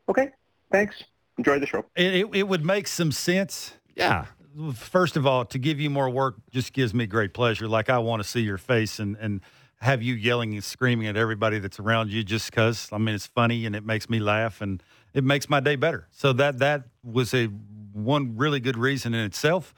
Okay, 0.10 0.30
thanks. 0.72 0.96
Enjoy 1.38 1.58
the 1.60 1.66
show. 1.66 1.86
It, 1.96 2.16
it, 2.16 2.26
it 2.34 2.48
would 2.48 2.66
make 2.66 2.88
some 2.88 3.12
sense. 3.12 3.78
Yeah, 3.96 4.26
first 4.74 5.18
of 5.18 5.26
all, 5.26 5.46
to 5.46 5.60
give 5.60 5.80
you 5.80 5.90
more 5.90 6.10
work 6.10 6.36
just 6.52 6.74
gives 6.74 6.94
me 6.94 7.06
great 7.06 7.34
pleasure. 7.34 7.68
Like 7.68 7.90
I 7.90 7.98
want 8.00 8.22
to 8.22 8.28
see 8.28 8.42
your 8.42 8.58
face 8.58 9.00
and 9.00 9.16
and 9.18 9.42
have 9.84 10.02
you 10.02 10.14
yelling 10.14 10.54
and 10.54 10.64
screaming 10.64 11.08
at 11.08 11.18
everybody 11.18 11.60
that's 11.60 11.78
around 11.78 12.10
you 12.10 12.24
just 12.24 12.50
because 12.50 12.88
I 12.92 12.98
mean 12.98 13.16
it's 13.16 13.28
funny 13.28 13.66
and 13.66 13.76
it 13.76 13.86
makes 13.86 14.10
me 14.10 14.20
laugh 14.20 14.62
and 14.62 14.82
it 15.14 15.24
makes 15.24 15.50
my 15.50 15.60
day 15.60 15.76
better. 15.76 16.08
So 16.12 16.34
that 16.34 16.60
that 16.60 16.86
was 17.04 17.34
a 17.34 17.48
one 17.94 18.38
really 18.38 18.60
good 18.60 18.78
reason 18.78 19.14
in 19.14 19.26
itself. 19.26 19.74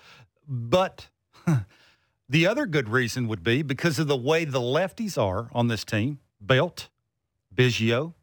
But 0.47 1.09
the 2.30 2.47
other 2.47 2.65
good 2.65 2.89
reason 2.89 3.28
would 3.28 3.43
be 3.43 3.61
because 3.61 3.99
of 3.99 4.07
the 4.07 4.15
way 4.15 4.45
the 4.45 4.61
lefties 4.61 5.21
are 5.21 5.49
on 5.53 5.67
this 5.67 5.84
team, 5.84 6.19
Belt, 6.39 6.89
Biggio, 7.53 8.13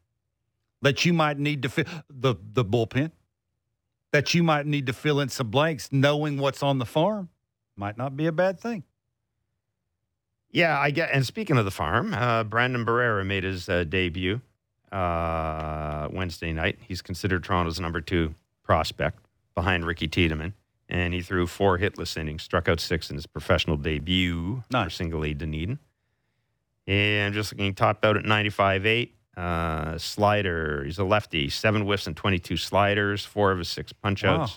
that 0.81 1.05
you 1.05 1.13
might 1.13 1.37
need 1.37 1.61
to 1.63 1.69
fill 1.69 1.85
the 2.09 2.35
the 2.41 2.63
bullpen, 2.63 3.11
that 4.13 4.33
you 4.33 4.43
might 4.43 4.65
need 4.67 4.85
to 4.85 4.93
fill 4.93 5.19
in 5.19 5.27
some 5.27 5.49
blanks, 5.49 5.89
knowing 5.91 6.37
what's 6.37 6.63
on 6.63 6.77
the 6.77 6.85
farm 6.85 7.29
might 7.75 7.97
not 7.97 8.15
be 8.15 8.27
a 8.27 8.31
bad 8.31 8.59
thing. 8.59 8.83
Yeah, 10.51 10.79
I 10.79 10.91
get. 10.91 11.09
And 11.11 11.25
speaking 11.25 11.57
of 11.57 11.65
the 11.65 11.71
farm, 11.71 12.13
uh, 12.13 12.43
Brandon 12.43 12.85
Barriera 12.85 13.25
made 13.25 13.43
his 13.43 13.67
uh, 13.67 13.83
debut 13.85 14.39
uh, 14.91 16.07
Wednesday 16.11 16.53
night. 16.53 16.77
He's 16.87 17.01
considered 17.01 17.43
Toronto's 17.43 17.79
number 17.79 18.01
two 18.01 18.35
prospect 18.61 19.17
behind 19.55 19.87
Ricky 19.87 20.07
Tiedemann, 20.07 20.53
and 20.87 21.11
he 21.15 21.21
threw 21.21 21.47
four 21.47 21.79
hitless 21.79 22.15
innings, 22.15 22.43
struck 22.43 22.69
out 22.69 22.79
six 22.79 23.09
in 23.09 23.15
his 23.15 23.25
professional 23.25 23.77
debut 23.77 24.63
nice. 24.69 24.85
for 24.85 24.89
single 24.91 25.25
A 25.25 25.33
Dunedin. 25.33 25.79
And 26.85 27.33
just 27.33 27.53
looking, 27.53 27.73
topped 27.73 28.05
out 28.05 28.15
at 28.15 28.25
95.8. 28.25 29.09
Uh, 29.35 29.97
slider, 29.97 30.83
he's 30.85 30.99
a 30.99 31.03
lefty, 31.03 31.49
seven 31.49 31.83
whiffs 31.83 32.05
and 32.05 32.15
22 32.15 32.55
sliders, 32.55 33.25
four 33.25 33.51
of 33.51 33.57
his 33.57 33.67
six 33.67 33.91
punchouts. 33.91 34.37
Wow. 34.37 34.47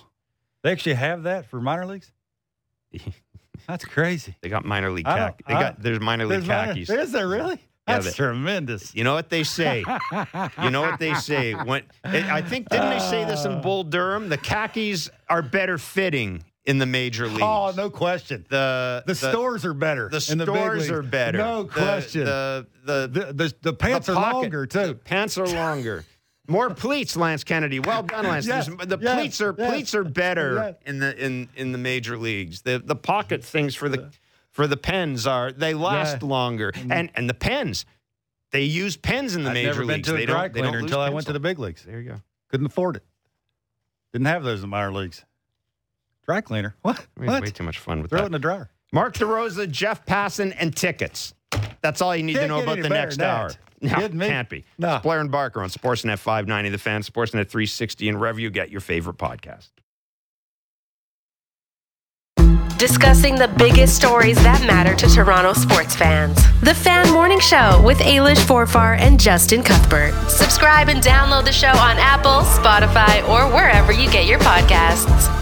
They 0.63 0.73
actually 0.73 0.95
have 0.95 1.23
that 1.23 1.47
for 1.47 1.61
minor 1.61 1.87
leagues? 1.87 2.13
That's 3.69 3.85
crazy. 3.85 4.37
They 4.43 4.49
got 4.49 4.65
minor 4.65 4.91
league 4.91 5.07
khaki. 5.07 5.45
They 5.47 5.55
got 5.55 5.83
there's 5.83 6.01
minor 6.01 6.27
league 6.27 6.45
khakis. 6.45 6.89
Minor, 6.89 7.01
is 7.01 7.13
there 7.13 7.29
really? 7.29 7.59
That's 7.87 8.07
yeah, 8.07 8.13
tremendous. 8.13 8.95
You 8.95 9.05
know 9.05 9.15
what 9.15 9.31
they 9.31 9.45
say. 9.45 9.85
you 10.63 10.71
know 10.71 10.83
what 10.83 10.99
they 10.99 11.15
say. 11.15 11.53
When 11.55 11.85
I 12.05 12.43
think 12.43 12.69
didn't 12.69 12.91
they 12.91 12.99
say 12.99 13.25
this 13.25 13.45
in 13.45 13.61
Bull 13.63 13.85
Durham? 13.85 14.29
The 14.29 14.39
khakis 14.39 15.09
are 15.29 15.43
better 15.43 15.79
fitting 15.79 16.43
in 16.67 16.79
the 16.79 16.87
major 16.87 17.29
leagues. 17.29 17.43
Oh, 17.43 17.73
no 17.77 17.89
question. 17.89 18.45
The 18.49 19.03
the, 19.07 19.15
the 19.15 19.31
stores 19.31 19.65
are 19.65 19.75
better. 19.75 20.09
The 20.11 20.21
stores 20.21 20.91
are 20.91 21.03
better. 21.03 21.39
No 21.39 21.65
question. 21.65 22.25
The 22.25 22.67
the 22.85 23.09
the, 23.09 23.33
the, 23.33 23.55
the 23.63 23.73
pants 23.73 24.09
are 24.09 24.15
longer 24.15 24.67
too. 24.67 24.89
The 24.89 24.95
pants 24.95 25.39
are 25.39 25.47
longer. 25.47 26.05
More 26.49 26.71
pleats, 26.71 27.17
Lance 27.17 27.43
Kennedy. 27.43 27.81
Well 27.81 28.05
done, 28.05 28.25
Lance. 28.25 28.47
Yes, 28.47 28.67
the 28.67 28.99
yes, 29.01 29.15
pleats 29.15 29.41
are 29.41 29.55
yes, 29.57 29.71
pleats 29.71 29.95
are 29.95 30.05
better 30.05 30.77
in 30.85 30.99
the 30.99 31.17
in 31.25 31.49
in 31.57 31.73
the 31.73 31.79
major 31.79 32.17
leagues. 32.17 32.63
The 32.63 32.79
the 32.85 32.97
pocket 32.97 33.45
things 33.45 33.75
for 33.75 33.89
the 33.89 34.11
for 34.51 34.67
the 34.67 34.77
pens 34.77 35.27
are 35.27 35.51
they 35.51 35.75
last 35.75 36.23
longer, 36.23 36.73
mm. 36.73 36.93
and 36.93 37.11
and 37.15 37.29
the 37.29 37.35
pens 37.35 37.85
they 38.53 38.63
use 38.63 38.97
pens 38.97 39.35
in 39.35 39.43
the 39.43 39.51
I've 39.51 39.55
major 39.55 39.85
leagues. 39.85 40.09
A 40.09 40.15
a 40.15 40.27
dry 40.27 40.49
cleaner 40.49 40.79
until 40.79 41.01
I 41.01 41.11
went 41.11 41.27
to 41.27 41.33
the 41.33 41.41
big 41.41 41.59
leagues. 41.59 41.85
There 41.85 42.01
you 42.01 42.11
go. 42.11 42.23
Couldn't 42.49 42.67
afford 42.67 42.97
it. 42.97 43.05
Didn't 44.13 44.27
have 44.27 44.45
those 44.45 44.59
in 44.59 44.63
the 44.63 44.69
minor 44.69 44.93
leagues. 44.93 45.25
Dry 46.27 46.41
cleaner. 46.41 46.75
What? 46.83 47.07
We 47.17 47.27
what? 47.27 47.43
Way 47.43 47.51
too 47.51 47.65
much 47.65 47.79
fun 47.79 48.03
with 48.03 48.11
Throw 48.11 48.19
that. 48.19 48.25
it 48.25 48.27
in 48.27 48.33
the 48.33 48.39
dryer. 48.39 48.69
Mark 48.93 49.15
DeRosa, 49.15 49.71
Jeff 49.71 50.05
Passan, 50.07 50.55
and 50.59 50.75
tickets. 50.75 51.35
That's 51.83 52.01
all 52.01 52.15
you 52.17 52.23
need 52.23 52.35
Can't 52.35 52.45
to 52.45 52.49
know 52.49 52.63
about 52.63 52.81
the 52.83 52.89
next 52.89 53.21
hour. 53.21 53.51
No, 53.81 54.09
can't 54.09 54.49
be. 54.49 54.65
No. 54.79 55.01
Blair 55.03 55.21
and 55.21 55.31
Barker 55.31 55.61
on 55.63 55.69
Sportsnet 55.69 56.19
590, 56.19 56.71
The 56.71 56.79
Fan, 56.79 57.03
Sportsnet 57.03 57.49
360, 57.49 58.09
and 58.09 58.19
wherever 58.19 58.41
you 58.41 58.51
get 58.51 58.71
your 58.71 58.81
favorite 58.81 59.19
podcast. 59.19 59.69
Discussing 62.79 63.37
the 63.37 63.49
biggest 63.49 63.97
stories 63.97 64.37
that 64.43 64.67
matter 64.67 64.95
to 64.95 65.09
Toronto 65.09 65.53
sports 65.55 65.95
fans. 65.95 66.37
The 66.61 66.75
Fan 66.75 67.11
Morning 67.13 67.41
Show 67.41 67.83
with 67.85 67.99
Ailish 67.99 68.45
Forfar 68.45 68.99
and 68.99 69.19
Justin 69.21 69.63
Cuthbert. 69.63 70.13
Subscribe 70.31 70.89
and 70.89 71.03
download 71.03 71.45
the 71.47 71.53
show 71.53 71.69
on 71.69 71.97
Apple, 71.99 72.43
Spotify, 72.43 73.27
or 73.29 73.51
wherever 73.55 73.93
you 73.93 74.11
get 74.11 74.27
your 74.27 74.39
podcasts. 74.41 75.33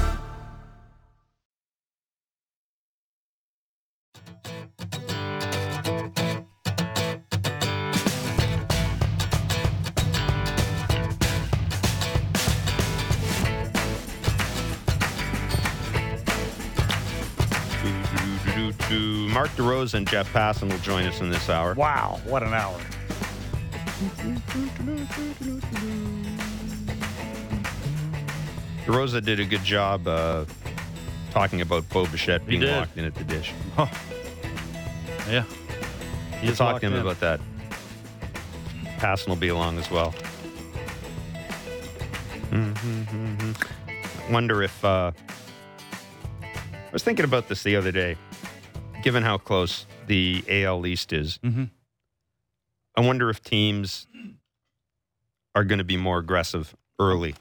Mark 19.35 19.51
DeRosa 19.57 19.95
and 19.95 20.09
Jeff 20.09 20.33
Passan 20.33 20.71
will 20.71 20.79
join 20.79 21.05
us 21.07 21.21
in 21.21 21.29
this 21.29 21.51
hour. 21.51 21.75
Wow, 21.75 22.21
what 22.25 22.45
an 22.45 22.55
hour. 22.55 22.79
DeRosa 28.87 29.25
did 29.25 29.41
a 29.41 29.45
good 29.45 29.65
job 29.65 30.07
uh, 30.07 30.45
talking 31.33 31.61
about 31.63 31.89
Bo 31.89 32.07
Bichette 32.07 32.47
being 32.47 32.61
locked 32.61 32.97
in 32.97 33.05
at 33.05 33.17
the 33.17 33.25
dish. 33.25 33.53
Huh. 33.75 33.89
Yeah. 35.29 35.43
He 36.41 36.47
will 36.47 36.55
talk 36.55 36.81
to 36.81 36.87
him 36.87 36.95
in. 36.95 37.01
about 37.01 37.19
that. 37.19 37.41
Passan 38.99 39.27
will 39.27 39.35
be 39.35 39.49
along 39.49 39.79
as 39.79 39.91
well. 39.91 40.15
Mm-hmm, 42.53 44.33
Wonder 44.33 44.63
if. 44.63 44.85
Uh, 44.85 45.11
I 46.41 46.93
was 46.93 47.03
thinking 47.03 47.25
about 47.25 47.49
this 47.49 47.65
the 47.65 47.75
other 47.75 47.91
day 47.91 48.17
given 49.05 49.23
how 49.23 49.37
close 49.37 49.87
the 50.07 50.43
AL 50.49 50.87
East 50.87 51.13
is, 51.13 51.39
mm-hmm. 51.45 51.65
I 52.97 53.01
wonder 53.03 53.29
if 53.29 53.43
teams 53.43 54.07
are 55.55 55.63
going 55.63 55.79
to 55.79 55.85
be 55.85 55.99
more 55.99 56.19
aggressive 56.19 56.75
early 56.99 57.35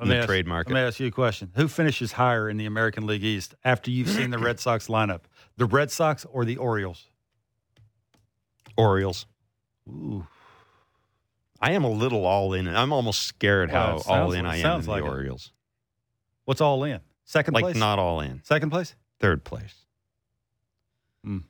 in 0.00 0.08
the 0.08 0.18
ask, 0.18 0.28
trade 0.28 0.46
market. 0.46 0.72
Let 0.72 0.80
me 0.80 0.86
ask 0.86 1.00
you 1.00 1.08
a 1.08 1.10
question. 1.10 1.50
Who 1.56 1.66
finishes 1.66 2.12
higher 2.12 2.48
in 2.48 2.56
the 2.56 2.66
American 2.66 3.04
League 3.04 3.24
East 3.24 3.56
after 3.64 3.90
you've 3.90 4.08
seen 4.08 4.30
the 4.30 4.38
Red 4.38 4.60
Sox 4.60 4.86
lineup? 4.86 5.22
The 5.56 5.66
Red 5.66 5.90
Sox 5.90 6.24
or 6.24 6.44
the 6.44 6.56
Orioles? 6.56 7.08
Orioles. 8.76 9.26
Ooh. 9.88 10.24
I 11.60 11.72
am 11.72 11.82
a 11.82 11.90
little 11.90 12.24
all 12.24 12.52
in. 12.52 12.68
I'm 12.68 12.92
almost 12.92 13.22
scared 13.22 13.72
well, 13.72 14.04
how 14.04 14.12
all 14.12 14.32
in 14.32 14.46
I 14.46 14.58
am 14.58 14.80
in 14.80 14.86
the 14.86 15.00
Orioles. 15.00 15.50
What's 16.44 16.60
all 16.60 16.84
in? 16.84 17.00
Second 17.24 17.54
like 17.54 17.62
place? 17.62 17.74
Like 17.74 17.80
not 17.80 17.98
all 17.98 18.20
in. 18.20 18.40
Second 18.44 18.70
place? 18.70 18.94
Third 19.18 19.42
place. 19.42 19.74
Mm. 21.26 21.42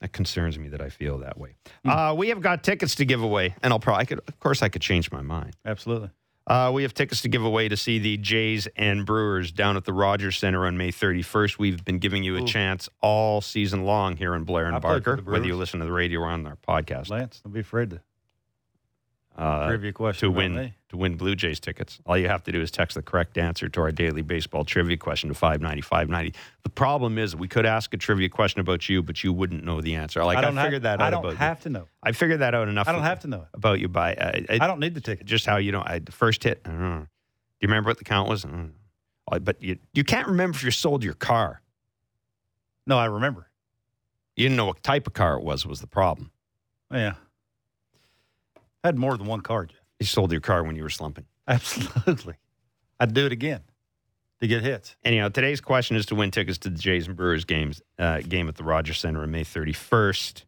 That 0.00 0.12
concerns 0.12 0.58
me 0.58 0.68
that 0.68 0.82
I 0.82 0.90
feel 0.90 1.18
that 1.18 1.38
way. 1.38 1.54
Mm. 1.86 2.10
Uh, 2.10 2.14
we 2.14 2.28
have 2.28 2.40
got 2.40 2.62
tickets 2.62 2.94
to 2.96 3.04
give 3.04 3.22
away, 3.22 3.54
and 3.62 3.72
I'll 3.72 3.78
probably, 3.78 4.02
I 4.02 4.04
could, 4.04 4.20
of 4.28 4.38
course, 4.38 4.62
I 4.62 4.68
could 4.68 4.82
change 4.82 5.10
my 5.10 5.22
mind. 5.22 5.56
Absolutely. 5.64 6.10
Uh, 6.46 6.70
we 6.74 6.82
have 6.82 6.92
tickets 6.92 7.22
to 7.22 7.28
give 7.28 7.42
away 7.42 7.68
to 7.68 7.76
see 7.76 7.98
the 7.98 8.18
Jays 8.18 8.68
and 8.76 9.06
Brewers 9.06 9.50
down 9.50 9.78
at 9.78 9.86
the 9.86 9.94
Rogers 9.94 10.36
Center 10.36 10.66
on 10.66 10.76
May 10.76 10.92
31st. 10.92 11.58
We've 11.58 11.82
been 11.82 11.98
giving 11.98 12.22
you 12.22 12.36
a 12.36 12.42
Ooh. 12.42 12.46
chance 12.46 12.88
all 13.00 13.40
season 13.40 13.84
long 13.84 14.16
here 14.16 14.34
in 14.34 14.44
Blair 14.44 14.66
and 14.66 14.76
I 14.76 14.78
Barker, 14.78 15.16
whether 15.24 15.46
you 15.46 15.56
listen 15.56 15.80
to 15.80 15.86
the 15.86 15.92
radio 15.92 16.20
or 16.20 16.26
on 16.26 16.46
our 16.46 16.56
podcast. 16.56 17.08
Lance, 17.08 17.40
don't 17.42 17.54
be 17.54 17.60
afraid 17.60 17.90
to 17.90 18.00
uh, 19.36 19.66
trivia 19.66 19.92
question 19.92 20.28
to 20.28 20.36
win 20.36 20.54
me. 20.54 20.74
to 20.90 20.96
win 20.96 21.16
Blue 21.16 21.34
Jays 21.34 21.58
tickets. 21.58 21.98
All 22.06 22.16
you 22.16 22.28
have 22.28 22.44
to 22.44 22.52
do 22.52 22.60
is 22.60 22.70
text 22.70 22.94
the 22.94 23.02
correct 23.02 23.36
answer 23.36 23.68
to 23.68 23.80
our 23.80 23.90
daily 23.90 24.22
baseball 24.22 24.64
trivia 24.64 24.96
question 24.96 25.28
to 25.28 25.34
five 25.34 25.60
ninety 25.60 25.80
five 25.80 26.08
ninety. 26.08 26.34
The 26.62 26.70
problem 26.70 27.18
is 27.18 27.34
we 27.34 27.48
could 27.48 27.66
ask 27.66 27.92
a 27.94 27.96
trivia 27.96 28.28
question 28.28 28.60
about 28.60 28.88
you, 28.88 29.02
but 29.02 29.24
you 29.24 29.32
wouldn't 29.32 29.64
know 29.64 29.80
the 29.80 29.96
answer. 29.96 30.24
Like 30.24 30.38
I, 30.38 30.42
I 30.42 30.64
figured 30.64 30.72
have, 30.72 30.82
that 30.82 31.00
out. 31.00 31.06
I 31.06 31.10
don't 31.10 31.36
have 31.36 31.58
you. 31.58 31.62
to 31.64 31.70
know. 31.70 31.88
I 32.02 32.12
figured 32.12 32.40
that 32.40 32.54
out 32.54 32.68
enough. 32.68 32.88
I 32.88 32.92
don't 32.92 33.02
have 33.02 33.20
to 33.20 33.28
know 33.28 33.42
it. 33.42 33.48
about 33.54 33.80
you 33.80 33.88
by. 33.88 34.14
Uh, 34.14 34.40
I, 34.48 34.58
I, 34.60 34.66
don't 34.66 34.80
need 34.80 34.94
the 34.94 35.00
ticket. 35.00 35.26
Just 35.26 35.46
how 35.46 35.56
you 35.56 35.72
know. 35.72 35.82
I, 35.84 35.98
the 35.98 36.12
first 36.12 36.44
hit. 36.44 36.60
I 36.64 36.68
don't 36.68 36.80
know. 36.80 36.98
Do 37.00 37.06
you 37.60 37.68
remember 37.68 37.90
what 37.90 37.98
the 37.98 38.04
count 38.04 38.28
was? 38.28 38.46
But 39.40 39.62
you 39.62 39.78
you 39.92 40.04
can't 40.04 40.28
remember 40.28 40.56
if 40.56 40.62
you 40.62 40.70
sold 40.70 41.02
your 41.02 41.14
car. 41.14 41.60
No, 42.86 42.98
I 42.98 43.06
remember. 43.06 43.48
You 44.36 44.44
didn't 44.44 44.56
know 44.56 44.66
what 44.66 44.82
type 44.82 45.06
of 45.06 45.12
car 45.12 45.38
it 45.38 45.44
was. 45.44 45.66
Was 45.66 45.80
the 45.80 45.86
problem? 45.86 46.30
Yeah. 46.92 47.14
I 48.84 48.88
had 48.88 48.98
more 48.98 49.16
than 49.16 49.26
one 49.26 49.40
car, 49.40 49.64
Jeff. 49.64 49.80
You 49.98 50.06
sold 50.06 50.30
your 50.30 50.42
car 50.42 50.62
when 50.62 50.76
you 50.76 50.82
were 50.82 50.90
slumping. 50.90 51.24
Absolutely. 51.48 52.34
I'd 53.00 53.14
do 53.14 53.24
it 53.24 53.32
again 53.32 53.62
to 54.40 54.46
get 54.46 54.62
hits. 54.62 54.94
Anyhow, 55.02 55.30
today's 55.30 55.62
question 55.62 55.96
is 55.96 56.04
to 56.06 56.14
win 56.14 56.30
tickets 56.30 56.58
to 56.58 56.70
the 56.70 56.78
Jays 56.78 57.06
and 57.06 57.16
Brewers 57.16 57.46
games 57.46 57.80
uh, 57.98 58.20
game 58.20 58.46
at 58.46 58.56
the 58.56 58.62
Rogers 58.62 58.98
Center 58.98 59.22
on 59.22 59.30
May 59.30 59.42
31st. 59.42 60.44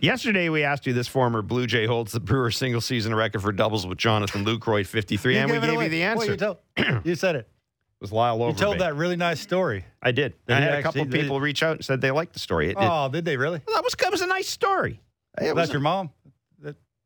Yesterday, 0.00 0.48
we 0.50 0.62
asked 0.62 0.86
you 0.86 0.92
this 0.92 1.08
former 1.08 1.42
Blue 1.42 1.66
Jay 1.66 1.86
holds 1.86 2.12
the 2.12 2.20
Brewers 2.20 2.56
single 2.56 2.80
season 2.80 3.14
record 3.14 3.42
for 3.42 3.50
doubles 3.50 3.86
with 3.86 3.98
Jonathan 3.98 4.44
Lucroy, 4.44 4.86
53, 4.86 5.34
you 5.34 5.40
and 5.40 5.50
we 5.50 5.58
gave 5.58 5.70
away. 5.70 5.84
you 5.84 5.90
the 5.90 6.02
answer. 6.02 6.18
Well, 6.18 6.28
you, 6.28 6.36
told, 6.36 6.58
you, 7.04 7.14
said 7.16 7.36
it. 7.36 7.48
It 7.48 8.02
was 8.02 8.12
Lyle 8.12 8.38
Overbay. 8.38 8.50
You 8.50 8.54
told 8.54 8.78
that 8.80 8.94
really 8.94 9.16
nice 9.16 9.40
story. 9.40 9.84
I 10.00 10.12
did. 10.12 10.34
I 10.46 10.60
had 10.60 10.78
a 10.78 10.82
couple 10.82 11.02
of 11.02 11.10
people 11.10 11.40
reach 11.40 11.62
out 11.62 11.76
and 11.76 11.84
said 11.84 12.00
they 12.00 12.10
liked 12.12 12.34
the 12.34 12.38
story. 12.38 12.70
It, 12.70 12.76
oh, 12.78 13.06
it, 13.06 13.12
did 13.12 13.24
they 13.24 13.36
really? 13.36 13.62
Well, 13.66 13.74
that 13.74 13.82
was 13.82 13.94
that 13.98 14.12
was 14.12 14.20
a 14.20 14.26
nice 14.26 14.48
story. 14.48 15.00
It 15.40 15.54
was 15.54 15.72
your 15.72 15.80
mom 15.80 16.10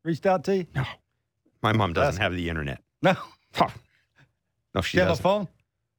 reached 0.03 0.25
out 0.25 0.43
to 0.45 0.57
you? 0.57 0.67
No. 0.75 0.83
My 1.61 1.71
mom 1.73 1.93
doesn't 1.93 2.21
have 2.21 2.35
the 2.35 2.49
internet. 2.49 2.81
No. 3.01 3.15
Huh. 3.53 3.69
No, 4.75 4.81
she 4.81 4.97
doesn't. 4.97 5.09
have 5.09 5.19
a 5.19 5.21
phone? 5.21 5.47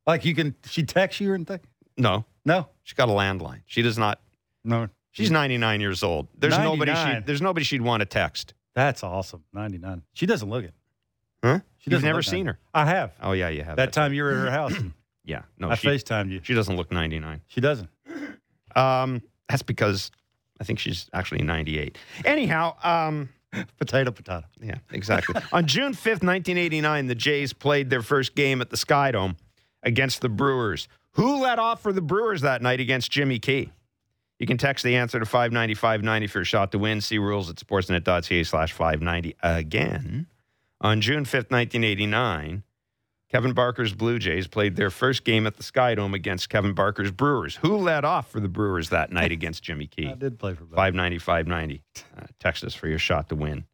Like 0.04 0.24
you 0.24 0.34
can, 0.34 0.52
she 0.68 0.82
text 0.82 1.20
you 1.20 1.32
and 1.34 1.46
thing? 1.46 1.60
No. 1.96 2.24
No. 2.44 2.66
She's 2.82 2.94
got 2.94 3.08
a 3.08 3.12
landline. 3.12 3.60
She 3.66 3.82
does 3.82 3.96
not. 3.96 4.20
No. 4.64 4.88
She's 5.12 5.30
99 5.30 5.80
years 5.80 6.02
old. 6.02 6.26
There's 6.36 6.58
99. 6.58 6.72
nobody 6.78 6.92
she 7.14 7.24
there's 7.24 7.40
nobody 7.40 7.62
she'd 7.64 7.82
want 7.82 8.00
to 8.00 8.04
text. 8.04 8.54
That's 8.74 9.04
awesome. 9.04 9.44
99. 9.52 10.02
She 10.12 10.26
doesn't 10.26 10.50
look 10.50 10.64
it. 10.64 10.74
Huh? 11.44 11.60
She 11.78 11.88
You've 11.88 11.98
doesn't 11.98 12.04
never 12.04 12.18
look 12.18 12.24
seen 12.24 12.46
90. 12.46 12.48
her. 12.48 12.58
I 12.74 12.86
have. 12.86 13.12
Oh 13.22 13.30
yeah, 13.30 13.48
you 13.48 13.62
have. 13.62 13.76
That 13.76 13.92
time 13.92 14.12
you 14.12 14.24
were 14.24 14.30
at 14.32 14.38
her 14.38 14.50
house. 14.50 14.74
Yeah. 15.24 15.42
No, 15.56 15.70
I 15.70 15.76
she, 15.76 15.86
FaceTimed 15.86 16.30
you. 16.32 16.40
she 16.42 16.52
doesn't 16.52 16.76
look 16.76 16.90
99. 16.90 17.40
She 17.46 17.60
doesn't. 17.60 17.88
Um, 18.76 19.22
that's 19.48 19.62
because 19.62 20.10
I 20.60 20.64
think 20.64 20.78
she's 20.80 21.08
actually 21.14 21.42
98. 21.44 21.96
Anyhow, 22.24 22.74
um, 22.82 23.28
Potato, 23.78 24.10
potato. 24.10 24.46
yeah, 24.60 24.78
exactly. 24.90 25.40
On 25.52 25.66
June 25.66 25.92
5th, 25.92 26.22
1989, 26.22 27.06
the 27.06 27.14
Jays 27.14 27.52
played 27.52 27.90
their 27.90 28.02
first 28.02 28.34
game 28.34 28.60
at 28.60 28.70
the 28.70 28.76
Skydome 28.76 29.36
against 29.82 30.20
the 30.20 30.28
Brewers. 30.28 30.88
Who 31.12 31.42
led 31.42 31.58
off 31.58 31.82
for 31.82 31.92
the 31.92 32.00
Brewers 32.00 32.40
that 32.40 32.62
night 32.62 32.80
against 32.80 33.10
Jimmy 33.10 33.38
Key? 33.38 33.70
You 34.38 34.46
can 34.46 34.58
text 34.58 34.84
the 34.84 34.96
answer 34.96 35.20
to 35.20 35.24
590-590 35.24 36.28
for 36.30 36.40
a 36.40 36.44
shot 36.44 36.72
to 36.72 36.78
win. 36.78 37.00
See 37.00 37.18
rules 37.18 37.48
at 37.48 37.56
sportsnet.ca 37.56 38.42
slash 38.44 38.72
590. 38.72 39.36
Again, 39.42 40.26
on 40.80 41.00
June 41.00 41.24
5th, 41.24 41.50
1989, 41.50 42.64
Kevin 43.34 43.52
Barker's 43.52 43.92
Blue 43.92 44.20
Jays 44.20 44.46
played 44.46 44.76
their 44.76 44.90
first 44.90 45.24
game 45.24 45.44
at 45.44 45.56
the 45.56 45.64
Skydome 45.64 46.14
against 46.14 46.48
Kevin 46.48 46.72
Barker's 46.72 47.10
Brewers. 47.10 47.56
Who 47.56 47.76
led 47.78 48.04
off 48.04 48.30
for 48.30 48.38
the 48.38 48.46
Brewers 48.46 48.90
that 48.90 49.10
night 49.10 49.32
against 49.38 49.64
Jimmy 49.64 49.88
Key? 49.88 50.06
I 50.06 50.14
did 50.14 50.38
play 50.38 50.54
for 50.54 50.62
both. 50.62 50.76
590 50.76 51.18
590. 51.18 51.82
Uh, 52.16 52.26
text 52.38 52.78
for 52.78 52.86
your 52.86 53.00
shot 53.00 53.28
to 53.30 53.34
win. 53.34 53.64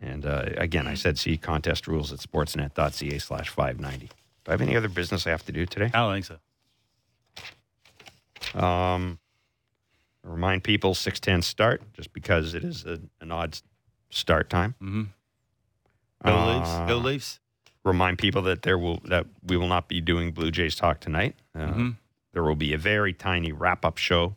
And 0.00 0.24
uh, 0.24 0.46
again, 0.56 0.86
I 0.86 0.94
said 0.94 1.18
see 1.18 1.36
contest 1.36 1.88
rules 1.88 2.10
at 2.10 2.20
sportsnet.ca 2.20 3.18
slash 3.18 3.50
590. 3.50 4.06
Do 4.06 4.12
I 4.48 4.52
have 4.52 4.62
any 4.62 4.74
other 4.74 4.88
business 4.88 5.26
I 5.26 5.30
have 5.30 5.44
to 5.44 5.52
do 5.52 5.66
today? 5.66 5.90
I 5.92 5.98
don't 5.98 6.14
think 6.14 6.40
so. 8.54 8.58
Um, 8.64 9.18
remind 10.24 10.64
people 10.64 10.94
610 10.94 11.42
start 11.42 11.82
just 11.92 12.14
because 12.14 12.54
it 12.54 12.64
is 12.64 12.86
a, 12.86 12.98
an 13.20 13.30
odd 13.30 13.58
start 14.08 14.48
time. 14.48 14.74
Mm-hmm. 14.80 15.02
Go 16.24 16.34
Uh, 16.34 16.56
Leafs. 16.56 16.88
Go 16.90 16.96
Leafs. 16.96 17.40
Remind 17.84 18.18
people 18.18 18.42
that 18.42 18.62
there 18.62 18.76
will 18.78 18.98
that 19.04 19.26
we 19.42 19.56
will 19.56 19.68
not 19.68 19.88
be 19.88 20.00
doing 20.00 20.32
Blue 20.32 20.50
Jays 20.50 20.74
talk 20.76 21.00
tonight. 21.00 21.36
Uh, 21.54 21.58
Mhm. 21.72 21.96
There 22.32 22.42
will 22.44 22.54
be 22.56 22.72
a 22.74 22.78
very 22.78 23.12
tiny 23.12 23.50
wrap 23.52 23.84
up 23.84 23.96
show 23.98 24.36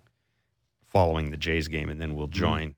following 0.88 1.30
the 1.32 1.38
Jays 1.38 1.68
game, 1.68 1.90
and 1.90 2.00
then 2.02 2.16
we'll 2.16 2.28
join 2.28 2.76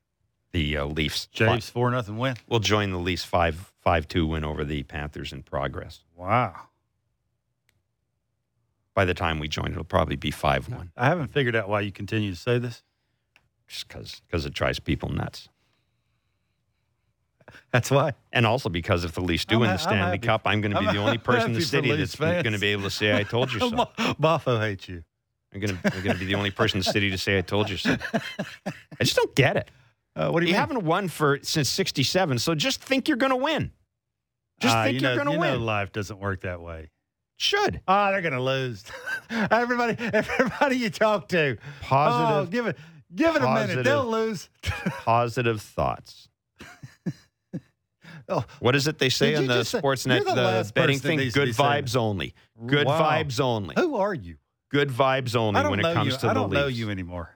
the 0.52 0.76
uh, 0.76 0.84
Leafs. 0.86 1.26
Jays 1.28 1.70
4 1.70 1.90
nothing 1.90 2.18
win. 2.18 2.36
We'll 2.48 2.60
join 2.60 2.90
the 2.90 2.98
Leafs 2.98 3.24
5 3.24 3.72
5 3.80 4.08
2 4.08 4.26
win 4.26 4.44
over 4.44 4.64
the 4.64 4.82
Panthers 4.82 5.32
in 5.32 5.42
progress. 5.44 6.02
Wow. 6.14 6.68
By 8.94 9.04
the 9.04 9.14
time 9.14 9.38
we 9.38 9.48
join, 9.48 9.72
it'll 9.72 9.84
probably 9.84 10.16
be 10.16 10.30
5 10.30 10.68
1, 10.70 10.92
I 10.96 11.06
haven't 11.06 11.28
figured 11.28 11.54
out 11.54 11.68
why 11.68 11.82
you 11.82 11.92
continue 11.92 12.30
to 12.30 12.36
say 12.36 12.58
this. 12.58 12.82
just 13.68 13.86
because 13.88 14.20
because 14.26 14.44
it 14.46 14.52
drives 14.54 14.80
people 14.80 15.08
nuts. 15.10 15.48
That's 17.72 17.90
why. 17.90 18.12
And 18.32 18.46
also 18.46 18.68
because 18.68 19.04
if 19.04 19.12
the 19.12 19.20
Leafs 19.20 19.44
do 19.44 19.56
I'm 19.56 19.60
win 19.62 19.70
ha- 19.70 19.76
the 19.76 19.82
Stanley. 19.82 20.18
Cup, 20.18 20.42
I'm 20.46 20.60
going 20.60 20.72
to 20.72 20.80
be 20.80 20.86
I'm 20.86 20.94
the 20.94 21.00
only 21.00 21.18
person 21.32 21.50
in 21.52 21.54
the 21.58 21.62
city 21.64 21.94
that's 21.94 22.16
going 22.16 22.42
to 22.52 22.58
be 22.58 22.68
able 22.68 22.82
to 22.84 22.90
say, 22.90 23.14
I 23.16 23.22
told 23.22 23.52
you 23.52 23.60
so. 23.70 23.88
Buffo 24.18 24.58
hates 24.60 24.88
you. 24.88 25.04
I'm 25.54 25.60
going 25.60 25.78
to, 25.78 26.14
be 26.18 26.26
the 26.26 26.34
only 26.34 26.50
person 26.50 26.78
in 26.78 26.84
the 26.84 26.92
city 26.92 27.10
to 27.10 27.16
say, 27.18 27.38
I 27.38 27.40
told 27.40 27.70
you 27.70 27.76
so. 27.78 27.96
I 28.66 29.04
just 29.04 29.16
don't 29.16 29.34
get 29.34 29.56
it. 29.56 29.70
Uh, 30.14 30.30
what 30.30 30.40
do 30.40 30.46
You, 30.46 30.52
you, 30.52 30.56
haven't 30.58 30.84
won 30.84 31.08
for 31.08 31.38
since 31.42 31.68
67, 31.70 32.38
so 32.38 32.54
just 32.54 32.82
think 32.82 33.08
you're 33.08 33.16
going 33.16 33.30
to 33.30 33.36
win. 33.36 33.70
Just 34.60 34.74
Ah, 34.74 34.84
think 34.84 35.00
you 35.00 35.08
are 35.08 35.14
going 35.14 35.26
to 35.32 35.38
win. 35.38 35.52
know 35.54 35.58
life 35.58 35.92
doesn't 35.92 36.18
work 36.18 36.42
that 36.42 36.60
way. 36.60 36.90
Should. 37.38 37.80
Ah, 37.86 38.10
they're 38.10 38.22
going 38.22 38.34
to 38.34 38.42
lose. 38.42 38.84
everybody, 39.30 39.96
everybody 39.98 40.76
you 40.76 40.90
talk 40.90 41.28
to, 41.28 41.56
Positive- 41.82 42.36
Oh, 42.36 42.46
give 42.50 42.66
it, 42.66 42.76
give 43.14 43.36
it 43.36 43.42
a 43.42 43.54
minute. 43.54 43.84
They'll 43.84 44.04
lose. 44.10 44.48
Positive 44.62 45.60
thoughts. 45.60 46.28
Oh, 48.28 48.44
What 48.60 48.74
is 48.74 48.86
it 48.88 48.98
they 48.98 49.08
say 49.08 49.34
on 49.36 49.46
the 49.46 49.60
Sportsnet 49.60 50.24
the 50.24 50.34
the 50.34 50.72
betting 50.74 50.98
thing? 50.98 51.18
Good 51.30 51.46
be 51.46 51.52
saying 51.52 51.84
vibes 51.84 51.96
only. 51.96 52.34
Good 52.66 52.86
Wow. 52.86 53.00
vibes 53.00 53.40
only. 53.40 53.74
who 53.78 53.96
are 53.96 54.14
you? 54.14 54.36
Good 54.70 54.88
vibes 54.90 55.36
only 55.36 55.60
when 55.62 55.78
it 55.80 55.94
comes 55.94 56.12
you. 56.14 56.18
to 56.18 56.26
I 56.26 56.28
the 56.30 56.34
don't 56.40 56.52
know 56.52 56.66
you 56.66 56.90
anymore, 56.90 57.30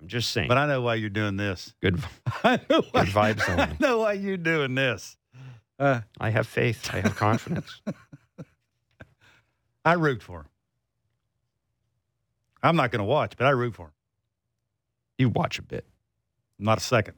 I'm 0.00 0.08
just 0.08 0.30
saying. 0.30 0.48
but 0.48 0.58
I 0.58 0.66
know 0.66 0.80
why 0.82 0.96
you're 0.96 1.10
doing 1.10 1.36
this. 1.36 1.74
good. 1.80 2.02
I 2.44 2.58
know 2.68 2.82
why, 2.90 3.04
Good 3.04 3.14
vibes 3.14 3.48
only. 3.48 3.62
I 3.62 3.76
know 3.78 3.98
why 3.98 4.14
you're 4.14 4.36
doing 4.36 4.74
this. 4.74 5.16
Uh, 5.78 6.00
I 6.20 6.30
have 6.30 6.46
faith. 6.48 6.90
I 6.92 7.00
have 7.00 7.14
confidence. 7.16 7.80
I 9.84 9.92
root 9.94 10.22
for 10.22 10.40
him. 10.40 10.46
I'm 12.62 12.76
not 12.76 12.90
going 12.92 12.98
to 13.00 13.04
watch, 13.04 13.34
but 13.36 13.46
I 13.46 13.50
root 13.50 13.74
for 13.74 13.86
him. 13.86 13.92
you 15.18 15.28
watch 15.28 15.58
a 15.58 15.62
bit. 15.62 15.86
Not 16.58 16.78
a 16.78 16.80
second. 16.80 17.14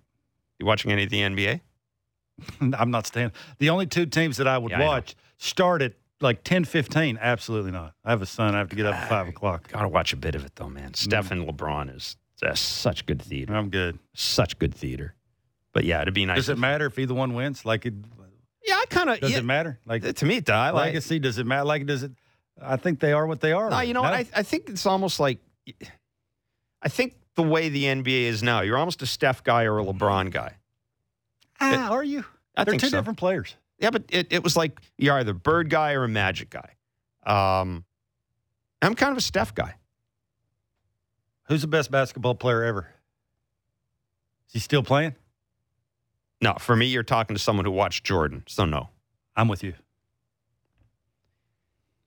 You 0.58 0.64
watching 0.66 0.90
any 0.92 1.04
of 1.04 1.10
the 1.10 1.20
NBA? 1.20 1.60
I'm 2.60 2.90
not 2.90 3.06
staying. 3.06 3.32
The 3.58 3.70
only 3.70 3.86
two 3.86 4.06
teams 4.06 4.36
that 4.38 4.48
I 4.48 4.58
would 4.58 4.70
Yeah, 4.70 4.82
I 4.82 4.86
watch 4.86 5.16
start 5.38 5.82
at 5.82 5.94
like 6.20 6.44
10, 6.44 6.64
15. 6.64 7.18
Absolutely 7.20 7.70
not. 7.70 7.94
I 8.04 8.10
have 8.10 8.22
a 8.22 8.26
son. 8.26 8.54
I 8.54 8.58
have 8.58 8.70
to 8.70 8.76
get 8.76 8.86
up 8.86 8.94
at 8.94 9.08
5 9.08 9.26
uh, 9.26 9.30
o'clock. 9.30 9.68
Got 9.70 9.82
to 9.82 9.88
watch 9.88 10.12
a 10.12 10.16
bit 10.16 10.34
of 10.34 10.44
it 10.44 10.52
though, 10.56 10.68
man. 10.68 10.90
Mm. 10.90 10.96
Steph 10.96 11.30
and 11.30 11.46
LeBron 11.46 11.94
is 11.94 12.16
such 12.54 13.06
good 13.06 13.22
theater. 13.22 13.54
I'm 13.54 13.70
good. 13.70 13.98
Such 14.14 14.58
good 14.58 14.74
theater. 14.74 15.14
But 15.72 15.84
yeah, 15.84 16.02
it'd 16.02 16.14
be 16.14 16.26
nice. 16.26 16.36
Does 16.36 16.48
it 16.50 16.58
matter 16.58 16.86
if 16.86 16.98
either 16.98 17.14
one 17.14 17.34
wins? 17.34 17.64
Like, 17.64 17.84
it, 17.86 17.94
Yeah, 18.62 18.76
I 18.76 18.84
kind 18.86 19.10
of. 19.10 19.20
does 19.20 19.32
yeah, 19.32 19.38
it 19.38 19.44
matter? 19.44 19.80
Like, 19.84 20.02
To 20.14 20.24
me, 20.24 20.36
it 20.36 20.44
does. 20.44 20.54
I 20.54 20.70
like. 20.70 20.86
legacy, 20.86 21.18
does 21.18 21.38
it 21.38 21.46
matter? 21.46 21.64
Like, 21.64 21.86
does 21.86 22.02
it? 22.02 22.12
I 22.62 22.76
think 22.76 23.00
they 23.00 23.12
are 23.12 23.26
what 23.26 23.40
they 23.40 23.52
are. 23.52 23.70
No, 23.70 23.80
you 23.80 23.94
know 23.94 24.02
what? 24.02 24.14
I, 24.14 24.26
I 24.34 24.42
think 24.44 24.68
it's 24.68 24.86
almost 24.86 25.18
like. 25.18 25.38
I 26.80 26.88
think 26.88 27.16
the 27.34 27.42
way 27.42 27.68
the 27.68 27.84
NBA 27.84 28.24
is 28.24 28.42
now, 28.42 28.60
you're 28.60 28.76
almost 28.76 29.02
a 29.02 29.06
Steph 29.06 29.42
guy 29.42 29.64
or 29.64 29.80
a 29.80 29.84
LeBron 29.84 30.30
guy. 30.30 30.56
Ah, 31.72 31.88
are 31.92 32.04
you? 32.04 32.24
I 32.56 32.64
They're 32.64 32.72
think 32.72 32.82
two 32.82 32.88
so. 32.88 32.98
different 32.98 33.18
players. 33.18 33.54
Yeah, 33.78 33.90
but 33.90 34.04
it, 34.08 34.28
it 34.30 34.44
was 34.44 34.56
like 34.56 34.80
you're 34.98 35.16
either 35.18 35.32
Bird 35.34 35.68
guy 35.70 35.92
or 35.94 36.04
a 36.04 36.08
Magic 36.08 36.50
guy. 36.50 36.70
Um, 37.26 37.84
I'm 38.82 38.94
kind 38.94 39.12
of 39.12 39.18
a 39.18 39.22
Steph 39.22 39.54
guy. 39.54 39.74
Who's 41.48 41.62
the 41.62 41.68
best 41.68 41.90
basketball 41.90 42.34
player 42.34 42.62
ever? 42.64 42.88
Is 44.48 44.52
he 44.54 44.58
still 44.60 44.82
playing? 44.82 45.14
No, 46.40 46.54
for 46.58 46.76
me, 46.76 46.86
you're 46.86 47.02
talking 47.02 47.34
to 47.36 47.42
someone 47.42 47.64
who 47.64 47.70
watched 47.70 48.04
Jordan, 48.04 48.44
so 48.46 48.64
no. 48.64 48.90
I'm 49.36 49.48
with 49.48 49.62
you. 49.64 49.74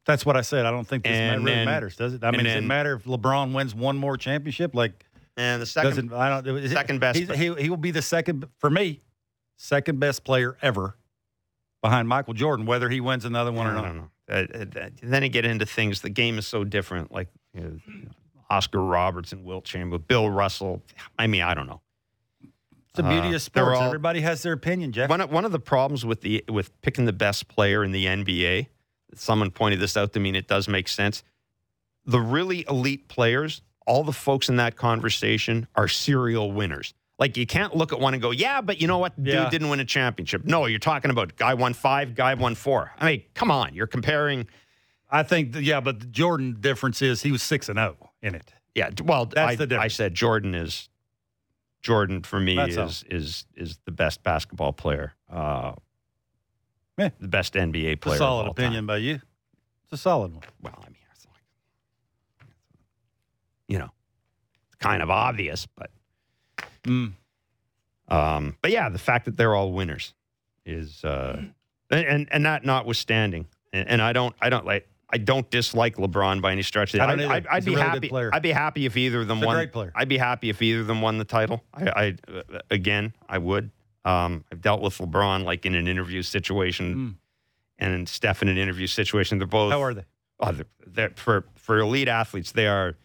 That's 0.05 0.25
what 0.25 0.37
I 0.37 0.41
said. 0.41 0.65
I 0.65 0.71
don't 0.71 0.87
think 0.87 1.03
this 1.03 1.11
And 1.11 1.43
really 1.43 1.55
then- 1.57 1.65
matters, 1.65 1.95
does 1.97 2.13
it? 2.13 2.23
I 2.23 2.29
and 2.29 2.37
mean, 2.37 2.45
does 2.45 2.55
it 2.55 2.63
matter 2.63 2.93
if 2.93 3.03
LeBron 3.03 3.53
wins 3.53 3.75
one 3.75 3.97
more 3.97 4.15
championship? 4.15 4.73
Like, 4.73 5.05
And 5.35 5.61
the 5.61 5.65
second, 5.65 5.89
doesn't 5.89 6.13
I 6.13 6.41
don't 6.41 6.57
it- 6.63 6.69
second 6.71 6.99
best- 6.99 7.19
He 7.19 7.53
he 7.55 7.69
will 7.69 7.75
be 7.77 7.91
the 7.91 8.01
second 8.01 8.45
for 8.59 8.69
me, 8.69 9.01
second 9.57 9.99
best 9.99 10.23
player 10.23 10.57
ever 10.61 10.95
behind 11.81 12.07
Michael 12.07 12.33
Jordan. 12.33 12.65
Whether 12.65 12.89
he 12.89 13.01
wins 13.01 13.25
another 13.25 13.51
one 13.51 13.67
or 13.67 13.73
not. 13.73 14.09
Uh, 14.29 14.33
uh, 14.59 14.89
then 15.03 15.23
you 15.23 15.29
get 15.29 15.45
into 15.45 15.65
things. 15.65 16.01
The 16.01 16.09
game 16.09 16.37
is 16.37 16.47
so 16.47 16.63
different. 16.63 17.11
Like 17.11 17.27
you 17.53 17.61
know, 17.61 17.79
Oscar 18.49 18.81
Robertson, 18.83 19.43
Wilt 19.43 19.65
Chamberlain, 19.65 20.03
Bill 20.07 20.29
Russell. 20.29 20.81
I 21.19 21.27
mean, 21.27 21.41
I 21.41 21.53
don't 21.53 21.67
know. 21.67 21.81
It's 22.41 22.95
the 22.95 23.03
beauty 23.03 23.29
Uh, 23.29 23.35
of 23.35 23.41
sports. 23.41 23.77
all- 23.79 23.83
Everybody 23.85 24.21
has 24.21 24.41
their 24.43 24.53
opinion, 24.53 24.91
Jeff. 24.91 25.09
One 25.09 25.21
of, 25.21 25.31
one 25.31 25.45
of 25.45 25.51
the 25.51 25.59
problems 25.59 26.05
with 26.05 26.21
the 26.21 26.43
with 26.49 26.71
picking 26.81 27.05
the 27.05 27.13
best 27.13 27.47
player 27.47 27.83
in 27.83 27.91
the 27.91 28.05
NBA, 28.05 28.67
someone 29.15 29.51
pointed 29.51 29.79
this 29.79 29.95
out 29.97 30.13
to 30.13 30.19
me, 30.19 30.29
and 30.29 30.37
it 30.37 30.47
does 30.47 30.67
make 30.67 30.87
sense. 30.87 31.23
The 32.05 32.19
really 32.21 32.65
elite 32.69 33.07
players, 33.09 33.61
all 33.85 34.03
the 34.03 34.13
folks 34.13 34.49
in 34.49 34.55
that 34.57 34.75
conversation 34.75 35.67
are 35.75 35.87
serial 35.87 36.51
winners. 36.51 36.93
Like 37.19 37.35
you 37.35 37.47
can't 37.47 37.75
look 37.75 37.91
at 37.93 37.99
one 37.99 38.13
and 38.13 38.21
go, 38.21 38.29
"Yeah, 38.31 38.61
but 38.61 38.79
you 38.79 38.87
know 38.87 38.99
what? 38.99 39.15
Dude 39.21 39.33
Yeah. 39.33 39.49
didn't 39.49 39.69
win 39.69 39.79
a 39.79 39.85
championship." 39.85 40.45
No, 40.45 40.65
you're 40.67 40.77
talking 40.79 41.09
about 41.09 41.35
guy 41.35 41.53
won 41.55 41.73
five, 41.73 42.13
guy 42.13 42.33
won 42.35 42.53
four. 42.55 42.91
I 42.99 43.05
mean, 43.05 43.23
come 43.33 43.49
on, 43.49 43.73
you're 43.73 43.87
comparing. 43.87 44.47
I 45.09 45.23
think, 45.23 45.55
yeah, 45.55 45.79
but 45.79 45.99
the 46.01 46.05
Jordan 46.05 46.57
difference 46.59 47.01
is 47.01 47.23
he 47.23 47.31
was 47.31 47.41
six 47.41 47.69
and 47.69 47.77
zero 47.79 48.11
in 48.21 48.35
it. 48.35 48.53
Yeah, 48.75 48.89
well, 49.03 49.25
That's 49.25 49.53
I, 49.53 49.55
the 49.55 49.65
difference. 49.65 49.93
I 49.93 49.95
said 49.95 50.13
Jordan 50.13 50.53
is 50.53 50.89
Jordan 51.81 52.21
for 52.21 52.39
me 52.39 52.55
That's 52.55 52.77
all. 52.77 52.85
is 52.87 53.03
is 53.09 53.45
is 53.55 53.79
the 53.85 53.91
best 53.91 54.21
basketball 54.21 54.73
player, 54.73 55.13
uh, 55.31 55.71
Yeah. 56.99 57.09
the 57.19 57.27
best 57.29 57.53
NBA 57.55 57.95
player. 58.01 58.15
It's 58.15 58.21
a 58.21 58.25
solid 58.25 58.47
opinion 58.47 58.81
time. 58.81 58.87
by 58.87 58.97
you. 58.97 59.15
It's 59.85 59.93
a 59.93 59.97
solid 59.97 60.33
one. 60.33 60.43
Well, 60.61 60.77
I 60.85 60.89
mean, 60.89 60.97
it's 61.13 61.25
like, 61.25 61.41
you 63.67 63.79
know, 63.79 63.89
it's 64.67 64.75
kind 64.75 65.01
of 65.01 65.09
obvious, 65.09 65.65
but 65.65 65.89
Mm. 66.87 67.13
um, 68.09 68.55
but 68.61 68.71
yeah, 68.71 68.89
the 68.89 68.97
fact 68.99 69.25
that 69.25 69.37
they're 69.37 69.55
all 69.55 69.71
winners 69.71 70.13
is 70.65 71.03
uh, 71.03 71.41
and 71.91 72.05
and, 72.05 72.27
and 72.31 72.45
that 72.45 72.63
notwithstanding, 72.65 73.47
and, 73.73 73.87
and 73.89 74.01
I 74.01 74.13
don't 74.13 74.35
I 74.41 74.49
don't 74.49 74.65
like. 74.65 74.87
I 75.09 75.17
don't 75.17 75.49
dislike 75.49 75.95
LeBron 75.95 76.41
by 76.41 76.51
any 76.51 76.63
stretch. 76.63 76.93
I 76.93 77.05
don't 77.07 77.21
I'd. 77.21 77.31
I'd, 77.31 77.47
I'd 77.47 77.65
be 77.65 77.71
really 77.71 77.81
happy. 77.83 78.09
player. 78.09 78.29
I'd 78.33 78.41
be 78.41 78.51
happy 78.51 78.85
if 78.85 78.97
either 78.97 79.21
of 79.21 79.27
them 79.29 79.37
He's 79.37 79.45
a 79.45 79.47
won. 79.47 79.55
great 79.55 79.71
player. 79.71 79.91
I'd 79.95 80.09
be 80.09 80.17
happy 80.17 80.49
if 80.49 80.61
either 80.61 80.81
of 80.81 80.87
them 80.87 81.01
won 81.01 81.17
the 81.17 81.23
title. 81.23 81.63
I, 81.73 81.87
I 81.87 82.15
uh, 82.29 82.59
again, 82.69 83.13
I 83.29 83.37
would. 83.37 83.71
Um, 84.03 84.43
I've 84.51 84.61
dealt 84.61 84.81
with 84.81 84.97
LeBron 84.97 85.45
like 85.45 85.65
in 85.65 85.75
an 85.75 85.87
interview 85.87 86.21
situation, 86.23 86.95
Mm. 86.95 87.15
and 87.79 88.09
Steph 88.09 88.41
in 88.41 88.49
an 88.49 88.57
interview 88.57 88.85
situation. 88.87 89.37
They're 89.37 89.47
both 89.47 89.71
How 89.71 89.81
are 89.81 89.93
they? 89.93 90.03
Oh, 90.41 90.51
they're, 90.51 90.65
they're, 90.85 91.09
for 91.15 91.45
for 91.55 91.79
elite 91.79 92.09
athletes, 92.09 92.51
they 92.51 92.67
are. 92.67 92.95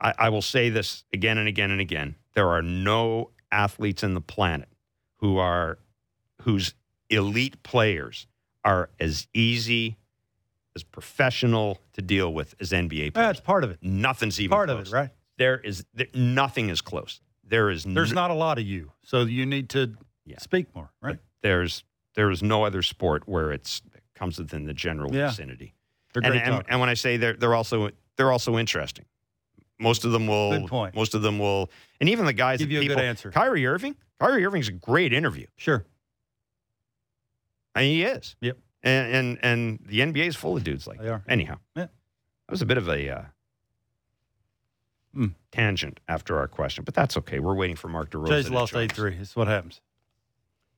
I, 0.00 0.14
I 0.18 0.28
will 0.30 0.42
say 0.42 0.70
this 0.70 1.04
again 1.12 1.36
and 1.36 1.48
again 1.48 1.70
and 1.70 1.82
again. 1.82 2.14
There 2.34 2.48
are 2.48 2.62
no 2.62 3.30
athletes 3.50 4.02
in 4.02 4.14
the 4.14 4.20
planet 4.20 4.68
who 5.16 5.38
are 5.38 5.78
whose 6.42 6.74
elite 7.10 7.62
players 7.62 8.26
are 8.64 8.90
as 8.98 9.26
easy 9.34 9.96
as 10.74 10.82
professional 10.82 11.78
to 11.92 12.00
deal 12.02 12.32
with 12.32 12.54
as 12.60 12.70
NBA 12.72 13.12
players. 13.12 13.28
That's 13.28 13.40
part 13.40 13.64
of 13.64 13.70
it. 13.70 13.78
Nothing's 13.82 14.40
even 14.40 14.50
part 14.50 14.68
close. 14.68 14.88
of 14.88 14.94
it, 14.94 14.96
right? 14.96 15.10
There 15.38 15.58
is 15.58 15.84
there, 15.94 16.06
nothing 16.14 16.68
is 16.70 16.80
close. 16.80 17.20
There 17.44 17.68
is 17.70 17.84
There's 17.84 18.10
n- 18.10 18.14
not 18.14 18.30
a 18.30 18.34
lot 18.34 18.58
of 18.58 18.64
you, 18.64 18.92
so 19.04 19.22
you 19.22 19.44
need 19.46 19.68
to 19.70 19.94
Yeah. 20.24 20.38
speak 20.38 20.74
more, 20.74 20.90
right? 21.00 21.18
there's 21.42 21.84
there 22.14 22.30
is 22.30 22.42
no 22.42 22.64
other 22.64 22.82
sport 22.82 23.26
where 23.26 23.50
it's 23.52 23.82
it 23.94 24.02
comes 24.14 24.38
within 24.38 24.64
the 24.64 24.74
general 24.74 25.14
Yeah. 25.14 25.28
vicinity. 25.28 25.74
They're 26.12 26.22
And, 26.22 26.32
great 26.32 26.42
and, 26.44 26.62
and 26.68 26.80
when 26.80 26.88
I 26.88 26.94
say 26.94 27.16
they're 27.16 27.34
they're 27.34 27.54
also 27.54 27.90
they're 28.16 28.30
also 28.32 28.56
interesting. 28.58 29.04
Most 29.82 30.04
of 30.04 30.12
them 30.12 30.26
will. 30.26 30.58
Good 30.60 30.68
point. 30.68 30.94
Most 30.94 31.14
of 31.14 31.22
them 31.22 31.38
will, 31.38 31.70
and 32.00 32.08
even 32.08 32.24
the 32.24 32.32
guys 32.32 32.58
Give 32.60 32.68
that 32.68 32.74
you 32.74 32.80
a 32.80 32.82
good 32.84 32.88
people, 32.90 33.02
answer. 33.02 33.30
Kyrie 33.30 33.66
Irving. 33.66 33.96
Kyrie 34.20 34.44
Irving's 34.46 34.68
a 34.68 34.72
great 34.72 35.12
interview. 35.12 35.46
Sure. 35.56 35.84
I 37.74 37.80
mean, 37.80 37.90
he 37.96 38.02
is. 38.04 38.36
Yep. 38.40 38.58
And 38.82 39.14
and, 39.14 39.38
and 39.42 39.78
the 39.86 40.00
NBA 40.00 40.26
is 40.28 40.36
full 40.36 40.56
of 40.56 40.64
dudes 40.64 40.86
like 40.86 40.98
They 40.98 41.06
that. 41.06 41.12
are. 41.12 41.24
Anyhow, 41.28 41.58
Yeah. 41.76 41.84
that 41.84 41.90
was 42.50 42.62
a 42.62 42.66
bit 42.66 42.78
of 42.78 42.88
a 42.88 43.08
uh, 43.10 43.22
Mm. 45.14 45.34
tangent 45.50 46.00
after 46.08 46.38
our 46.38 46.48
question, 46.48 46.84
but 46.84 46.94
that's 46.94 47.18
okay. 47.18 47.38
We're 47.38 47.54
waiting 47.54 47.76
for 47.76 47.88
Mark 47.88 48.10
DeRosa. 48.10 48.28
Jay's 48.28 48.46
to 48.46 48.52
lost 48.54 48.74
eight 48.74 48.92
three. 48.92 49.14
That's 49.16 49.36
what 49.36 49.46
happens. 49.46 49.82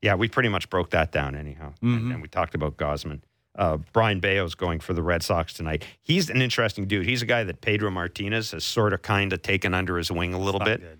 Yeah, 0.01 0.15
we 0.15 0.27
pretty 0.27 0.49
much 0.49 0.69
broke 0.69 0.89
that 0.89 1.11
down 1.13 1.35
anyhow. 1.35 1.73
Mhm. 1.81 1.95
And, 1.97 2.11
and 2.13 2.21
we 2.21 2.27
talked 2.27 2.53
about 2.53 2.75
Gausman. 2.75 3.21
Uh, 3.57 3.77
Brayan 3.93 4.19
Bello's 4.19 4.53
going 4.55 4.79
for 4.81 4.93
the 4.93 5.01
Red 5.01 5.23
Sox 5.23 5.53
tonight. 5.53 5.85
He's 6.01 6.29
an 6.29 6.41
interesting 6.41 6.87
dude. 6.87 7.05
He's 7.05 7.21
a 7.21 7.25
guy 7.25 7.43
that 7.45 7.61
Pedro 7.61 7.89
Martinez 7.89 8.51
has 8.51 8.65
sort 8.65 8.91
of 8.93 9.01
kind 9.01 9.31
of 9.31 9.41
taken 9.41 9.73
under 9.73 9.97
his 9.97 10.11
wing 10.11 10.33
a 10.33 10.39
little 10.39 10.59
bit. 10.59 10.81
good. 10.81 10.99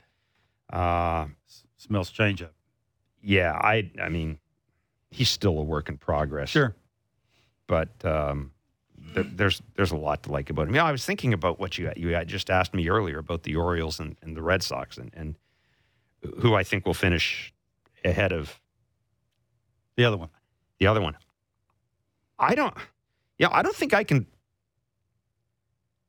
Uh, 0.75 1.27
Smells 1.77 2.09
change 2.11 2.41
up. 2.41 2.53
yeah, 3.21 3.51
I 3.53 3.91
I 4.01 4.09
mean, 4.09 4.39
he's 5.11 5.29
still 5.29 5.59
a 5.59 5.63
work 5.63 5.89
in 5.89 5.97
progress. 5.97 6.49
Sure. 6.49 6.73
but 7.67 7.89
um, 8.05 8.51
th- 9.13 9.27
there's 9.35 9.61
there's 9.75 9.91
a 9.91 9.97
lot 9.97 10.23
to 10.23 10.31
like 10.31 10.49
about 10.49 10.67
him. 10.67 10.75
Yeah, 10.75 10.85
I 10.85 10.91
was 10.91 11.05
thinking 11.05 11.33
about 11.33 11.59
what 11.59 11.77
you 11.77 11.91
you 11.97 12.17
just 12.25 12.49
asked 12.49 12.73
me 12.73 12.87
earlier 12.89 13.19
about 13.19 13.43
the 13.43 13.55
Orioles 13.57 13.99
and, 13.99 14.15
and 14.21 14.35
the 14.35 14.41
Red 14.41 14.63
Sox 14.63 14.97
and, 14.97 15.11
and 15.13 15.35
who 16.39 16.55
I 16.55 16.63
think 16.63 16.85
will 16.87 16.93
finish 16.95 17.53
ahead 18.03 18.31
of 18.31 18.59
The 19.97 20.05
other 20.05 20.17
one. 20.17 20.29
the 20.79 20.87
other 20.87 21.01
one. 21.01 21.15
I 22.39 22.55
don't. 22.55 22.73
Yeah, 23.37 23.49
I 23.51 23.61
don't 23.61 23.75
think 23.75 23.93
I 23.93 24.03
can. 24.03 24.27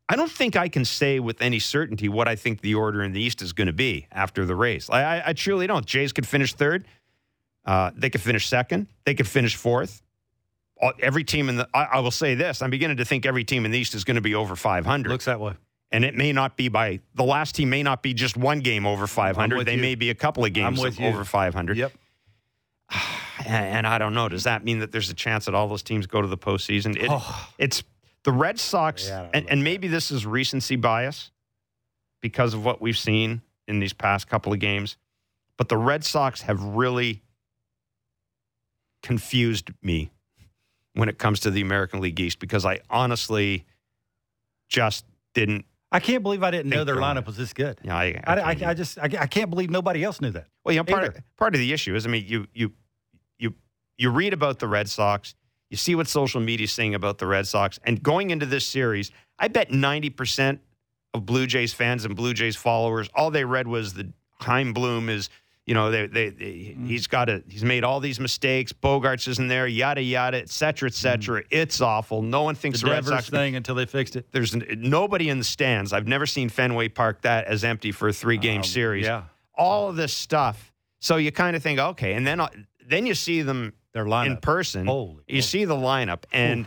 I 0.08 0.14
don't 0.14 0.30
think 0.30 0.54
I 0.54 0.68
can 0.68 0.84
say 0.84 1.18
with 1.18 1.42
any 1.42 1.58
certainty 1.58 2.08
what 2.08 2.28
I 2.28 2.36
think 2.36 2.60
the 2.60 2.74
order 2.76 3.02
in 3.02 3.12
the 3.12 3.20
East 3.20 3.42
is 3.42 3.52
going 3.52 3.66
to 3.66 3.72
be 3.72 4.06
after 4.12 4.44
the 4.46 4.54
race. 4.54 4.88
I, 4.88 5.02
I, 5.18 5.22
I 5.28 5.32
truly 5.32 5.66
don't. 5.66 5.84
Jays 5.84 6.12
could 6.12 6.26
finish 6.28 6.54
third. 6.54 6.86
Uh, 7.64 7.90
they 7.96 8.08
could 8.10 8.20
finish 8.20 8.46
second. 8.46 8.86
They 9.04 9.14
could 9.14 9.26
finish 9.26 9.56
fourth. 9.56 10.02
All- 10.80 10.92
Every 11.00 11.24
team 11.24 11.48
in 11.48 11.56
the. 11.56 11.68
I, 11.74 11.84
I 11.84 11.98
will 12.00 12.12
say 12.12 12.36
this: 12.36 12.62
I'm 12.62 12.70
beginning 12.70 12.98
to 12.98 13.04
think 13.04 13.26
every 13.26 13.42
team 13.42 13.64
in 13.64 13.72
the 13.72 13.78
East 13.78 13.94
is 13.96 14.04
going 14.04 14.14
to 14.14 14.20
be 14.20 14.34
over 14.36 14.54
500, 14.54 15.08
Looks 15.10 15.24
that 15.24 15.40
way. 15.40 15.54
and 15.90 16.04
it 16.04 16.14
may 16.14 16.32
not 16.32 16.56
be 16.56 16.68
by 16.68 17.00
the 17.16 17.24
last 17.24 17.56
team. 17.56 17.70
May 17.70 17.82
not 17.82 18.02
be 18.02 18.14
just 18.14 18.36
one 18.36 18.60
game 18.60 18.86
over 18.86 19.08
500. 19.08 19.64
They 19.66 19.74
you. 19.74 19.80
may 19.80 19.96
be 19.96 20.10
a 20.10 20.14
couple 20.14 20.44
of 20.44 20.52
games 20.52 20.80
with 20.80 20.94
of 20.94 21.00
you. 21.00 21.06
over 21.08 21.24
500 21.24 21.76
Yep. 21.76 21.92
and, 23.44 23.86
I 23.86 23.98
don't 23.98 24.14
know. 24.14 24.28
Does 24.28 24.44
that 24.44 24.64
mean 24.64 24.78
that 24.78 24.92
there's 24.92 25.10
a 25.10 25.14
chance 25.14 25.44
that 25.44 25.54
all 25.54 25.68
those 25.68 25.82
teams 25.82 26.06
go 26.06 26.22
to 26.22 26.28
the 26.28 26.38
postseason? 26.38 26.96
It, 26.96 27.08
Oh. 27.10 27.48
It's 27.58 27.82
the 28.24 28.32
Red 28.32 28.58
Sox, 28.58 29.08
Yeah, 29.08 29.28
and, 29.32 29.48
and 29.48 29.62
maybe 29.62 29.88
this 29.88 30.10
is 30.10 30.26
recency 30.26 30.76
bias 30.76 31.30
because 32.20 32.54
of 32.54 32.64
what 32.64 32.80
we've 32.80 32.98
seen 32.98 33.42
in 33.68 33.78
these 33.78 33.92
past 33.92 34.28
couple 34.28 34.52
of 34.52 34.58
games. 34.58 34.96
But 35.56 35.68
the 35.68 35.76
Red 35.76 36.04
Sox 36.04 36.42
have 36.42 36.62
really 36.62 37.22
confused 39.02 39.70
me 39.82 40.10
when 40.94 41.08
it 41.08 41.18
comes 41.18 41.40
to 41.40 41.50
the 41.50 41.60
American 41.60 42.00
League 42.00 42.18
East 42.18 42.38
because 42.38 42.64
I 42.64 42.80
honestly 42.90 43.64
just 44.68 45.04
didn't. 45.34 45.64
I 45.92 46.00
can't 46.00 46.22
believe 46.22 46.42
I 46.42 46.50
didn't 46.50 46.70
know 46.70 46.84
their 46.84 46.96
lineup 46.96 47.20
it. 47.20 47.26
was 47.26 47.36
this 47.36 47.52
good. 47.52 47.82
Know, 47.84 47.94
I, 47.94 48.20
I, 48.26 48.34
I, 48.34 48.56
I 48.66 48.74
just 48.74 48.98
I, 48.98 49.04
I 49.04 49.26
can't 49.26 49.50
believe 49.50 49.70
nobody 49.70 50.02
else 50.02 50.20
knew 50.20 50.30
that. 50.32 50.48
Well, 50.64 50.74
you 50.74 50.80
know, 50.80 50.84
part 50.84 51.04
of, 51.04 51.16
part 51.36 51.54
of 51.54 51.60
the 51.60 51.72
issue 51.72 51.94
is, 51.94 52.06
I 52.06 52.08
mean, 52.10 52.24
you 52.26 52.46
you 52.52 52.72
you 53.98 54.10
read 54.10 54.32
about 54.32 54.58
the 54.58 54.68
Red 54.68 54.88
Sox, 54.88 55.34
you 55.70 55.76
see 55.76 55.94
what 55.94 56.06
social 56.08 56.40
media 56.40 56.64
is 56.64 56.72
saying 56.72 56.94
about 56.94 57.18
the 57.18 57.26
Red 57.26 57.46
Sox, 57.46 57.78
and 57.84 58.02
going 58.02 58.30
into 58.30 58.46
this 58.46 58.66
series, 58.66 59.10
I 59.38 59.48
bet 59.48 59.70
ninety 59.70 60.10
percent 60.10 60.60
of 61.14 61.24
Blue 61.26 61.46
Jays 61.46 61.72
fans 61.72 62.04
and 62.04 62.14
Blue 62.14 62.34
Jays 62.34 62.56
followers, 62.56 63.08
all 63.14 63.30
they 63.30 63.44
read 63.44 63.66
was 63.66 63.94
the 63.94 64.12
Chaim 64.40 64.72
Bloom 64.74 65.08
is, 65.08 65.30
you 65.64 65.72
know, 65.72 65.90
they, 65.90 66.06
they, 66.06 66.28
they 66.28 66.76
he's 66.86 67.06
got 67.06 67.28
a 67.30 67.42
he's 67.48 67.64
made 67.64 67.84
all 67.84 68.00
these 68.00 68.20
mistakes. 68.20 68.72
Bogaerts 68.72 69.26
isn't 69.26 69.48
there, 69.48 69.66
yada 69.66 70.02
yada, 70.02 70.36
et 70.38 70.50
cetera, 70.50 70.88
et 70.88 70.94
cetera. 70.94 71.42
It's 71.50 71.80
awful. 71.80 72.20
No 72.22 72.42
one 72.42 72.54
thinks 72.54 72.82
the, 72.82 72.90
Red 72.90 73.04
Sox. 73.06 73.30
thing 73.30 73.56
until 73.56 73.74
they 73.74 73.86
fixed 73.86 74.14
it. 74.16 74.26
There's 74.30 74.54
n- 74.54 74.64
nobody 74.78 75.30
in 75.30 75.38
the 75.38 75.44
stands. 75.44 75.92
I've 75.94 76.06
never 76.06 76.26
seen 76.26 76.48
Fenway 76.50 76.88
Park 76.88 77.22
that 77.22 77.46
as 77.46 77.64
empty 77.64 77.92
for 77.92 78.08
a 78.08 78.12
three 78.12 78.36
game 78.36 78.58
Um, 78.58 78.64
series 78.64 79.06
Yeah. 79.06 79.22
all 79.56 79.88
of 79.88 79.96
this 79.96 80.12
stuff. 80.12 80.70
So 81.00 81.16
you 81.16 81.32
kind 81.32 81.56
of 81.56 81.62
think, 81.62 81.78
okay, 81.78 82.12
and 82.12 82.26
then 82.26 82.40
uh, 82.40 82.48
then 82.86 83.06
you 83.06 83.14
see 83.14 83.40
them 83.42 83.72
Their 83.96 84.04
lineup. 84.04 84.26
in 84.26 84.36
person. 84.36 84.86
Holy 84.86 85.22
you 85.26 85.36
moly. 85.36 85.40
see 85.40 85.64
the 85.64 85.74
lineup, 85.74 86.24
and 86.30 86.66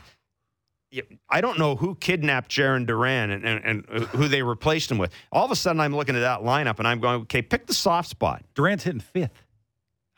I 1.30 1.42
don't 1.42 1.60
know 1.60 1.76
who 1.76 1.94
kidnapped 1.94 2.50
Jarren 2.50 2.88
Duran 2.88 3.30
and, 3.30 3.46
and, 3.46 3.64
and 3.64 3.86
uh, 3.88 4.06
who 4.08 4.28
they 4.28 4.42
replaced 4.42 4.90
him 4.90 4.98
with. 4.98 5.14
All 5.32 5.46
of 5.46 5.52
a 5.52 5.56
sudden, 5.56 5.80
I'm 5.80 5.96
looking 5.96 6.16
at 6.16 6.22
that 6.22 6.40
lineup 6.40 6.80
and 6.80 6.88
I'm 6.88 7.00
going, 7.00 7.22
okay, 7.22 7.44
pick 7.44 7.68
the 7.68 7.74
soft 7.76 8.10
spot. 8.10 8.44
Duran's 8.56 8.82
hitting 8.82 9.00
fifth. 9.00 9.46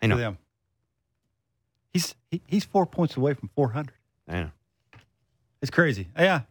I 0.01 0.07
know. 0.07 0.15
Them. 0.15 0.37
He's 1.91 2.15
he, 2.29 2.41
he's 2.47 2.63
four 2.63 2.85
points 2.85 3.17
away 3.17 3.33
from 3.33 3.49
400. 3.53 3.93
I 4.29 4.43
know. 4.43 4.51
It's 5.61 5.71
crazy. 5.71 6.07
Yeah. 6.17 6.43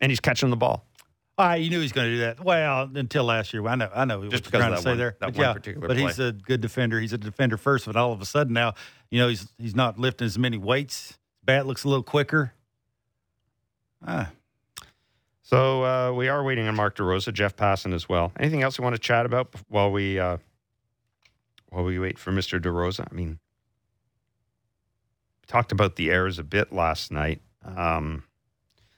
And 0.00 0.12
he's 0.12 0.20
catching 0.20 0.50
the 0.50 0.56
ball. 0.56 0.85
I 1.38 1.56
you 1.56 1.68
knew 1.70 1.76
he 1.78 1.82
was 1.82 1.92
going 1.92 2.06
to 2.06 2.12
do 2.14 2.20
that. 2.20 2.42
Well, 2.42 2.90
until 2.94 3.24
last 3.24 3.52
year, 3.52 3.66
I 3.66 3.74
know, 3.74 3.90
I 3.94 4.04
know 4.06 4.26
Just 4.28 4.46
of 4.46 4.52
trying 4.52 4.72
to 4.74 4.80
say 4.80 4.90
one- 4.90 4.98
there. 4.98 5.10
that 5.20 5.32
but 5.32 5.34
one 5.36 5.46
yeah, 5.46 5.52
particular 5.52 5.86
but 5.88 5.96
play. 5.96 6.06
he's 6.06 6.18
a 6.18 6.32
good 6.32 6.60
defender. 6.62 6.98
He's 6.98 7.12
a 7.12 7.18
defender 7.18 7.56
first, 7.58 7.84
but 7.86 7.94
all 7.96 8.12
of 8.12 8.20
a 8.22 8.24
sudden 8.24 8.54
now, 8.54 8.72
you 9.10 9.18
know, 9.18 9.28
he's 9.28 9.46
he's 9.58 9.74
not 9.74 9.98
lifting 9.98 10.24
as 10.26 10.38
many 10.38 10.56
weights. 10.56 11.18
Bat 11.44 11.66
looks 11.66 11.84
a 11.84 11.88
little 11.88 12.02
quicker. 12.02 12.52
Ah, 14.06 14.30
So 15.42 15.84
uh, 15.84 16.12
we 16.12 16.28
are 16.28 16.42
waiting 16.42 16.66
on 16.68 16.74
Mark 16.74 16.96
DeRosa, 16.96 17.32
Jeff 17.32 17.54
Passan 17.56 17.92
as 17.92 18.08
well. 18.08 18.32
Anything 18.38 18.62
else 18.62 18.78
you 18.78 18.84
want 18.84 18.94
to 18.94 19.00
chat 19.00 19.26
about 19.26 19.54
while 19.68 19.90
we 19.92 20.18
uh, 20.18 20.38
while 21.68 21.84
we 21.84 21.98
wait 21.98 22.18
for 22.18 22.32
Mr. 22.32 22.58
DeRosa? 22.60 23.06
I 23.10 23.14
mean, 23.14 23.38
we 25.42 25.46
talked 25.46 25.70
about 25.72 25.96
the 25.96 26.10
errors 26.10 26.38
a 26.38 26.44
bit 26.44 26.72
last 26.72 27.12
night. 27.12 27.40
Um, 27.64 28.24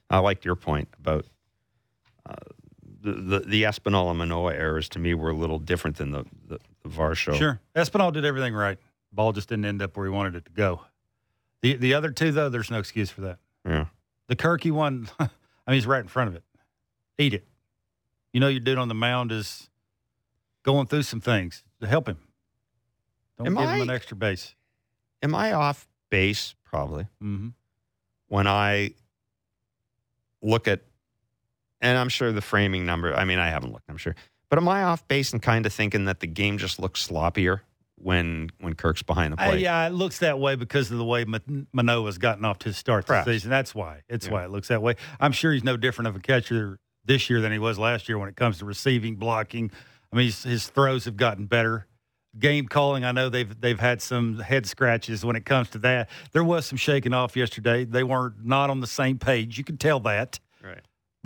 I 0.09 0.19
liked 0.19 0.45
your 0.45 0.57
point 0.57 0.89
about 0.99 1.27
the, 3.01 3.13
the 3.13 3.39
the 3.41 3.63
Espinal 3.65 4.09
and 4.11 4.19
Manoah 4.19 4.55
errors. 4.55 4.89
To 4.91 4.99
me, 4.99 5.15
were 5.15 5.31
a 5.31 5.35
little 5.37 5.59
different 5.59 5.97
than 5.97 6.11
the 6.11 6.25
the, 6.47 6.59
the 6.83 6.89
VAR 6.89 7.15
show. 7.15 7.33
sure. 7.35 7.61
Espinal 7.77 8.13
did 8.13 8.25
everything 8.25 8.55
right. 8.55 8.79
Ball 9.13 9.33
just 9.33 9.49
didn't 9.49 9.65
end 9.65 9.81
up 9.83 9.97
where 9.97 10.07
he 10.07 10.13
wanted 10.13 10.35
it 10.37 10.45
to 10.47 10.51
go. 10.53 10.83
The 11.63 11.75
the 11.77 11.95
other 11.95 12.11
two 12.11 12.33
though, 12.33 12.49
there's 12.49 12.71
no 12.71 12.79
excuse 12.79 13.11
for 13.11 13.23
that. 13.23 13.39
Yeah. 13.67 13.87
The 14.27 14.37
Kirky 14.37 14.71
one, 14.71 15.09
I 15.19 15.29
mean, 15.67 15.75
he's 15.75 15.87
right 15.87 16.01
in 16.03 16.09
front 16.09 16.29
of 16.29 16.37
it. 16.37 16.43
Eat 17.19 17.35
it. 17.35 17.47
You 18.33 18.41
know, 18.41 18.49
your 18.49 18.61
dude 18.61 18.77
on 18.79 18.89
the 18.89 18.95
mound 18.95 19.33
is 19.33 19.71
going 20.63 20.87
through 20.87 21.03
some 21.05 21.21
things 21.21 21.65
to 21.81 21.87
help 21.87 22.07
him. 22.09 22.19
Don't 23.39 23.47
Am 23.47 23.55
give 23.55 23.63
him 23.63 23.69
I- 23.69 23.83
an 23.83 23.91
extra 23.91 24.17
base. 24.17 24.55
Am 25.23 25.35
I 25.35 25.53
off 25.53 25.89
base? 26.11 26.55
Probably. 26.65 27.07
hmm 27.21 27.49
when 28.29 28.47
I 28.47 28.91
look 30.43 30.69
at, 30.69 30.83
and 31.81 31.97
I'm 31.99 32.09
sure 32.09 32.33
the 32.33 32.41
framing 32.41 32.85
number, 32.87 33.15
I 33.15 33.25
mean, 33.25 33.39
I 33.39 33.49
haven't 33.49 33.73
looked, 33.73 33.89
I'm 33.89 33.97
sure, 33.97 34.15
but 34.51 34.59
am 34.59 34.69
I 34.69 34.83
off 34.85 35.07
base 35.09 35.33
and 35.33 35.43
kind 35.43 35.67
of 35.67 35.73
thinking 35.73 36.07
that 36.07 36.21
the 36.21 36.27
game 36.27 36.59
just 36.59 36.79
looks 36.79 37.07
sloppier 37.07 37.61
when 37.97 38.51
when 38.61 38.75
Kirk's 38.75 39.03
behind 39.03 39.33
the 39.35 39.41
Uh, 39.43 39.49
plate? 39.51 39.61
yeah, 39.61 39.87
it 39.87 39.93
looks 39.93 40.19
that 40.21 40.39
way 40.39 40.55
because 40.55 40.91
of 40.91 40.99
the 40.99 41.05
way 41.05 41.25
Ma- 41.25 41.39
Manoah's 41.73 42.19
gotten 42.19 42.45
off 42.45 42.59
to 42.61 42.67
his 42.69 42.77
start 42.77 43.05
this 43.05 43.09
Perhaps. 43.09 43.27
season. 43.29 43.51
That's 43.51 43.75
why. 43.75 44.03
It's 44.09 44.27
Yeah. 44.27 44.33
why 44.33 44.45
it 44.45 44.51
looks 44.51 44.69
that 44.69 44.81
way. 44.83 44.95
I'm 45.21 45.33
sure 45.33 45.53
he's 45.53 45.65
no 45.65 45.77
different 45.77 46.09
of 46.09 46.17
a 46.17 46.21
catcher 46.21 46.79
this 47.05 47.29
year 47.29 47.41
than 47.41 47.53
he 47.53 47.59
was 47.59 47.79
last 47.79 48.09
year 48.09 48.19
when 48.19 48.29
it 48.29 48.37
comes 48.37 48.59
to 48.59 48.65
receiving, 48.65 49.17
blocking. 49.17 49.71
I 50.13 50.17
mean, 50.17 50.27
his, 50.27 50.43
his 50.45 50.67
throws 50.69 51.05
have 51.07 51.17
gotten 51.17 51.47
better. 51.47 51.87
Game 52.39 52.69
calling, 52.69 53.05
I 53.05 53.11
know 53.13 53.29
they've 53.31 53.59
they've 53.61 53.81
had 53.81 54.01
some 54.03 54.39
head 54.39 54.67
scratches 54.67 55.25
when 55.25 55.35
it 55.35 55.45
comes 55.45 55.71
to 55.71 55.79
that. 55.79 56.09
There 56.33 56.45
was 56.45 56.67
some 56.67 56.77
shaking 56.79 57.13
off 57.15 57.37
yesterday. 57.37 57.85
They 57.85 58.05
weren't 58.05 58.45
not 58.45 58.71
on 58.71 58.81
the 58.81 58.87
same 58.87 59.19
page. 59.19 59.59
You 59.59 59.65
can 59.65 59.77
tell 59.79 59.99
that. 60.01 60.39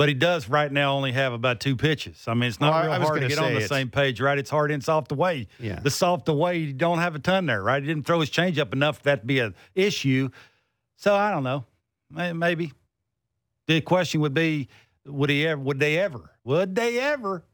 But 0.02 0.08
he 0.08 0.16
does 0.16 0.48
right 0.48 0.72
now 0.72 0.94
only 0.94 1.12
have 1.12 1.32
about 1.32 1.60
two 1.60 1.76
pitches. 1.76 2.24
I 2.26 2.34
mean, 2.34 2.48
it's 2.48 2.58
not 2.58 2.72
Well, 2.72 2.82
real 2.82 2.92
I 2.92 2.98
was 2.98 3.06
hard 3.06 3.20
to 3.20 3.28
get 3.28 3.38
on 3.38 3.54
the 3.54 3.60
same 3.60 3.88
page, 3.88 4.20
right? 4.20 4.36
It's 4.36 4.50
hard 4.50 4.72
and 4.72 4.82
soft 4.82 5.12
away. 5.12 5.46
Yeah. 5.60 5.78
The 5.78 5.92
soft 5.92 6.28
away, 6.28 6.58
you 6.58 6.72
don't 6.72 6.98
have 6.98 7.14
a 7.14 7.20
ton 7.20 7.46
there, 7.46 7.62
right? 7.62 7.80
He 7.80 7.86
didn't 7.86 8.04
throw 8.04 8.18
his 8.18 8.28
changeup 8.28 8.72
enough 8.72 8.96
for 8.96 9.04
that 9.04 9.20
to 9.20 9.26
be 9.26 9.38
an 9.38 9.54
issue. 9.76 10.30
So 10.96 11.14
I 11.14 11.30
don't 11.30 11.44
know. 11.44 11.66
Maybe. 12.10 12.72
The 13.68 13.80
question 13.80 14.22
would 14.22 14.34
be, 14.34 14.66
would 15.06 15.30
he 15.30 15.46
ever? 15.46 15.62
Would 15.62 15.78
they 15.78 16.00
ever? 16.00 16.32
Would 16.42 16.74
they 16.74 16.98
ever 16.98 17.44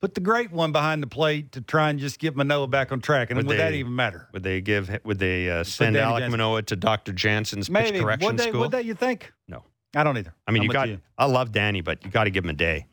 put 0.00 0.14
the 0.14 0.20
great 0.20 0.52
one 0.52 0.70
behind 0.70 1.02
the 1.02 1.08
plate 1.08 1.50
to 1.52 1.60
try 1.60 1.90
and 1.90 1.98
just 1.98 2.20
get 2.20 2.36
Manoah 2.36 2.68
back 2.68 2.92
on 2.92 3.00
track. 3.00 3.30
And 3.30 3.38
would, 3.38 3.46
would 3.46 3.54
they, 3.54 3.58
that 3.58 3.72
even 3.72 3.96
matter? 3.96 4.28
Would 4.32 4.44
they 4.44 4.60
give? 4.60 4.96
Would 5.02 5.18
they 5.18 5.50
uh, 5.50 5.64
send 5.64 5.96
Alek 5.96 6.18
Jansen. 6.18 6.30
Manoah 6.30 6.62
to 6.62 6.76
Dr. 6.76 7.12
Jansen's 7.12 7.68
Maybe. 7.68 7.92
pitch 7.92 8.02
correction 8.02 8.26
would 8.26 8.38
they, 8.38 8.48
school? 8.50 8.60
Would 8.60 8.70
they? 8.70 8.82
You 8.82 8.94
think? 8.94 9.32
No, 9.48 9.64
I 9.94 10.04
don't 10.04 10.16
either. 10.18 10.34
I 10.46 10.52
mean, 10.52 10.62
I'm 10.62 10.66
you 10.66 10.72
got. 10.72 10.88
You. 10.88 11.00
I 11.16 11.26
love 11.26 11.52
Danny, 11.52 11.80
but 11.80 12.04
you 12.04 12.10
got 12.10 12.24
to 12.24 12.30
give 12.30 12.44
him 12.44 12.50
a 12.50 12.54
day. 12.54 12.86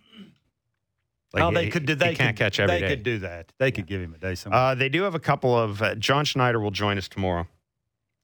Like, 1.33 1.43
oh, 1.43 1.51
they 1.51 1.69
could. 1.69 1.87
They 1.87 1.93
he 2.09 2.15
can't 2.15 2.35
could, 2.35 2.43
catch 2.43 2.59
every 2.59 2.75
They 2.75 2.81
day. 2.81 2.87
could 2.89 3.03
do 3.03 3.19
that. 3.19 3.53
They 3.57 3.71
could 3.71 3.85
give 3.87 4.01
him 4.01 4.13
a 4.13 4.17
day. 4.17 4.35
Uh, 4.45 4.75
they 4.75 4.89
do 4.89 5.03
have 5.03 5.15
a 5.15 5.19
couple 5.19 5.57
of. 5.57 5.81
Uh, 5.81 5.95
John 5.95 6.25
Schneider 6.25 6.59
will 6.59 6.71
join 6.71 6.97
us 6.97 7.07
tomorrow. 7.07 7.47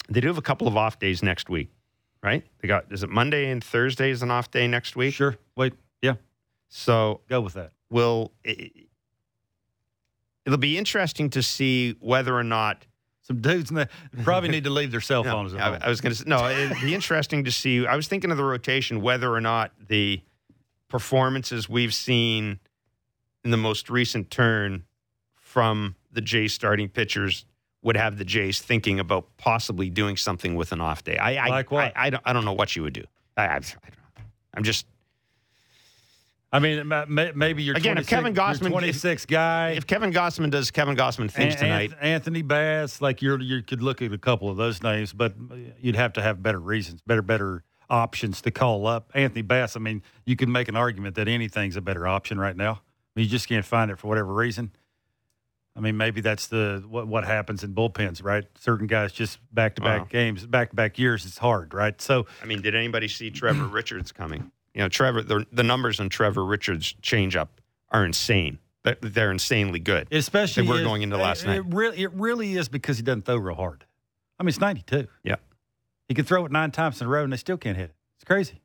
They 0.10 0.20
do 0.20 0.28
have 0.28 0.38
a 0.38 0.42
couple 0.42 0.68
of 0.68 0.76
off 0.76 1.00
days 1.00 1.24
next 1.24 1.50
week, 1.50 1.70
right? 2.22 2.46
They 2.60 2.68
got. 2.68 2.92
Is 2.92 3.04
it 3.04 3.10
Monday 3.10 3.50
and 3.50 3.64
Thursday 3.64 4.10
is 4.12 4.24
an 4.24 4.32
off 4.32 4.52
day 4.52 4.68
next 4.68 4.96
week? 4.96 5.14
Sure. 5.14 5.38
Wait. 5.56 5.74
Yeah. 6.02 6.16
So 6.68 7.22
go 7.30 7.40
with 7.42 7.54
that. 7.54 7.72
Will 7.90 8.34
it, 8.44 8.72
it'll 10.46 10.58
be 10.58 10.78
interesting 10.78 11.30
to 11.30 11.42
see 11.42 11.96
whether 12.02 12.36
or 12.36 12.44
not 12.44 12.86
some 13.28 13.42
dudes 13.42 13.74
probably 14.24 14.50
need 14.50 14.64
to 14.64 14.70
leave 14.70 14.90
their 14.90 15.02
cell 15.02 15.22
phones 15.24 15.52
no, 15.54 15.60
at 15.60 15.66
home. 15.66 15.80
I, 15.82 15.88
I 15.88 15.90
was 15.90 16.00
going 16.00 16.14
to 16.14 16.18
say 16.18 16.24
no. 16.26 16.48
It'd 16.48 16.80
be 16.82 16.96
interesting 16.96 17.44
to 17.44 17.52
see. 17.52 17.86
I 17.86 17.98
was 17.98 18.08
thinking 18.08 18.32
of 18.32 18.38
the 18.38 18.44
rotation, 18.46 19.02
whether 19.02 19.34
or 19.34 19.42
not 19.42 19.74
the 19.88 20.22
performances 20.88 21.68
we've 21.68 21.94
seen 21.94 22.60
in 23.44 23.52
the 23.52 23.58
most 23.58 23.90
recent 23.90 24.32
turn 24.32 24.86
from 25.36 25.96
the 26.12 26.22
Jays 26.22 26.54
starting 26.54 26.88
pitchers 26.88 27.46
would 27.82 27.98
have 27.98 28.18
the 28.18 28.26
Jays 28.26 28.62
thinking 28.62 29.00
about 29.00 29.28
possibly 29.38 29.90
doing 29.90 30.16
something 30.16 30.56
with 30.56 30.72
an 30.72 30.80
off 30.80 31.04
day. 31.04 31.18
I, 31.18 31.36
I 31.36 31.50
like 31.50 31.70
what? 31.70 31.94
I, 31.98 32.08
I, 32.08 32.10
don't, 32.10 32.24
I 32.26 32.34
don't 32.34 32.46
know 32.46 32.54
what 32.54 32.76
you 32.78 32.84
would 32.84 32.94
do. 32.94 33.04
I, 33.36 33.44
I, 33.44 33.46
I 33.48 33.50
don't 33.50 33.64
know. 33.64 34.24
I'm 34.54 34.64
just. 34.64 34.86
I 36.52 36.60
mean, 36.60 36.88
maybe 37.36 37.64
you're 37.64 37.76
again. 37.76 37.98
if 37.98 38.08
Kevin 38.08 38.34
Gausman, 38.34 38.70
26 38.70 39.26
guy, 39.26 39.72
if 39.72 39.86
Kevin 39.86 40.14
Gausman 40.14 40.50
does 40.50 40.72
Kevin 40.72 40.96
Gausman 40.96 41.30
things 41.30 41.56
An- 41.56 41.60
tonight, 41.60 41.94
Anthony 42.00 42.42
Bass, 42.42 43.02
like 43.02 43.22
you 43.22 43.38
you 43.40 43.62
could 43.62 43.84
look 43.84 44.02
at 44.02 44.14
a 44.14 44.18
couple 44.18 44.50
of 44.50 44.56
those 44.56 44.82
names, 44.82 45.12
but 45.12 45.34
uh, 45.52 45.56
you'd 45.80 45.98
have 45.98 46.14
to 46.14 46.22
have 46.22 46.42
better 46.42 46.60
reasons, 46.60 47.02
better 47.02 47.22
better 47.22 47.64
options 47.90 48.42
to 48.42 48.52
call 48.52 48.88
up. 48.88 49.12
Anthony 49.14 49.42
Bass, 49.42 49.76
I 49.76 49.80
mean, 49.80 50.02
you 50.26 50.38
can 50.38 50.52
make 50.52 50.70
an 50.70 50.78
argument 50.78 51.16
that 51.16 51.28
anything's 51.28 51.76
a 51.76 51.82
better 51.82 52.08
option 52.08 52.40
right 52.40 52.56
now. 52.56 52.74
I 52.74 53.20
mean, 53.20 53.26
you 53.26 53.30
just 53.30 53.50
can't 53.50 53.66
find 53.66 53.92
it 53.92 54.00
for 54.00 54.08
whatever 54.08 54.34
reason. 54.34 54.72
I 55.76 55.80
mean, 55.80 55.98
maybe 55.98 56.22
that's 56.22 56.48
the 56.48 56.84
what 56.88 57.08
what 57.08 57.26
happens 57.26 57.64
in 57.64 57.76
bullpens, 57.76 58.24
right? 58.24 58.46
Certain 58.58 58.88
guys 58.88 59.12
just 59.12 59.40
back 59.54 59.76
to 59.76 59.82
back 59.82 60.10
games, 60.10 60.46
back 60.46 60.70
to 60.70 60.76
back 60.78 60.98
years. 60.98 61.26
It's 61.26 61.38
hard, 61.38 61.74
right? 61.74 62.02
So, 62.02 62.26
I 62.42 62.46
mean, 62.46 62.62
did 62.62 62.74
anybody 62.74 63.10
see 63.10 63.30
Trevor 63.30 63.66
Richards 63.72 64.14
coming? 64.14 64.52
You 64.78 64.84
know, 64.84 64.90
Trevor, 64.90 65.24
the, 65.24 65.44
the 65.52 65.64
numbers 65.64 66.00
on 66.00 66.08
Trevor 66.08 66.46
Richards' 66.46 66.94
changeup 67.02 67.48
are 67.90 68.06
insane. 68.06 68.60
They're, 68.84 68.98
they're 69.02 69.32
insanely 69.32 69.80
good. 69.80 70.08
Especially 70.12 70.68
they 70.68 70.70
were 70.70 70.84
going 70.84 71.02
into 71.02 71.18
last 71.18 71.44
it, 71.44 71.48
night. 71.48 71.58
It 71.58 71.66
really, 71.74 72.04
it 72.04 72.14
really 72.14 72.54
is 72.54 72.70
because 72.70 72.98
he 72.98 73.02
doesn't 73.02 73.26
throw 73.26 73.38
real 73.38 73.56
hard. 73.56 73.86
I 74.40 74.44
mean, 74.44 74.50
it's 74.50 74.60
ninety 74.60 74.84
two. 74.84 75.08
Yeah, 75.24 75.38
he 76.08 76.14
can 76.14 76.26
throw 76.26 76.46
it 76.46 76.52
nine 76.52 76.70
times 76.70 77.02
in 77.02 77.08
a 77.08 77.10
row, 77.10 77.24
and 77.24 77.34
they 77.34 77.38
still 77.38 77.58
can't 77.58 77.76
hit 77.76 77.90
it. 77.90 77.96
It's 78.18 78.24
crazy. 78.24 78.62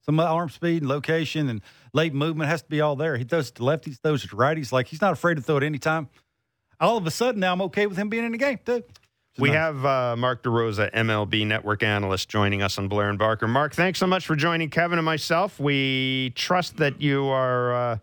Some 0.00 0.18
arm 0.18 0.50
speed 0.50 0.82
and 0.82 0.88
location 0.88 1.48
and 1.48 1.62
late 1.92 2.12
movement 2.12 2.50
has 2.50 2.62
to 2.62 2.68
be 2.68 2.80
all 2.80 2.96
there. 2.96 3.16
He 3.16 3.22
throws 3.22 3.50
it 3.50 3.54
to 3.54 3.62
lefties, 3.62 4.00
throws 4.00 4.24
it 4.24 4.30
to 4.30 4.36
righties. 4.36 4.72
Like 4.72 4.88
he's 4.88 5.00
not 5.00 5.12
afraid 5.12 5.36
to 5.36 5.40
throw 5.40 5.58
it 5.58 5.62
anytime. 5.62 6.08
All 6.80 6.96
of 6.96 7.06
a 7.06 7.12
sudden, 7.12 7.40
now 7.40 7.52
I'm 7.52 7.62
okay 7.62 7.86
with 7.86 7.96
him 7.96 8.08
being 8.08 8.24
in 8.24 8.32
the 8.32 8.38
game 8.38 8.58
too. 8.66 8.82
We 9.36 9.48
nice. 9.48 9.56
have 9.56 9.84
uh, 9.84 10.16
Mark 10.16 10.44
DeRosa, 10.44 10.92
MLB 10.92 11.44
network 11.44 11.82
analyst, 11.82 12.28
joining 12.28 12.62
us 12.62 12.78
on 12.78 12.86
Blair 12.86 13.08
and 13.08 13.18
Barker. 13.18 13.48
Mark, 13.48 13.74
thanks 13.74 13.98
so 13.98 14.06
much 14.06 14.26
for 14.26 14.36
joining 14.36 14.70
Kevin 14.70 14.96
and 14.98 15.04
myself. 15.04 15.58
We 15.58 16.32
trust 16.36 16.76
that 16.76 17.00
you 17.00 17.26
are 17.26 17.74
uh, 17.74 17.98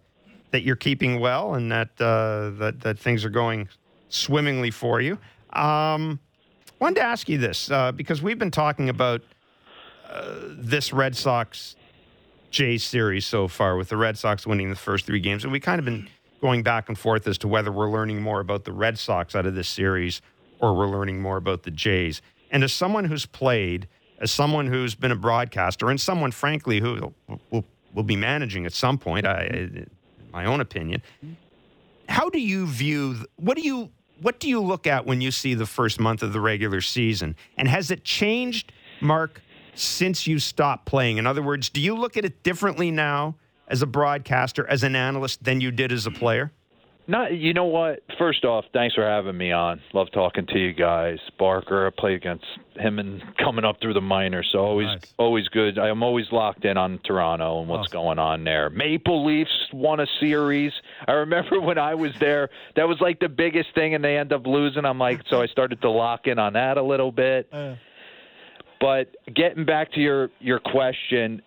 that 0.51 0.63
you're 0.63 0.75
keeping 0.75 1.21
well 1.21 1.53
and 1.53 1.71
that 1.71 1.89
uh, 2.01 2.49
that 2.59 2.81
that 2.81 2.99
things 2.99 3.23
are 3.23 3.29
going 3.29 3.69
swimmingly 4.09 4.71
for 4.71 4.99
you. 4.99 5.17
Um, 5.53 6.19
wanted 6.79 6.95
to 6.95 7.03
ask 7.03 7.29
you 7.29 7.37
this 7.37 7.71
uh, 7.71 7.93
because 7.93 8.21
we've 8.21 8.39
been 8.39 8.51
talking 8.51 8.89
about 8.89 9.21
uh, 10.09 10.35
this 10.49 10.91
Red 10.91 11.15
Sox 11.15 11.77
Jays 12.49 12.83
series 12.83 13.25
so 13.25 13.47
far, 13.47 13.77
with 13.77 13.87
the 13.87 13.95
Red 13.95 14.17
Sox 14.17 14.45
winning 14.45 14.69
the 14.69 14.75
first 14.75 15.05
three 15.05 15.21
games, 15.21 15.45
and 15.45 15.53
we 15.53 15.61
kind 15.61 15.79
of 15.79 15.85
been 15.85 16.09
going 16.41 16.61
back 16.61 16.89
and 16.89 16.97
forth 16.97 17.25
as 17.25 17.37
to 17.37 17.47
whether 17.47 17.71
we're 17.71 17.89
learning 17.89 18.21
more 18.21 18.41
about 18.41 18.65
the 18.65 18.73
Red 18.73 18.99
Sox 18.99 19.33
out 19.33 19.45
of 19.45 19.55
this 19.55 19.69
series 19.69 20.21
or 20.61 20.75
we're 20.75 20.87
learning 20.87 21.19
more 21.19 21.37
about 21.37 21.63
the 21.63 21.71
Jays. 21.71 22.21
And 22.51 22.63
as 22.63 22.71
someone 22.71 23.05
who's 23.05 23.25
played, 23.25 23.87
as 24.19 24.31
someone 24.31 24.67
who's 24.67 24.95
been 24.95 25.11
a 25.11 25.15
broadcaster, 25.15 25.89
and 25.89 25.99
someone, 25.99 26.31
frankly, 26.31 26.79
who 26.79 27.13
will, 27.49 27.65
will 27.93 28.03
be 28.03 28.15
managing 28.15 28.65
at 28.65 28.73
some 28.73 28.97
point, 28.97 29.25
I, 29.25 29.85
my 30.31 30.45
own 30.45 30.61
opinion, 30.61 31.01
how 32.07 32.29
do 32.29 32.39
you 32.39 32.67
view 32.67 33.25
what 33.37 33.57
do 33.57 33.63
you 33.63 33.89
what 34.21 34.39
do 34.39 34.47
you 34.47 34.61
look 34.61 34.85
at 34.85 35.07
when 35.07 35.19
you 35.19 35.31
see 35.31 35.55
the 35.55 35.65
first 35.65 35.99
month 35.99 36.21
of 36.21 36.31
the 36.31 36.39
regular 36.39 36.79
season? 36.79 37.35
And 37.57 37.67
has 37.67 37.89
it 37.89 38.03
changed, 38.03 38.71
Mark, 38.99 39.41
since 39.73 40.27
you 40.27 40.37
stopped 40.37 40.85
playing? 40.85 41.17
In 41.17 41.25
other 41.25 41.41
words, 41.41 41.69
do 41.69 41.81
you 41.81 41.95
look 41.95 42.17
at 42.17 42.25
it 42.25 42.43
differently 42.43 42.91
now 42.91 43.35
as 43.67 43.81
a 43.81 43.87
broadcaster, 43.87 44.67
as 44.67 44.83
an 44.83 44.95
analyst, 44.95 45.43
than 45.43 45.59
you 45.59 45.71
did 45.71 45.91
as 45.91 46.05
a 46.05 46.11
player? 46.11 46.51
Not, 47.07 47.33
you 47.33 47.53
know 47.53 47.65
what? 47.65 48.03
First 48.17 48.45
off, 48.45 48.65
thanks 48.73 48.95
for 48.95 49.03
having 49.03 49.35
me 49.35 49.51
on. 49.51 49.81
Love 49.93 50.07
talking 50.13 50.45
to 50.47 50.59
you 50.59 50.71
guys. 50.71 51.17
Barker, 51.37 51.87
I 51.87 51.89
played 51.89 52.15
against 52.15 52.45
him 52.75 52.99
and 52.99 53.21
coming 53.37 53.65
up 53.65 53.81
through 53.81 53.95
the 53.95 54.01
minors, 54.01 54.47
so 54.51 54.59
always, 54.59 54.85
nice. 54.87 55.13
always 55.17 55.47
good. 55.47 55.79
I'm 55.79 56.03
always 56.03 56.31
locked 56.31 56.63
in 56.63 56.77
on 56.77 56.99
Toronto 57.03 57.59
and 57.59 57.67
what's 57.67 57.87
awesome. 57.87 57.99
going 57.99 58.19
on 58.19 58.43
there. 58.43 58.69
Maple 58.69 59.25
Leafs 59.25 59.49
won 59.73 59.99
a 59.99 60.07
series. 60.19 60.71
I 61.07 61.13
remember 61.13 61.59
when 61.61 61.77
I 61.77 61.95
was 61.95 62.11
there, 62.19 62.49
that 62.75 62.87
was 62.87 63.01
like 63.01 63.19
the 63.19 63.29
biggest 63.29 63.73
thing, 63.73 63.95
and 63.95 64.03
they 64.03 64.17
end 64.17 64.31
up 64.31 64.45
losing. 64.45 64.85
I'm 64.85 64.99
like, 64.99 65.21
so 65.27 65.41
I 65.41 65.47
started 65.47 65.81
to 65.81 65.89
lock 65.89 66.27
in 66.27 66.39
on 66.39 66.53
that 66.53 66.77
a 66.77 66.83
little 66.83 67.11
bit. 67.11 67.49
Uh. 67.51 67.75
But 68.79 69.15
getting 69.33 69.65
back 69.65 69.91
to 69.93 69.99
your 69.99 70.29
your 70.39 70.59
question, 70.59 71.41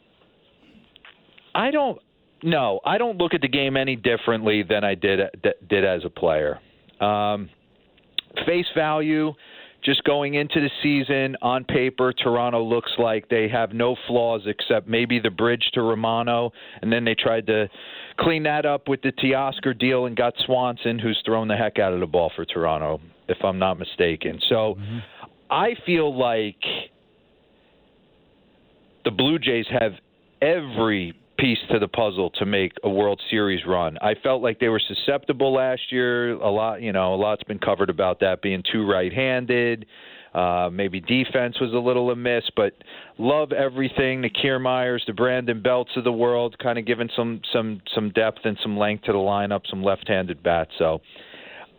I 1.55 1.71
don't. 1.71 1.99
No, 2.45 2.79
I 2.85 2.99
don't 2.99 3.17
look 3.17 3.33
at 3.33 3.41
the 3.41 3.49
game 3.49 3.75
any 3.75 3.97
differently 3.97 4.63
than 4.63 4.85
I 4.85 4.95
did 4.95 5.19
did 5.67 5.85
as 5.85 6.03
a 6.05 6.11
player. 6.11 6.61
Um, 7.01 7.49
face 8.47 8.67
value, 8.77 9.33
just 9.83 10.05
going 10.05 10.35
into 10.35 10.61
the 10.61 10.69
season 10.83 11.37
on 11.41 11.65
paper, 11.65 12.13
Toronto 12.13 12.63
looks 12.63 12.93
like 12.99 13.31
they 13.31 13.49
have 13.49 13.73
no 13.73 13.97
flaws 14.07 14.43
except 14.47 14.87
maybe 14.87 15.19
the 15.19 15.31
bridge 15.31 15.71
to 15.73 15.81
Romano, 15.81 16.53
and 16.83 16.93
then 16.93 17.07
they 17.07 17.15
tried 17.15 17.47
to 17.47 17.67
clean 18.21 18.43
that 18.43 18.67
up 18.67 18.89
with 18.89 19.01
the 19.01 19.13
Teoscar 19.13 19.79
deal 19.79 20.05
and 20.05 20.15
got 20.15 20.35
Swanson, 20.45 20.99
who's 20.99 21.21
thrown 21.25 21.49
the 21.49 21.57
heck 21.57 21.79
out 21.79 21.95
of 21.95 22.01
the 22.01 22.07
ball 22.07 22.31
for 22.37 22.45
Toronto, 22.45 23.01
if 23.27 23.39
I'm 23.43 23.59
not 23.59 23.79
mistaken. 23.79 24.39
So 24.51 24.77
mm-hmm. 24.79 24.99
I 25.51 25.77
feel 25.87 26.15
like 26.15 26.61
the 29.07 29.11
Blue 29.11 29.39
Jays 29.39 29.67
have 29.71 29.93
every 30.43 31.15
piece 31.39 31.59
to 31.71 31.79
the 31.79 31.89
puzzle 31.89 32.31
to 32.31 32.47
make 32.47 32.73
a 32.85 32.89
World 32.89 33.21
Series 33.31 33.65
run. 33.67 33.99
I 34.01 34.15
felt 34.23 34.43
like 34.43 34.61
they 34.61 34.69
were 34.69 34.81
susceptible 34.87 35.53
last 35.53 35.91
year. 35.91 36.33
A 36.33 36.51
lot, 36.51 36.83
you 36.83 36.93
know, 36.93 37.15
a 37.15 37.17
lot's 37.17 37.43
been 37.45 37.59
covered 37.59 37.91
about 37.91 38.21
that 38.21 38.43
being 38.43 38.63
too 38.73 38.87
right-handed. 38.87 39.87
Uh, 40.35 40.69
maybe 40.73 41.01
defense 41.01 41.61
was 41.61 41.73
a 41.73 41.79
little 41.79 42.11
amiss, 42.11 42.45
but 42.57 42.73
love 43.19 43.53
everything. 43.53 44.21
The 44.21 44.31
Kiermaiers, 44.31 45.01
the 45.07 45.13
Brandon 45.13 45.63
Belts 45.63 45.93
of 45.97 46.03
the 46.03 46.13
world, 46.13 46.57
kind 46.61 46.77
of 46.77 46.85
giving 46.85 47.09
some 47.17 47.41
some 47.53 47.81
some 47.95 48.11
depth 48.11 48.41
and 48.45 48.59
some 48.61 48.77
length 48.77 49.05
to 49.05 49.13
the 49.13 49.19
lineup, 49.19 49.61
some 49.71 49.83
left-handed 49.85 50.43
bats. 50.43 50.73
So 50.77 51.01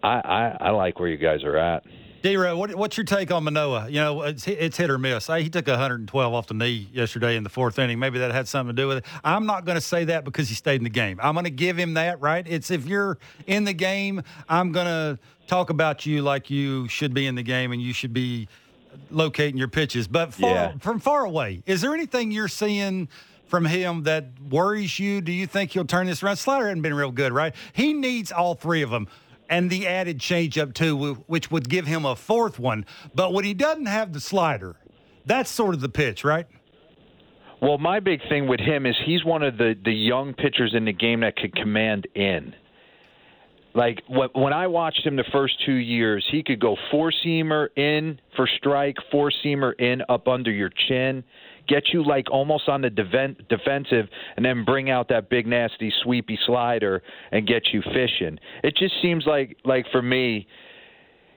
I, 0.02 0.07
I, 0.07 0.57
I 0.68 0.69
like 0.69 0.99
where 0.99 1.10
you 1.10 1.18
guys 1.18 1.44
are 1.44 1.57
at. 1.57 1.84
D. 2.26 2.38
what, 2.38 2.73
what's 2.73 2.97
your 2.97 3.03
take 3.03 3.31
on 3.31 3.43
Manoah? 3.43 3.88
You 3.88 3.99
know, 3.99 4.23
it's, 4.23 4.47
it's 4.47 4.77
hit 4.77 4.89
or 4.89 4.97
miss. 4.97 5.27
He 5.27 5.47
took 5.47 5.68
112 5.68 6.34
off 6.34 6.47
the 6.47 6.56
knee 6.56 6.89
yesterday 6.91 7.35
in 7.35 7.43
the 7.43 7.52
fourth 7.52 7.77
inning. 7.77 7.99
Maybe 7.99 8.18
that 8.18 8.31
had 8.31 8.47
something 8.47 8.76
to 8.76 8.81
do 8.81 8.88
with 8.88 8.97
it. 8.97 9.06
I'm 9.23 9.45
not 9.45 9.64
going 9.64 9.76
to 9.76 9.81
say 9.81 10.06
that 10.06 10.23
because 10.23 10.49
he 10.49 10.56
stayed 10.56 10.77
in 10.77 10.84
the 10.84 10.89
game. 10.89 11.19
I'm 11.22 11.35
going 11.35 11.43
to 11.43 11.52
give 11.52 11.77
him 11.77 11.93
that, 11.93 12.19
right? 12.19 12.43
It's 12.47 12.72
if 12.72 12.88
you're 12.88 13.19
in 13.45 13.64
the 13.64 13.73
game, 13.73 14.23
I'm 14.49 14.72
going 14.72 14.88
to 14.88 15.19
talk 15.45 15.69
about 15.69 16.07
you 16.07 16.23
like 16.23 16.49
you 16.49 16.88
should 16.88 17.14
be 17.14 17.27
in 17.27 17.35
the 17.35 17.43
game 17.43 17.72
and 17.72 17.80
you 17.80 17.93
should 17.93 18.14
be 18.14 18.47
locating 19.11 19.57
your 19.57 19.68
pitches. 19.68 20.07
But 20.07 20.34
far, 20.34 20.49
yeah. 20.49 20.73
from 20.80 20.99
far 20.99 21.26
away, 21.26 21.61
is 21.68 21.81
there 21.81 21.93
anything 21.93 22.31
you're 22.31 22.47
seeing? 22.47 23.07
from 23.47 23.64
him 23.64 24.03
that 24.03 24.26
worries 24.49 24.97
you? 24.97 25.22
Do 25.22 25.31
you 25.31 25.45
think 25.45 25.72
he'll 25.72 25.85
turn 25.85 26.07
this 26.07 26.23
around? 26.23 26.38
Slider 26.38 26.65
hasn't 26.65 26.81
been 26.81 26.95
real 26.95 27.11
good, 27.11 27.31
right? 27.31 27.53
He 27.73 27.93
needs 27.93 28.31
all 28.31 28.56
three 28.56 28.81
of 28.81 28.89
them 28.89 29.07
and 29.49 29.69
the 29.69 29.88
added 29.88 30.19
changeup 30.19 30.73
too, 30.73 31.15
which 31.27 31.51
would 31.51 31.69
give 31.69 31.85
him 31.85 32.05
a 32.05 32.15
fourth 32.15 32.59
one. 32.59 32.85
But 33.13 33.34
when 33.34 33.45
he 33.45 33.53
doesn't 33.53 33.85
have 33.88 34.13
the 34.13 34.19
slider, 34.19 34.76
that's 35.26 35.49
sort 35.49 35.76
of 35.76 35.81
the 35.81 35.89
pitch, 35.89 36.23
right? 36.23 36.47
Well, 37.61 37.77
my 37.77 37.99
big 37.99 38.22
thing 38.30 38.47
with 38.47 38.59
him 38.59 38.85
is 38.85 38.95
he's 39.05 39.23
one 39.23 39.41
of 39.41 39.57
the 39.57 39.76
the 39.84 39.93
young 39.93 40.34
pitchers 40.34 40.73
in 40.76 40.85
the 40.85 40.93
game 40.93 41.22
that 41.22 41.35
could 41.35 41.55
command 41.55 42.07
in. 42.13 42.53
Like 43.73 44.01
when 44.07 44.53
I 44.53 44.67
watched 44.67 45.05
him 45.05 45.17
the 45.17 45.26
first 45.34 45.55
two 45.65 45.73
years, 45.73 46.26
he 46.31 46.43
could 46.43 46.61
go 46.61 46.77
four 46.91 47.11
seamer 47.26 47.67
in 47.76 48.19
for 48.35 48.47
strike, 48.57 48.95
four 49.11 49.31
seamer 49.43 49.73
in 49.80 50.01
up 50.07 50.30
under 50.30 50.51
your 50.51 50.69
chin, 50.88 51.23
get 51.67 51.83
you 51.93 52.05
like 52.05 52.29
almost 52.31 52.67
on 52.69 52.81
the 52.81 52.89
defensive, 52.89 54.07
and 54.35 54.45
then 54.45 54.65
bring 54.65 54.89
out 54.89 55.09
that 55.09 55.29
big 55.29 55.47
nasty 55.47 55.91
sweepy 56.03 56.37
slider 56.45 57.01
and 57.31 57.47
get 57.47 57.63
you 57.73 57.81
fishing. 57.81 58.39
It 58.63 58.75
just 58.75 58.93
seems 59.01 59.25
like 59.25 59.57
like 59.65 59.85
for 59.91 60.01
me, 60.01 60.47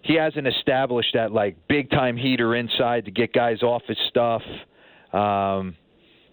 he 0.02 0.14
hasn't 0.14 0.46
established 0.46 1.10
that 1.14 1.32
like 1.32 1.56
big 1.68 1.90
time 1.90 2.16
heater 2.16 2.55
inside 2.55 3.05
to 3.06 3.10
get 3.10 3.32
guys 3.32 3.62
off 3.62 3.82
his 3.86 3.98
stuff. 4.09 4.42
Um, 5.12 5.76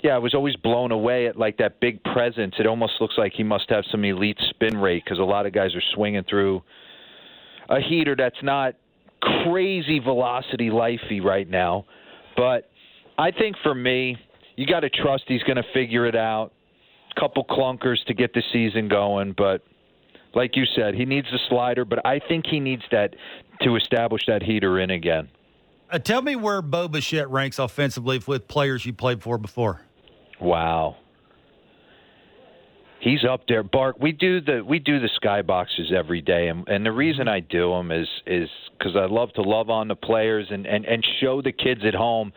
yeah, 0.02 0.16
I 0.16 0.18
was 0.20 0.34
always 0.34 0.56
blown 0.58 0.92
away 0.92 1.28
at 1.28 1.38
like 1.38 1.58
that 1.58 1.80
big 1.80 2.04
presence. 2.04 2.56
It 2.60 2.68
almost 2.68 2.94
looks 3.02 3.16
like 3.18 3.34
he 3.34 3.44
must 3.44 3.70
have 3.70 3.84
some 3.92 4.04
elite 4.06 4.38
spin 4.50 4.78
rate 4.78 5.04
because 5.04 5.20
a 5.20 5.24
lot 5.24 5.46
of 5.46 5.54
guys 5.54 5.74
are 5.74 5.84
swinging 5.94 6.24
through 6.30 6.62
a 7.70 7.80
heater 7.82 8.16
that's 8.16 8.42
not 8.44 8.76
crazy 9.22 10.00
velocity 10.00 10.70
lifey 10.70 11.24
right 11.24 11.50
now. 11.50 11.86
But 12.38 12.70
I 13.18 13.32
think 13.32 13.56
for 13.64 13.74
me, 13.74 14.18
you 14.56 14.66
got 14.66 14.82
to 14.82 14.90
trust 14.90 15.24
he's 15.28 15.44
going 15.44 15.58
to 15.58 15.64
figure 15.74 16.06
it 16.06 16.16
out. 16.16 16.52
Couple 17.18 17.46
clunkers 17.46 18.04
to 18.08 18.14
get 18.14 18.34
the 18.34 18.44
season 18.52 18.90
going, 18.90 19.34
but 19.38 19.62
like 20.34 20.58
you 20.58 20.66
said, 20.76 20.96
he 20.96 21.06
needs 21.06 21.28
the 21.32 21.40
slider. 21.48 21.86
But 21.86 22.06
I 22.06 22.20
think 22.20 22.46
he 22.46 22.60
needs 22.60 22.84
that 22.92 23.16
to 23.62 23.78
establish 23.78 24.24
that 24.28 24.44
heater 24.44 24.80
in 24.82 24.92
again. 24.92 25.30
Uh, 25.90 26.00
tell 26.00 26.22
me 26.22 26.36
where 26.36 26.62
Bo 26.62 26.90
Bichette 26.90 27.30
ranks 27.30 27.58
offensively 27.58 28.22
with 28.28 28.50
players 28.50 28.86
you 28.86 28.92
played 28.92 29.22
for 29.22 29.38
before. 29.38 29.82
Wow. 30.42 30.98
He's 33.00 33.24
up 33.24 33.42
there, 33.48 33.64
Bart. 33.64 34.02
We 34.02 34.12
do 34.12 34.42
the 34.42 34.66
we 34.66 34.80
do 34.80 35.00
the 35.00 35.10
skyboxes 35.22 35.94
every 35.94 36.22
day, 36.22 36.48
and, 36.48 36.68
and 36.68 36.84
the 36.84 36.92
reason 36.92 37.28
I 37.28 37.40
do 37.40 37.70
them 37.70 37.92
is 37.92 38.08
is 38.26 38.50
because 38.78 38.96
I 38.96 39.06
love 39.06 39.32
to 39.34 39.44
love 39.44 39.70
on 39.70 39.88
the 39.88 39.96
players 39.96 40.48
and, 40.50 40.66
and 40.66 40.86
and 40.86 41.06
show 41.22 41.42
the 41.42 41.52
kids 41.52 41.82
at 41.86 41.94
home 41.94 42.34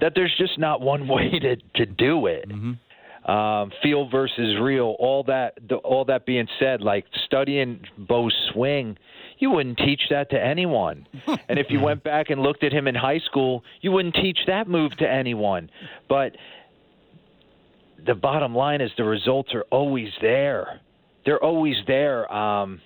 that 0.00 0.12
there's 0.14 0.34
just 0.38 0.58
not 0.58 0.80
one 0.80 1.08
way 1.14 1.38
to 1.38 1.56
to 1.76 1.86
do 1.86 2.26
it. 2.26 2.48
Mm-hmm. 2.48 3.30
Um, 3.30 3.70
feel 3.82 4.08
versus 4.08 4.58
real. 4.60 4.96
All 4.98 5.24
that 5.24 5.58
the, 5.68 5.76
all 5.76 6.04
that 6.06 6.24
being 6.26 6.48
said, 6.58 6.80
like 6.80 7.04
studying 7.26 7.80
Bo's 7.98 8.34
swing 8.52 8.96
you 9.40 9.50
wouldn't 9.50 9.78
teach 9.78 10.02
that 10.10 10.30
to 10.30 10.40
anyone. 10.40 11.06
and 11.48 11.58
if 11.58 11.66
you 11.70 11.80
went 11.80 12.04
back 12.04 12.30
and 12.30 12.42
looked 12.42 12.62
at 12.62 12.72
him 12.72 12.86
in 12.86 12.94
high 12.94 13.18
school, 13.18 13.64
you 13.80 13.90
wouldn't 13.90 14.14
teach 14.14 14.38
that 14.46 14.68
move 14.68 14.92
to 14.98 15.10
anyone. 15.10 15.70
But 16.08 16.36
the 18.06 18.14
bottom 18.14 18.54
line 18.54 18.80
is 18.80 18.90
the 18.96 19.04
results 19.04 19.52
are 19.54 19.64
always 19.70 20.10
there. 20.20 20.80
They're 21.24 21.42
always 21.42 21.76
there. 21.86 22.32
Um, 22.32 22.80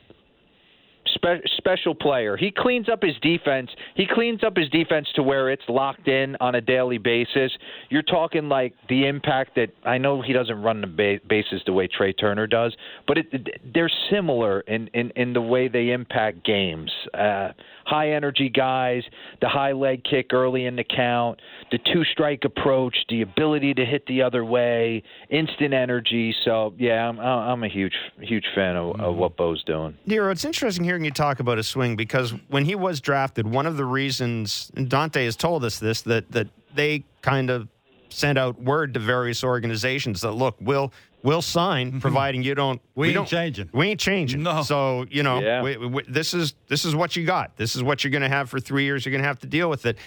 spe- 1.14 1.46
special 1.56 1.94
player. 1.94 2.36
He 2.36 2.50
cleans 2.50 2.88
up 2.88 3.02
his 3.02 3.14
defense. 3.22 3.70
He 3.94 4.06
cleans 4.06 4.42
up 4.44 4.56
his 4.56 4.68
defense 4.70 5.08
to 5.14 5.22
where 5.22 5.50
it's 5.50 5.62
locked 5.68 6.08
in 6.08 6.36
on 6.40 6.54
a 6.54 6.60
daily 6.60 6.98
basis. 6.98 7.52
You're 7.90 8.02
talking 8.02 8.48
like 8.48 8.74
the 8.88 9.06
impact 9.06 9.54
that 9.56 9.70
I 9.84 9.98
know 9.98 10.22
he 10.22 10.32
doesn't 10.32 10.60
run 10.62 10.80
the 10.80 10.86
ba- 10.86 11.26
bases 11.28 11.62
the 11.66 11.72
way 11.72 11.86
Trey 11.86 12.12
Turner 12.12 12.46
does, 12.46 12.74
but 13.06 13.18
it, 13.18 13.26
they're 13.72 13.90
similar 14.10 14.60
in, 14.60 14.88
in 14.88 15.10
in 15.16 15.32
the 15.32 15.40
way 15.40 15.68
they 15.68 15.90
impact 15.90 16.44
games. 16.44 16.90
Uh, 17.12 17.48
high 17.86 18.12
energy 18.12 18.48
guys, 18.48 19.02
the 19.40 19.48
high 19.48 19.72
leg 19.72 20.02
kick 20.04 20.32
early 20.32 20.66
in 20.66 20.76
the 20.76 20.84
count, 20.84 21.40
the 21.70 21.78
two 21.78 22.04
strike 22.04 22.44
approach, 22.44 22.96
the 23.08 23.22
ability 23.22 23.74
to 23.74 23.84
hit 23.84 24.06
the 24.06 24.22
other 24.22 24.44
way, 24.44 25.02
instant 25.30 25.74
energy. 25.74 26.34
So 26.44 26.74
yeah, 26.78 27.08
I'm 27.08 27.18
I'm 27.20 27.62
a 27.64 27.68
huge 27.68 27.94
huge 28.20 28.46
fan 28.54 28.76
of, 28.76 29.00
of 29.00 29.16
what 29.16 29.36
Bo's 29.36 29.62
doing. 29.64 29.96
Nero, 30.06 30.30
it's 30.30 30.44
interesting 30.44 30.84
hearing 30.84 31.04
you 31.04 31.10
talk 31.10 31.40
about 31.40 31.56
his 31.58 31.66
swing 31.66 31.96
because 31.96 32.32
when 32.48 32.64
he 32.64 32.74
was 32.74 33.00
drafted, 33.00 33.46
one 33.46 33.66
of 33.66 33.76
the 33.76 33.84
reasons 33.84 34.70
Dante 34.88 35.24
has 35.24 35.36
told 35.36 35.64
us 35.64 35.78
this 35.78 36.02
that 36.02 36.30
that 36.32 36.48
they 36.74 37.04
kind 37.22 37.50
of 37.50 37.68
sent 38.08 38.38
out 38.38 38.60
word 38.62 38.94
to 38.94 39.00
various 39.00 39.42
organizations 39.42 40.20
that 40.20 40.32
look, 40.32 40.56
we'll 40.60 40.92
we'll 41.24 41.42
sign 41.42 42.00
providing 42.00 42.44
you 42.44 42.54
don't. 42.54 42.80
We, 42.94 43.00
we 43.00 43.08
ain't 43.08 43.14
don't, 43.16 43.26
changing. 43.26 43.70
We 43.72 43.88
ain't 43.88 44.00
changing. 44.00 44.44
No. 44.44 44.62
So 44.62 45.06
you 45.10 45.24
know, 45.24 45.40
yeah. 45.40 45.62
we, 45.62 45.76
we, 45.76 46.02
this 46.04 46.34
is 46.34 46.54
this 46.68 46.84
is 46.84 46.94
what 46.94 47.16
you 47.16 47.26
got. 47.26 47.56
This 47.56 47.74
is 47.74 47.82
what 47.82 48.04
you're 48.04 48.12
going 48.12 48.22
to 48.22 48.28
have 48.28 48.48
for 48.48 48.60
three 48.60 48.84
years. 48.84 49.04
You're 49.04 49.10
going 49.10 49.22
to 49.22 49.28
have 49.28 49.40
to 49.40 49.48
deal 49.48 49.68
with 49.68 49.86
it. 49.86 49.98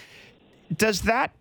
Does 0.74 1.02
that 1.02 1.34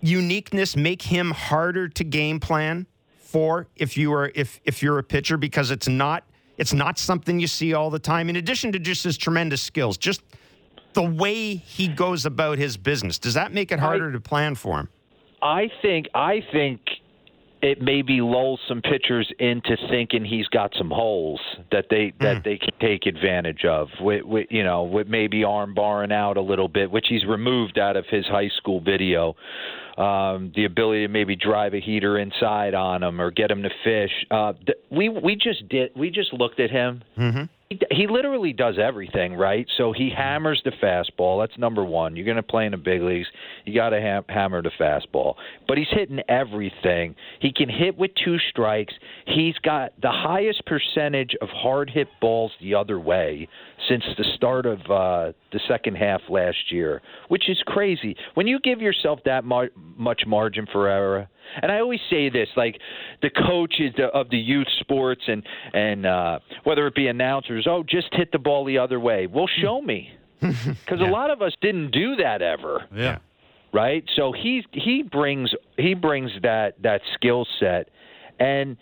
uniqueness 0.00 0.74
make 0.74 1.02
him 1.02 1.30
harder 1.30 1.88
to 1.88 2.02
game 2.02 2.40
plan 2.40 2.86
for 3.20 3.68
if 3.76 3.96
you 3.96 4.12
are 4.12 4.32
if 4.34 4.60
if 4.64 4.82
you're 4.82 4.98
a 4.98 5.02
pitcher 5.02 5.36
because 5.36 5.70
it's 5.70 5.88
not 5.88 6.24
it's 6.58 6.74
not 6.74 6.98
something 6.98 7.40
you 7.40 7.46
see 7.46 7.72
all 7.72 7.88
the 7.88 7.98
time. 7.98 8.28
In 8.28 8.36
addition 8.36 8.72
to 8.72 8.78
just 8.78 9.04
his 9.04 9.16
tremendous 9.16 9.62
skills, 9.62 9.96
just 9.96 10.22
the 10.92 11.02
way 11.02 11.54
he 11.54 11.88
goes 11.88 12.26
about 12.26 12.58
his 12.58 12.76
business. 12.76 13.18
Does 13.18 13.34
that 13.34 13.52
make 13.52 13.72
it 13.72 13.80
harder 13.80 14.10
I, 14.10 14.12
to 14.12 14.20
plan 14.20 14.54
for 14.54 14.80
him? 14.80 14.88
I 15.40 15.70
think 15.80 16.08
I 16.14 16.44
think 16.52 16.80
it 17.62 17.80
maybe 17.80 18.20
lulls 18.20 18.60
some 18.68 18.82
pitchers 18.82 19.32
into 19.38 19.76
thinking 19.88 20.24
he's 20.24 20.48
got 20.48 20.72
some 20.76 20.90
holes 20.90 21.40
that 21.70 21.86
they 21.88 22.12
that 22.20 22.38
mm. 22.38 22.44
they 22.44 22.58
can 22.58 22.72
take 22.80 23.06
advantage 23.06 23.64
of. 23.64 23.88
With, 24.00 24.24
with 24.24 24.48
you 24.50 24.64
know, 24.64 24.82
with 24.82 25.06
maybe 25.06 25.44
arm 25.44 25.72
barring 25.72 26.12
out 26.12 26.36
a 26.36 26.42
little 26.42 26.68
bit, 26.68 26.90
which 26.90 27.06
he's 27.08 27.24
removed 27.24 27.78
out 27.78 27.96
of 27.96 28.04
his 28.10 28.26
high 28.26 28.50
school 28.58 28.80
video. 28.80 29.36
Um, 29.96 30.52
the 30.56 30.64
ability 30.64 31.06
to 31.06 31.12
maybe 31.12 31.36
drive 31.36 31.74
a 31.74 31.80
heater 31.80 32.18
inside 32.18 32.72
on 32.72 33.02
him 33.02 33.20
or 33.20 33.30
get 33.30 33.50
him 33.50 33.62
to 33.62 33.68
fish. 33.84 34.10
Uh, 34.30 34.54
th- 34.54 34.78
we 34.90 35.10
we 35.10 35.36
just 35.36 35.68
did 35.68 35.90
we 35.94 36.10
just 36.10 36.32
looked 36.32 36.60
at 36.60 36.70
him. 36.70 37.02
Mm-hmm 37.18 37.44
he 37.90 38.06
literally 38.06 38.52
does 38.52 38.76
everything, 38.78 39.34
right? 39.34 39.66
So 39.76 39.92
he 39.92 40.10
hammers 40.10 40.60
the 40.64 40.72
fastball. 40.82 41.42
That's 41.42 41.58
number 41.58 41.84
one. 41.84 42.16
You're 42.16 42.24
going 42.24 42.36
to 42.36 42.42
play 42.42 42.66
in 42.66 42.72
the 42.72 42.76
big 42.76 43.02
leagues. 43.02 43.28
You 43.64 43.74
got 43.74 43.90
to 43.90 44.00
ha- 44.00 44.32
hammer 44.32 44.62
the 44.62 44.70
fastball. 44.80 45.34
But 45.68 45.78
he's 45.78 45.88
hitting 45.90 46.20
everything. 46.28 47.14
He 47.40 47.52
can 47.52 47.68
hit 47.68 47.96
with 47.96 48.10
two 48.24 48.38
strikes. 48.50 48.94
He's 49.26 49.54
got 49.62 49.92
the 50.00 50.10
highest 50.10 50.64
percentage 50.66 51.36
of 51.40 51.48
hard 51.48 51.90
hit 51.90 52.08
balls 52.20 52.52
the 52.60 52.74
other 52.74 52.98
way 52.98 53.48
since 53.88 54.04
the 54.16 54.24
start 54.36 54.66
of 54.66 54.78
uh, 54.82 55.32
the 55.52 55.60
second 55.68 55.96
half 55.96 56.20
last 56.28 56.70
year, 56.70 57.02
which 57.28 57.48
is 57.48 57.60
crazy. 57.66 58.16
When 58.34 58.46
you 58.46 58.60
give 58.60 58.80
yourself 58.80 59.20
that 59.24 59.44
mar- 59.44 59.70
much 59.96 60.22
margin 60.26 60.66
for 60.70 60.88
error, 60.88 61.28
and 61.60 61.70
I 61.70 61.80
always 61.80 62.00
say 62.08 62.28
this, 62.28 62.48
like 62.56 62.78
the 63.20 63.30
coaches 63.30 63.94
of 64.12 64.30
the 64.30 64.38
youth 64.38 64.68
sports 64.80 65.22
and 65.26 65.42
and 65.74 66.06
uh, 66.06 66.38
whether 66.64 66.86
it 66.86 66.94
be 66.94 67.08
announcers, 67.08 67.66
oh, 67.68 67.82
just 67.82 68.08
hit 68.12 68.32
the 68.32 68.38
ball 68.38 68.64
the 68.64 68.78
other 68.78 69.00
way. 69.00 69.26
Well, 69.26 69.48
show 69.60 69.80
me, 69.80 70.10
because 70.40 71.00
yeah. 71.00 71.08
a 71.08 71.10
lot 71.10 71.30
of 71.30 71.42
us 71.42 71.52
didn't 71.60 71.90
do 71.90 72.16
that 72.16 72.42
ever. 72.42 72.84
Yeah. 72.94 73.18
Right. 73.72 74.04
So 74.16 74.32
he 74.32 74.64
he 74.72 75.02
brings 75.02 75.50
he 75.78 75.94
brings 75.94 76.30
that 76.42 76.82
that 76.82 77.00
skill 77.14 77.46
set, 77.58 77.88
and 78.38 78.76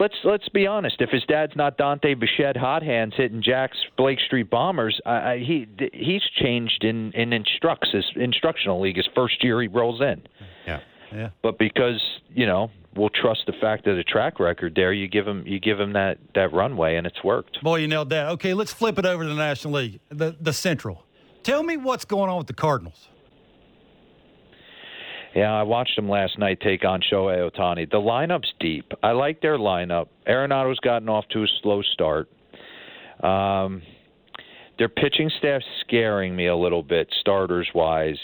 let's 0.00 0.14
let's 0.24 0.48
be 0.48 0.66
honest. 0.66 0.96
If 1.00 1.10
his 1.10 1.22
dad's 1.24 1.54
not 1.54 1.76
Dante 1.76 2.14
Bichette, 2.14 2.56
hot 2.56 2.82
hands 2.82 3.14
hitting 3.16 3.42
Jack's 3.42 3.78
Blake 3.96 4.18
Street 4.20 4.50
Bombers, 4.50 5.00
uh, 5.06 5.34
he 5.34 5.68
he's 5.92 6.22
changed 6.40 6.82
in 6.84 7.12
in 7.12 7.32
instructs 7.32 7.90
his 7.92 8.04
instructional 8.16 8.80
league 8.80 8.96
his 8.96 9.08
first 9.14 9.44
year 9.44 9.60
he 9.60 9.68
rolls 9.68 10.00
in. 10.00 10.22
Yeah. 10.66 10.80
Yeah. 11.12 11.30
But 11.42 11.58
because 11.58 12.00
you 12.34 12.46
know 12.46 12.70
we'll 12.96 13.10
trust 13.10 13.42
the 13.46 13.52
fact 13.52 13.84
that 13.84 13.96
a 13.96 14.04
track 14.04 14.40
record 14.40 14.74
there, 14.74 14.92
you 14.92 15.08
give 15.08 15.26
him 15.26 15.44
you 15.46 15.60
give 15.60 15.78
him 15.78 15.92
that 15.92 16.18
that 16.34 16.52
runway, 16.52 16.96
and 16.96 17.06
it's 17.06 17.22
worked. 17.22 17.62
Boy, 17.62 17.76
you 17.76 17.88
nailed 17.88 18.10
that. 18.10 18.28
Okay, 18.30 18.54
let's 18.54 18.72
flip 18.72 18.98
it 18.98 19.06
over 19.06 19.22
to 19.22 19.28
the 19.28 19.34
National 19.34 19.74
League, 19.74 20.00
the 20.08 20.36
the 20.40 20.52
Central. 20.52 21.04
Tell 21.42 21.62
me 21.62 21.76
what's 21.76 22.04
going 22.04 22.30
on 22.30 22.38
with 22.38 22.46
the 22.48 22.52
Cardinals. 22.52 23.09
Yeah, 25.34 25.52
I 25.52 25.62
watched 25.62 25.94
them 25.94 26.08
last 26.08 26.38
night 26.38 26.60
take 26.60 26.84
on 26.84 27.00
Shohei 27.00 27.48
Ohtani. 27.48 27.88
The 27.88 27.98
lineup's 27.98 28.52
deep. 28.58 28.92
I 29.02 29.12
like 29.12 29.40
their 29.40 29.58
lineup. 29.58 30.08
Arenado's 30.26 30.80
gotten 30.80 31.08
off 31.08 31.24
to 31.32 31.44
a 31.44 31.46
slow 31.62 31.82
start. 31.82 32.28
Um, 33.22 33.82
their 34.78 34.88
pitching 34.88 35.30
staff's 35.38 35.64
scaring 35.82 36.34
me 36.34 36.46
a 36.46 36.56
little 36.56 36.82
bit, 36.82 37.08
starters 37.20 37.68
wise. 37.74 38.18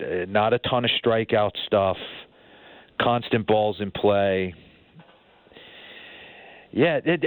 Uh, 0.00 0.24
not 0.26 0.52
a 0.52 0.58
ton 0.58 0.84
of 0.84 0.90
strikeout 1.04 1.52
stuff, 1.66 1.96
constant 3.00 3.46
balls 3.46 3.76
in 3.78 3.90
play. 3.90 4.54
Yeah, 6.72 7.00
it, 7.04 7.24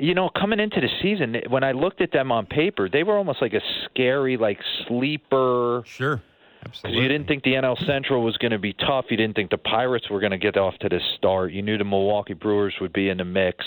you 0.00 0.14
know, 0.14 0.30
coming 0.30 0.58
into 0.58 0.80
the 0.80 0.88
season, 1.02 1.36
when 1.50 1.62
I 1.62 1.72
looked 1.72 2.00
at 2.00 2.10
them 2.12 2.32
on 2.32 2.46
paper, 2.46 2.88
they 2.88 3.02
were 3.02 3.18
almost 3.18 3.42
like 3.42 3.52
a 3.52 3.60
scary, 3.84 4.38
like 4.38 4.58
sleeper. 4.88 5.82
Sure. 5.86 6.22
Absolutely. 6.68 7.02
You 7.02 7.08
didn't 7.08 7.28
think 7.28 7.44
the 7.44 7.52
NL 7.54 7.86
Central 7.86 8.22
was 8.22 8.36
going 8.38 8.52
to 8.52 8.58
be 8.58 8.72
tough. 8.72 9.06
You 9.08 9.16
didn't 9.16 9.36
think 9.36 9.50
the 9.50 9.58
Pirates 9.58 10.10
were 10.10 10.20
going 10.20 10.32
to 10.32 10.38
get 10.38 10.56
off 10.56 10.76
to 10.80 10.88
this 10.88 11.02
start. 11.16 11.52
You 11.52 11.62
knew 11.62 11.78
the 11.78 11.84
Milwaukee 11.84 12.34
Brewers 12.34 12.74
would 12.80 12.92
be 12.92 13.08
in 13.08 13.18
the 13.18 13.24
mix. 13.24 13.64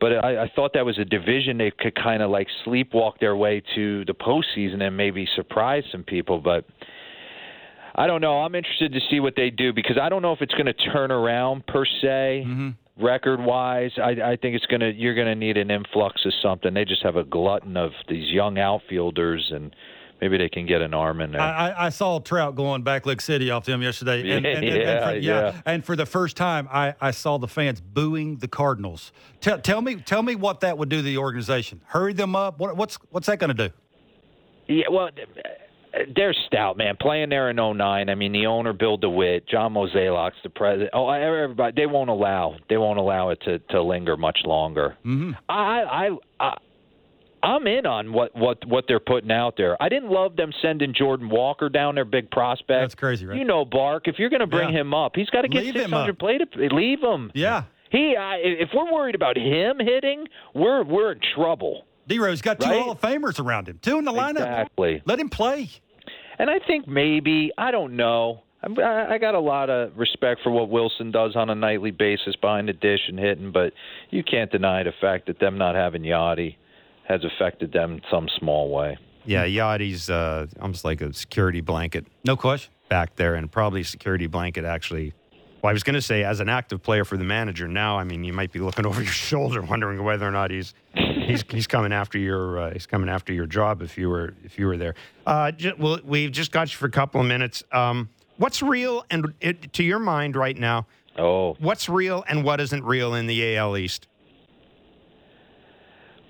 But 0.00 0.24
I, 0.24 0.44
I 0.44 0.52
thought 0.54 0.72
that 0.74 0.84
was 0.84 0.98
a 0.98 1.04
division 1.04 1.58
they 1.58 1.70
could 1.70 1.94
kind 1.94 2.22
of 2.22 2.30
like 2.30 2.48
sleepwalk 2.66 3.18
their 3.20 3.36
way 3.36 3.62
to 3.74 4.04
the 4.04 4.14
postseason 4.14 4.82
and 4.82 4.96
maybe 4.96 5.28
surprise 5.36 5.84
some 5.90 6.02
people. 6.02 6.40
But 6.40 6.64
I 7.94 8.06
don't 8.06 8.20
know. 8.20 8.40
I'm 8.40 8.54
interested 8.54 8.92
to 8.92 9.00
see 9.10 9.20
what 9.20 9.34
they 9.36 9.50
do 9.50 9.72
because 9.72 9.98
I 10.00 10.08
don't 10.08 10.22
know 10.22 10.32
if 10.32 10.40
it's 10.40 10.54
going 10.54 10.66
to 10.66 10.72
turn 10.72 11.10
around 11.10 11.66
per 11.66 11.84
se. 11.84 12.44
Mm-hmm. 12.46 13.04
record 13.04 13.40
wise, 13.40 13.92
I, 13.98 14.10
I 14.32 14.36
think 14.36 14.54
it's 14.56 14.66
gonna 14.66 14.90
you're 14.90 15.14
gonna 15.14 15.34
need 15.34 15.56
an 15.56 15.70
influx 15.70 16.24
of 16.24 16.32
something. 16.42 16.74
They 16.74 16.84
just 16.84 17.02
have 17.02 17.16
a 17.16 17.24
glutton 17.24 17.76
of 17.76 17.90
these 18.08 18.30
young 18.30 18.58
outfielders 18.58 19.50
and 19.52 19.74
maybe 20.20 20.38
they 20.38 20.48
can 20.48 20.66
get 20.66 20.82
an 20.82 20.94
arm 20.94 21.20
in 21.20 21.32
there. 21.32 21.40
I, 21.40 21.86
I 21.86 21.88
saw 21.90 22.18
Trout 22.20 22.56
going 22.56 22.82
back 22.82 23.06
Lake 23.06 23.20
City 23.20 23.50
off 23.50 23.64
them 23.64 23.82
yesterday. 23.82 24.20
And, 24.20 24.46
and, 24.46 24.64
and, 24.64 24.64
yeah, 24.64 24.72
and 24.72 25.04
for, 25.04 25.16
yeah, 25.20 25.40
yeah. 25.40 25.60
And 25.66 25.84
for 25.84 25.96
the 25.96 26.06
first 26.06 26.36
time, 26.36 26.68
I, 26.70 26.94
I 27.00 27.10
saw 27.10 27.38
the 27.38 27.48
fans 27.48 27.80
booing 27.80 28.36
the 28.36 28.48
Cardinals. 28.48 29.12
Tell, 29.40 29.58
tell 29.58 29.80
me 29.80 29.96
tell 29.96 30.22
me 30.22 30.34
what 30.34 30.60
that 30.60 30.78
would 30.78 30.88
do 30.88 30.96
to 30.96 31.02
the 31.02 31.18
organization. 31.18 31.80
Hurry 31.86 32.12
them 32.12 32.34
up. 32.36 32.58
What, 32.58 32.76
what's 32.76 32.96
what's 33.10 33.26
that 33.26 33.38
going 33.38 33.56
to 33.56 33.68
do? 33.68 33.74
Yeah, 34.66 34.84
well, 34.90 35.08
they're 36.14 36.34
stout, 36.46 36.76
man. 36.76 36.96
Playing 37.00 37.30
there 37.30 37.50
in 37.50 37.56
09, 37.56 37.78
I 38.08 38.14
mean, 38.14 38.32
the 38.32 38.46
owner, 38.46 38.72
Bill 38.72 38.96
DeWitt, 38.96 39.48
John 39.48 39.74
Mozeliak's 39.74 40.36
the 40.42 40.50
president. 40.50 40.90
Oh, 40.92 41.08
everybody, 41.08 41.72
they 41.74 41.86
won't 41.86 42.10
allow, 42.10 42.56
they 42.68 42.76
won't 42.76 42.98
allow 42.98 43.30
it 43.30 43.40
to 43.42 43.58
to 43.58 43.82
linger 43.82 44.16
much 44.16 44.40
longer. 44.44 44.96
Mm-hmm. 45.04 45.32
I, 45.48 45.82
I, 45.82 46.10
I, 46.38 46.56
I'm 47.42 47.66
in 47.66 47.86
on 47.86 48.12
what 48.12 48.34
what 48.36 48.64
what 48.66 48.84
they're 48.88 49.00
putting 49.00 49.30
out 49.30 49.56
there. 49.56 49.80
I 49.82 49.88
didn't 49.88 50.10
love 50.10 50.36
them 50.36 50.52
sending 50.60 50.94
Jordan 50.94 51.28
Walker 51.28 51.68
down 51.68 51.94
there, 51.94 52.04
big 52.04 52.30
prospect. 52.30 52.68
That's 52.68 52.94
crazy, 52.94 53.26
right? 53.26 53.38
You 53.38 53.44
know, 53.44 53.64
Bark. 53.64 54.08
If 54.08 54.18
you're 54.18 54.30
going 54.30 54.40
to 54.40 54.46
bring 54.46 54.70
yeah. 54.72 54.80
him 54.80 54.94
up, 54.94 55.12
he's 55.14 55.30
got 55.30 55.42
to 55.42 55.48
get 55.48 55.64
leave 55.64 55.74
600 55.74 56.18
plate. 56.18 56.40
Leave 56.56 57.00
him. 57.00 57.30
Yeah. 57.34 57.64
He, 57.90 58.16
I, 58.16 58.36
if 58.36 58.68
we're 58.74 58.92
worried 58.92 59.14
about 59.14 59.36
him 59.36 59.78
hitting, 59.78 60.26
we're 60.54 60.84
we're 60.84 61.12
in 61.12 61.20
trouble. 61.34 61.84
D 62.06 62.18
Rose 62.18 62.42
got 62.42 62.60
two 62.60 62.68
right? 62.68 62.80
Hall 62.80 62.92
of 62.92 63.00
Famers 63.00 63.42
around 63.42 63.68
him, 63.68 63.78
two 63.82 63.98
in 63.98 64.04
the 64.04 64.12
lineup. 64.12 64.40
Exactly. 64.40 65.02
Let 65.04 65.20
him 65.20 65.28
play. 65.28 65.70
And 66.38 66.50
I 66.50 66.58
think 66.66 66.86
maybe 66.86 67.52
I 67.56 67.70
don't 67.70 67.96
know. 67.96 68.42
I, 68.62 69.14
I 69.14 69.18
got 69.18 69.34
a 69.34 69.40
lot 69.40 69.70
of 69.70 69.96
respect 69.96 70.40
for 70.42 70.50
what 70.50 70.68
Wilson 70.68 71.12
does 71.12 71.36
on 71.36 71.48
a 71.48 71.54
nightly 71.54 71.92
basis 71.92 72.34
behind 72.36 72.68
the 72.68 72.72
dish 72.72 73.00
and 73.08 73.18
hitting, 73.18 73.52
but 73.52 73.72
you 74.10 74.24
can't 74.24 74.50
deny 74.50 74.82
the 74.82 74.92
fact 75.00 75.26
that 75.28 75.38
them 75.38 75.58
not 75.58 75.74
having 75.76 76.02
Yadi 76.02 76.56
has 77.08 77.24
affected 77.24 77.72
them 77.72 77.94
in 77.94 78.02
some 78.10 78.28
small 78.38 78.70
way. 78.70 78.98
Yeah, 79.24 79.46
Yadi's 79.46 80.08
uh, 80.08 80.46
almost 80.60 80.84
like 80.84 81.00
a 81.00 81.12
security 81.12 81.60
blanket. 81.60 82.06
No 82.24 82.36
question. 82.36 82.72
Back 82.88 83.16
there, 83.16 83.34
and 83.34 83.50
probably 83.50 83.82
security 83.82 84.26
blanket 84.26 84.64
actually. 84.64 85.14
Well, 85.62 85.70
I 85.70 85.72
was 85.72 85.82
going 85.82 85.94
to 85.94 86.02
say 86.02 86.22
as 86.22 86.38
an 86.40 86.48
active 86.48 86.82
player 86.82 87.04
for 87.04 87.16
the 87.16 87.24
manager. 87.24 87.66
Now, 87.66 87.98
I 87.98 88.04
mean, 88.04 88.22
you 88.22 88.32
might 88.32 88.52
be 88.52 88.60
looking 88.60 88.86
over 88.86 89.02
your 89.02 89.12
shoulder, 89.12 89.60
wondering 89.62 90.02
whether 90.04 90.26
or 90.26 90.30
not 90.30 90.50
he's 90.50 90.74
he's 90.94 91.44
he's 91.50 91.66
coming 91.66 91.92
after 91.92 92.18
your 92.18 92.58
uh, 92.58 92.72
he's 92.72 92.86
coming 92.86 93.08
after 93.08 93.32
your 93.32 93.46
job 93.46 93.82
if 93.82 93.98
you 93.98 94.08
were 94.08 94.34
if 94.44 94.58
you 94.58 94.66
were 94.66 94.76
there. 94.76 94.94
Uh, 95.26 95.52
well, 95.78 95.98
we've 96.04 96.32
just 96.32 96.52
got 96.52 96.72
you 96.72 96.76
for 96.76 96.86
a 96.86 96.90
couple 96.90 97.20
of 97.20 97.26
minutes. 97.26 97.62
Um, 97.72 98.08
what's 98.36 98.62
real 98.62 99.04
and 99.10 99.34
it, 99.40 99.72
to 99.74 99.82
your 99.82 99.98
mind 99.98 100.36
right 100.36 100.56
now? 100.56 100.86
Oh, 101.18 101.54
what's 101.58 101.88
real 101.88 102.24
and 102.28 102.44
what 102.44 102.60
isn't 102.60 102.84
real 102.84 103.14
in 103.14 103.26
the 103.26 103.56
AL 103.56 103.76
East? 103.76 104.06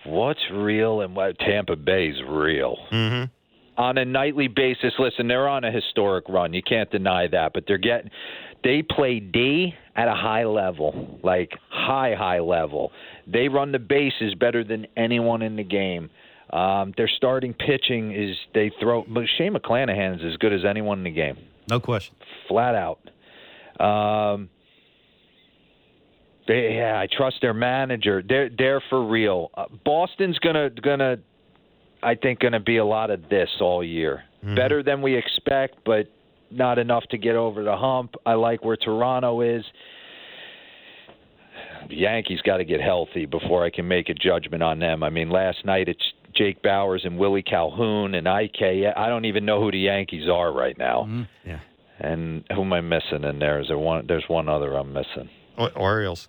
What's 0.09 0.41
real 0.53 1.01
and 1.01 1.15
what 1.15 1.39
Tampa 1.39 1.77
Bay 1.77 2.09
is 2.09 2.23
real. 2.27 2.77
Mm-hmm. 2.93 3.33
On 3.81 3.97
a 3.97 4.05
nightly 4.05 4.49
basis, 4.49 4.93
listen, 4.99 5.29
they're 5.29 5.49
on 5.49 5.63
a 5.63 5.71
historic 5.71 6.29
run. 6.29 6.53
You 6.53 6.63
can't 6.63 6.91
deny 6.91 7.29
that, 7.29 7.53
but 7.53 7.65
they're 7.69 7.79
getting 7.79 8.11
they 8.65 8.83
play 8.83 9.21
D 9.21 9.75
at 9.95 10.09
a 10.09 10.15
high 10.15 10.45
level, 10.45 11.21
like 11.23 11.53
high 11.71 12.15
high 12.17 12.41
level. 12.41 12.93
They 13.27 13.49
run 13.49 13.73
the 13.73 13.79
bases 13.79 14.35
better 14.35 14.65
than 14.65 14.87
anyone 14.97 15.43
in 15.43 15.57
the 15.57 15.65
game. 15.65 16.11
Um, 16.51 16.95
their 16.97 17.09
starting 17.09 17.55
pitching 17.55 18.13
is 18.13 18.37
they 18.55 18.73
throw. 18.81 19.05
But 19.07 19.25
Shane 19.37 19.55
McClanahan 19.55 20.17
is 20.17 20.33
as 20.33 20.37
good 20.39 20.53
as 20.53 20.65
anyone 20.69 20.99
in 20.99 21.05
the 21.05 21.11
game. 21.11 21.37
No 21.71 21.79
question. 21.79 22.15
Flat 22.49 22.75
out. 22.75 22.99
Um, 23.85 24.49
they, 26.49 26.77
yeah, 26.77 26.99
I 26.99 27.07
trust 27.15 27.37
their 27.43 27.55
manager. 27.55 28.23
They're 28.27 28.49
they're 28.49 28.83
for 28.89 29.07
real. 29.07 29.51
Uh, 29.55 29.67
Boston's 29.85 30.39
gonna 30.39 30.71
gonna, 30.71 31.19
I 32.03 32.15
think, 32.15 32.41
gonna 32.41 32.59
be 32.59 32.79
a 32.79 32.85
lot 32.85 33.11
of 33.11 33.29
this 33.29 33.51
all 33.61 33.85
year. 33.85 34.25
Mm-hmm. 34.43 34.55
Better 34.55 34.83
than 34.83 35.03
we 35.03 35.17
expect, 35.17 35.77
but 35.85 36.07
not 36.51 36.79
enough 36.79 37.05
to 37.11 37.19
get 37.19 37.37
over 37.37 37.63
the 37.63 37.77
hump. 37.77 38.15
I 38.25 38.35
like 38.35 38.65
where 38.65 38.77
Toronto 38.77 39.43
is. 39.43 39.65
The 41.89 41.97
Yankees 41.97 42.41
got 42.43 42.59
to 42.59 42.65
get 42.65 42.81
healthy 42.81 43.27
before 43.27 43.65
I 43.65 43.71
can 43.71 43.87
make 43.87 44.09
a 44.09 44.15
judgment 44.15 44.63
on 44.63 44.79
them. 44.79 45.03
I 45.03 45.11
mean, 45.11 45.31
last 45.31 45.65
night 45.65 45.89
it's 45.89 46.03
Jake 46.35 46.63
Bauers 46.63 47.05
and 47.05 47.19
Willie 47.19 47.43
Calhoun 47.43 48.15
and 48.15 48.27
IK. 48.27 48.95
I 48.97 49.09
don't 49.09 49.25
even 49.25 49.45
know 49.45 49.61
who 49.61 49.71
the 49.71 49.79
Yankees 49.79 50.29
are 50.29 50.53
right 50.53 50.77
now. 50.79 51.03
Mm-hmm. 51.03 51.49
Yeah. 51.49 51.61
And 52.01 52.45
who 52.55 52.63
am 52.63 52.73
I 52.73 52.81
missing 52.81 53.25
in 53.25 53.39
there? 53.39 53.61
Is 53.61 53.69
there 53.69 53.79
one? 53.79 54.07
There's 54.07 54.25
one 54.29 54.49
other 54.49 54.75
I'm 54.75 54.93
missing. 54.93 55.29
Orioles. 55.75 56.29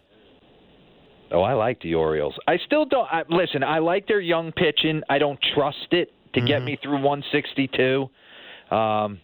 Oh, 1.31 1.41
I 1.41 1.53
like 1.53 1.81
the 1.81 1.95
Orioles. 1.95 2.35
I 2.47 2.57
still 2.65 2.85
don't. 2.85 3.07
I, 3.11 3.23
listen, 3.29 3.63
I 3.63 3.79
like 3.79 4.07
their 4.07 4.19
young 4.19 4.51
pitching. 4.51 5.01
I 5.09 5.19
don't 5.19 5.39
trust 5.53 5.87
it 5.91 6.11
to 6.33 6.39
mm-hmm. 6.39 6.47
get 6.47 6.63
me 6.63 6.77
through 6.81 7.01
162. 7.01 8.09
Um, 8.75 9.19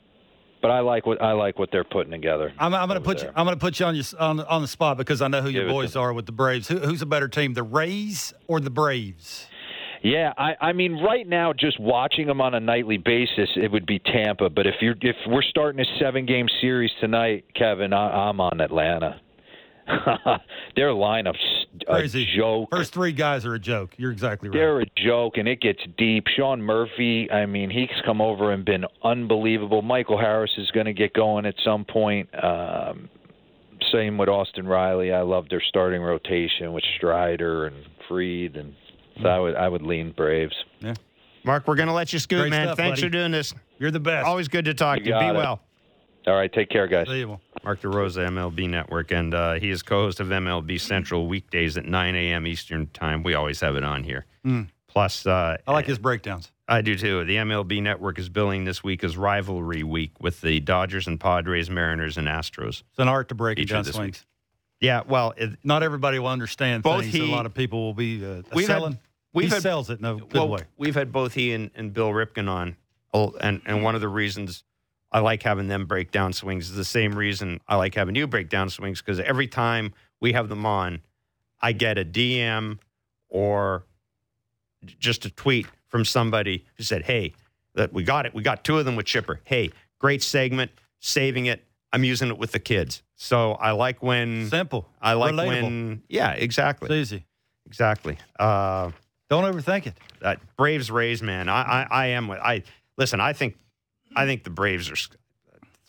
but 0.61 0.72
I 0.72 0.80
like 0.80 1.06
what 1.06 1.22
I 1.22 1.34
like 1.34 1.60
what 1.60 1.69
they're 1.72 1.84
putting 1.84 2.11
together. 2.11 2.52
I'm, 2.57 2.73
I'm 2.73 2.88
going 2.88 2.99
to 2.99 3.06
put 3.06 3.19
there. 3.19 3.27
you. 3.27 3.34
I'm 3.36 3.45
going 3.45 3.56
to 3.56 3.60
put 3.60 3.80
you 3.80 3.86
on 3.86 3.95
your 3.95 4.03
on, 4.19 4.40
on 4.40 4.61
the 4.61 4.68
spot 4.68 4.98
because 4.98 5.22
I 5.22 5.27
know 5.27 5.41
who 5.41 5.52
Give 5.52 5.64
your 5.64 5.72
boys 5.72 5.95
are 5.95 6.11
with 6.11 6.26
the 6.26 6.32
Braves. 6.32 6.68
Who, 6.68 6.80
who's 6.80 7.03
a 7.03 7.06
better 7.06 7.27
team, 7.27 7.53
the 7.53 7.64
Rays 7.64 8.34
or 8.48 8.60
the 8.60 8.72
Braves? 8.72 9.48
Yeah, 10.02 10.34
I, 10.38 10.53
I 10.61 10.73
mean, 10.73 11.03
right 11.03 11.27
now, 11.27 11.52
just 11.52 11.80
watching 11.80 12.27
them 12.27 12.40
on 12.40 12.53
a 12.53 12.60
nightly 12.60 12.98
basis, 12.98 13.49
it 13.56 13.72
would 13.72 13.86
be 13.88 13.99
Tampa. 13.99 14.49
But 14.49 14.68
if 14.68 14.76
you're 14.82 14.95
if 15.02 15.15
we're 15.27 15.41
starting 15.44 15.82
a 15.82 15.99
seven 15.99 16.26
game 16.26 16.48
series 16.61 16.91
tonight, 16.99 17.45
Kevin, 17.56 17.94
I, 17.94 18.30
I'm 18.30 18.40
on 18.40 18.61
Atlanta. 18.61 19.19
Their 20.76 20.90
lineup's 20.90 21.65
Crazy. 21.88 22.23
a 22.23 22.35
joke. 22.38 22.69
First 22.72 22.93
three 22.93 23.11
guys 23.11 23.45
are 23.45 23.53
a 23.53 23.60
joke. 23.60 23.93
You're 23.97 24.11
exactly 24.11 24.49
right. 24.49 24.56
They're 24.57 24.81
a 24.81 24.85
joke, 24.97 25.38
and 25.38 25.47
it 25.47 25.61
gets 25.61 25.80
deep. 25.97 26.26
Sean 26.35 26.61
Murphy, 26.61 27.30
I 27.31 27.45
mean, 27.45 27.69
he's 27.69 27.89
come 28.06 28.22
over 28.22 28.52
and 28.52 28.64
been 28.65 28.85
unbelievable. 29.03 29.81
Michael 29.81 30.18
Harris 30.18 30.52
is 30.57 30.69
going 30.72 30.85
to 30.85 30.93
get 30.93 31.14
going 31.14 31.45
at 31.45 31.56
some 31.64 31.85
point. 31.85 32.30
Um, 32.43 33.10
same 33.91 34.18
with 34.18 34.30
Austin 34.30 34.68
Riley. 34.68 35.11
I 35.14 35.22
love 35.22 35.49
their 35.49 35.61
starting 35.68 36.02
rotation 36.02 36.73
with 36.73 36.84
Strider 36.97 37.65
and 37.68 37.76
Fried, 38.07 38.56
and 38.56 38.73
so 39.22 39.27
I 39.27 39.39
would 39.39 39.56
I 39.56 39.68
would 39.69 39.81
lean 39.81 40.11
Braves. 40.11 40.56
Yeah. 40.80 40.93
Mark, 41.43 41.68
we're 41.68 41.76
going 41.76 41.88
to 41.89 41.93
let 41.93 42.11
you 42.11 42.18
scoot, 42.19 42.39
Great 42.39 42.49
man. 42.49 42.68
Stuff, 42.68 42.77
Thanks 42.77 42.99
buddy. 42.99 43.07
for 43.07 43.11
doing 43.11 43.31
this. 43.31 43.53
You're 43.77 43.91
the 43.91 43.99
best. 43.99 44.26
Always 44.26 44.47
good 44.47 44.65
to 44.65 44.73
talk 44.73 44.97
You 44.99 45.03
to 45.06 45.10
you. 45.11 45.19
Be 45.19 45.26
it. 45.27 45.35
well. 45.35 45.61
All 46.27 46.34
right, 46.35 46.52
take 46.52 46.69
care, 46.69 46.88
guys. 46.88 47.07
Mark 47.64 47.81
DeRosa, 47.81 48.27
MLB 48.27 48.68
Network, 48.69 49.11
and 49.11 49.34
uh, 49.34 49.53
he 49.53 49.69
is 49.69 49.84
co-host 49.84 50.19
of 50.19 50.27
MLB 50.27 50.80
Central 50.80 51.27
weekdays 51.27 51.77
at 51.77 51.85
9 51.85 52.15
a.m. 52.15 52.47
Eastern 52.47 52.88
Time. 52.88 53.22
We 53.22 53.35
always 53.35 53.60
have 53.61 53.76
it 53.76 53.84
on 53.84 54.03
here. 54.03 54.26
Mm. 54.45 54.69
Plus, 54.88 55.26
uh, 55.27 55.57
I 55.68 55.72
like 55.72 55.85
his 55.85 55.99
breakdowns. 55.99 56.52
I 56.68 56.81
do 56.81 56.95
too. 56.97 57.23
The 57.26 57.35
MLB 57.35 57.81
Network 57.84 58.18
is 58.18 58.27
billing 58.30 58.65
this 58.65 58.84
week 58.84 59.03
as 59.03 59.18
rivalry 59.18 59.84
week 59.84 60.14
with 60.19 60.41
the 60.41 60.60
Dodgers 60.61 61.06
and 61.06 61.19
Padres, 61.19 61.69
Mariners, 61.69 62.18
and 62.18 62.27
Astros. 62.27 62.81
It's 62.89 62.99
an 62.99 63.07
art 63.07 63.30
to 63.30 63.35
break 63.35 63.60
Each 63.60 63.69
it 63.69 63.73
down 63.73 63.80
of 63.81 63.85
this 63.85 63.95
swings. 63.95 64.19
week. 64.19 64.26
Yeah, 64.81 65.02
well, 65.07 65.34
it, 65.38 65.52
Not 65.64 65.84
everybody 65.84 66.18
will 66.18 66.27
understand 66.27 66.81
Both 66.81 67.02
things. 67.02 67.14
he- 67.14 67.31
a 67.31 67.35
lot 67.35 67.45
of 67.45 67.53
people 67.53 67.84
will 67.84 67.93
be 67.93 68.26
uh, 68.26 68.41
We've 68.53 68.68
had- 68.68 68.77
selling. 68.77 68.99
we've 69.34 69.49
he 69.49 69.53
had- 69.53 69.61
sells 69.61 69.89
it 69.91 69.99
in 69.99 70.06
a 70.06 70.15
good 70.15 70.34
well, 70.34 70.47
way. 70.49 70.61
we've 70.77 70.95
had 70.95 71.11
both 71.11 71.34
he 71.35 71.53
and, 71.53 71.69
and 71.76 71.93
Bill 71.93 72.10
Ripken 72.10 72.49
on, 72.49 72.76
oh, 73.14 73.34
and 73.39 73.61
and 73.68 73.84
one 73.84 73.93
of 73.95 74.02
the 74.02 74.07
reasons 74.10 74.64
I 75.16 75.20
like 75.20 75.44
having 75.44 75.70
them 75.70 75.86
break 75.86 76.12
down 76.12 76.34
swings 76.34 76.70
is 76.70 76.76
the 76.76 76.84
same 76.84 77.16
reason 77.16 77.62
I 77.70 77.78
like 77.78 77.96
having 77.96 78.16
you 78.16 78.28
break 78.28 78.50
down 78.50 78.70
swings 78.70 79.02
because 79.02 79.18
every 79.22 79.48
time 79.48 79.94
we 80.20 80.34
have 80.34 80.50
them 80.50 80.66
on, 80.66 81.00
I 81.62 81.72
get 81.72 81.98
a 81.98 82.04
DM 82.04 82.80
or 83.30 83.86
just 85.00 85.24
a 85.24 85.30
tweet 85.30 85.68
from 85.88 86.04
somebody 86.04 86.66
who 86.76 86.84
said, 86.84 87.04
"Hey, 87.04 87.32
that 87.76 87.94
we 87.94 88.04
got 88.04 88.26
it. 88.26 88.34
We 88.34 88.44
got 88.44 88.66
two 88.66 88.78
of 88.78 88.84
them 88.84 88.98
with 88.98 89.06
Chipper. 89.06 89.40
Hey, 89.46 89.72
great 90.00 90.22
segment, 90.22 90.70
saving 91.00 91.46
it. 91.46 91.64
I'm 91.94 92.04
using 92.04 92.28
it 92.28 92.38
with 92.38 92.52
the 92.52 92.60
kids." 92.60 93.02
So 93.16 93.54
I 93.54 93.72
like 93.72 94.04
when 94.04 94.50
Simple. 94.50 94.86
I 95.02 95.14
like 95.14 95.34
Relatable. 95.34 95.64
when 95.64 96.04
yeah, 96.10 96.32
exactly, 96.32 96.88
It's 96.88 97.14
easy. 97.14 97.26
exactly. 97.66 98.18
Uh, 98.38 98.92
Don't 99.30 99.46
overthink 99.46 99.88
it. 99.88 99.94
that 100.20 100.42
Braves 100.58 100.92
Rays 100.92 101.22
man. 101.24 101.48
I, 101.48 101.62
I 101.62 101.88
I 101.90 102.06
am 102.08 102.30
I 102.32 102.64
listen. 102.98 103.22
I 103.22 103.32
think 103.32 103.56
I 104.16 104.26
think 104.26 104.44
the 104.44 104.50
Braves 104.50 104.90
are. 104.90 104.96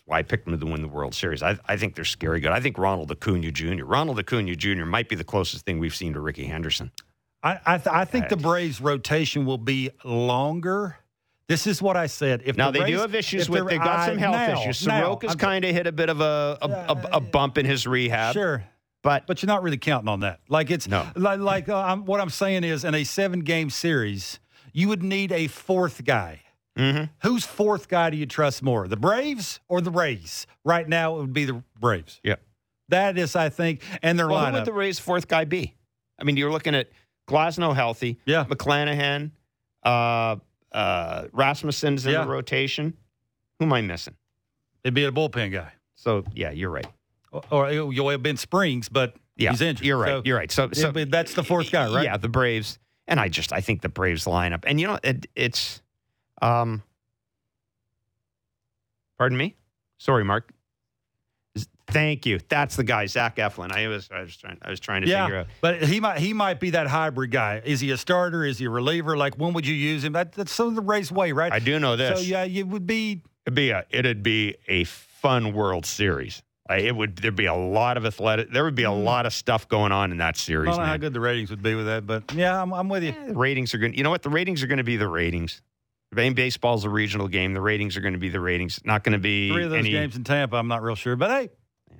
Why 0.05 0.19
I 0.19 0.21
picked 0.23 0.45
them 0.45 0.57
to 0.57 0.65
win 0.65 0.81
the 0.81 0.87
World 0.87 1.13
Series. 1.13 1.43
I 1.43 1.57
I 1.65 1.75
think 1.75 1.95
they're 1.95 2.05
scary 2.05 2.39
good. 2.39 2.51
I 2.51 2.61
think 2.61 2.77
Ronald 2.77 3.11
Acuna 3.11 3.51
Jr. 3.51 3.83
Ronald 3.83 4.19
Acuna 4.19 4.55
Jr. 4.55 4.85
might 4.85 5.09
be 5.09 5.15
the 5.15 5.23
closest 5.25 5.65
thing 5.65 5.79
we've 5.79 5.95
seen 5.95 6.13
to 6.13 6.19
Rickey 6.21 6.45
Henderson. 6.45 6.91
I 7.43 7.59
I, 7.65 7.77
th- 7.77 7.87
I 7.93 8.05
think 8.05 8.29
the 8.29 8.37
Braves 8.37 8.79
rotation 8.79 9.45
will 9.45 9.57
be 9.57 9.89
longer. 10.05 10.95
This 11.47 11.67
is 11.67 11.81
what 11.81 11.95
I 11.97 12.07
said. 12.07 12.41
If 12.45 12.55
Now 12.57 12.71
the 12.71 12.79
they 12.79 12.91
do 12.91 12.99
have 12.99 13.15
issues 13.15 13.49
with. 13.49 13.63
the- 13.63 13.69
They've 13.69 13.79
got 13.79 14.05
some 14.05 14.17
health 14.17 14.35
now, 14.35 14.61
issues. 14.61 14.81
Soroka's 14.85 15.35
kind 15.35 15.63
of 15.65 15.73
hit 15.75 15.87
a 15.87 15.91
bit 15.91 16.09
of 16.09 16.21
a 16.21 16.57
a, 16.61 16.67
a 16.67 17.09
a 17.17 17.19
bump 17.19 17.57
in 17.57 17.65
his 17.65 17.85
rehab. 17.85 18.33
Sure, 18.33 18.63
but 19.03 19.27
but 19.27 19.41
you're 19.41 19.47
not 19.47 19.61
really 19.61 19.77
counting 19.77 20.07
on 20.09 20.21
that. 20.21 20.39
Like 20.47 20.71
it's 20.71 20.87
No. 20.87 21.05
like, 21.17 21.39
like 21.39 21.67
uh, 21.69 21.77
I'm, 21.77 22.05
what 22.05 22.21
I'm 22.21 22.29
saying 22.29 22.63
is, 22.63 22.85
in 22.85 22.95
a 22.95 23.03
seven 23.03 23.41
game 23.41 23.69
series, 23.69 24.39
you 24.71 24.87
would 24.87 25.03
need 25.03 25.33
a 25.33 25.47
fourth 25.47 26.03
guy. 26.05 26.41
Mhm. 26.77 27.09
Whose 27.23 27.45
fourth 27.45 27.87
guy 27.87 28.09
do 28.11 28.17
you 28.17 28.25
trust 28.25 28.61
more, 28.61 28.87
the 28.87 28.97
Braves 28.97 29.59
or 29.67 29.81
the 29.81 29.91
Rays? 29.91 30.45
Right 30.63 30.87
now, 30.87 31.15
it 31.17 31.21
would 31.21 31.33
be 31.33 31.45
the 31.45 31.63
Braves. 31.79 32.19
yeah, 32.23 32.35
That 32.89 33.17
is, 33.17 33.35
I 33.35 33.49
think, 33.49 33.81
and 34.01 34.17
their 34.17 34.27
well, 34.27 34.37
lineup. 34.45 34.47
Who 34.51 34.53
would 34.57 34.65
the 34.65 34.73
Rays' 34.73 34.99
fourth 34.99 35.27
guy 35.27 35.45
be? 35.45 35.75
I 36.19 36.23
mean, 36.23 36.37
you're 36.37 36.51
looking 36.51 36.75
at 36.75 36.89
Glasnow 37.27 37.75
healthy. 37.75 38.19
Yeah. 38.25 38.45
McClanahan, 38.45 39.31
uh, 39.83 40.37
uh, 40.71 41.27
Rasmussen's 41.33 42.05
in 42.05 42.13
Yeah. 42.13 42.21
the 42.23 42.29
rotation. 42.29 42.93
Who 43.59 43.65
am 43.65 43.73
I 43.73 43.81
missing? 43.81 44.15
It'd 44.83 44.93
be 44.93 45.03
a 45.05 45.11
bullpen 45.11 45.51
guy. 45.51 45.71
So 45.95 46.23
yeah, 46.33 46.51
you're 46.51 46.69
right. 46.69 46.87
Or, 47.31 47.43
or 47.51 47.71
you'll 47.71 48.09
have 48.09 48.23
been 48.23 48.37
Springs, 48.37 48.87
but 48.87 49.15
Yeah, 49.35 49.51
he's 49.51 49.61
injured. 49.61 49.85
You're 49.85 49.97
right. 49.97 50.09
So 50.09 50.21
you're 50.25 50.37
right. 50.37 50.51
So, 50.51 50.69
so 50.71 50.91
be- 50.91 51.03
that's 51.05 51.33
the 51.33 51.43
fourth 51.43 51.71
guy, 51.71 51.91
right? 51.93 52.05
Yeah, 52.05 52.17
the 52.17 52.29
Braves, 52.29 52.79
and 53.07 53.19
I 53.19 53.27
just 53.29 53.51
I 53.51 53.61
think 53.61 53.81
the 53.81 53.89
Braves 53.89 54.25
lineup, 54.25 54.63
and 54.65 54.79
you 54.79 54.87
know 54.87 54.99
it, 55.03 55.25
it's, 55.35 55.81
um, 56.41 56.83
pardon 59.17 59.37
me, 59.37 59.55
sorry, 59.97 60.23
Mark. 60.23 60.51
Thank 61.89 62.25
you. 62.25 62.39
That's 62.49 62.75
the 62.75 62.83
guy, 62.83 63.05
Zach 63.05 63.37
Eflin. 63.37 63.71
I 63.71 63.87
was 63.87 64.09
I 64.13 64.19
was 64.21 64.35
trying 64.35 64.57
I 64.61 64.69
was 64.69 64.79
trying 64.81 65.01
to 65.01 65.07
figure 65.07 65.33
Yeah, 65.35 65.39
out. 65.41 65.47
but 65.61 65.81
he 65.83 66.01
might 66.01 66.19
he 66.19 66.33
might 66.33 66.59
be 66.59 66.71
that 66.71 66.87
hybrid 66.87 67.31
guy. 67.31 67.61
Is 67.63 67.79
he 67.79 67.91
a 67.91 67.97
starter? 67.97 68.43
Is 68.43 68.57
he 68.59 68.65
a 68.65 68.69
reliever? 68.69 69.15
Like 69.15 69.35
when 69.35 69.53
would 69.53 69.65
you 69.65 69.73
use 69.73 70.03
him? 70.03 70.11
That, 70.11 70.33
that's 70.33 70.59
of 70.59 70.75
the 70.75 70.81
race 70.81 71.11
way, 71.13 71.31
right? 71.31 71.51
I 71.51 71.59
do 71.59 71.79
know 71.79 71.95
this. 71.95 72.19
So 72.19 72.25
yeah, 72.25 72.43
you 72.43 72.65
would 72.65 72.85
be. 72.85 73.21
It'd 73.45 73.55
be 73.55 73.69
a 73.69 73.85
it'd 73.89 74.21
be 74.21 74.55
a 74.67 74.83
fun 74.83 75.53
World 75.53 75.85
Series. 75.85 76.43
Like, 76.69 76.83
it 76.83 76.93
would 76.93 77.15
there'd 77.15 77.37
be 77.37 77.45
a 77.45 77.53
lot 77.55 77.95
of 77.95 78.05
athletic. 78.05 78.51
There 78.51 78.65
would 78.65 78.75
be 78.75 78.83
a 78.83 78.91
lot 78.91 79.25
of 79.25 79.31
stuff 79.33 79.69
going 79.69 79.93
on 79.93 80.11
in 80.11 80.17
that 80.17 80.35
series. 80.35 80.67
I 80.67 80.71
don't 80.71 80.79
know 80.81 80.85
how 80.87 80.97
good 80.97 81.13
the 81.13 81.21
ratings 81.21 81.49
would 81.51 81.63
be 81.63 81.73
with 81.75 81.85
that, 81.85 82.05
but 82.05 82.33
yeah, 82.33 82.61
I'm, 82.61 82.73
I'm 82.73 82.89
with 82.89 83.03
you. 83.03 83.13
The 83.27 83.33
ratings 83.33 83.73
are 83.73 83.77
going. 83.77 83.93
You 83.93 84.03
know 84.03 84.09
what? 84.09 84.23
The 84.23 84.29
ratings 84.29 84.61
are 84.61 84.67
going 84.67 84.79
to 84.79 84.83
be 84.83 84.97
the 84.97 85.07
ratings. 85.07 85.61
Baseball's 86.13 86.85
a 86.85 86.89
regional 86.89 87.27
game. 87.27 87.53
The 87.53 87.61
ratings 87.61 87.97
are 87.97 88.01
going 88.01 88.13
to 88.13 88.19
be 88.19 88.29
the 88.29 88.39
ratings. 88.39 88.79
Not 88.83 89.03
going 89.03 89.13
to 89.13 89.19
be 89.19 89.51
Three 89.51 89.63
of 89.65 89.69
those 89.71 89.79
any. 89.79 89.91
games 89.91 90.15
in 90.15 90.23
Tampa, 90.23 90.55
I'm 90.55 90.67
not 90.67 90.81
real 90.81 90.95
sure, 90.95 91.15
but 91.15 91.29
hey, 91.29 91.49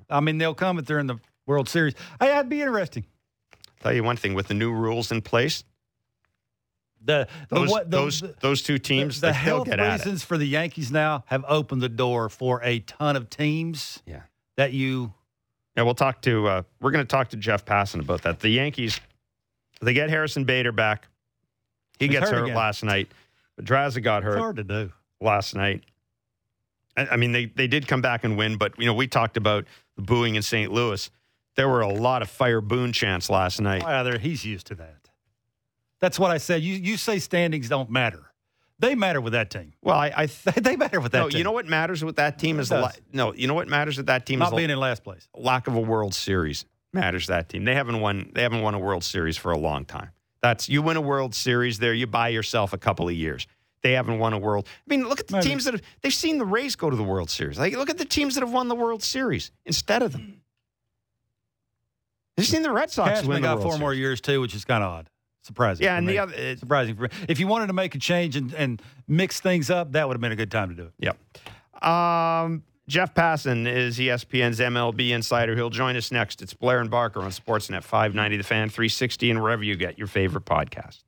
I 0.09 0.19
mean 0.21 0.37
they'll 0.37 0.53
come 0.55 0.79
if 0.79 0.85
they're 0.85 0.99
in 0.99 1.07
the 1.07 1.17
World 1.45 1.69
Series. 1.69 1.93
Hey, 2.19 2.27
that'd 2.27 2.49
be 2.49 2.61
interesting. 2.61 3.05
Tell 3.81 3.93
you 3.93 4.03
one 4.03 4.17
thing: 4.17 4.33
with 4.33 4.47
the 4.47 4.53
new 4.53 4.71
rules 4.71 5.11
in 5.11 5.21
place, 5.21 5.63
The, 7.03 7.27
the 7.49 7.55
those 7.55 7.69
what- 7.69 7.91
the- 7.91 7.97
those 7.97 8.21
the- 8.21 8.35
those 8.39 8.61
two 8.63 8.77
teams, 8.79 9.21
the, 9.21 9.27
the 9.27 9.33
they'll 9.33 9.41
health 9.41 9.65
get 9.67 9.79
at 9.79 9.85
it. 10.01 10.05
reasons 10.05 10.23
for 10.23 10.37
the 10.37 10.47
Yankees 10.47 10.91
now 10.91 11.23
have 11.27 11.45
opened 11.47 11.81
the 11.81 11.89
door 11.89 12.29
for 12.29 12.61
a 12.63 12.79
ton 12.79 13.15
of 13.15 13.29
teams. 13.29 14.01
Yeah. 14.05 14.21
that 14.55 14.73
you 14.73 15.13
Yeah, 15.75 15.83
we'll 15.83 15.93
talk 15.95 16.21
to. 16.23 16.47
Uh, 16.47 16.61
we're 16.81 16.89
going 16.91 17.05
to 17.05 17.07
talk 17.09 17.29
to 17.29 17.37
Jeff 17.37 17.63
Passan 17.65 17.99
about 17.99 18.23
that. 18.23 18.39
The 18.39 18.49
Yankees, 18.49 18.99
they 19.81 19.93
get 19.93 20.09
Harrison 20.09 20.43
Bader 20.45 20.71
back. 20.71 21.07
He 21.99 22.05
He's 22.07 22.13
gets 22.13 22.31
hurt 22.31 22.47
hurt, 22.47 22.55
last 22.55 22.83
night. 22.83 23.11
But 23.57 23.65
Draza 23.65 24.01
got 24.01 24.23
it's 24.23 24.27
hurt 24.33 24.39
hard 24.39 24.55
to 24.57 24.63
do. 24.63 24.91
last 25.19 25.53
night. 25.55 25.83
I, 26.95 27.07
I 27.07 27.15
mean, 27.17 27.31
they 27.33 27.45
they 27.47 27.67
did 27.67 27.87
come 27.87 28.01
back 28.01 28.23
and 28.23 28.37
win, 28.37 28.57
but 28.57 28.73
you 28.79 28.85
know, 28.85 28.93
we 28.93 29.07
talked 29.07 29.35
about 29.37 29.65
the 29.97 30.01
booing 30.03 30.35
in 30.35 30.41
St. 30.41 30.71
Louis. 30.71 31.09
There 31.55 31.67
were 31.67 31.81
a 31.81 31.91
lot 31.91 32.21
of 32.21 32.29
fire 32.29 32.61
Boone 32.61 32.93
chants 32.93 33.29
last 33.29 33.59
night. 33.59 33.83
There- 34.03 34.19
he's 34.19 34.45
used 34.45 34.67
to 34.67 34.75
that. 34.75 34.93
That's 35.99 36.19
what 36.19 36.29
I 36.31 36.37
said. 36.37 36.61
You 36.61 36.75
you 36.75 36.95
say 36.97 37.17
standings 37.19 37.67
don't 37.67 37.89
matter. 37.89 38.23
They 38.79 38.93
matter 38.93 39.19
with 39.19 39.33
that 39.33 39.49
team. 39.49 39.73
Well, 39.81 39.97
I, 39.97 40.11
I 40.15 40.25
th- 40.27 40.55
They 40.63 40.75
matter 40.75 40.99
with 41.01 41.11
that 41.13 41.17
no, 41.19 41.29
team. 41.29 41.39
you 41.39 41.43
know 41.43 41.51
what 41.51 41.65
matters 41.65 42.05
with 42.05 42.17
that 42.17 42.37
team 42.37 42.59
is 42.59 42.69
the 42.69 42.79
la- 42.81 42.91
no. 43.11 43.33
You 43.33 43.47
know 43.47 43.55
what 43.55 43.67
matters 43.67 43.97
with 43.97 44.05
that 44.05 44.27
team 44.27 44.37
not 44.37 44.53
is 44.53 44.55
being 44.55 44.69
in 44.69 44.79
last 44.79 45.03
place. 45.03 45.27
lack 45.35 45.65
of 45.67 45.75
a 45.75 45.81
World 45.81 46.13
Series 46.13 46.65
matters. 46.93 47.25
That 47.25 47.49
team 47.49 47.65
they 47.65 47.73
haven't 47.73 47.99
won. 48.01 48.29
They 48.35 48.43
haven't 48.43 48.61
won 48.61 48.75
a 48.75 48.79
World 48.79 49.03
Series 49.03 49.35
for 49.35 49.51
a 49.51 49.57
long 49.57 49.83
time. 49.85 50.11
That's 50.41 50.69
you 50.69 50.81
win 50.81 50.97
a 50.97 51.01
World 51.01 51.33
Series 51.35 51.79
there, 51.79 51.93
you 51.93 52.07
buy 52.07 52.29
yourself 52.29 52.73
a 52.73 52.77
couple 52.77 53.07
of 53.07 53.13
years. 53.15 53.47
They 53.83 53.93
haven't 53.93 54.19
won 54.19 54.33
a 54.33 54.37
World. 54.39 54.67
I 54.67 54.89
mean, 54.89 55.07
look 55.07 55.19
at 55.19 55.27
the 55.27 55.33
Maybe. 55.37 55.47
teams 55.49 55.65
that 55.65 55.73
have. 55.75 55.81
They've 56.01 56.13
seen 56.13 56.37
the 56.39 56.45
Rays 56.45 56.75
go 56.75 56.89
to 56.89 56.95
the 56.95 57.03
World 57.03 57.29
Series. 57.29 57.57
Like, 57.59 57.75
look 57.75 57.89
at 57.89 57.97
the 57.97 58.05
teams 58.05 58.35
that 58.35 58.41
have 58.41 58.51
won 58.51 58.67
the 58.67 58.75
World 58.75 59.03
Series 59.03 59.51
instead 59.65 60.01
of 60.01 60.11
them. 60.13 60.41
They've 62.35 62.45
seen 62.45 62.61
the 62.61 62.71
Red 62.71 62.91
Sox 62.91 63.09
Cashman 63.09 63.29
win 63.29 63.41
the 63.41 63.47
got 63.47 63.53
World 63.57 63.63
four 63.63 63.71
Series. 63.73 63.79
more 63.81 63.93
years 63.93 64.21
too, 64.21 64.41
which 64.41 64.53
is 64.53 64.63
kind 64.65 64.83
of 64.83 64.89
odd, 64.91 65.09
surprising. 65.43 65.83
Yeah, 65.85 65.97
and 65.97 66.05
me. 66.05 66.13
the 66.13 66.19
other. 66.19 66.33
it- 66.33 66.59
surprising 66.59 66.95
for 66.95 67.03
me. 67.03 67.09
If 67.27 67.39
you 67.39 67.47
wanted 67.47 67.67
to 67.67 67.73
make 67.73 67.95
a 67.95 67.99
change 67.99 68.35
and, 68.35 68.53
and 68.53 68.81
mix 69.07 69.39
things 69.39 69.69
up, 69.69 69.93
that 69.93 70.07
would 70.07 70.13
have 70.15 70.21
been 70.21 70.31
a 70.31 70.35
good 70.35 70.51
time 70.51 70.69
to 70.69 70.75
do 70.75 70.83
it. 70.83 70.93
Yep. 70.99 71.83
Um, 71.83 72.63
Jeff 72.87 73.13
Passan 73.13 73.67
is 73.67 73.97
ESPN's 73.99 74.59
MLB 74.59 75.09
insider. 75.09 75.55
He'll 75.55 75.69
join 75.69 75.97
us 75.97 76.09
next. 76.09 76.41
It's 76.41 76.53
Blair 76.53 76.79
and 76.79 76.89
Barker 76.89 77.19
on 77.19 77.31
Sportsnet 77.31 77.83
590 77.83 78.37
The 78.37 78.43
Fan 78.43 78.69
360 78.69 79.31
and 79.31 79.41
wherever 79.41 79.61
you 79.61 79.75
get 79.75 79.97
your 79.97 80.07
favorite 80.07 80.45
podcast. 80.45 81.03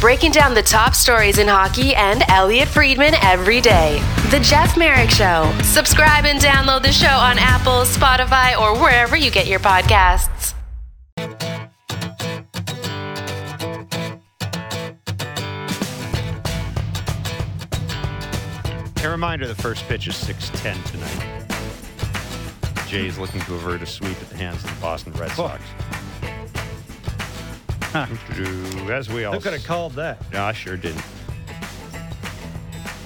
Breaking 0.00 0.32
down 0.32 0.54
the 0.54 0.64
top 0.64 0.96
stories 0.96 1.38
in 1.38 1.46
hockey 1.46 1.94
and 1.94 2.24
Elliot 2.28 2.66
Friedman 2.66 3.14
every 3.22 3.60
day. 3.60 4.02
The 4.30 4.40
Jeff 4.40 4.76
Marek 4.76 5.10
Show. 5.10 5.56
Subscribe 5.62 6.24
and 6.24 6.40
download 6.40 6.82
the 6.82 6.90
show 6.90 7.06
on 7.06 7.38
Apple, 7.38 7.82
Spotify, 7.84 8.58
or 8.58 8.76
wherever 8.82 9.14
you 9.16 9.30
get 9.30 9.46
your 9.46 9.60
podcasts. 9.60 10.54
A 19.02 19.08
reminder 19.08 19.48
the 19.48 19.54
first 19.56 19.84
pitch 19.88 20.06
is 20.06 20.14
6'10 20.14 20.90
tonight. 20.92 22.86
Jay's 22.88 23.18
looking 23.18 23.40
to 23.42 23.54
avert 23.54 23.82
a 23.82 23.86
sweep 23.86 24.16
at 24.20 24.28
the 24.28 24.36
hands 24.36 24.62
of 24.62 24.70
the 24.72 24.80
Boston 24.80 25.12
Red 25.14 25.32
Sox. 25.32 25.60
As 27.94 29.08
we 29.10 29.24
all 29.24 29.34
Who 29.34 29.40
could 29.40 29.54
have 29.54 29.64
called 29.64 29.94
that? 29.94 30.22
Yeah, 30.32 30.44
I 30.44 30.52
sure 30.52 30.76
didn't. 30.76 31.04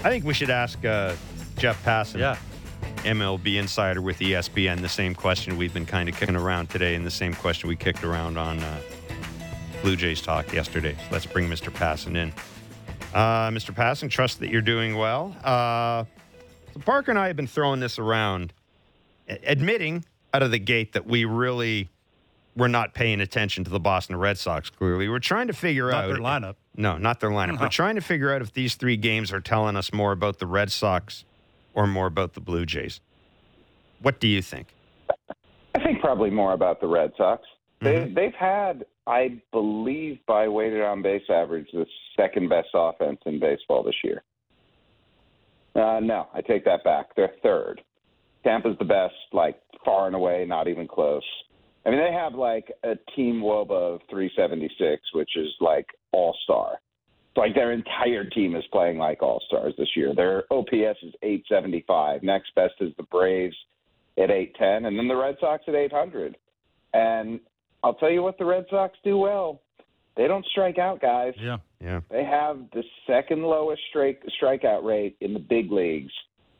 I 0.04 0.10
think 0.10 0.24
we 0.26 0.34
should 0.34 0.50
ask 0.50 0.84
uh, 0.84 1.14
Jeff 1.56 1.82
Passan, 1.82 2.18
Yeah. 2.18 2.36
MLB 3.04 3.56
insider 3.56 4.02
with 4.02 4.18
ESPN, 4.18 4.82
the 4.82 4.88
same 4.88 5.14
question 5.14 5.56
we've 5.56 5.72
been 5.72 5.86
kind 5.86 6.08
of 6.08 6.16
kicking 6.16 6.36
around 6.36 6.68
today, 6.68 6.94
and 6.94 7.06
the 7.06 7.10
same 7.10 7.32
question 7.32 7.68
we 7.68 7.76
kicked 7.76 8.04
around 8.04 8.36
on 8.36 8.58
uh, 8.58 8.80
Blue 9.80 9.96
Jays 9.96 10.20
talk 10.20 10.52
yesterday. 10.52 10.94
So 10.94 11.06
let's 11.12 11.26
bring 11.26 11.48
Mr. 11.48 11.70
Passan 11.72 12.16
in. 12.16 12.32
Uh, 13.16 13.48
Mr. 13.50 13.74
Passan, 13.74 14.10
trust 14.10 14.40
that 14.40 14.50
you're 14.50 14.60
doing 14.60 14.94
well. 14.94 15.34
Uh, 15.42 16.04
so 16.74 16.80
Barker 16.84 17.10
and 17.10 17.18
I 17.18 17.28
have 17.28 17.36
been 17.36 17.46
throwing 17.46 17.80
this 17.80 17.98
around, 17.98 18.52
admitting 19.26 20.04
out 20.34 20.42
of 20.42 20.50
the 20.50 20.58
gate 20.58 20.92
that 20.92 21.06
we 21.06 21.24
really 21.24 21.88
were 22.54 22.68
not 22.68 22.92
paying 22.92 23.22
attention 23.22 23.64
to 23.64 23.70
the 23.70 23.80
Boston 23.80 24.16
Red 24.16 24.36
Sox. 24.36 24.68
Clearly, 24.68 25.08
we're 25.08 25.18
trying 25.18 25.46
to 25.46 25.54
figure 25.54 25.90
Not 25.90 26.04
out 26.04 26.08
their 26.08 26.18
lineup. 26.18 26.56
no, 26.76 26.98
not 26.98 27.20
their 27.20 27.30
lineup. 27.30 27.54
No. 27.54 27.62
We're 27.62 27.68
trying 27.70 27.94
to 27.94 28.02
figure 28.02 28.34
out 28.34 28.42
if 28.42 28.52
these 28.52 28.74
three 28.74 28.98
games 28.98 29.32
are 29.32 29.40
telling 29.40 29.76
us 29.76 29.94
more 29.94 30.12
about 30.12 30.38
the 30.38 30.46
Red 30.46 30.70
Sox 30.70 31.24
or 31.72 31.86
more 31.86 32.06
about 32.06 32.34
the 32.34 32.40
Blue 32.40 32.66
Jays. 32.66 33.00
What 34.02 34.20
do 34.20 34.28
you 34.28 34.42
think? 34.42 34.74
I 35.74 35.82
think 35.82 36.02
probably 36.02 36.28
more 36.28 36.52
about 36.52 36.82
the 36.82 36.86
Red 36.86 37.12
Sox. 37.16 37.42
They 37.80 37.94
Mhm. 37.94 38.14
they've 38.14 38.34
had, 38.34 38.86
I 39.06 39.40
believe, 39.52 40.24
by 40.26 40.48
weighted 40.48 40.82
on 40.82 41.02
base 41.02 41.28
average, 41.28 41.70
the 41.72 41.86
second 42.16 42.48
best 42.48 42.70
offense 42.74 43.20
in 43.26 43.38
baseball 43.38 43.82
this 43.82 44.02
year. 44.02 44.22
Uh, 45.74 46.00
no, 46.00 46.28
I 46.32 46.40
take 46.40 46.64
that 46.64 46.82
back. 46.84 47.14
They're 47.14 47.34
third. 47.42 47.82
Tampa's 48.44 48.78
the 48.78 48.84
best, 48.84 49.14
like 49.32 49.60
far 49.84 50.06
and 50.06 50.16
away, 50.16 50.46
not 50.46 50.68
even 50.68 50.88
close. 50.88 51.24
I 51.84 51.90
mean, 51.90 51.98
they 51.98 52.12
have 52.12 52.34
like 52.34 52.72
a 52.82 52.96
team 53.14 53.42
WOBA 53.42 53.94
of 53.94 54.02
376, 54.08 55.02
which 55.12 55.36
is 55.36 55.54
like 55.60 55.86
all 56.12 56.34
star. 56.44 56.80
Like 57.36 57.54
their 57.54 57.72
entire 57.72 58.24
team 58.24 58.56
is 58.56 58.64
playing 58.72 58.96
like 58.96 59.22
all 59.22 59.40
stars 59.46 59.74
this 59.76 59.94
year. 59.94 60.14
Their 60.14 60.44
OPS 60.50 61.02
is 61.02 61.14
875. 61.22 62.22
Next 62.22 62.54
best 62.54 62.74
is 62.80 62.92
the 62.96 63.02
Braves 63.04 63.56
at 64.16 64.30
810, 64.30 64.86
and 64.86 64.98
then 64.98 65.06
the 65.06 65.16
Red 65.16 65.36
Sox 65.38 65.62
at 65.68 65.74
800. 65.74 66.36
And 66.94 67.40
I'll 67.82 67.94
tell 67.94 68.10
you 68.10 68.22
what 68.22 68.38
the 68.38 68.44
Red 68.44 68.66
Sox 68.70 68.96
do 69.04 69.18
well. 69.18 69.60
They 70.16 70.26
don't 70.26 70.46
strike 70.46 70.78
out, 70.78 71.00
guys. 71.00 71.34
Yeah. 71.38 71.58
Yeah. 71.80 72.00
They 72.10 72.24
have 72.24 72.58
the 72.72 72.82
second 73.06 73.42
lowest 73.42 73.82
strike 73.90 74.22
strikeout 74.40 74.82
rate 74.82 75.16
in 75.20 75.34
the 75.34 75.38
big 75.38 75.70
leagues, 75.70 76.12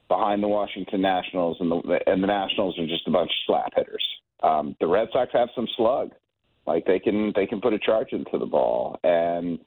behind 0.09 0.43
the 0.43 0.48
Washington 0.48 1.01
Nationals, 1.01 1.56
and 1.60 1.70
the 1.70 1.98
and 2.06 2.22
the 2.22 2.26
Nationals 2.26 2.78
are 2.78 2.86
just 2.86 3.09
a 3.09 3.10
bunch 3.10 3.30
of 3.30 3.36
slap 3.47 3.72
hitters. 3.74 4.05
Um, 4.43 4.76
the 4.78 4.86
Red 4.86 5.09
Sox 5.12 5.30
have 5.32 5.48
some 5.55 5.66
slug, 5.76 6.10
like 6.66 6.84
they 6.84 6.98
can 6.98 7.32
they 7.34 7.47
can 7.47 7.60
put 7.60 7.72
a 7.72 7.78
charge 7.78 8.12
into 8.12 8.38
the 8.38 8.47
ball, 8.47 9.01
and 9.02 9.59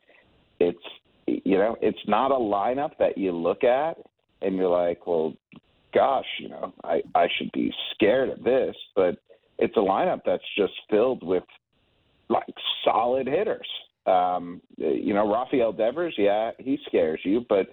it's 0.59 0.77
you 1.25 1.57
know 1.57 1.75
it's 1.81 1.99
not 2.07 2.31
a 2.31 2.35
lineup 2.35 2.91
that 2.99 3.17
you 3.17 3.31
look 3.31 3.63
at 3.63 3.97
and 4.41 4.55
you're 4.55 4.69
like, 4.69 5.05
well, 5.05 5.33
gosh, 5.93 6.25
you 6.39 6.49
know, 6.49 6.73
I 6.83 7.01
I 7.15 7.27
should 7.37 7.51
be 7.53 7.73
scared 7.93 8.29
of 8.29 8.43
this, 8.43 8.75
but 8.95 9.17
it's 9.59 9.75
a 9.77 9.79
lineup 9.79 10.21
that's 10.25 10.43
just 10.57 10.73
filled 10.89 11.23
with 11.23 11.43
like 12.29 12.45
solid 12.83 13.27
hitters. 13.27 13.67
Um, 14.05 14.61
you 14.77 15.13
know, 15.13 15.31
Rafael 15.31 15.71
Devers, 15.71 16.15
yeah, 16.17 16.51
he 16.57 16.79
scares 16.87 17.19
you, 17.23 17.45
but 17.47 17.67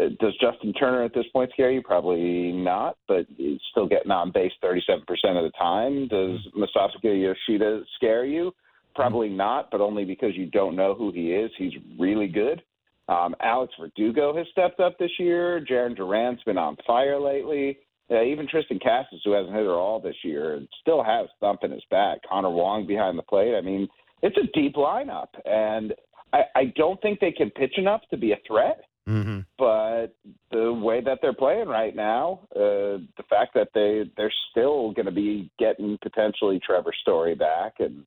uh, 0.00 0.08
does 0.20 0.34
Justin 0.40 0.72
Turner 0.72 1.02
at 1.04 1.14
this 1.14 1.26
point 1.32 1.50
scare 1.52 1.70
you? 1.70 1.82
Probably 1.82 2.52
not, 2.52 2.96
but 3.08 3.26
he's 3.36 3.60
still 3.70 3.86
getting 3.86 4.10
on 4.10 4.30
base 4.32 4.52
37% 4.62 4.98
of 5.00 5.10
the 5.18 5.52
time. 5.58 6.08
Does 6.08 6.38
Masataka 6.56 7.36
Yoshida 7.48 7.82
scare 7.96 8.24
you? 8.24 8.52
Probably 8.94 9.28
not, 9.28 9.70
but 9.70 9.80
only 9.80 10.04
because 10.04 10.34
you 10.34 10.46
don't 10.46 10.76
know 10.76 10.94
who 10.94 11.12
he 11.12 11.32
is. 11.32 11.50
He's 11.58 11.72
really 11.98 12.28
good. 12.28 12.62
Um, 13.08 13.34
Alex 13.40 13.72
Verdugo 13.78 14.36
has 14.36 14.46
stepped 14.50 14.80
up 14.80 14.98
this 14.98 15.10
year. 15.18 15.64
Jaron 15.68 15.96
Duran's 15.96 16.42
been 16.44 16.58
on 16.58 16.76
fire 16.86 17.20
lately. 17.20 17.78
Uh, 18.10 18.22
even 18.22 18.46
Triston 18.46 18.80
Casas, 18.80 19.20
who 19.24 19.32
hasn't 19.32 19.54
hit 19.54 19.64
at 19.64 19.68
all 19.68 20.00
this 20.00 20.16
year, 20.22 20.60
still 20.80 21.02
has 21.02 21.26
thump 21.40 21.64
in 21.64 21.72
his 21.72 21.82
back. 21.90 22.18
Connor 22.28 22.50
Wong 22.50 22.86
behind 22.86 23.18
the 23.18 23.22
plate. 23.22 23.56
I 23.56 23.60
mean, 23.60 23.88
it's 24.22 24.36
a 24.36 24.46
deep 24.58 24.76
lineup, 24.76 25.28
and 25.44 25.92
I, 26.32 26.42
I 26.54 26.64
don't 26.76 27.00
think 27.02 27.20
they 27.20 27.32
can 27.32 27.50
pitch 27.50 27.74
enough 27.78 28.02
to 28.10 28.16
be 28.16 28.32
a 28.32 28.38
threat. 28.46 28.80
Mm-hmm. 29.08 29.40
But 29.58 30.16
the 30.50 30.72
way 30.72 31.00
that 31.00 31.18
they're 31.22 31.32
playing 31.32 31.68
right 31.68 31.94
now, 31.94 32.40
uh, 32.56 32.98
the 33.16 33.24
fact 33.30 33.54
that 33.54 33.68
they 33.72 34.10
they're 34.16 34.32
still 34.50 34.90
going 34.92 35.06
to 35.06 35.12
be 35.12 35.50
getting 35.60 35.96
potentially 36.02 36.60
Trevor 36.64 36.92
Story 37.02 37.36
back 37.36 37.74
and 37.78 38.04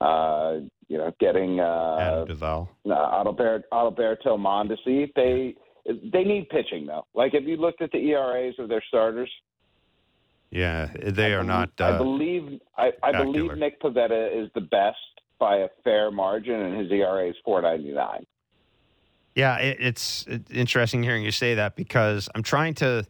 uh, 0.00 0.66
you 0.88 0.98
know 0.98 1.12
getting 1.20 1.60
uh, 1.60 2.24
Duvall, 2.26 2.68
uh, 2.84 2.88
Adalbert, 2.90 3.62
Adalberto 3.72 4.36
Mondesi, 4.36 5.12
they 5.14 5.54
they 6.12 6.24
need 6.24 6.48
pitching 6.48 6.86
though. 6.86 7.06
Like 7.14 7.34
if 7.34 7.44
you 7.44 7.56
looked 7.56 7.82
at 7.82 7.90
the 7.92 7.98
ERAs 7.98 8.54
of 8.58 8.68
their 8.68 8.82
starters, 8.88 9.30
yeah, 10.50 10.90
they 11.00 11.32
are 11.32 11.40
I 11.40 11.44
not. 11.44 11.70
Uh, 11.80 11.84
I 11.84 11.98
believe 11.98 12.60
I, 12.76 12.92
I 13.02 13.12
believe 13.12 13.56
Nick 13.56 13.80
Pivetta 13.80 14.44
is 14.44 14.50
the 14.54 14.60
best 14.60 14.98
by 15.38 15.58
a 15.58 15.68
fair 15.84 16.10
margin, 16.10 16.54
and 16.54 16.80
his 16.80 16.90
ERA 16.90 17.28
is 17.28 17.36
four 17.44 17.62
ninety 17.62 17.92
nine. 17.92 18.26
Yeah, 19.34 19.58
it, 19.58 19.76
it's, 19.80 20.26
it's 20.28 20.50
interesting 20.50 21.02
hearing 21.04 21.22
you 21.22 21.30
say 21.30 21.54
that 21.54 21.76
because 21.76 22.28
I'm 22.34 22.42
trying 22.42 22.74
to. 22.74 23.06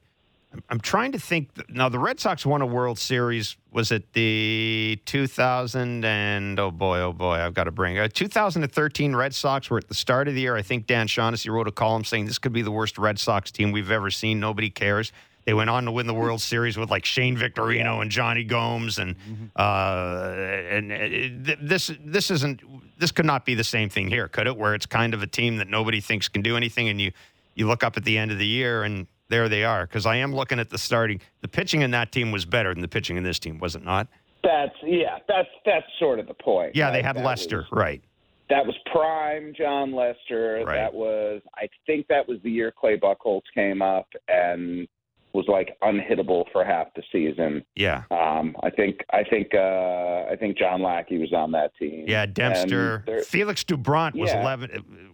I'm 0.68 0.80
trying 0.80 1.12
to 1.12 1.18
think. 1.18 1.50
Now, 1.68 1.88
the 1.88 1.98
Red 1.98 2.18
Sox 2.18 2.44
won 2.44 2.60
a 2.60 2.66
World 2.66 2.98
Series. 2.98 3.56
Was 3.72 3.92
it 3.92 4.12
the 4.14 5.00
2000 5.04 6.04
and 6.04 6.58
oh 6.58 6.72
boy, 6.72 6.98
oh 7.00 7.12
boy, 7.12 7.34
I've 7.34 7.54
got 7.54 7.64
to 7.64 7.70
bring 7.70 7.96
it. 7.96 8.14
2013 8.14 9.14
Red 9.14 9.32
Sox 9.32 9.70
were 9.70 9.78
at 9.78 9.86
the 9.86 9.94
start 9.94 10.26
of 10.26 10.34
the 10.34 10.40
year. 10.40 10.56
I 10.56 10.62
think 10.62 10.86
Dan 10.86 11.06
Shaughnessy 11.06 11.50
wrote 11.50 11.68
a 11.68 11.72
column 11.72 12.04
saying 12.04 12.26
this 12.26 12.38
could 12.38 12.52
be 12.52 12.62
the 12.62 12.72
worst 12.72 12.98
Red 12.98 13.18
Sox 13.18 13.52
team 13.52 13.70
we've 13.70 13.92
ever 13.92 14.10
seen. 14.10 14.40
Nobody 14.40 14.70
cares. 14.70 15.12
They 15.44 15.54
went 15.54 15.70
on 15.70 15.84
to 15.84 15.92
win 15.92 16.06
the 16.06 16.14
World 16.14 16.40
Series 16.40 16.76
with 16.76 16.90
like 16.90 17.04
Shane 17.04 17.36
Victorino 17.36 18.02
and 18.02 18.10
Jonny 18.10 18.44
Gomes, 18.44 18.98
and 18.98 19.16
mm-hmm. 19.16 19.46
uh, 19.56 20.34
and 20.68 20.92
uh, 20.92 21.56
this 21.60 21.90
this 22.04 22.30
isn't 22.30 22.60
this 22.98 23.10
could 23.10 23.24
not 23.24 23.46
be 23.46 23.54
the 23.54 23.64
same 23.64 23.88
thing 23.88 24.08
here, 24.08 24.28
could 24.28 24.46
it? 24.46 24.56
Where 24.56 24.74
it's 24.74 24.86
kind 24.86 25.14
of 25.14 25.22
a 25.22 25.26
team 25.26 25.56
that 25.56 25.68
nobody 25.68 26.00
thinks 26.00 26.28
can 26.28 26.42
do 26.42 26.56
anything, 26.56 26.88
and 26.88 27.00
you 27.00 27.12
you 27.54 27.66
look 27.66 27.82
up 27.82 27.96
at 27.96 28.04
the 28.04 28.18
end 28.18 28.30
of 28.30 28.38
the 28.38 28.46
year 28.46 28.82
and 28.82 29.06
there 29.30 29.48
they 29.48 29.64
are. 29.64 29.86
Because 29.86 30.04
I 30.04 30.16
am 30.16 30.34
looking 30.34 30.58
at 30.58 30.68
the 30.68 30.78
starting. 30.78 31.20
The 31.40 31.48
pitching 31.48 31.80
in 31.80 31.92
that 31.92 32.12
team 32.12 32.30
was 32.32 32.44
better 32.44 32.74
than 32.74 32.82
the 32.82 32.88
pitching 32.88 33.16
in 33.16 33.22
this 33.22 33.38
team, 33.38 33.58
was 33.58 33.74
it 33.74 33.82
not? 33.82 34.08
That's 34.44 34.74
yeah. 34.84 35.18
That's 35.26 35.48
that's 35.64 35.86
sort 35.98 36.18
of 36.18 36.26
the 36.26 36.34
point. 36.34 36.76
Yeah, 36.76 36.90
they 36.90 37.02
had 37.02 37.16
Lester, 37.16 37.66
was, 37.70 37.72
right? 37.72 38.02
That 38.50 38.66
was 38.66 38.74
prime 38.92 39.54
Jon 39.56 39.94
Lester. 39.94 40.62
Right. 40.66 40.76
That 40.76 40.92
was 40.92 41.40
I 41.54 41.68
think 41.86 42.06
that 42.08 42.28
was 42.28 42.38
the 42.42 42.50
year 42.50 42.72
Clay 42.78 42.98
Buchholz 42.98 43.42
came 43.54 43.80
up 43.80 44.08
and 44.28 44.86
was 45.32 45.46
like 45.46 45.76
unhittable 45.82 46.44
for 46.52 46.64
half 46.64 46.88
the 46.94 47.02
season. 47.12 47.64
Yeah. 47.76 48.02
Um, 48.10 48.56
I 48.62 48.70
think 48.70 49.00
I 49.12 49.22
think 49.22 49.54
uh, 49.54 50.24
I 50.30 50.36
think 50.38 50.58
John 50.58 50.82
Lackey 50.82 51.18
was 51.18 51.32
on 51.32 51.52
that 51.52 51.72
team. 51.78 52.04
Yeah, 52.08 52.26
Dempster, 52.26 53.04
Felix 53.24 53.62
Doubront 53.62 54.14
was 54.16 54.30
yeah. 54.30 54.40
eleven 54.40 55.09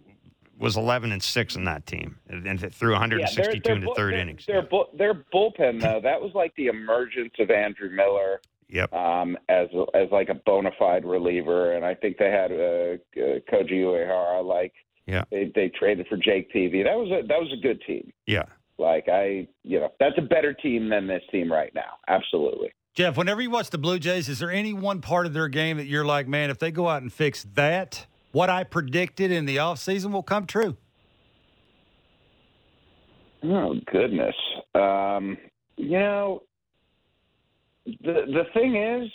was 0.57 0.77
eleven 0.77 1.11
and 1.11 1.21
six 1.21 1.55
in 1.55 1.65
that 1.65 1.85
team, 1.85 2.17
and 2.29 2.59
threw 2.73 2.91
162 2.91 3.61
yeah, 3.63 3.75
in 3.75 3.81
the 3.81 3.93
third 3.95 4.13
their, 4.13 4.19
innings. 4.19 4.45
Their, 4.45 4.61
bu- 4.61 4.97
their 4.97 5.13
bullpen 5.33 5.81
though, 5.81 6.01
that 6.01 6.21
was 6.21 6.31
like 6.33 6.53
the 6.55 6.67
emergence 6.67 7.33
of 7.39 7.51
Andrew 7.51 7.89
Miller. 7.89 8.41
Yep. 8.69 8.93
Um, 8.93 9.37
as 9.47 9.69
as 9.93 10.09
like 10.11 10.29
a 10.29 10.33
bona 10.33 10.71
fide 10.77 11.05
reliever, 11.05 11.73
and 11.73 11.85
I 11.85 11.93
think 11.93 12.17
they 12.17 12.29
had 12.29 12.51
uh, 12.51 12.97
uh, 13.21 13.39
Koji 13.49 13.81
Uehara. 13.81 14.45
Like, 14.45 14.73
yeah, 15.05 15.23
they 15.31 15.51
they 15.55 15.69
traded 15.69 16.07
for 16.07 16.17
Jake 16.17 16.51
Peavy. 16.51 16.83
That 16.83 16.95
was 16.97 17.09
a 17.09 17.25
that 17.27 17.39
was 17.39 17.53
a 17.57 17.61
good 17.61 17.81
team. 17.87 18.11
Yeah. 18.25 18.43
Like 18.77 19.07
I, 19.09 19.47
you 19.63 19.79
know, 19.79 19.89
that's 19.99 20.17
a 20.17 20.21
better 20.21 20.53
team 20.53 20.89
than 20.89 21.07
this 21.07 21.23
team 21.31 21.51
right 21.51 21.73
now. 21.73 21.93
Absolutely. 22.07 22.71
Jeff, 22.93 23.15
whenever 23.15 23.41
you 23.41 23.49
watch 23.49 23.69
the 23.69 23.77
Blue 23.77 23.99
Jays, 23.99 24.27
is 24.27 24.39
there 24.39 24.51
any 24.51 24.73
one 24.73 25.01
part 25.01 25.25
of 25.27 25.33
their 25.33 25.47
game 25.47 25.77
that 25.77 25.85
you're 25.85 26.05
like, 26.05 26.27
man, 26.27 26.49
if 26.49 26.57
they 26.57 26.71
go 26.71 26.87
out 26.87 27.03
and 27.03 27.13
fix 27.13 27.45
that, 27.53 28.07
what 28.37 28.51
I 28.51 28.63
predicted 28.63 29.31
in 29.31 29.47
the 29.47 29.57
offseason 29.57 30.11
will 30.11 30.21
come 30.21 30.45
true? 30.45 30.77
Oh 33.43 33.73
goodness. 33.91 34.35
Um, 34.75 35.37
you 35.75 35.97
know, 35.97 36.43
the 37.85 38.25
the 38.27 38.43
thing 38.53 38.75
is, 38.75 39.09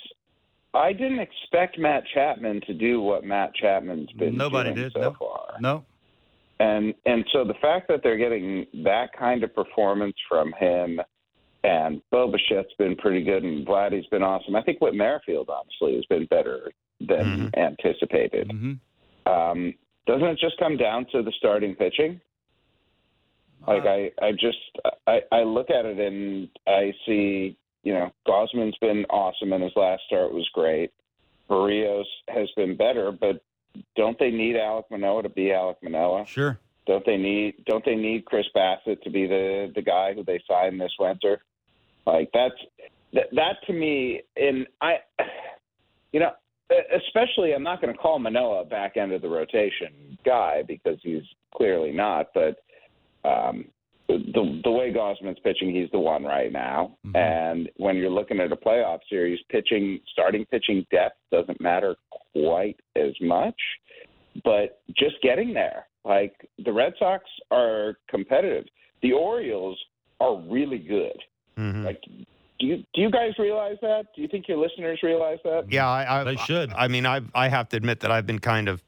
I 0.74 0.92
didn't 0.92 1.20
expect 1.20 1.78
Matt 1.78 2.02
Chapman 2.12 2.62
to 2.66 2.74
do 2.74 3.00
what 3.00 3.22
Matt 3.22 3.54
Chapman's 3.54 4.10
been 4.18 4.36
Nobody 4.36 4.72
doing 4.72 4.84
did. 4.86 4.92
so 4.92 5.00
no. 5.00 5.16
far. 5.16 5.54
No. 5.60 5.84
And 6.58 6.92
and 7.06 7.24
so 7.32 7.44
the 7.44 7.54
fact 7.62 7.86
that 7.88 8.00
they're 8.02 8.16
getting 8.16 8.66
that 8.82 9.10
kind 9.16 9.44
of 9.44 9.54
performance 9.54 10.16
from 10.28 10.52
him, 10.58 11.00
and 11.62 12.02
Bo 12.10 12.28
Bichette's 12.28 12.74
been 12.76 12.96
pretty 12.96 13.22
good, 13.22 13.44
and 13.44 13.64
Vladdy's 13.64 14.06
been 14.06 14.24
awesome. 14.24 14.56
I 14.56 14.62
think 14.62 14.80
Whit 14.80 14.94
Merrifield 14.94 15.48
honestly 15.48 15.94
has 15.94 16.04
been 16.06 16.26
better 16.26 16.72
than 16.98 17.50
mm-hmm. 17.54 17.60
anticipated. 17.60 18.48
Mm-hmm. 18.48 18.72
Um, 19.26 19.74
doesn't 20.06 20.26
it 20.26 20.38
just 20.38 20.58
come 20.58 20.76
down 20.76 21.06
to 21.12 21.22
the 21.22 21.32
starting 21.38 21.74
pitching? 21.74 22.20
Like 23.66 23.86
I, 23.86 24.10
I 24.20 24.32
just 24.32 24.58
I, 25.06 25.20
I 25.30 25.42
look 25.44 25.70
at 25.70 25.84
it 25.84 25.98
and 25.98 26.48
I 26.66 26.92
see, 27.06 27.56
you 27.84 27.92
know, 27.92 28.10
Gausman's 28.26 28.76
been 28.80 29.04
awesome 29.04 29.52
and 29.52 29.62
his 29.62 29.72
last 29.76 30.02
start 30.06 30.32
was 30.32 30.48
great. 30.52 30.90
Berrios 31.48 32.04
has 32.28 32.48
been 32.56 32.76
better, 32.76 33.12
but 33.12 33.42
don't 33.96 34.18
they 34.18 34.30
need 34.30 34.56
Alek 34.56 34.84
Manoah 34.90 35.22
to 35.22 35.28
be 35.28 35.44
Alek 35.46 35.76
Manoah? 35.82 36.26
Sure. 36.26 36.58
Don't 36.86 37.06
they 37.06 37.16
need 37.16 37.64
Don't 37.66 37.84
they 37.84 37.94
need 37.94 38.24
Chris 38.24 38.46
Bassitt 38.54 39.00
to 39.02 39.10
be 39.10 39.26
the 39.26 39.70
the 39.74 39.82
guy 39.82 40.12
who 40.14 40.24
they 40.24 40.42
signed 40.48 40.80
this 40.80 40.92
winter? 40.98 41.40
Like 42.04 42.30
that's 42.34 42.54
that 43.12 43.26
that 43.32 43.56
to 43.66 43.72
me, 43.72 44.22
and 44.36 44.66
I, 44.80 44.96
you 46.12 46.20
know, 46.20 46.32
especially 46.96 47.54
I'm 47.54 47.62
not 47.62 47.80
going 47.80 47.92
to 47.92 47.98
call 47.98 48.18
Manoah 48.18 48.62
a 48.62 48.64
back 48.64 48.96
end 48.96 49.12
of 49.12 49.22
the 49.22 49.28
rotation 49.28 50.18
guy 50.24 50.62
because 50.66 50.98
he's 51.02 51.22
clearly 51.54 51.92
not, 51.92 52.28
but. 52.34 52.56
Um, 53.24 53.66
the 54.08 54.60
the 54.64 54.70
way 54.70 54.92
Gausman's 54.92 55.38
pitching, 55.42 55.74
he's 55.74 55.90
the 55.90 55.98
one 55.98 56.24
right 56.24 56.52
now. 56.52 56.96
Mm-hmm. 57.06 57.16
And 57.16 57.70
when 57.76 57.96
you're 57.96 58.10
looking 58.10 58.40
at 58.40 58.52
a 58.52 58.56
playoff 58.56 58.98
series, 59.08 59.38
pitching 59.50 60.00
starting 60.12 60.44
pitching 60.46 60.86
depth 60.90 61.16
doesn't 61.30 61.60
matter 61.60 61.96
quite 62.32 62.78
as 62.96 63.12
much, 63.20 63.54
but 64.44 64.80
just 64.96 65.16
getting 65.22 65.54
there. 65.54 65.86
Like 66.04 66.34
the 66.64 66.72
Red 66.72 66.94
Sox 66.98 67.24
are 67.50 67.94
competitive. 68.08 68.64
The 69.02 69.12
Orioles 69.12 69.78
are 70.20 70.40
really 70.48 70.78
good. 70.78 71.18
Mm-hmm. 71.58 71.84
Like 71.84 72.02
do 72.62 72.68
you 72.68 72.76
do 72.94 73.01
you 73.01 73.10
guys 73.10 73.32
realize 73.40 73.76
that? 73.82 74.06
Do 74.14 74.22
you 74.22 74.28
think 74.28 74.47
your 74.47 74.56
listeners 74.56 75.01
realize 75.02 75.39
that? 75.43 75.66
Yeah, 75.68 75.89
I, 75.89 76.20
I 76.20 76.24
they 76.24 76.36
should. 76.36 76.72
I, 76.72 76.84
I 76.84 76.89
mean, 76.89 77.05
I 77.05 77.20
I 77.34 77.48
have 77.48 77.68
to 77.70 77.76
admit 77.76 78.01
that 78.01 78.12
I've 78.12 78.26
been 78.26 78.39
kind 78.39 78.68
of 78.68 78.82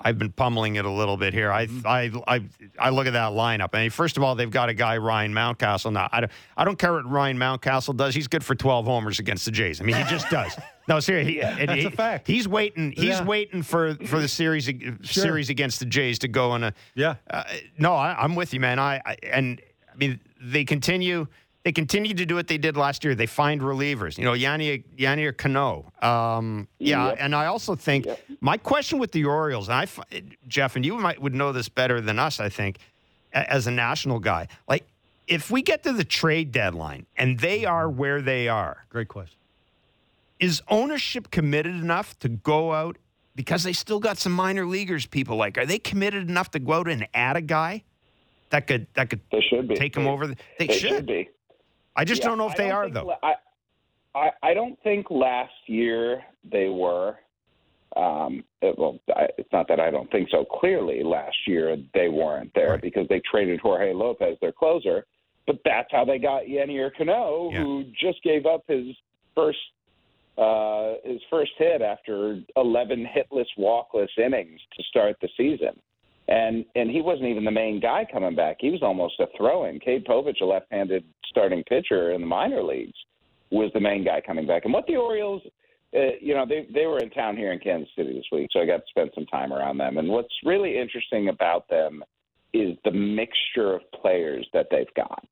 I've 0.00 0.18
been 0.18 0.32
pummeling 0.32 0.76
it 0.76 0.84
a 0.84 0.90
little 0.90 1.16
bit 1.16 1.32
here. 1.32 1.50
I, 1.50 1.66
mm-hmm. 1.66 1.86
I, 1.86 2.36
I, 2.36 2.44
I 2.78 2.90
look 2.90 3.06
at 3.06 3.14
that 3.14 3.32
lineup. 3.32 3.70
I 3.72 3.82
mean, 3.82 3.90
first 3.90 4.16
of 4.16 4.22
all, 4.22 4.34
they've 4.34 4.50
got 4.50 4.68
a 4.68 4.74
guy 4.74 4.98
Ryan 4.98 5.32
Mountcastle. 5.32 5.92
Now, 5.92 6.08
I 6.12 6.20
don't, 6.20 6.32
I 6.54 6.64
don't 6.64 6.78
care 6.78 6.92
what 6.92 7.08
Ryan 7.08 7.38
Mountcastle 7.38 7.96
does. 7.96 8.14
He's 8.14 8.28
good 8.28 8.44
for 8.44 8.54
12 8.54 8.84
homers 8.84 9.18
against 9.18 9.44
the 9.44 9.50
Jays. 9.50 9.80
I 9.80 9.84
mean, 9.84 9.96
he 9.96 10.04
just 10.04 10.28
does. 10.30 10.54
No, 10.88 11.00
seriously, 11.00 11.34
he, 11.34 11.40
that's 11.40 11.72
he, 11.72 11.84
a 11.86 11.90
fact. 11.90 12.26
He's 12.26 12.48
waiting. 12.48 12.92
He's 12.92 13.04
yeah. 13.04 13.24
waiting 13.24 13.62
for 13.62 13.94
for 14.06 14.20
the 14.20 14.28
series 14.28 14.64
sure. 14.64 14.98
series 15.02 15.48
against 15.48 15.78
the 15.78 15.86
Jays 15.86 16.18
to 16.20 16.28
go 16.28 16.50
on 16.50 16.64
a. 16.64 16.74
Yeah. 16.94 17.14
Uh, 17.30 17.44
no, 17.78 17.94
I, 17.94 18.24
am 18.24 18.34
with 18.34 18.52
you, 18.52 18.60
man. 18.60 18.78
I, 18.78 19.00
I 19.06 19.16
and 19.22 19.62
I 19.90 19.96
mean 19.96 20.20
they 20.42 20.64
continue 20.64 21.28
they 21.64 21.72
continue 21.72 22.14
to 22.14 22.24
do 22.24 22.34
what 22.34 22.48
they 22.48 22.58
did 22.58 22.76
last 22.76 23.04
year. 23.04 23.14
They 23.14 23.26
find 23.26 23.60
relievers. 23.60 24.16
You 24.16 24.24
know, 24.24 24.32
Yanni 24.32 24.84
Yanni 24.96 25.24
or 25.24 25.32
Cano. 25.32 25.92
Um, 26.00 26.68
yeah, 26.78 27.08
yep. 27.08 27.16
and 27.20 27.34
I 27.34 27.46
also 27.46 27.74
think 27.74 28.06
yep. 28.06 28.20
my 28.40 28.56
question 28.56 28.98
with 28.98 29.12
the 29.12 29.26
Orioles, 29.26 29.68
and 29.68 29.76
I, 29.76 30.22
Jeff, 30.48 30.76
and 30.76 30.84
you 30.84 30.96
might 30.96 31.20
would 31.20 31.34
know 31.34 31.52
this 31.52 31.68
better 31.68 32.00
than 32.00 32.18
us. 32.18 32.40
I 32.40 32.48
think, 32.48 32.78
as 33.32 33.66
a 33.66 33.70
national 33.70 34.20
guy, 34.20 34.48
like 34.68 34.86
if 35.26 35.50
we 35.50 35.62
get 35.62 35.82
to 35.84 35.92
the 35.92 36.04
trade 36.04 36.50
deadline 36.50 37.06
and 37.16 37.38
they 37.38 37.64
are 37.64 37.88
where 37.88 38.22
they 38.22 38.48
are, 38.48 38.84
great 38.88 39.08
question. 39.08 39.36
Is 40.40 40.62
ownership 40.68 41.30
committed 41.30 41.74
enough 41.74 42.18
to 42.20 42.30
go 42.30 42.72
out 42.72 42.96
because 43.36 43.62
they 43.62 43.74
still 43.74 44.00
got 44.00 44.16
some 44.16 44.32
minor 44.32 44.64
leaguers? 44.66 45.04
People 45.04 45.36
like, 45.36 45.58
are 45.58 45.66
they 45.66 45.78
committed 45.78 46.28
enough 46.28 46.50
to 46.52 46.58
go 46.58 46.72
out 46.72 46.88
and 46.88 47.06
add 47.12 47.36
a 47.36 47.42
guy 47.42 47.84
that 48.48 48.66
could 48.66 48.86
that 48.94 49.10
could 49.10 49.20
they 49.30 49.42
should 49.42 49.68
be. 49.68 49.76
take 49.76 49.92
them 49.92 50.06
over? 50.06 50.26
The, 50.26 50.36
they, 50.58 50.66
they 50.66 50.78
should. 50.78 50.90
should 50.90 51.06
be. 51.06 51.28
I 51.96 52.04
just 52.04 52.22
yeah, 52.22 52.28
don't 52.28 52.38
know 52.38 52.48
if 52.48 52.56
they 52.56 52.70
are 52.70 52.84
think, 52.84 52.94
though. 52.94 53.14
I, 53.22 53.34
I 54.14 54.30
I 54.42 54.54
don't 54.54 54.80
think 54.82 55.10
last 55.10 55.52
year 55.66 56.22
they 56.50 56.68
were. 56.68 57.16
Um, 57.96 58.44
it, 58.62 58.78
well, 58.78 59.00
I, 59.16 59.26
it's 59.36 59.52
not 59.52 59.66
that 59.68 59.80
I 59.80 59.90
don't 59.90 60.10
think 60.12 60.28
so. 60.30 60.44
Clearly, 60.44 61.02
last 61.02 61.36
year 61.46 61.76
they 61.92 62.08
weren't 62.08 62.52
there 62.54 62.70
right. 62.70 62.82
because 62.82 63.08
they 63.08 63.20
traded 63.30 63.60
Jorge 63.60 63.92
Lopez, 63.92 64.36
their 64.40 64.52
closer. 64.52 65.04
But 65.46 65.58
that's 65.64 65.88
how 65.90 66.04
they 66.04 66.18
got 66.18 66.44
Yennier 66.44 66.90
Cano, 66.96 67.50
yeah. 67.50 67.62
who 67.62 67.84
just 68.00 68.22
gave 68.22 68.46
up 68.46 68.62
his 68.68 68.86
first 69.34 69.58
uh, 70.38 70.94
his 71.04 71.20
first 71.28 71.50
hit 71.58 71.82
after 71.82 72.40
11 72.56 73.06
hitless, 73.14 73.46
walkless 73.58 74.10
innings 74.16 74.60
to 74.76 74.82
start 74.84 75.16
the 75.20 75.28
season. 75.36 75.78
And 76.30 76.64
and 76.76 76.90
he 76.90 77.02
wasn't 77.02 77.28
even 77.28 77.44
the 77.44 77.50
main 77.50 77.80
guy 77.80 78.06
coming 78.10 78.34
back. 78.34 78.56
He 78.60 78.70
was 78.70 78.82
almost 78.82 79.20
a 79.20 79.26
throw-in. 79.36 79.80
Cade 79.80 80.06
Povich, 80.06 80.40
a 80.40 80.44
left-handed 80.44 81.04
starting 81.28 81.62
pitcher 81.64 82.12
in 82.12 82.20
the 82.20 82.26
minor 82.26 82.62
leagues, 82.62 82.96
was 83.50 83.70
the 83.74 83.80
main 83.80 84.04
guy 84.04 84.22
coming 84.24 84.46
back. 84.46 84.64
And 84.64 84.72
what 84.72 84.86
the 84.86 84.96
Orioles, 84.96 85.42
uh, 85.94 86.16
you 86.20 86.34
know, 86.34 86.46
they 86.46 86.66
they 86.72 86.86
were 86.86 86.98
in 86.98 87.10
town 87.10 87.36
here 87.36 87.52
in 87.52 87.58
Kansas 87.58 87.90
City 87.96 88.14
this 88.14 88.24
week, 88.30 88.48
so 88.52 88.60
I 88.60 88.66
got 88.66 88.78
to 88.78 88.82
spend 88.88 89.10
some 89.14 89.26
time 89.26 89.52
around 89.52 89.78
them. 89.78 89.98
And 89.98 90.08
what's 90.08 90.34
really 90.44 90.78
interesting 90.78 91.28
about 91.28 91.68
them 91.68 92.02
is 92.54 92.76
the 92.84 92.92
mixture 92.92 93.74
of 93.74 93.82
players 94.00 94.46
that 94.52 94.66
they've 94.70 94.94
got. 94.96 95.24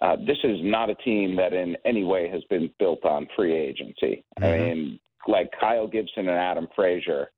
Uh, 0.00 0.16
this 0.16 0.38
is 0.44 0.58
not 0.62 0.90
a 0.90 0.94
team 0.96 1.36
that 1.36 1.52
in 1.52 1.76
any 1.84 2.04
way 2.04 2.28
has 2.28 2.42
been 2.48 2.70
built 2.78 3.04
on 3.04 3.26
free 3.36 3.54
agency. 3.54 4.24
Mm-hmm. 4.40 4.44
I 4.44 4.58
mean, 4.58 5.00
like 5.28 5.50
Kyle 5.60 5.86
Gibson 5.86 6.28
and 6.28 6.38
Adam 6.38 6.68
Frazier 6.74 7.30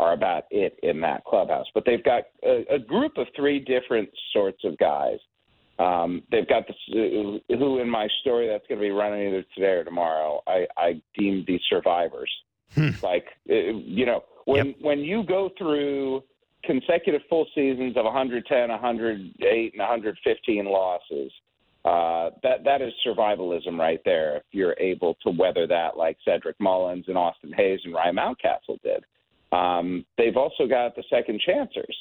are 0.00 0.14
about 0.14 0.44
it 0.50 0.78
in 0.82 1.00
that 1.02 1.24
clubhouse. 1.24 1.66
But 1.74 1.84
they've 1.84 2.02
got 2.02 2.22
a, 2.42 2.64
a 2.74 2.78
group 2.78 3.18
of 3.18 3.26
three 3.36 3.58
different 3.58 4.08
sorts 4.32 4.64
of 4.64 4.78
guys. 4.78 5.18
Um, 5.78 6.22
they've 6.30 6.48
got 6.48 6.66
this, 6.66 6.76
uh, 6.90 7.54
who 7.56 7.80
in 7.80 7.88
my 7.88 8.08
story 8.22 8.48
that's 8.48 8.66
going 8.66 8.80
to 8.80 8.86
be 8.86 8.90
running 8.90 9.28
either 9.28 9.44
today 9.54 9.72
or 9.72 9.84
tomorrow. 9.84 10.42
I, 10.46 10.66
I 10.76 11.02
deem 11.18 11.44
these 11.46 11.60
survivors. 11.68 12.30
Hmm. 12.74 12.90
Like 13.02 13.26
uh, 13.50 13.54
you 13.54 14.06
know, 14.06 14.24
when 14.46 14.68
yep. 14.68 14.76
when 14.80 14.98
you 15.00 15.22
go 15.22 15.50
through 15.58 16.22
consecutive 16.64 17.22
full 17.28 17.46
seasons 17.54 17.96
of 17.96 18.04
110, 18.04 18.68
108, 18.68 19.72
and 19.72 19.78
115 19.78 20.64
losses, 20.66 21.32
uh, 21.84 22.30
that 22.42 22.62
that 22.64 22.80
is 22.80 22.92
survivalism 23.06 23.78
right 23.78 24.00
there. 24.04 24.36
If 24.36 24.44
you're 24.52 24.76
able 24.78 25.14
to 25.26 25.30
weather 25.30 25.66
that, 25.66 25.96
like 25.96 26.16
Cedric 26.24 26.56
Mullins 26.60 27.06
and 27.08 27.18
Austin 27.18 27.52
Hays 27.52 27.80
and 27.84 27.94
Ryan 27.94 28.16
Mountcastle 28.16 28.80
did. 28.82 29.04
Um, 29.52 30.04
they've 30.16 30.36
also 30.36 30.66
got 30.66 30.94
the 30.96 31.04
second 31.10 31.40
chancers. 31.44 31.96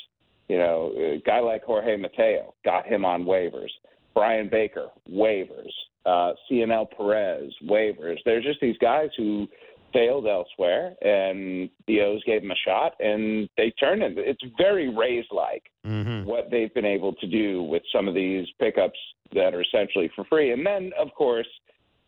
You 0.48 0.58
know, 0.58 0.92
a 0.98 1.22
guy 1.26 1.40
like 1.40 1.64
Jorge 1.64 1.96
Mateo 1.98 2.54
got 2.66 2.86
him 2.86 3.06
on 3.06 3.24
waivers. 3.24 3.70
Bryan 4.16 4.50
Baker, 4.50 4.88
waivers. 5.10 5.72
Uh, 6.06 6.34
Cionel 6.48 6.88
Perez, 6.96 7.54
waivers. 7.64 8.18
There's 8.26 8.44
just 8.44 8.60
these 8.62 8.78
guys 8.80 9.10
who 9.16 9.48
failed 9.94 10.28
elsewhere, 10.28 10.96
and 11.02 11.70
the 11.88 12.02
O's 12.02 12.24
gave 12.26 12.42
them 12.42 12.52
a 12.52 12.56
shot, 12.66 12.94
and 13.00 13.50
they 13.58 13.72
turned 13.80 14.02
it. 14.02 14.14
It's 14.18 14.42
very 14.58 14.90
Rays 14.96 15.26
like 15.32 15.64
mm-hmm. 15.86 16.28
what 16.28 16.50
they've 16.52 16.74
been 16.74 16.86
able 16.86 17.14
to 17.14 17.28
do 17.28 17.64
with 17.64 17.84
some 17.94 18.08
of 18.08 18.16
these 18.16 18.48
pickups 18.60 19.00
that 19.34 19.54
are 19.54 19.62
essentially 19.62 20.10
for 20.16 20.26
free. 20.26 20.52
And 20.52 20.66
then, 20.66 20.92
of 21.00 21.14
course, 21.16 21.48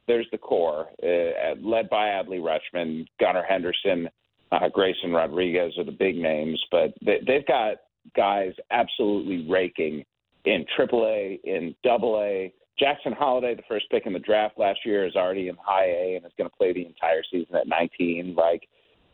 there's 0.08 0.28
the 0.32 0.38
core, 0.38 0.88
uh, 1.04 1.56
led 1.62 1.90
by 1.90 2.08
Adley 2.08 2.40
Rutschman, 2.40 3.06
Gunnar 3.20 3.44
Henderson, 3.48 4.10
uh, 4.52 4.70
Grayson 4.70 5.12
Rodriguez 5.12 5.78
are 5.78 5.84
the 5.84 5.92
big 5.92 6.18
names, 6.18 6.62
but 6.72 6.94
they, 7.04 7.20
they've 7.26 7.46
got 7.46 7.78
guys 8.16 8.54
absolutely 8.72 9.50
raking 9.50 10.04
in 10.46 10.66
AAA, 10.78 11.40
in 11.44 11.76
AA. 11.86 12.50
Jackson 12.80 13.14
Holliday, 13.14 13.56
the 13.56 13.62
first 13.68 13.86
pick 13.92 14.06
in 14.06 14.14
the 14.14 14.20
draft 14.20 14.58
last 14.58 14.80
year, 14.86 15.06
is 15.06 15.16
already 15.16 15.50
in 15.50 15.56
High 15.64 15.86
A 15.86 16.16
and 16.16 16.26
is 16.26 16.32
going 16.38 16.50
to 16.50 16.56
play 16.56 16.74
the 16.74 16.86
entire 16.86 17.22
season 17.32 17.56
at 17.56 17.68
19. 17.68 18.34
Like 18.36 18.68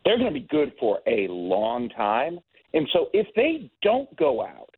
they're 0.05 0.18
going 0.18 0.34
to 0.34 0.39
be 0.39 0.47
good 0.49 0.72
for 0.80 0.99
a 1.05 1.27
long 1.27 1.89
time. 1.89 2.39
And 2.73 2.88
so 2.93 3.07
if 3.14 3.27
they 3.35 3.69
don't 3.81 4.14
go 4.18 4.41
out 4.41 4.69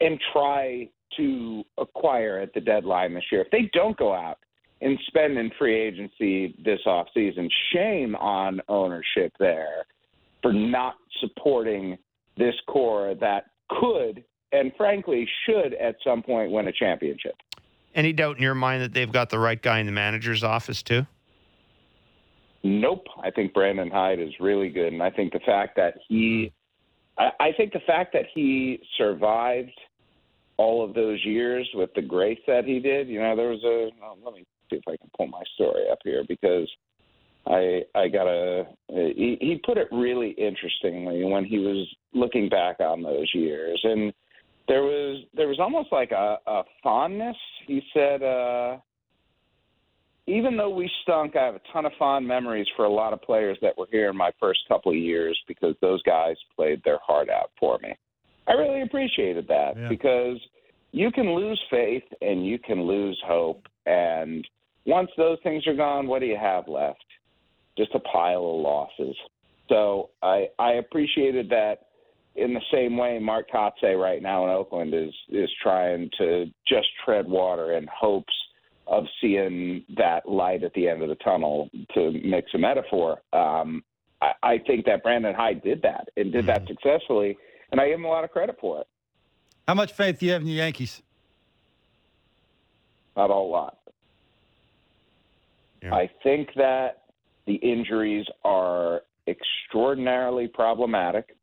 and 0.00 0.20
try 0.32 0.88
to 1.16 1.64
acquire 1.78 2.38
at 2.38 2.54
the 2.54 2.60
deadline 2.60 3.14
this 3.14 3.24
year, 3.32 3.42
if 3.42 3.50
they 3.50 3.70
don't 3.72 3.96
go 3.96 4.14
out 4.14 4.38
and 4.80 4.96
spend 5.08 5.36
in 5.36 5.50
free 5.58 5.74
agency 5.74 6.54
this 6.64 6.78
offseason, 6.86 7.48
shame 7.72 8.14
on 8.16 8.60
ownership 8.68 9.32
there 9.40 9.84
for 10.42 10.52
not 10.52 10.94
supporting 11.20 11.98
this 12.36 12.54
core 12.68 13.14
that 13.20 13.44
could 13.68 14.24
and 14.52 14.72
frankly 14.76 15.28
should 15.44 15.74
at 15.74 15.96
some 16.02 16.22
point 16.22 16.50
win 16.50 16.68
a 16.68 16.72
championship. 16.72 17.34
Any 17.94 18.12
doubt 18.12 18.36
in 18.36 18.42
your 18.42 18.54
mind 18.54 18.82
that 18.82 18.94
they've 18.94 19.10
got 19.10 19.30
the 19.30 19.38
right 19.38 19.60
guy 19.60 19.78
in 19.80 19.86
the 19.86 19.92
manager's 19.92 20.44
office 20.44 20.82
too? 20.82 21.06
Nope. 22.62 23.06
I 23.22 23.30
think 23.30 23.54
Brandon 23.54 23.90
Hyde 23.90 24.20
is 24.20 24.32
really 24.40 24.68
good, 24.68 24.92
and 24.92 25.02
I 25.02 25.10
think 25.10 25.32
the 25.32 25.40
fact 25.40 25.76
that 25.76 25.94
he, 26.08 26.52
I, 27.16 27.30
I 27.40 27.52
think 27.56 27.72
the 27.72 27.80
fact 27.86 28.12
that 28.14 28.26
he 28.34 28.80
survived 28.96 29.78
all 30.58 30.84
of 30.84 30.92
those 30.92 31.24
years 31.24 31.68
with 31.72 31.90
the 31.94 32.02
grace 32.02 32.40
that 32.46 32.64
he 32.64 32.80
did. 32.80 33.08
You 33.08 33.20
know, 33.20 33.34
there 33.34 33.48
was 33.48 33.64
a. 33.64 33.90
Oh, 34.04 34.18
let 34.22 34.34
me 34.34 34.44
see 34.70 34.76
if 34.76 34.82
I 34.86 34.96
can 34.96 35.10
pull 35.16 35.28
my 35.28 35.42
story 35.54 35.88
up 35.90 35.98
here 36.04 36.24
because 36.28 36.68
I 37.48 37.82
I 37.94 38.08
got 38.08 38.26
a 38.26 38.66
he, 38.88 39.38
he 39.40 39.60
put 39.64 39.78
it 39.78 39.88
really 39.90 40.30
interestingly 40.30 41.24
when 41.24 41.44
he 41.44 41.58
was 41.58 41.88
looking 42.12 42.48
back 42.48 42.80
on 42.80 43.02
those 43.02 43.28
years 43.34 43.80
and 43.84 44.12
there 44.68 44.82
was 44.82 45.24
there 45.34 45.48
was 45.48 45.58
almost 45.58 45.90
like 45.90 46.12
a, 46.12 46.38
a 46.46 46.62
fondness. 46.82 47.36
He 47.66 47.82
said, 47.92 48.22
uh, 48.22 48.76
even 50.26 50.56
though 50.56 50.70
we 50.70 50.90
stunk, 51.02 51.36
I 51.36 51.46
have 51.46 51.54
a 51.54 51.60
ton 51.72 51.86
of 51.86 51.92
fond 51.98 52.28
memories 52.28 52.66
for 52.76 52.84
a 52.84 52.92
lot 52.92 53.14
of 53.14 53.22
players 53.22 53.58
that 53.62 53.76
were 53.76 53.88
here 53.90 54.10
in 54.10 54.16
my 54.16 54.30
first 54.38 54.60
couple 54.68 54.92
of 54.92 54.98
years 54.98 55.38
because 55.48 55.74
those 55.80 56.02
guys 56.02 56.36
played 56.54 56.82
their 56.84 56.98
heart 57.02 57.30
out 57.30 57.50
for 57.58 57.78
me. 57.82 57.94
I 58.46 58.52
really 58.52 58.82
appreciated 58.82 59.48
that 59.48 59.72
yeah. 59.76 59.88
because 59.88 60.38
you 60.92 61.10
can 61.10 61.34
lose 61.34 61.60
faith 61.70 62.04
and 62.20 62.46
you 62.46 62.58
can 62.58 62.82
lose 62.82 63.18
hope, 63.26 63.66
and 63.86 64.46
once 64.86 65.10
those 65.16 65.38
things 65.42 65.66
are 65.66 65.74
gone, 65.74 66.06
what 66.06 66.20
do 66.20 66.26
you 66.26 66.38
have 66.38 66.68
left? 66.68 67.04
Just 67.78 67.94
a 67.94 68.00
pile 68.00 68.44
of 68.44 68.60
losses. 68.60 69.16
So 69.68 70.10
I 70.22 70.48
I 70.58 70.72
appreciated 70.72 71.48
that 71.50 71.86
in 72.36 72.54
the 72.54 72.60
same 72.72 72.96
way 72.96 73.18
Mark 73.18 73.50
Kotsay 73.50 74.00
right 74.00 74.22
now 74.22 74.44
in 74.44 74.50
Oakland 74.50 74.92
is 74.94 75.14
is 75.30 75.48
trying 75.62 76.10
to 76.18 76.46
just 76.66 76.88
tread 77.04 77.26
water 77.26 77.76
in 77.76 77.86
hopes 77.92 78.34
of 78.86 79.04
seeing 79.20 79.84
that 79.96 80.28
light 80.28 80.64
at 80.64 80.72
the 80.74 80.88
end 80.88 81.02
of 81.02 81.08
the 81.08 81.14
tunnel 81.16 81.70
to 81.94 82.10
mix 82.24 82.52
a 82.54 82.58
metaphor. 82.58 83.20
Um, 83.32 83.82
I, 84.22 84.32
I 84.42 84.58
think 84.66 84.86
that 84.86 85.02
Brandon 85.02 85.34
Hyde 85.34 85.62
did 85.62 85.82
that 85.82 86.08
and 86.16 86.32
did 86.32 86.46
that 86.46 86.64
mm-hmm. 86.64 86.72
successfully, 86.72 87.36
and 87.70 87.80
I 87.80 87.88
give 87.88 87.98
him 87.98 88.06
a 88.06 88.08
lot 88.08 88.24
of 88.24 88.30
credit 88.30 88.56
for 88.60 88.80
it. 88.80 88.86
How 89.66 89.74
much 89.74 89.92
faith 89.92 90.18
do 90.18 90.26
you 90.26 90.32
have 90.32 90.40
in 90.40 90.48
the 90.48 90.54
Yankees? 90.54 91.02
Not 93.14 93.30
a 93.30 93.34
whole 93.34 93.50
lot. 93.50 93.76
Yeah. 95.82 95.94
I 95.94 96.10
think 96.22 96.48
that 96.56 97.02
the 97.48 97.54
injuries 97.54 98.26
are 98.44 99.00
extraordinarily 99.26 100.46
problematic, 100.46 101.34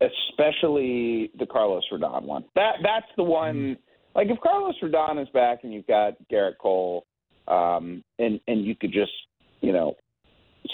especially 0.00 1.30
the 1.38 1.46
Carlos 1.46 1.84
Rodon 1.90 2.24
one. 2.24 2.44
That 2.56 2.74
that's 2.82 3.06
the 3.16 3.22
one. 3.22 3.54
Mm-hmm. 3.54 3.80
Like 4.16 4.26
if 4.28 4.40
Carlos 4.40 4.74
Rodon 4.82 5.22
is 5.22 5.28
back 5.28 5.60
and 5.62 5.72
you've 5.72 5.86
got 5.86 6.14
Gerrit 6.30 6.58
Cole, 6.60 7.06
um, 7.46 8.02
and 8.18 8.40
and 8.48 8.64
you 8.64 8.74
could 8.74 8.92
just 8.92 9.12
you 9.60 9.72
know 9.72 9.94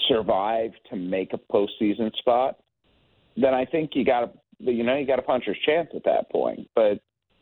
survive 0.09 0.70
to 0.90 0.97
make 0.97 1.32
a 1.35 1.52
postseason 1.52 2.10
spot, 2.16 2.56
then 3.36 3.52
I 3.52 3.66
think 3.66 3.90
you 3.93 4.06
got 4.06 4.20
to 4.20 4.31
you 4.59 4.85
know 4.85 4.97
you 4.97 5.06
got 5.06 5.18
a 5.18 5.23
puncher's 5.23 5.59
chance 5.66 5.90
at 5.94 6.05
that 6.05 6.31
point. 6.31 6.66
But 6.74 7.01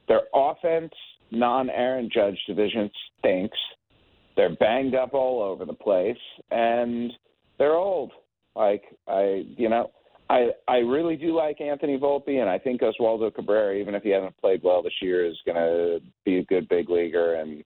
their 0.08 0.22
offense, 0.34 0.92
non-Aaron 1.30 2.10
Judge 2.12 2.38
division 2.48 2.90
stinks. 3.18 3.58
They're 4.36 4.56
banged 4.56 4.94
up 4.94 5.14
all 5.14 5.42
over 5.42 5.64
the 5.64 5.74
place, 5.74 6.16
and 6.50 7.12
they're 7.58 7.74
old. 7.74 8.12
Like 8.56 8.82
I, 9.08 9.44
you 9.56 9.68
know, 9.68 9.90
I 10.30 10.48
I 10.68 10.76
really 10.78 11.16
do 11.16 11.36
like 11.36 11.60
Anthony 11.60 11.98
Volpe, 11.98 12.40
and 12.40 12.48
I 12.48 12.58
think 12.58 12.80
Oswaldo 12.80 13.34
Cabrera, 13.34 13.74
even 13.74 13.94
if 13.94 14.02
he 14.02 14.10
hasn't 14.10 14.36
played 14.40 14.62
well 14.62 14.82
this 14.82 14.92
year, 15.02 15.26
is 15.26 15.36
going 15.44 15.56
to 15.56 16.00
be 16.24 16.38
a 16.38 16.44
good 16.44 16.68
big 16.68 16.88
leaguer. 16.88 17.34
And 17.34 17.64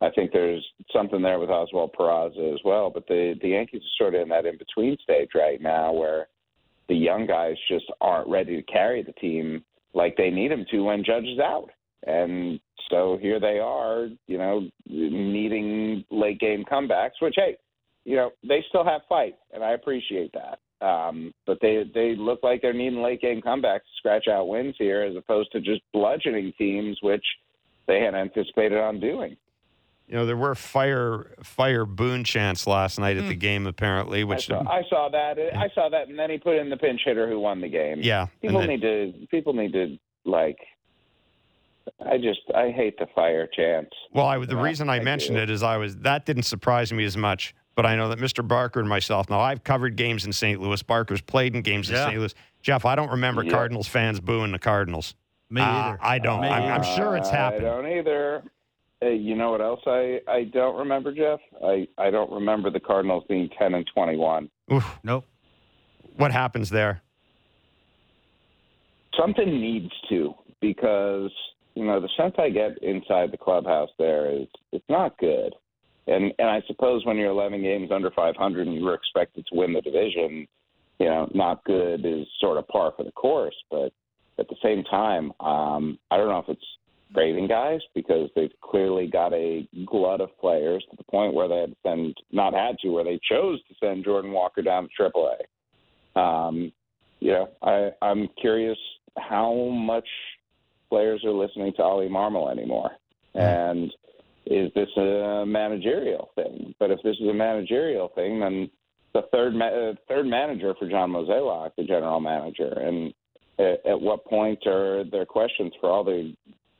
I 0.00 0.10
think 0.10 0.32
there's 0.32 0.64
something 0.92 1.22
there 1.22 1.38
with 1.38 1.50
Oswald 1.50 1.94
Peraza 1.98 2.52
as 2.52 2.60
well. 2.64 2.90
But 2.90 3.06
the 3.06 3.34
the 3.40 3.50
Yankees 3.50 3.82
are 3.82 4.04
sort 4.04 4.14
of 4.14 4.22
in 4.22 4.28
that 4.30 4.46
in 4.46 4.58
between 4.58 4.96
stage 5.02 5.30
right 5.34 5.60
now, 5.60 5.92
where 5.92 6.28
the 6.88 6.96
young 6.96 7.26
guys 7.26 7.56
just 7.68 7.86
aren't 8.00 8.28
ready 8.28 8.56
to 8.56 8.72
carry 8.72 9.02
the 9.02 9.12
team 9.12 9.64
like 9.94 10.16
they 10.16 10.30
need 10.30 10.50
them 10.50 10.66
to 10.70 10.80
when 10.80 11.04
Judge 11.04 11.24
is 11.24 11.38
out. 11.38 11.70
And 12.06 12.60
so 12.88 13.18
here 13.20 13.40
they 13.40 13.58
are, 13.58 14.08
you 14.26 14.38
know, 14.38 14.68
needing 14.86 16.04
late 16.10 16.40
game 16.40 16.64
comebacks, 16.70 17.20
which 17.20 17.34
hey, 17.36 17.56
you 18.04 18.16
know, 18.16 18.30
they 18.46 18.64
still 18.68 18.84
have 18.84 19.02
fight, 19.08 19.36
and 19.52 19.62
I 19.62 19.72
appreciate 19.72 20.32
that. 20.32 20.58
Um, 20.84 21.34
but 21.46 21.58
they 21.60 21.84
they 21.94 22.14
look 22.16 22.40
like 22.42 22.62
they're 22.62 22.72
needing 22.72 23.02
late 23.02 23.20
game 23.20 23.42
comebacks 23.42 23.80
to 23.80 23.96
scratch 23.98 24.28
out 24.28 24.48
wins 24.48 24.74
here, 24.78 25.02
as 25.02 25.16
opposed 25.16 25.52
to 25.52 25.60
just 25.60 25.82
bludgeoning 25.92 26.52
teams, 26.56 26.98
which 27.02 27.24
they 27.86 28.00
had 28.00 28.14
anticipated 28.14 28.78
on 28.78 29.00
doing. 29.00 29.36
You 30.08 30.16
know, 30.16 30.26
there 30.26 30.36
were 30.36 30.54
fire 30.54 31.36
fire 31.42 31.84
Boone 31.84 32.24
chants 32.24 32.66
last 32.66 32.98
night 32.98 33.16
at 33.16 33.28
the 33.28 33.34
hmm. 33.34 33.38
game, 33.38 33.66
apparently. 33.66 34.24
Which 34.24 34.50
I 34.50 34.54
saw, 34.54 34.68
I 34.68 34.82
saw 34.88 35.08
that. 35.10 35.38
I 35.56 35.68
saw 35.74 35.88
that, 35.88 36.08
and 36.08 36.18
then 36.18 36.30
he 36.30 36.38
put 36.38 36.56
in 36.56 36.70
the 36.70 36.76
pinch 36.76 37.02
hitter 37.04 37.28
who 37.28 37.38
won 37.38 37.60
the 37.60 37.68
game. 37.68 38.00
Yeah, 38.00 38.26
people 38.40 38.60
then, 38.60 38.68
need 38.70 38.80
to 38.80 39.12
people 39.30 39.52
need 39.52 39.72
to 39.74 39.98
like 40.24 40.58
I 42.06 42.16
just 42.18 42.40
I 42.54 42.70
hate 42.70 42.98
the 42.98 43.06
fire 43.14 43.46
chance. 43.46 43.88
Well, 44.12 44.26
I, 44.26 44.44
the 44.44 44.56
reason 44.56 44.88
I, 44.88 44.96
I 44.96 45.00
mentioned 45.00 45.36
do. 45.36 45.42
it 45.42 45.50
is 45.50 45.62
I 45.62 45.76
was 45.76 45.96
that 45.98 46.26
didn't 46.26 46.44
surprise 46.44 46.92
me 46.92 47.04
as 47.04 47.16
much 47.16 47.54
but 47.76 47.86
I 47.86 47.96
know 47.96 48.08
that 48.10 48.18
Mr. 48.18 48.46
Barker 48.46 48.80
and 48.80 48.88
myself. 48.88 49.30
Now 49.30 49.40
I've 49.40 49.64
covered 49.64 49.96
games 49.96 50.26
in 50.26 50.32
St. 50.32 50.60
Louis. 50.60 50.82
Barker's 50.82 51.22
played 51.22 51.54
in 51.54 51.62
games 51.62 51.88
Yeah. 51.88 52.02
in 52.02 52.08
St. 52.10 52.18
Louis. 52.18 52.34
Jeff, 52.60 52.84
I 52.84 52.94
don't 52.94 53.10
remember 53.10 53.42
Yeah. 53.42 53.52
Cardinals 53.52 53.86
fans 53.86 54.20
booing 54.20 54.52
the 54.52 54.58
Cardinals. 54.58 55.14
Me 55.48 55.62
Uh, 55.62 55.64
either. 55.64 55.98
I 56.02 56.18
don't. 56.18 56.42
Me 56.42 56.48
I'm, 56.48 56.72
I'm 56.82 56.96
sure 56.96 57.16
it's 57.16 57.30
happened. 57.30 57.66
I 57.66 57.70
don't 57.70 57.86
either. 57.86 58.42
Hey, 59.00 59.14
you 59.14 59.34
know 59.34 59.50
what 59.52 59.62
else 59.62 59.80
I, 59.86 60.20
I 60.28 60.44
don't 60.52 60.76
remember, 60.76 61.10
Jeff? 61.14 61.40
I, 61.64 61.88
I 61.96 62.10
don't 62.10 62.30
remember 62.30 62.68
the 62.70 62.80
Cardinals 62.80 63.24
being 63.30 63.48
10 63.58 63.72
and 63.72 63.86
21. 63.94 64.50
Oof. 64.74 64.98
Nope. 65.02 65.24
What 66.16 66.32
happens 66.32 66.68
there? 66.68 67.00
Something 69.18 69.60
needs 69.60 69.90
to 70.10 70.34
because, 70.60 71.30
you 71.74 71.84
know, 71.84 72.00
the 72.00 72.08
sense 72.16 72.34
I 72.38 72.50
get 72.50 72.82
inside 72.82 73.30
the 73.32 73.38
clubhouse 73.38 73.90
there 73.98 74.30
is 74.30 74.46
it's 74.72 74.84
not 74.88 75.18
good. 75.18 75.54
And 76.06 76.32
and 76.38 76.48
I 76.48 76.62
suppose 76.66 77.04
when 77.04 77.16
you're 77.16 77.30
11 77.30 77.62
games 77.62 77.90
under 77.92 78.10
500 78.10 78.66
and 78.66 78.74
you 78.74 78.84
were 78.84 78.94
expected 78.94 79.46
to 79.46 79.56
win 79.56 79.72
the 79.72 79.80
division, 79.80 80.46
you 80.98 81.06
know, 81.06 81.30
not 81.34 81.64
good 81.64 82.04
is 82.04 82.26
sort 82.40 82.58
of 82.58 82.66
par 82.68 82.92
for 82.96 83.04
the 83.04 83.12
course. 83.12 83.54
But 83.70 83.92
at 84.38 84.48
the 84.48 84.56
same 84.62 84.84
time, 84.84 85.32
um, 85.40 85.98
I 86.10 86.16
don't 86.16 86.28
know 86.28 86.38
if 86.38 86.48
it's 86.48 86.64
craving 87.12 87.48
guys 87.48 87.80
because 87.94 88.30
they've 88.34 88.52
clearly 88.62 89.06
got 89.06 89.32
a 89.32 89.68
glut 89.84 90.20
of 90.20 90.36
players 90.38 90.84
to 90.90 90.96
the 90.96 91.04
point 91.04 91.34
where 91.34 91.48
they 91.48 91.60
had 91.60 91.70
to 91.70 91.76
send, 91.84 92.16
not 92.32 92.54
had 92.54 92.78
to, 92.78 92.88
where 92.88 93.04
they 93.04 93.18
chose 93.30 93.60
to 93.68 93.74
send 93.80 94.04
Jordan 94.04 94.32
Walker 94.32 94.62
down 94.62 94.88
to 94.96 95.10
AAA. 95.10 96.20
Um, 96.20 96.72
you 97.20 97.32
know, 97.32 97.48
I, 97.62 97.90
I'm 98.02 98.28
curious 98.40 98.78
how 99.18 99.54
much 99.54 100.06
players 100.90 101.24
are 101.24 101.32
listening 101.32 101.72
to 101.76 101.82
Oli 101.82 102.08
Marmol 102.08 102.50
anymore. 102.50 102.90
And 103.34 103.90
is 104.46 104.70
this 104.74 104.88
a 104.96 105.44
managerial 105.46 106.30
thing? 106.34 106.74
But 106.78 106.90
if 106.90 106.98
this 107.02 107.16
is 107.20 107.28
a 107.28 107.34
managerial 107.34 108.08
thing, 108.14 108.40
then 108.40 108.70
the 109.14 109.22
third 109.32 109.54
ma- 109.54 109.66
uh, 109.66 109.94
third 110.08 110.26
manager 110.26 110.74
for 110.78 110.88
John 110.88 111.10
Mozeliak, 111.10 111.70
the 111.76 111.84
general 111.84 112.20
manager, 112.20 112.72
and 112.72 113.14
at, 113.58 113.86
at 113.86 114.00
what 114.00 114.24
point 114.26 114.66
are 114.66 115.04
there 115.10 115.26
questions 115.26 115.72
for 115.80 115.90
all 115.90 116.04
the 116.04 116.34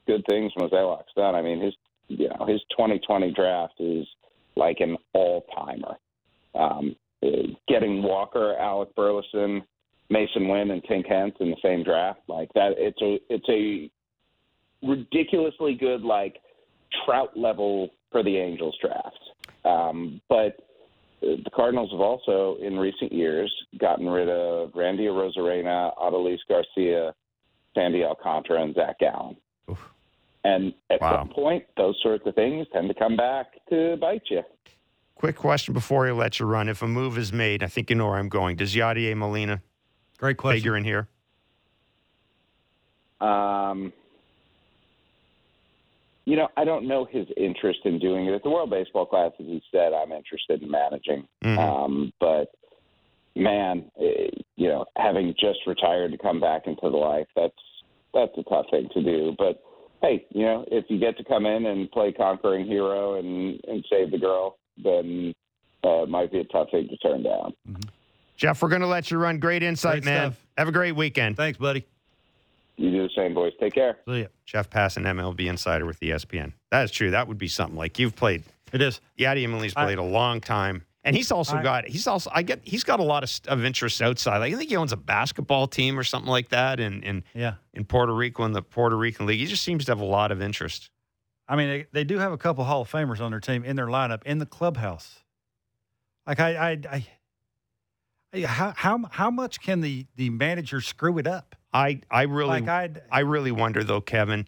good 0.06 0.24
things 0.28 0.52
Mozeliak's 0.58 1.12
done? 1.16 1.34
I 1.34 1.42
mean, 1.42 1.60
his 1.60 1.74
you 2.08 2.28
know 2.28 2.46
his 2.46 2.60
2020 2.70 3.32
draft 3.32 3.74
is 3.78 4.06
like 4.56 4.78
an 4.80 4.96
all 5.12 5.44
timer. 5.56 5.96
Um, 6.54 6.96
getting 7.68 8.02
Walker, 8.02 8.56
Alec 8.56 8.94
Burleson, 8.96 9.62
Masyn 10.12 10.50
Winn, 10.50 10.70
and 10.70 10.82
Tink 10.84 11.06
Hence 11.08 11.34
in 11.40 11.50
the 11.50 11.56
same 11.62 11.84
draft 11.84 12.20
like 12.28 12.52
that, 12.54 12.72
it's 12.76 13.00
a 13.00 13.18
it's 13.28 13.48
a 13.48 13.90
ridiculously 14.82 15.74
good 15.74 16.02
like 16.02 16.36
Trout 17.04 17.36
level 17.36 17.90
for 18.10 18.22
the 18.22 18.36
Angels 18.36 18.76
draft. 18.80 19.18
Um, 19.64 20.20
but 20.28 20.56
the 21.20 21.50
Cardinals 21.54 21.90
have 21.92 22.00
also, 22.00 22.56
in 22.62 22.78
recent 22.78 23.12
years, 23.12 23.52
gotten 23.78 24.08
rid 24.08 24.28
of 24.28 24.70
Randy 24.74 25.04
Arozarena, 25.04 25.96
Adolis 25.98 26.38
Garcia, 26.48 27.14
Sandy 27.74 28.02
Alcantara, 28.04 28.62
and 28.62 28.74
Zach 28.74 28.98
Gallen. 28.98 29.36
And 30.42 30.72
at 30.88 31.00
Wow. 31.02 31.16
some 31.18 31.28
point, 31.28 31.66
those 31.76 32.00
sorts 32.02 32.26
of 32.26 32.34
things 32.34 32.66
tend 32.72 32.88
to 32.88 32.94
come 32.94 33.14
back 33.16 33.46
to 33.68 33.96
bite 34.00 34.22
you. 34.30 34.42
Quick 35.14 35.36
question 35.36 35.74
before 35.74 36.06
he 36.06 36.12
lets 36.12 36.40
you 36.40 36.46
run. 36.46 36.66
If 36.70 36.80
a 36.80 36.88
move 36.88 37.18
is 37.18 37.30
made, 37.30 37.62
I 37.62 37.66
think 37.66 37.90
you 37.90 37.96
know 37.96 38.06
where 38.08 38.16
I'm 38.16 38.30
going. 38.30 38.56
Does 38.56 38.74
Yadier 38.74 39.14
Molina 39.14 39.60
Great 40.16 40.38
question. 40.38 40.56
figure 40.56 40.76
in 40.78 40.84
here? 40.84 41.08
Um, 43.20 43.92
you 46.26 46.36
know, 46.36 46.48
I 46.56 46.64
don't 46.64 46.86
know 46.86 47.06
his 47.10 47.26
interest 47.36 47.80
in 47.84 47.98
doing 47.98 48.26
it. 48.26 48.34
At 48.34 48.42
the 48.42 48.50
World 48.50 48.70
Baseball 48.70 49.06
Classic, 49.06 49.38
he 49.38 49.62
said, 49.72 49.92
I'm 49.92 50.12
interested 50.12 50.62
in 50.62 50.70
managing. 50.70 51.26
Mhm. 51.42 51.58
Um, 51.58 52.12
but, 52.20 52.50
man, 53.34 53.90
eh, 54.00 54.28
you 54.56 54.68
know, 54.68 54.84
having 54.96 55.34
just 55.40 55.60
retired 55.66 56.12
to 56.12 56.18
come 56.18 56.40
back 56.40 56.66
into 56.66 56.82
the 56.90 56.96
life, 56.96 57.26
that's 57.34 57.54
that's 58.12 58.32
a 58.38 58.42
tough 58.44 58.66
thing 58.70 58.88
to 58.92 59.02
do. 59.02 59.34
But, 59.38 59.62
hey, 60.02 60.26
you 60.30 60.44
know, 60.44 60.64
if 60.70 60.84
you 60.88 60.98
get 60.98 61.16
to 61.18 61.24
come 61.24 61.46
in 61.46 61.66
and 61.66 61.90
play 61.92 62.12
conquering 62.12 62.66
hero 62.66 63.18
and, 63.20 63.60
and 63.68 63.84
save 63.88 64.10
the 64.10 64.18
girl, 64.18 64.58
then 64.82 65.32
uh, 65.84 66.02
it 66.02 66.08
might 66.08 66.32
be 66.32 66.40
a 66.40 66.44
tough 66.44 66.70
thing 66.72 66.88
to 66.88 66.96
turn 66.96 67.22
down. 67.22 67.54
Jeff, 68.36 68.62
we're 68.62 68.68
going 68.68 68.80
to 68.80 68.88
let 68.88 69.10
you 69.12 69.18
run. 69.18 69.38
Great 69.38 69.62
insight, 69.62 70.02
Great 70.02 70.04
man. 70.06 70.32
stuff. 70.32 70.46
Have 70.58 70.66
a 70.68 70.72
great 70.72 70.96
weekend. 70.96 71.36
Thanks, 71.36 71.56
buddy. 71.58 71.86
You 72.80 72.90
do 72.90 73.02
the 73.02 73.10
same, 73.14 73.34
boys. 73.34 73.52
Take 73.60 73.74
care. 73.74 73.98
See 74.08 74.20
ya. 74.22 74.26
Jeff 74.46 74.70
Passan, 74.70 75.02
MLB 75.04 75.46
Insider 75.48 75.84
with 75.84 76.00
ESPN. 76.00 76.54
That 76.70 76.84
is 76.84 76.90
true. 76.90 77.10
That 77.10 77.28
would 77.28 77.36
be 77.36 77.46
something 77.46 77.76
like 77.76 77.98
you've 77.98 78.16
played. 78.16 78.42
It 78.72 78.80
is. 78.80 79.02
Yadi 79.18 79.46
Molina's 79.46 79.74
played 79.74 79.98
a 79.98 80.02
long 80.02 80.40
time. 80.40 80.86
And 81.04 81.14
he's 81.14 81.30
also 81.30 81.56
I- 81.56 81.62
got 81.62 81.86
he's 81.86 82.06
also 82.06 82.30
I 82.34 82.42
get 82.42 82.60
he's 82.62 82.82
got 82.82 82.98
a 82.98 83.02
lot 83.02 83.22
of, 83.22 83.28
st- 83.28 83.48
of 83.52 83.64
interests 83.66 84.00
outside. 84.00 84.38
Like 84.38 84.54
I 84.54 84.56
think 84.56 84.70
he 84.70 84.76
owns 84.76 84.92
a 84.92 84.96
basketball 84.96 85.66
team 85.66 85.98
or 85.98 86.04
something 86.04 86.30
like 86.30 86.48
that 86.50 86.80
in 86.80 87.02
in, 87.02 87.24
Yeah. 87.34 87.54
in 87.74 87.84
Puerto 87.84 88.14
Rico 88.14 88.44
in 88.44 88.52
the 88.52 88.62
Puerto 88.62 88.96
Rican 88.96 89.26
League. 89.26 89.40
He 89.40 89.46
just 89.46 89.62
seems 89.62 89.84
to 89.84 89.90
have 89.92 90.00
a 90.00 90.04
lot 90.04 90.32
of 90.32 90.40
interest. 90.40 90.90
I 91.48 91.56
mean, 91.56 91.68
they, 91.68 91.86
they 91.92 92.04
do 92.04 92.18
have 92.18 92.32
a 92.32 92.38
couple 92.38 92.64
Hall 92.64 92.80
of 92.82 92.90
Famers 92.90 93.20
on 93.20 93.30
their 93.30 93.40
team 93.40 93.62
in 93.62 93.76
their 93.76 93.88
lineup 93.88 94.22
in 94.24 94.38
the 94.38 94.46
clubhouse. 94.46 95.18
Like 96.26 96.40
I, 96.40 96.54
I, 96.54 96.70
I, 96.90 97.06
I 98.32 98.40
how 98.42 98.72
how 98.76 99.00
how 99.10 99.30
much 99.30 99.60
can 99.60 99.80
the 99.82 100.06
the 100.16 100.30
manager 100.30 100.80
screw 100.80 101.18
it 101.18 101.26
up? 101.26 101.56
I 101.72 102.00
I 102.10 102.22
really 102.22 102.60
Like 102.60 102.68
I'd, 102.68 103.02
I 103.10 103.20
really 103.20 103.52
wonder 103.52 103.84
though, 103.84 104.00
Kevin. 104.00 104.46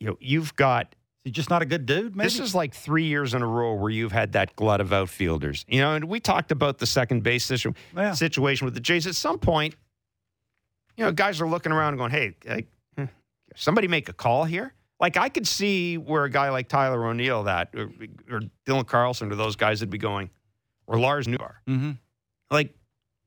You 0.00 0.08
know, 0.08 0.18
you've 0.20 0.54
got 0.56 0.94
just 1.26 1.48
not 1.50 1.62
a 1.62 1.64
good 1.64 1.86
dude? 1.86 2.16
Maybe 2.16 2.26
This 2.26 2.40
is 2.40 2.54
like 2.54 2.74
three 2.74 3.04
years 3.04 3.32
in 3.34 3.42
a 3.42 3.46
row 3.46 3.74
where 3.74 3.90
you've 3.90 4.10
had 4.12 4.32
that 4.32 4.56
glut 4.56 4.80
of 4.80 4.92
outfielders. 4.92 5.64
You 5.68 5.80
know, 5.80 5.94
and 5.94 6.06
we 6.06 6.18
talked 6.20 6.50
about 6.50 6.78
the 6.78 6.86
second 6.86 7.22
base 7.22 7.44
situ- 7.44 7.72
Yeah. 7.96 8.12
situation 8.12 8.64
with 8.64 8.74
the 8.74 8.80
Jays. 8.80 9.06
At 9.06 9.14
some 9.14 9.38
point, 9.38 9.76
you 10.96 11.04
know, 11.04 11.12
guys 11.12 11.40
are 11.40 11.46
looking 11.48 11.70
around 11.72 11.90
and 11.90 11.98
going, 11.98 12.10
"Hey, 12.10 12.34
like, 12.46 12.66
eh, 12.98 13.06
somebody 13.54 13.86
make 13.88 14.08
a 14.08 14.12
call 14.12 14.44
here." 14.44 14.74
Like 15.00 15.16
I 15.16 15.28
could 15.28 15.46
see 15.46 15.96
where 15.98 16.24
a 16.24 16.30
guy 16.30 16.50
like 16.50 16.68
Tyler 16.68 17.04
O'Neill, 17.06 17.44
that 17.44 17.70
or, 17.74 17.90
or 18.30 18.40
Dylan 18.66 18.86
Carlson, 18.86 19.30
or 19.32 19.36
those 19.36 19.56
guys 19.56 19.80
would 19.80 19.90
be 19.90 19.98
going, 19.98 20.30
or 20.86 20.98
Lars 20.98 21.26
Nootbaar. 21.26 21.54
Mhm. 21.68 21.98
Like, 22.50 22.74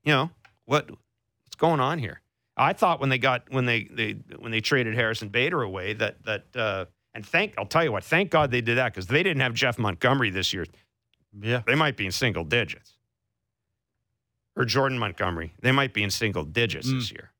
you 0.04 0.12
know, 0.14 0.30
what 0.66 0.90
what's 0.92 1.56
going 1.58 1.80
on 1.80 2.00
here? 2.00 2.22
I 2.58 2.74
thought 2.74 3.00
when 3.00 3.10
they 3.10 3.18
got 3.18 3.52
when 3.52 3.66
they, 3.66 3.84
they 3.92 4.14
when 4.40 4.52
they 4.52 4.62
traded 4.62 4.96
Harrison 4.96 5.30
Bader 5.30 5.62
away 5.62 5.94
that 5.94 6.24
that 6.26 6.46
uh, 6.56 6.86
and 7.14 7.26
thank 7.26 7.54
I'll 7.58 7.66
tell 7.66 7.84
you 7.84 7.92
what, 7.92 8.04
thank 8.04 8.32
God 8.32 8.52
they 8.52 8.62
did 8.62 8.78
that 8.78 8.94
because 8.94 9.08
they 9.08 9.24
didn't 9.24 9.42
have 9.42 9.54
Jeff 9.54 9.78
Montgomery 9.78 10.30
this 10.30 10.54
year. 10.54 10.66
yeah. 11.40 11.62
They 11.66 11.76
might 11.76 11.98
be 11.98 12.06
in 12.06 12.12
single 12.12 12.44
digits. 12.46 12.94
Or 14.58 14.64
Jordan 14.64 14.98
Montgomery. 14.98 15.54
They 15.62 15.74
might 15.74 15.94
be 15.94 16.02
in 16.02 16.10
single 16.10 16.46
digits 16.46 16.90
this 16.90 17.12
year. 17.12 17.32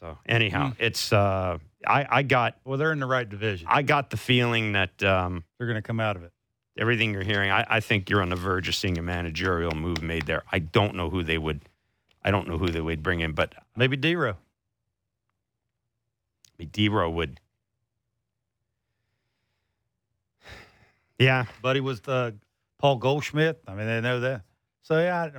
So 0.00 0.16
anyhow, 0.26 0.72
it's 0.78 1.12
uh 1.12 1.58
I, 1.86 2.06
I 2.08 2.22
got 2.22 2.56
Well, 2.64 2.78
they're 2.78 2.92
in 2.92 3.00
the 3.00 3.06
right 3.06 3.28
division. 3.28 3.66
I 3.70 3.82
got 3.82 4.10
the 4.10 4.16
feeling 4.16 4.72
that 4.72 5.02
um 5.02 5.44
They're 5.58 5.66
going 5.66 5.76
to 5.76 5.82
come 5.82 6.00
out 6.00 6.16
of 6.16 6.22
it. 6.22 6.32
everything 6.78 7.12
you're 7.12 7.22
hearing, 7.24 7.50
I, 7.50 7.66
I 7.68 7.80
think 7.80 8.08
you're 8.08 8.22
on 8.22 8.30
the 8.30 8.36
verge 8.36 8.68
of 8.68 8.74
seeing 8.76 8.96
a 8.96 9.02
managerial 9.02 9.72
move 9.72 10.02
made 10.02 10.24
there. 10.26 10.42
I 10.50 10.58
don't 10.60 10.94
know 10.94 11.10
who 11.10 11.22
they 11.22 11.36
would 11.38 11.60
I 12.24 12.30
don't 12.30 12.48
know 12.48 12.58
who 12.58 12.68
they 12.68 12.80
would 12.80 13.02
bring 13.02 13.20
in, 13.20 13.32
but 13.32 13.54
Maybe 13.76 13.96
Dero. 13.96 14.36
Maybe 16.58 16.70
Dero 16.70 17.12
would 17.12 17.40
Yeah. 21.18 21.46
Buddy 21.62 21.80
was 21.80 22.00
the 22.00 22.36
Paul 22.78 22.96
Goldschmidt. 22.96 23.60
I 23.66 23.74
mean, 23.74 23.86
they 23.86 24.00
know 24.00 24.20
that. 24.20 24.42
So 24.82 24.98
yeah. 25.00 25.30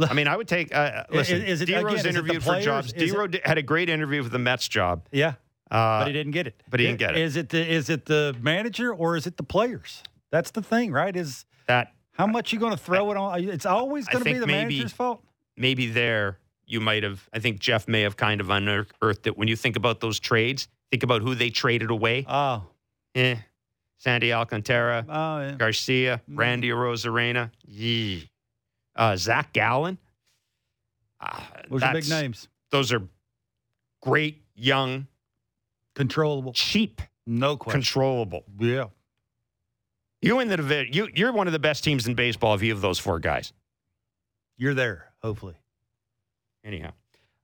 I-. 0.00 0.04
I 0.10 0.14
mean, 0.14 0.28
I 0.28 0.36
would 0.36 0.48
take. 0.48 0.74
Uh, 0.74 1.04
listen, 1.10 1.42
is 1.42 1.60
it- 1.60 1.68
Dero's 1.68 1.84
again, 1.84 1.96
is 1.96 2.04
it 2.04 2.08
interviewed 2.10 2.42
for 2.42 2.60
jobs. 2.60 2.92
Is 2.92 3.10
it- 3.12 3.14
Dero 3.16 3.44
had 3.44 3.58
a 3.58 3.62
great 3.62 3.88
interview 3.90 4.22
for 4.22 4.28
the 4.28 4.38
Mets 4.38 4.68
job, 4.68 5.06
Yeah. 5.10 5.34
uh, 5.70 6.00
but 6.00 6.06
he 6.06 6.12
didn't 6.12 6.32
get 6.32 6.46
it. 6.46 6.62
but 6.70 6.78
he 6.80 6.86
didn't 6.86 7.00
get 7.00 7.16
it. 7.16 7.18
Is 7.22 7.36
it 7.36 7.48
the 7.48 7.58
is 7.68 7.90
it 7.90 8.06
the 8.06 8.36
manager 8.40 8.94
or 8.94 9.16
is 9.16 9.26
it 9.26 9.36
the 9.36 9.42
players? 9.42 10.02
That's 10.30 10.52
the 10.52 10.62
thing, 10.62 10.92
right? 10.92 11.14
Is 11.16 11.44
that 11.66 11.92
how 12.12 12.26
much 12.28 12.52
you 12.52 12.58
going 12.60 12.72
to 12.72 12.78
throw 12.78 13.10
it 13.10 13.16
on? 13.16 13.42
It's 13.48 13.66
always 13.66 14.06
going 14.06 14.24
to 14.24 14.30
be 14.32 14.38
the 14.38 14.46
maybe- 14.46 14.74
manager's 14.76 14.92
fault. 14.92 15.22
Maybe 15.58 15.86
there 15.88 16.38
you 16.66 16.80
might 16.80 17.02
have. 17.02 17.28
I 17.32 17.38
think 17.38 17.58
Jeff 17.60 17.88
may 17.88 18.02
have 18.02 18.16
kind 18.16 18.40
of 18.40 18.50
unearthed 18.50 19.26
it. 19.26 19.36
when 19.36 19.48
you 19.48 19.56
think 19.56 19.76
about 19.76 20.00
those 20.00 20.20
trades, 20.20 20.68
think 20.90 21.02
about 21.02 21.22
who 21.22 21.34
they 21.34 21.50
traded 21.50 21.90
away. 21.90 22.24
Oh, 22.28 22.64
Eh, 23.14 23.36
Sandy 23.96 24.32
Alcantara, 24.32 25.04
oh, 25.08 25.40
yeah. 25.40 25.52
Garcia, 25.56 26.20
Randy 26.28 26.68
Arozarena, 26.68 27.50
yee. 27.66 28.28
Uh, 28.94 29.16
Zach 29.16 29.52
Gallen. 29.52 29.98
Uh, 31.20 31.40
Those 31.68 31.82
are 31.82 31.92
big 31.94 32.08
names. 32.08 32.48
Those 32.70 32.92
are 32.92 33.02
great, 34.02 34.42
young, 34.54 35.06
Controllable. 35.94 36.52
cheap, 36.52 37.00
No 37.26 37.56
question. 37.56 37.80
controllable. 37.80 38.44
yeah. 38.60 38.84
You 40.20 40.36
win 40.36 40.48
the 40.48 40.56
division. 40.56 40.92
You, 40.92 41.08
you're 41.14 41.32
one 41.32 41.46
of 41.46 41.52
the 41.52 41.58
best 41.60 41.82
teams 41.84 42.06
in 42.06 42.14
baseball 42.14 42.54
if 42.54 42.62
you 42.62 42.72
have 42.72 42.80
those 42.80 42.98
four 42.98 43.18
guys. 43.20 43.52
You're 44.56 44.74
there, 44.74 45.07
hopefully. 45.22 45.54
Anyhow, 46.64 46.92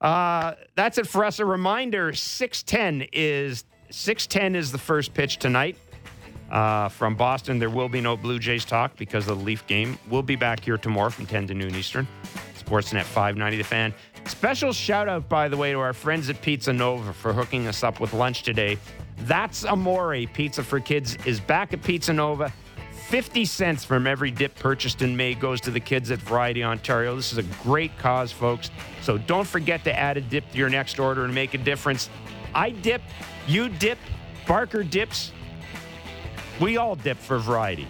uh, 0.00 0.54
that's 0.74 0.98
it 0.98 1.06
for 1.06 1.24
us. 1.24 1.38
A 1.38 1.44
reminder: 1.44 2.12
six 2.12 2.62
ten 2.62 3.06
is 3.12 3.64
six 3.90 4.26
ten 4.26 4.56
is 4.56 4.72
the 4.72 4.78
first 4.78 5.14
pitch 5.14 5.38
tonight. 5.38 5.76
Uh, 6.50 6.88
from 6.88 7.16
Boston, 7.16 7.58
there 7.58 7.70
will 7.70 7.88
be 7.88 8.00
no 8.00 8.16
Blue 8.16 8.38
Jays 8.38 8.64
talk 8.64 8.96
because 8.96 9.28
of 9.28 9.38
the 9.38 9.44
Leaf 9.44 9.66
game. 9.66 9.98
We'll 10.08 10.22
be 10.22 10.36
back 10.36 10.60
here 10.60 10.76
tomorrow 10.76 11.10
from 11.10 11.26
10 11.26 11.48
to 11.48 11.54
noon 11.54 11.74
Eastern. 11.74 12.06
Sportsnet 12.56 13.02
590 13.02 13.56
The 13.56 13.64
Fan. 13.64 13.94
Special 14.26 14.72
shout 14.72 15.08
out, 15.08 15.28
by 15.28 15.48
the 15.48 15.56
way, 15.56 15.72
to 15.72 15.80
our 15.80 15.92
friends 15.92 16.30
at 16.30 16.40
Pizza 16.42 16.72
Nova 16.72 17.12
for 17.12 17.32
hooking 17.32 17.66
us 17.66 17.82
up 17.82 17.98
with 17.98 18.12
lunch 18.12 18.42
today. 18.42 18.78
That's 19.20 19.64
Amore 19.64 20.26
Pizza 20.32 20.62
for 20.62 20.80
Kids 20.80 21.16
is 21.24 21.40
back 21.40 21.72
at 21.72 21.82
Pizza 21.82 22.12
Nova. 22.12 22.52
50 23.14 23.44
cents 23.44 23.84
from 23.84 24.08
every 24.08 24.32
dip 24.32 24.56
purchased 24.56 25.00
in 25.00 25.16
May 25.16 25.34
goes 25.34 25.60
to 25.60 25.70
the 25.70 25.78
kids 25.78 26.10
at 26.10 26.18
Variety 26.18 26.64
Ontario. 26.64 27.14
This 27.14 27.30
is 27.30 27.38
a 27.38 27.44
great 27.62 27.96
cause, 27.96 28.32
folks. 28.32 28.72
So 29.02 29.18
don't 29.18 29.46
forget 29.46 29.84
to 29.84 29.96
add 29.96 30.16
a 30.16 30.20
dip 30.20 30.50
to 30.50 30.58
your 30.58 30.68
next 30.68 30.98
order 30.98 31.24
and 31.24 31.32
make 31.32 31.54
a 31.54 31.58
difference. 31.58 32.10
I 32.56 32.70
dip, 32.70 33.02
you 33.46 33.68
dip, 33.68 33.98
Barker 34.48 34.82
dips. 34.82 35.30
We 36.60 36.76
all 36.76 36.96
dip 36.96 37.18
for 37.18 37.38
variety. 37.38 37.86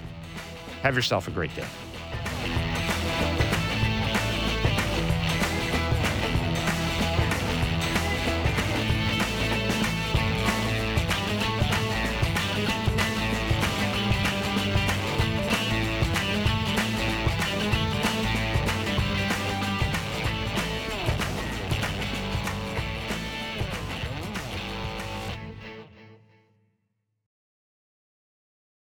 Have 0.82 0.94
yourself 0.94 1.26
a 1.26 1.30
great 1.30 1.56
day. 1.56 1.64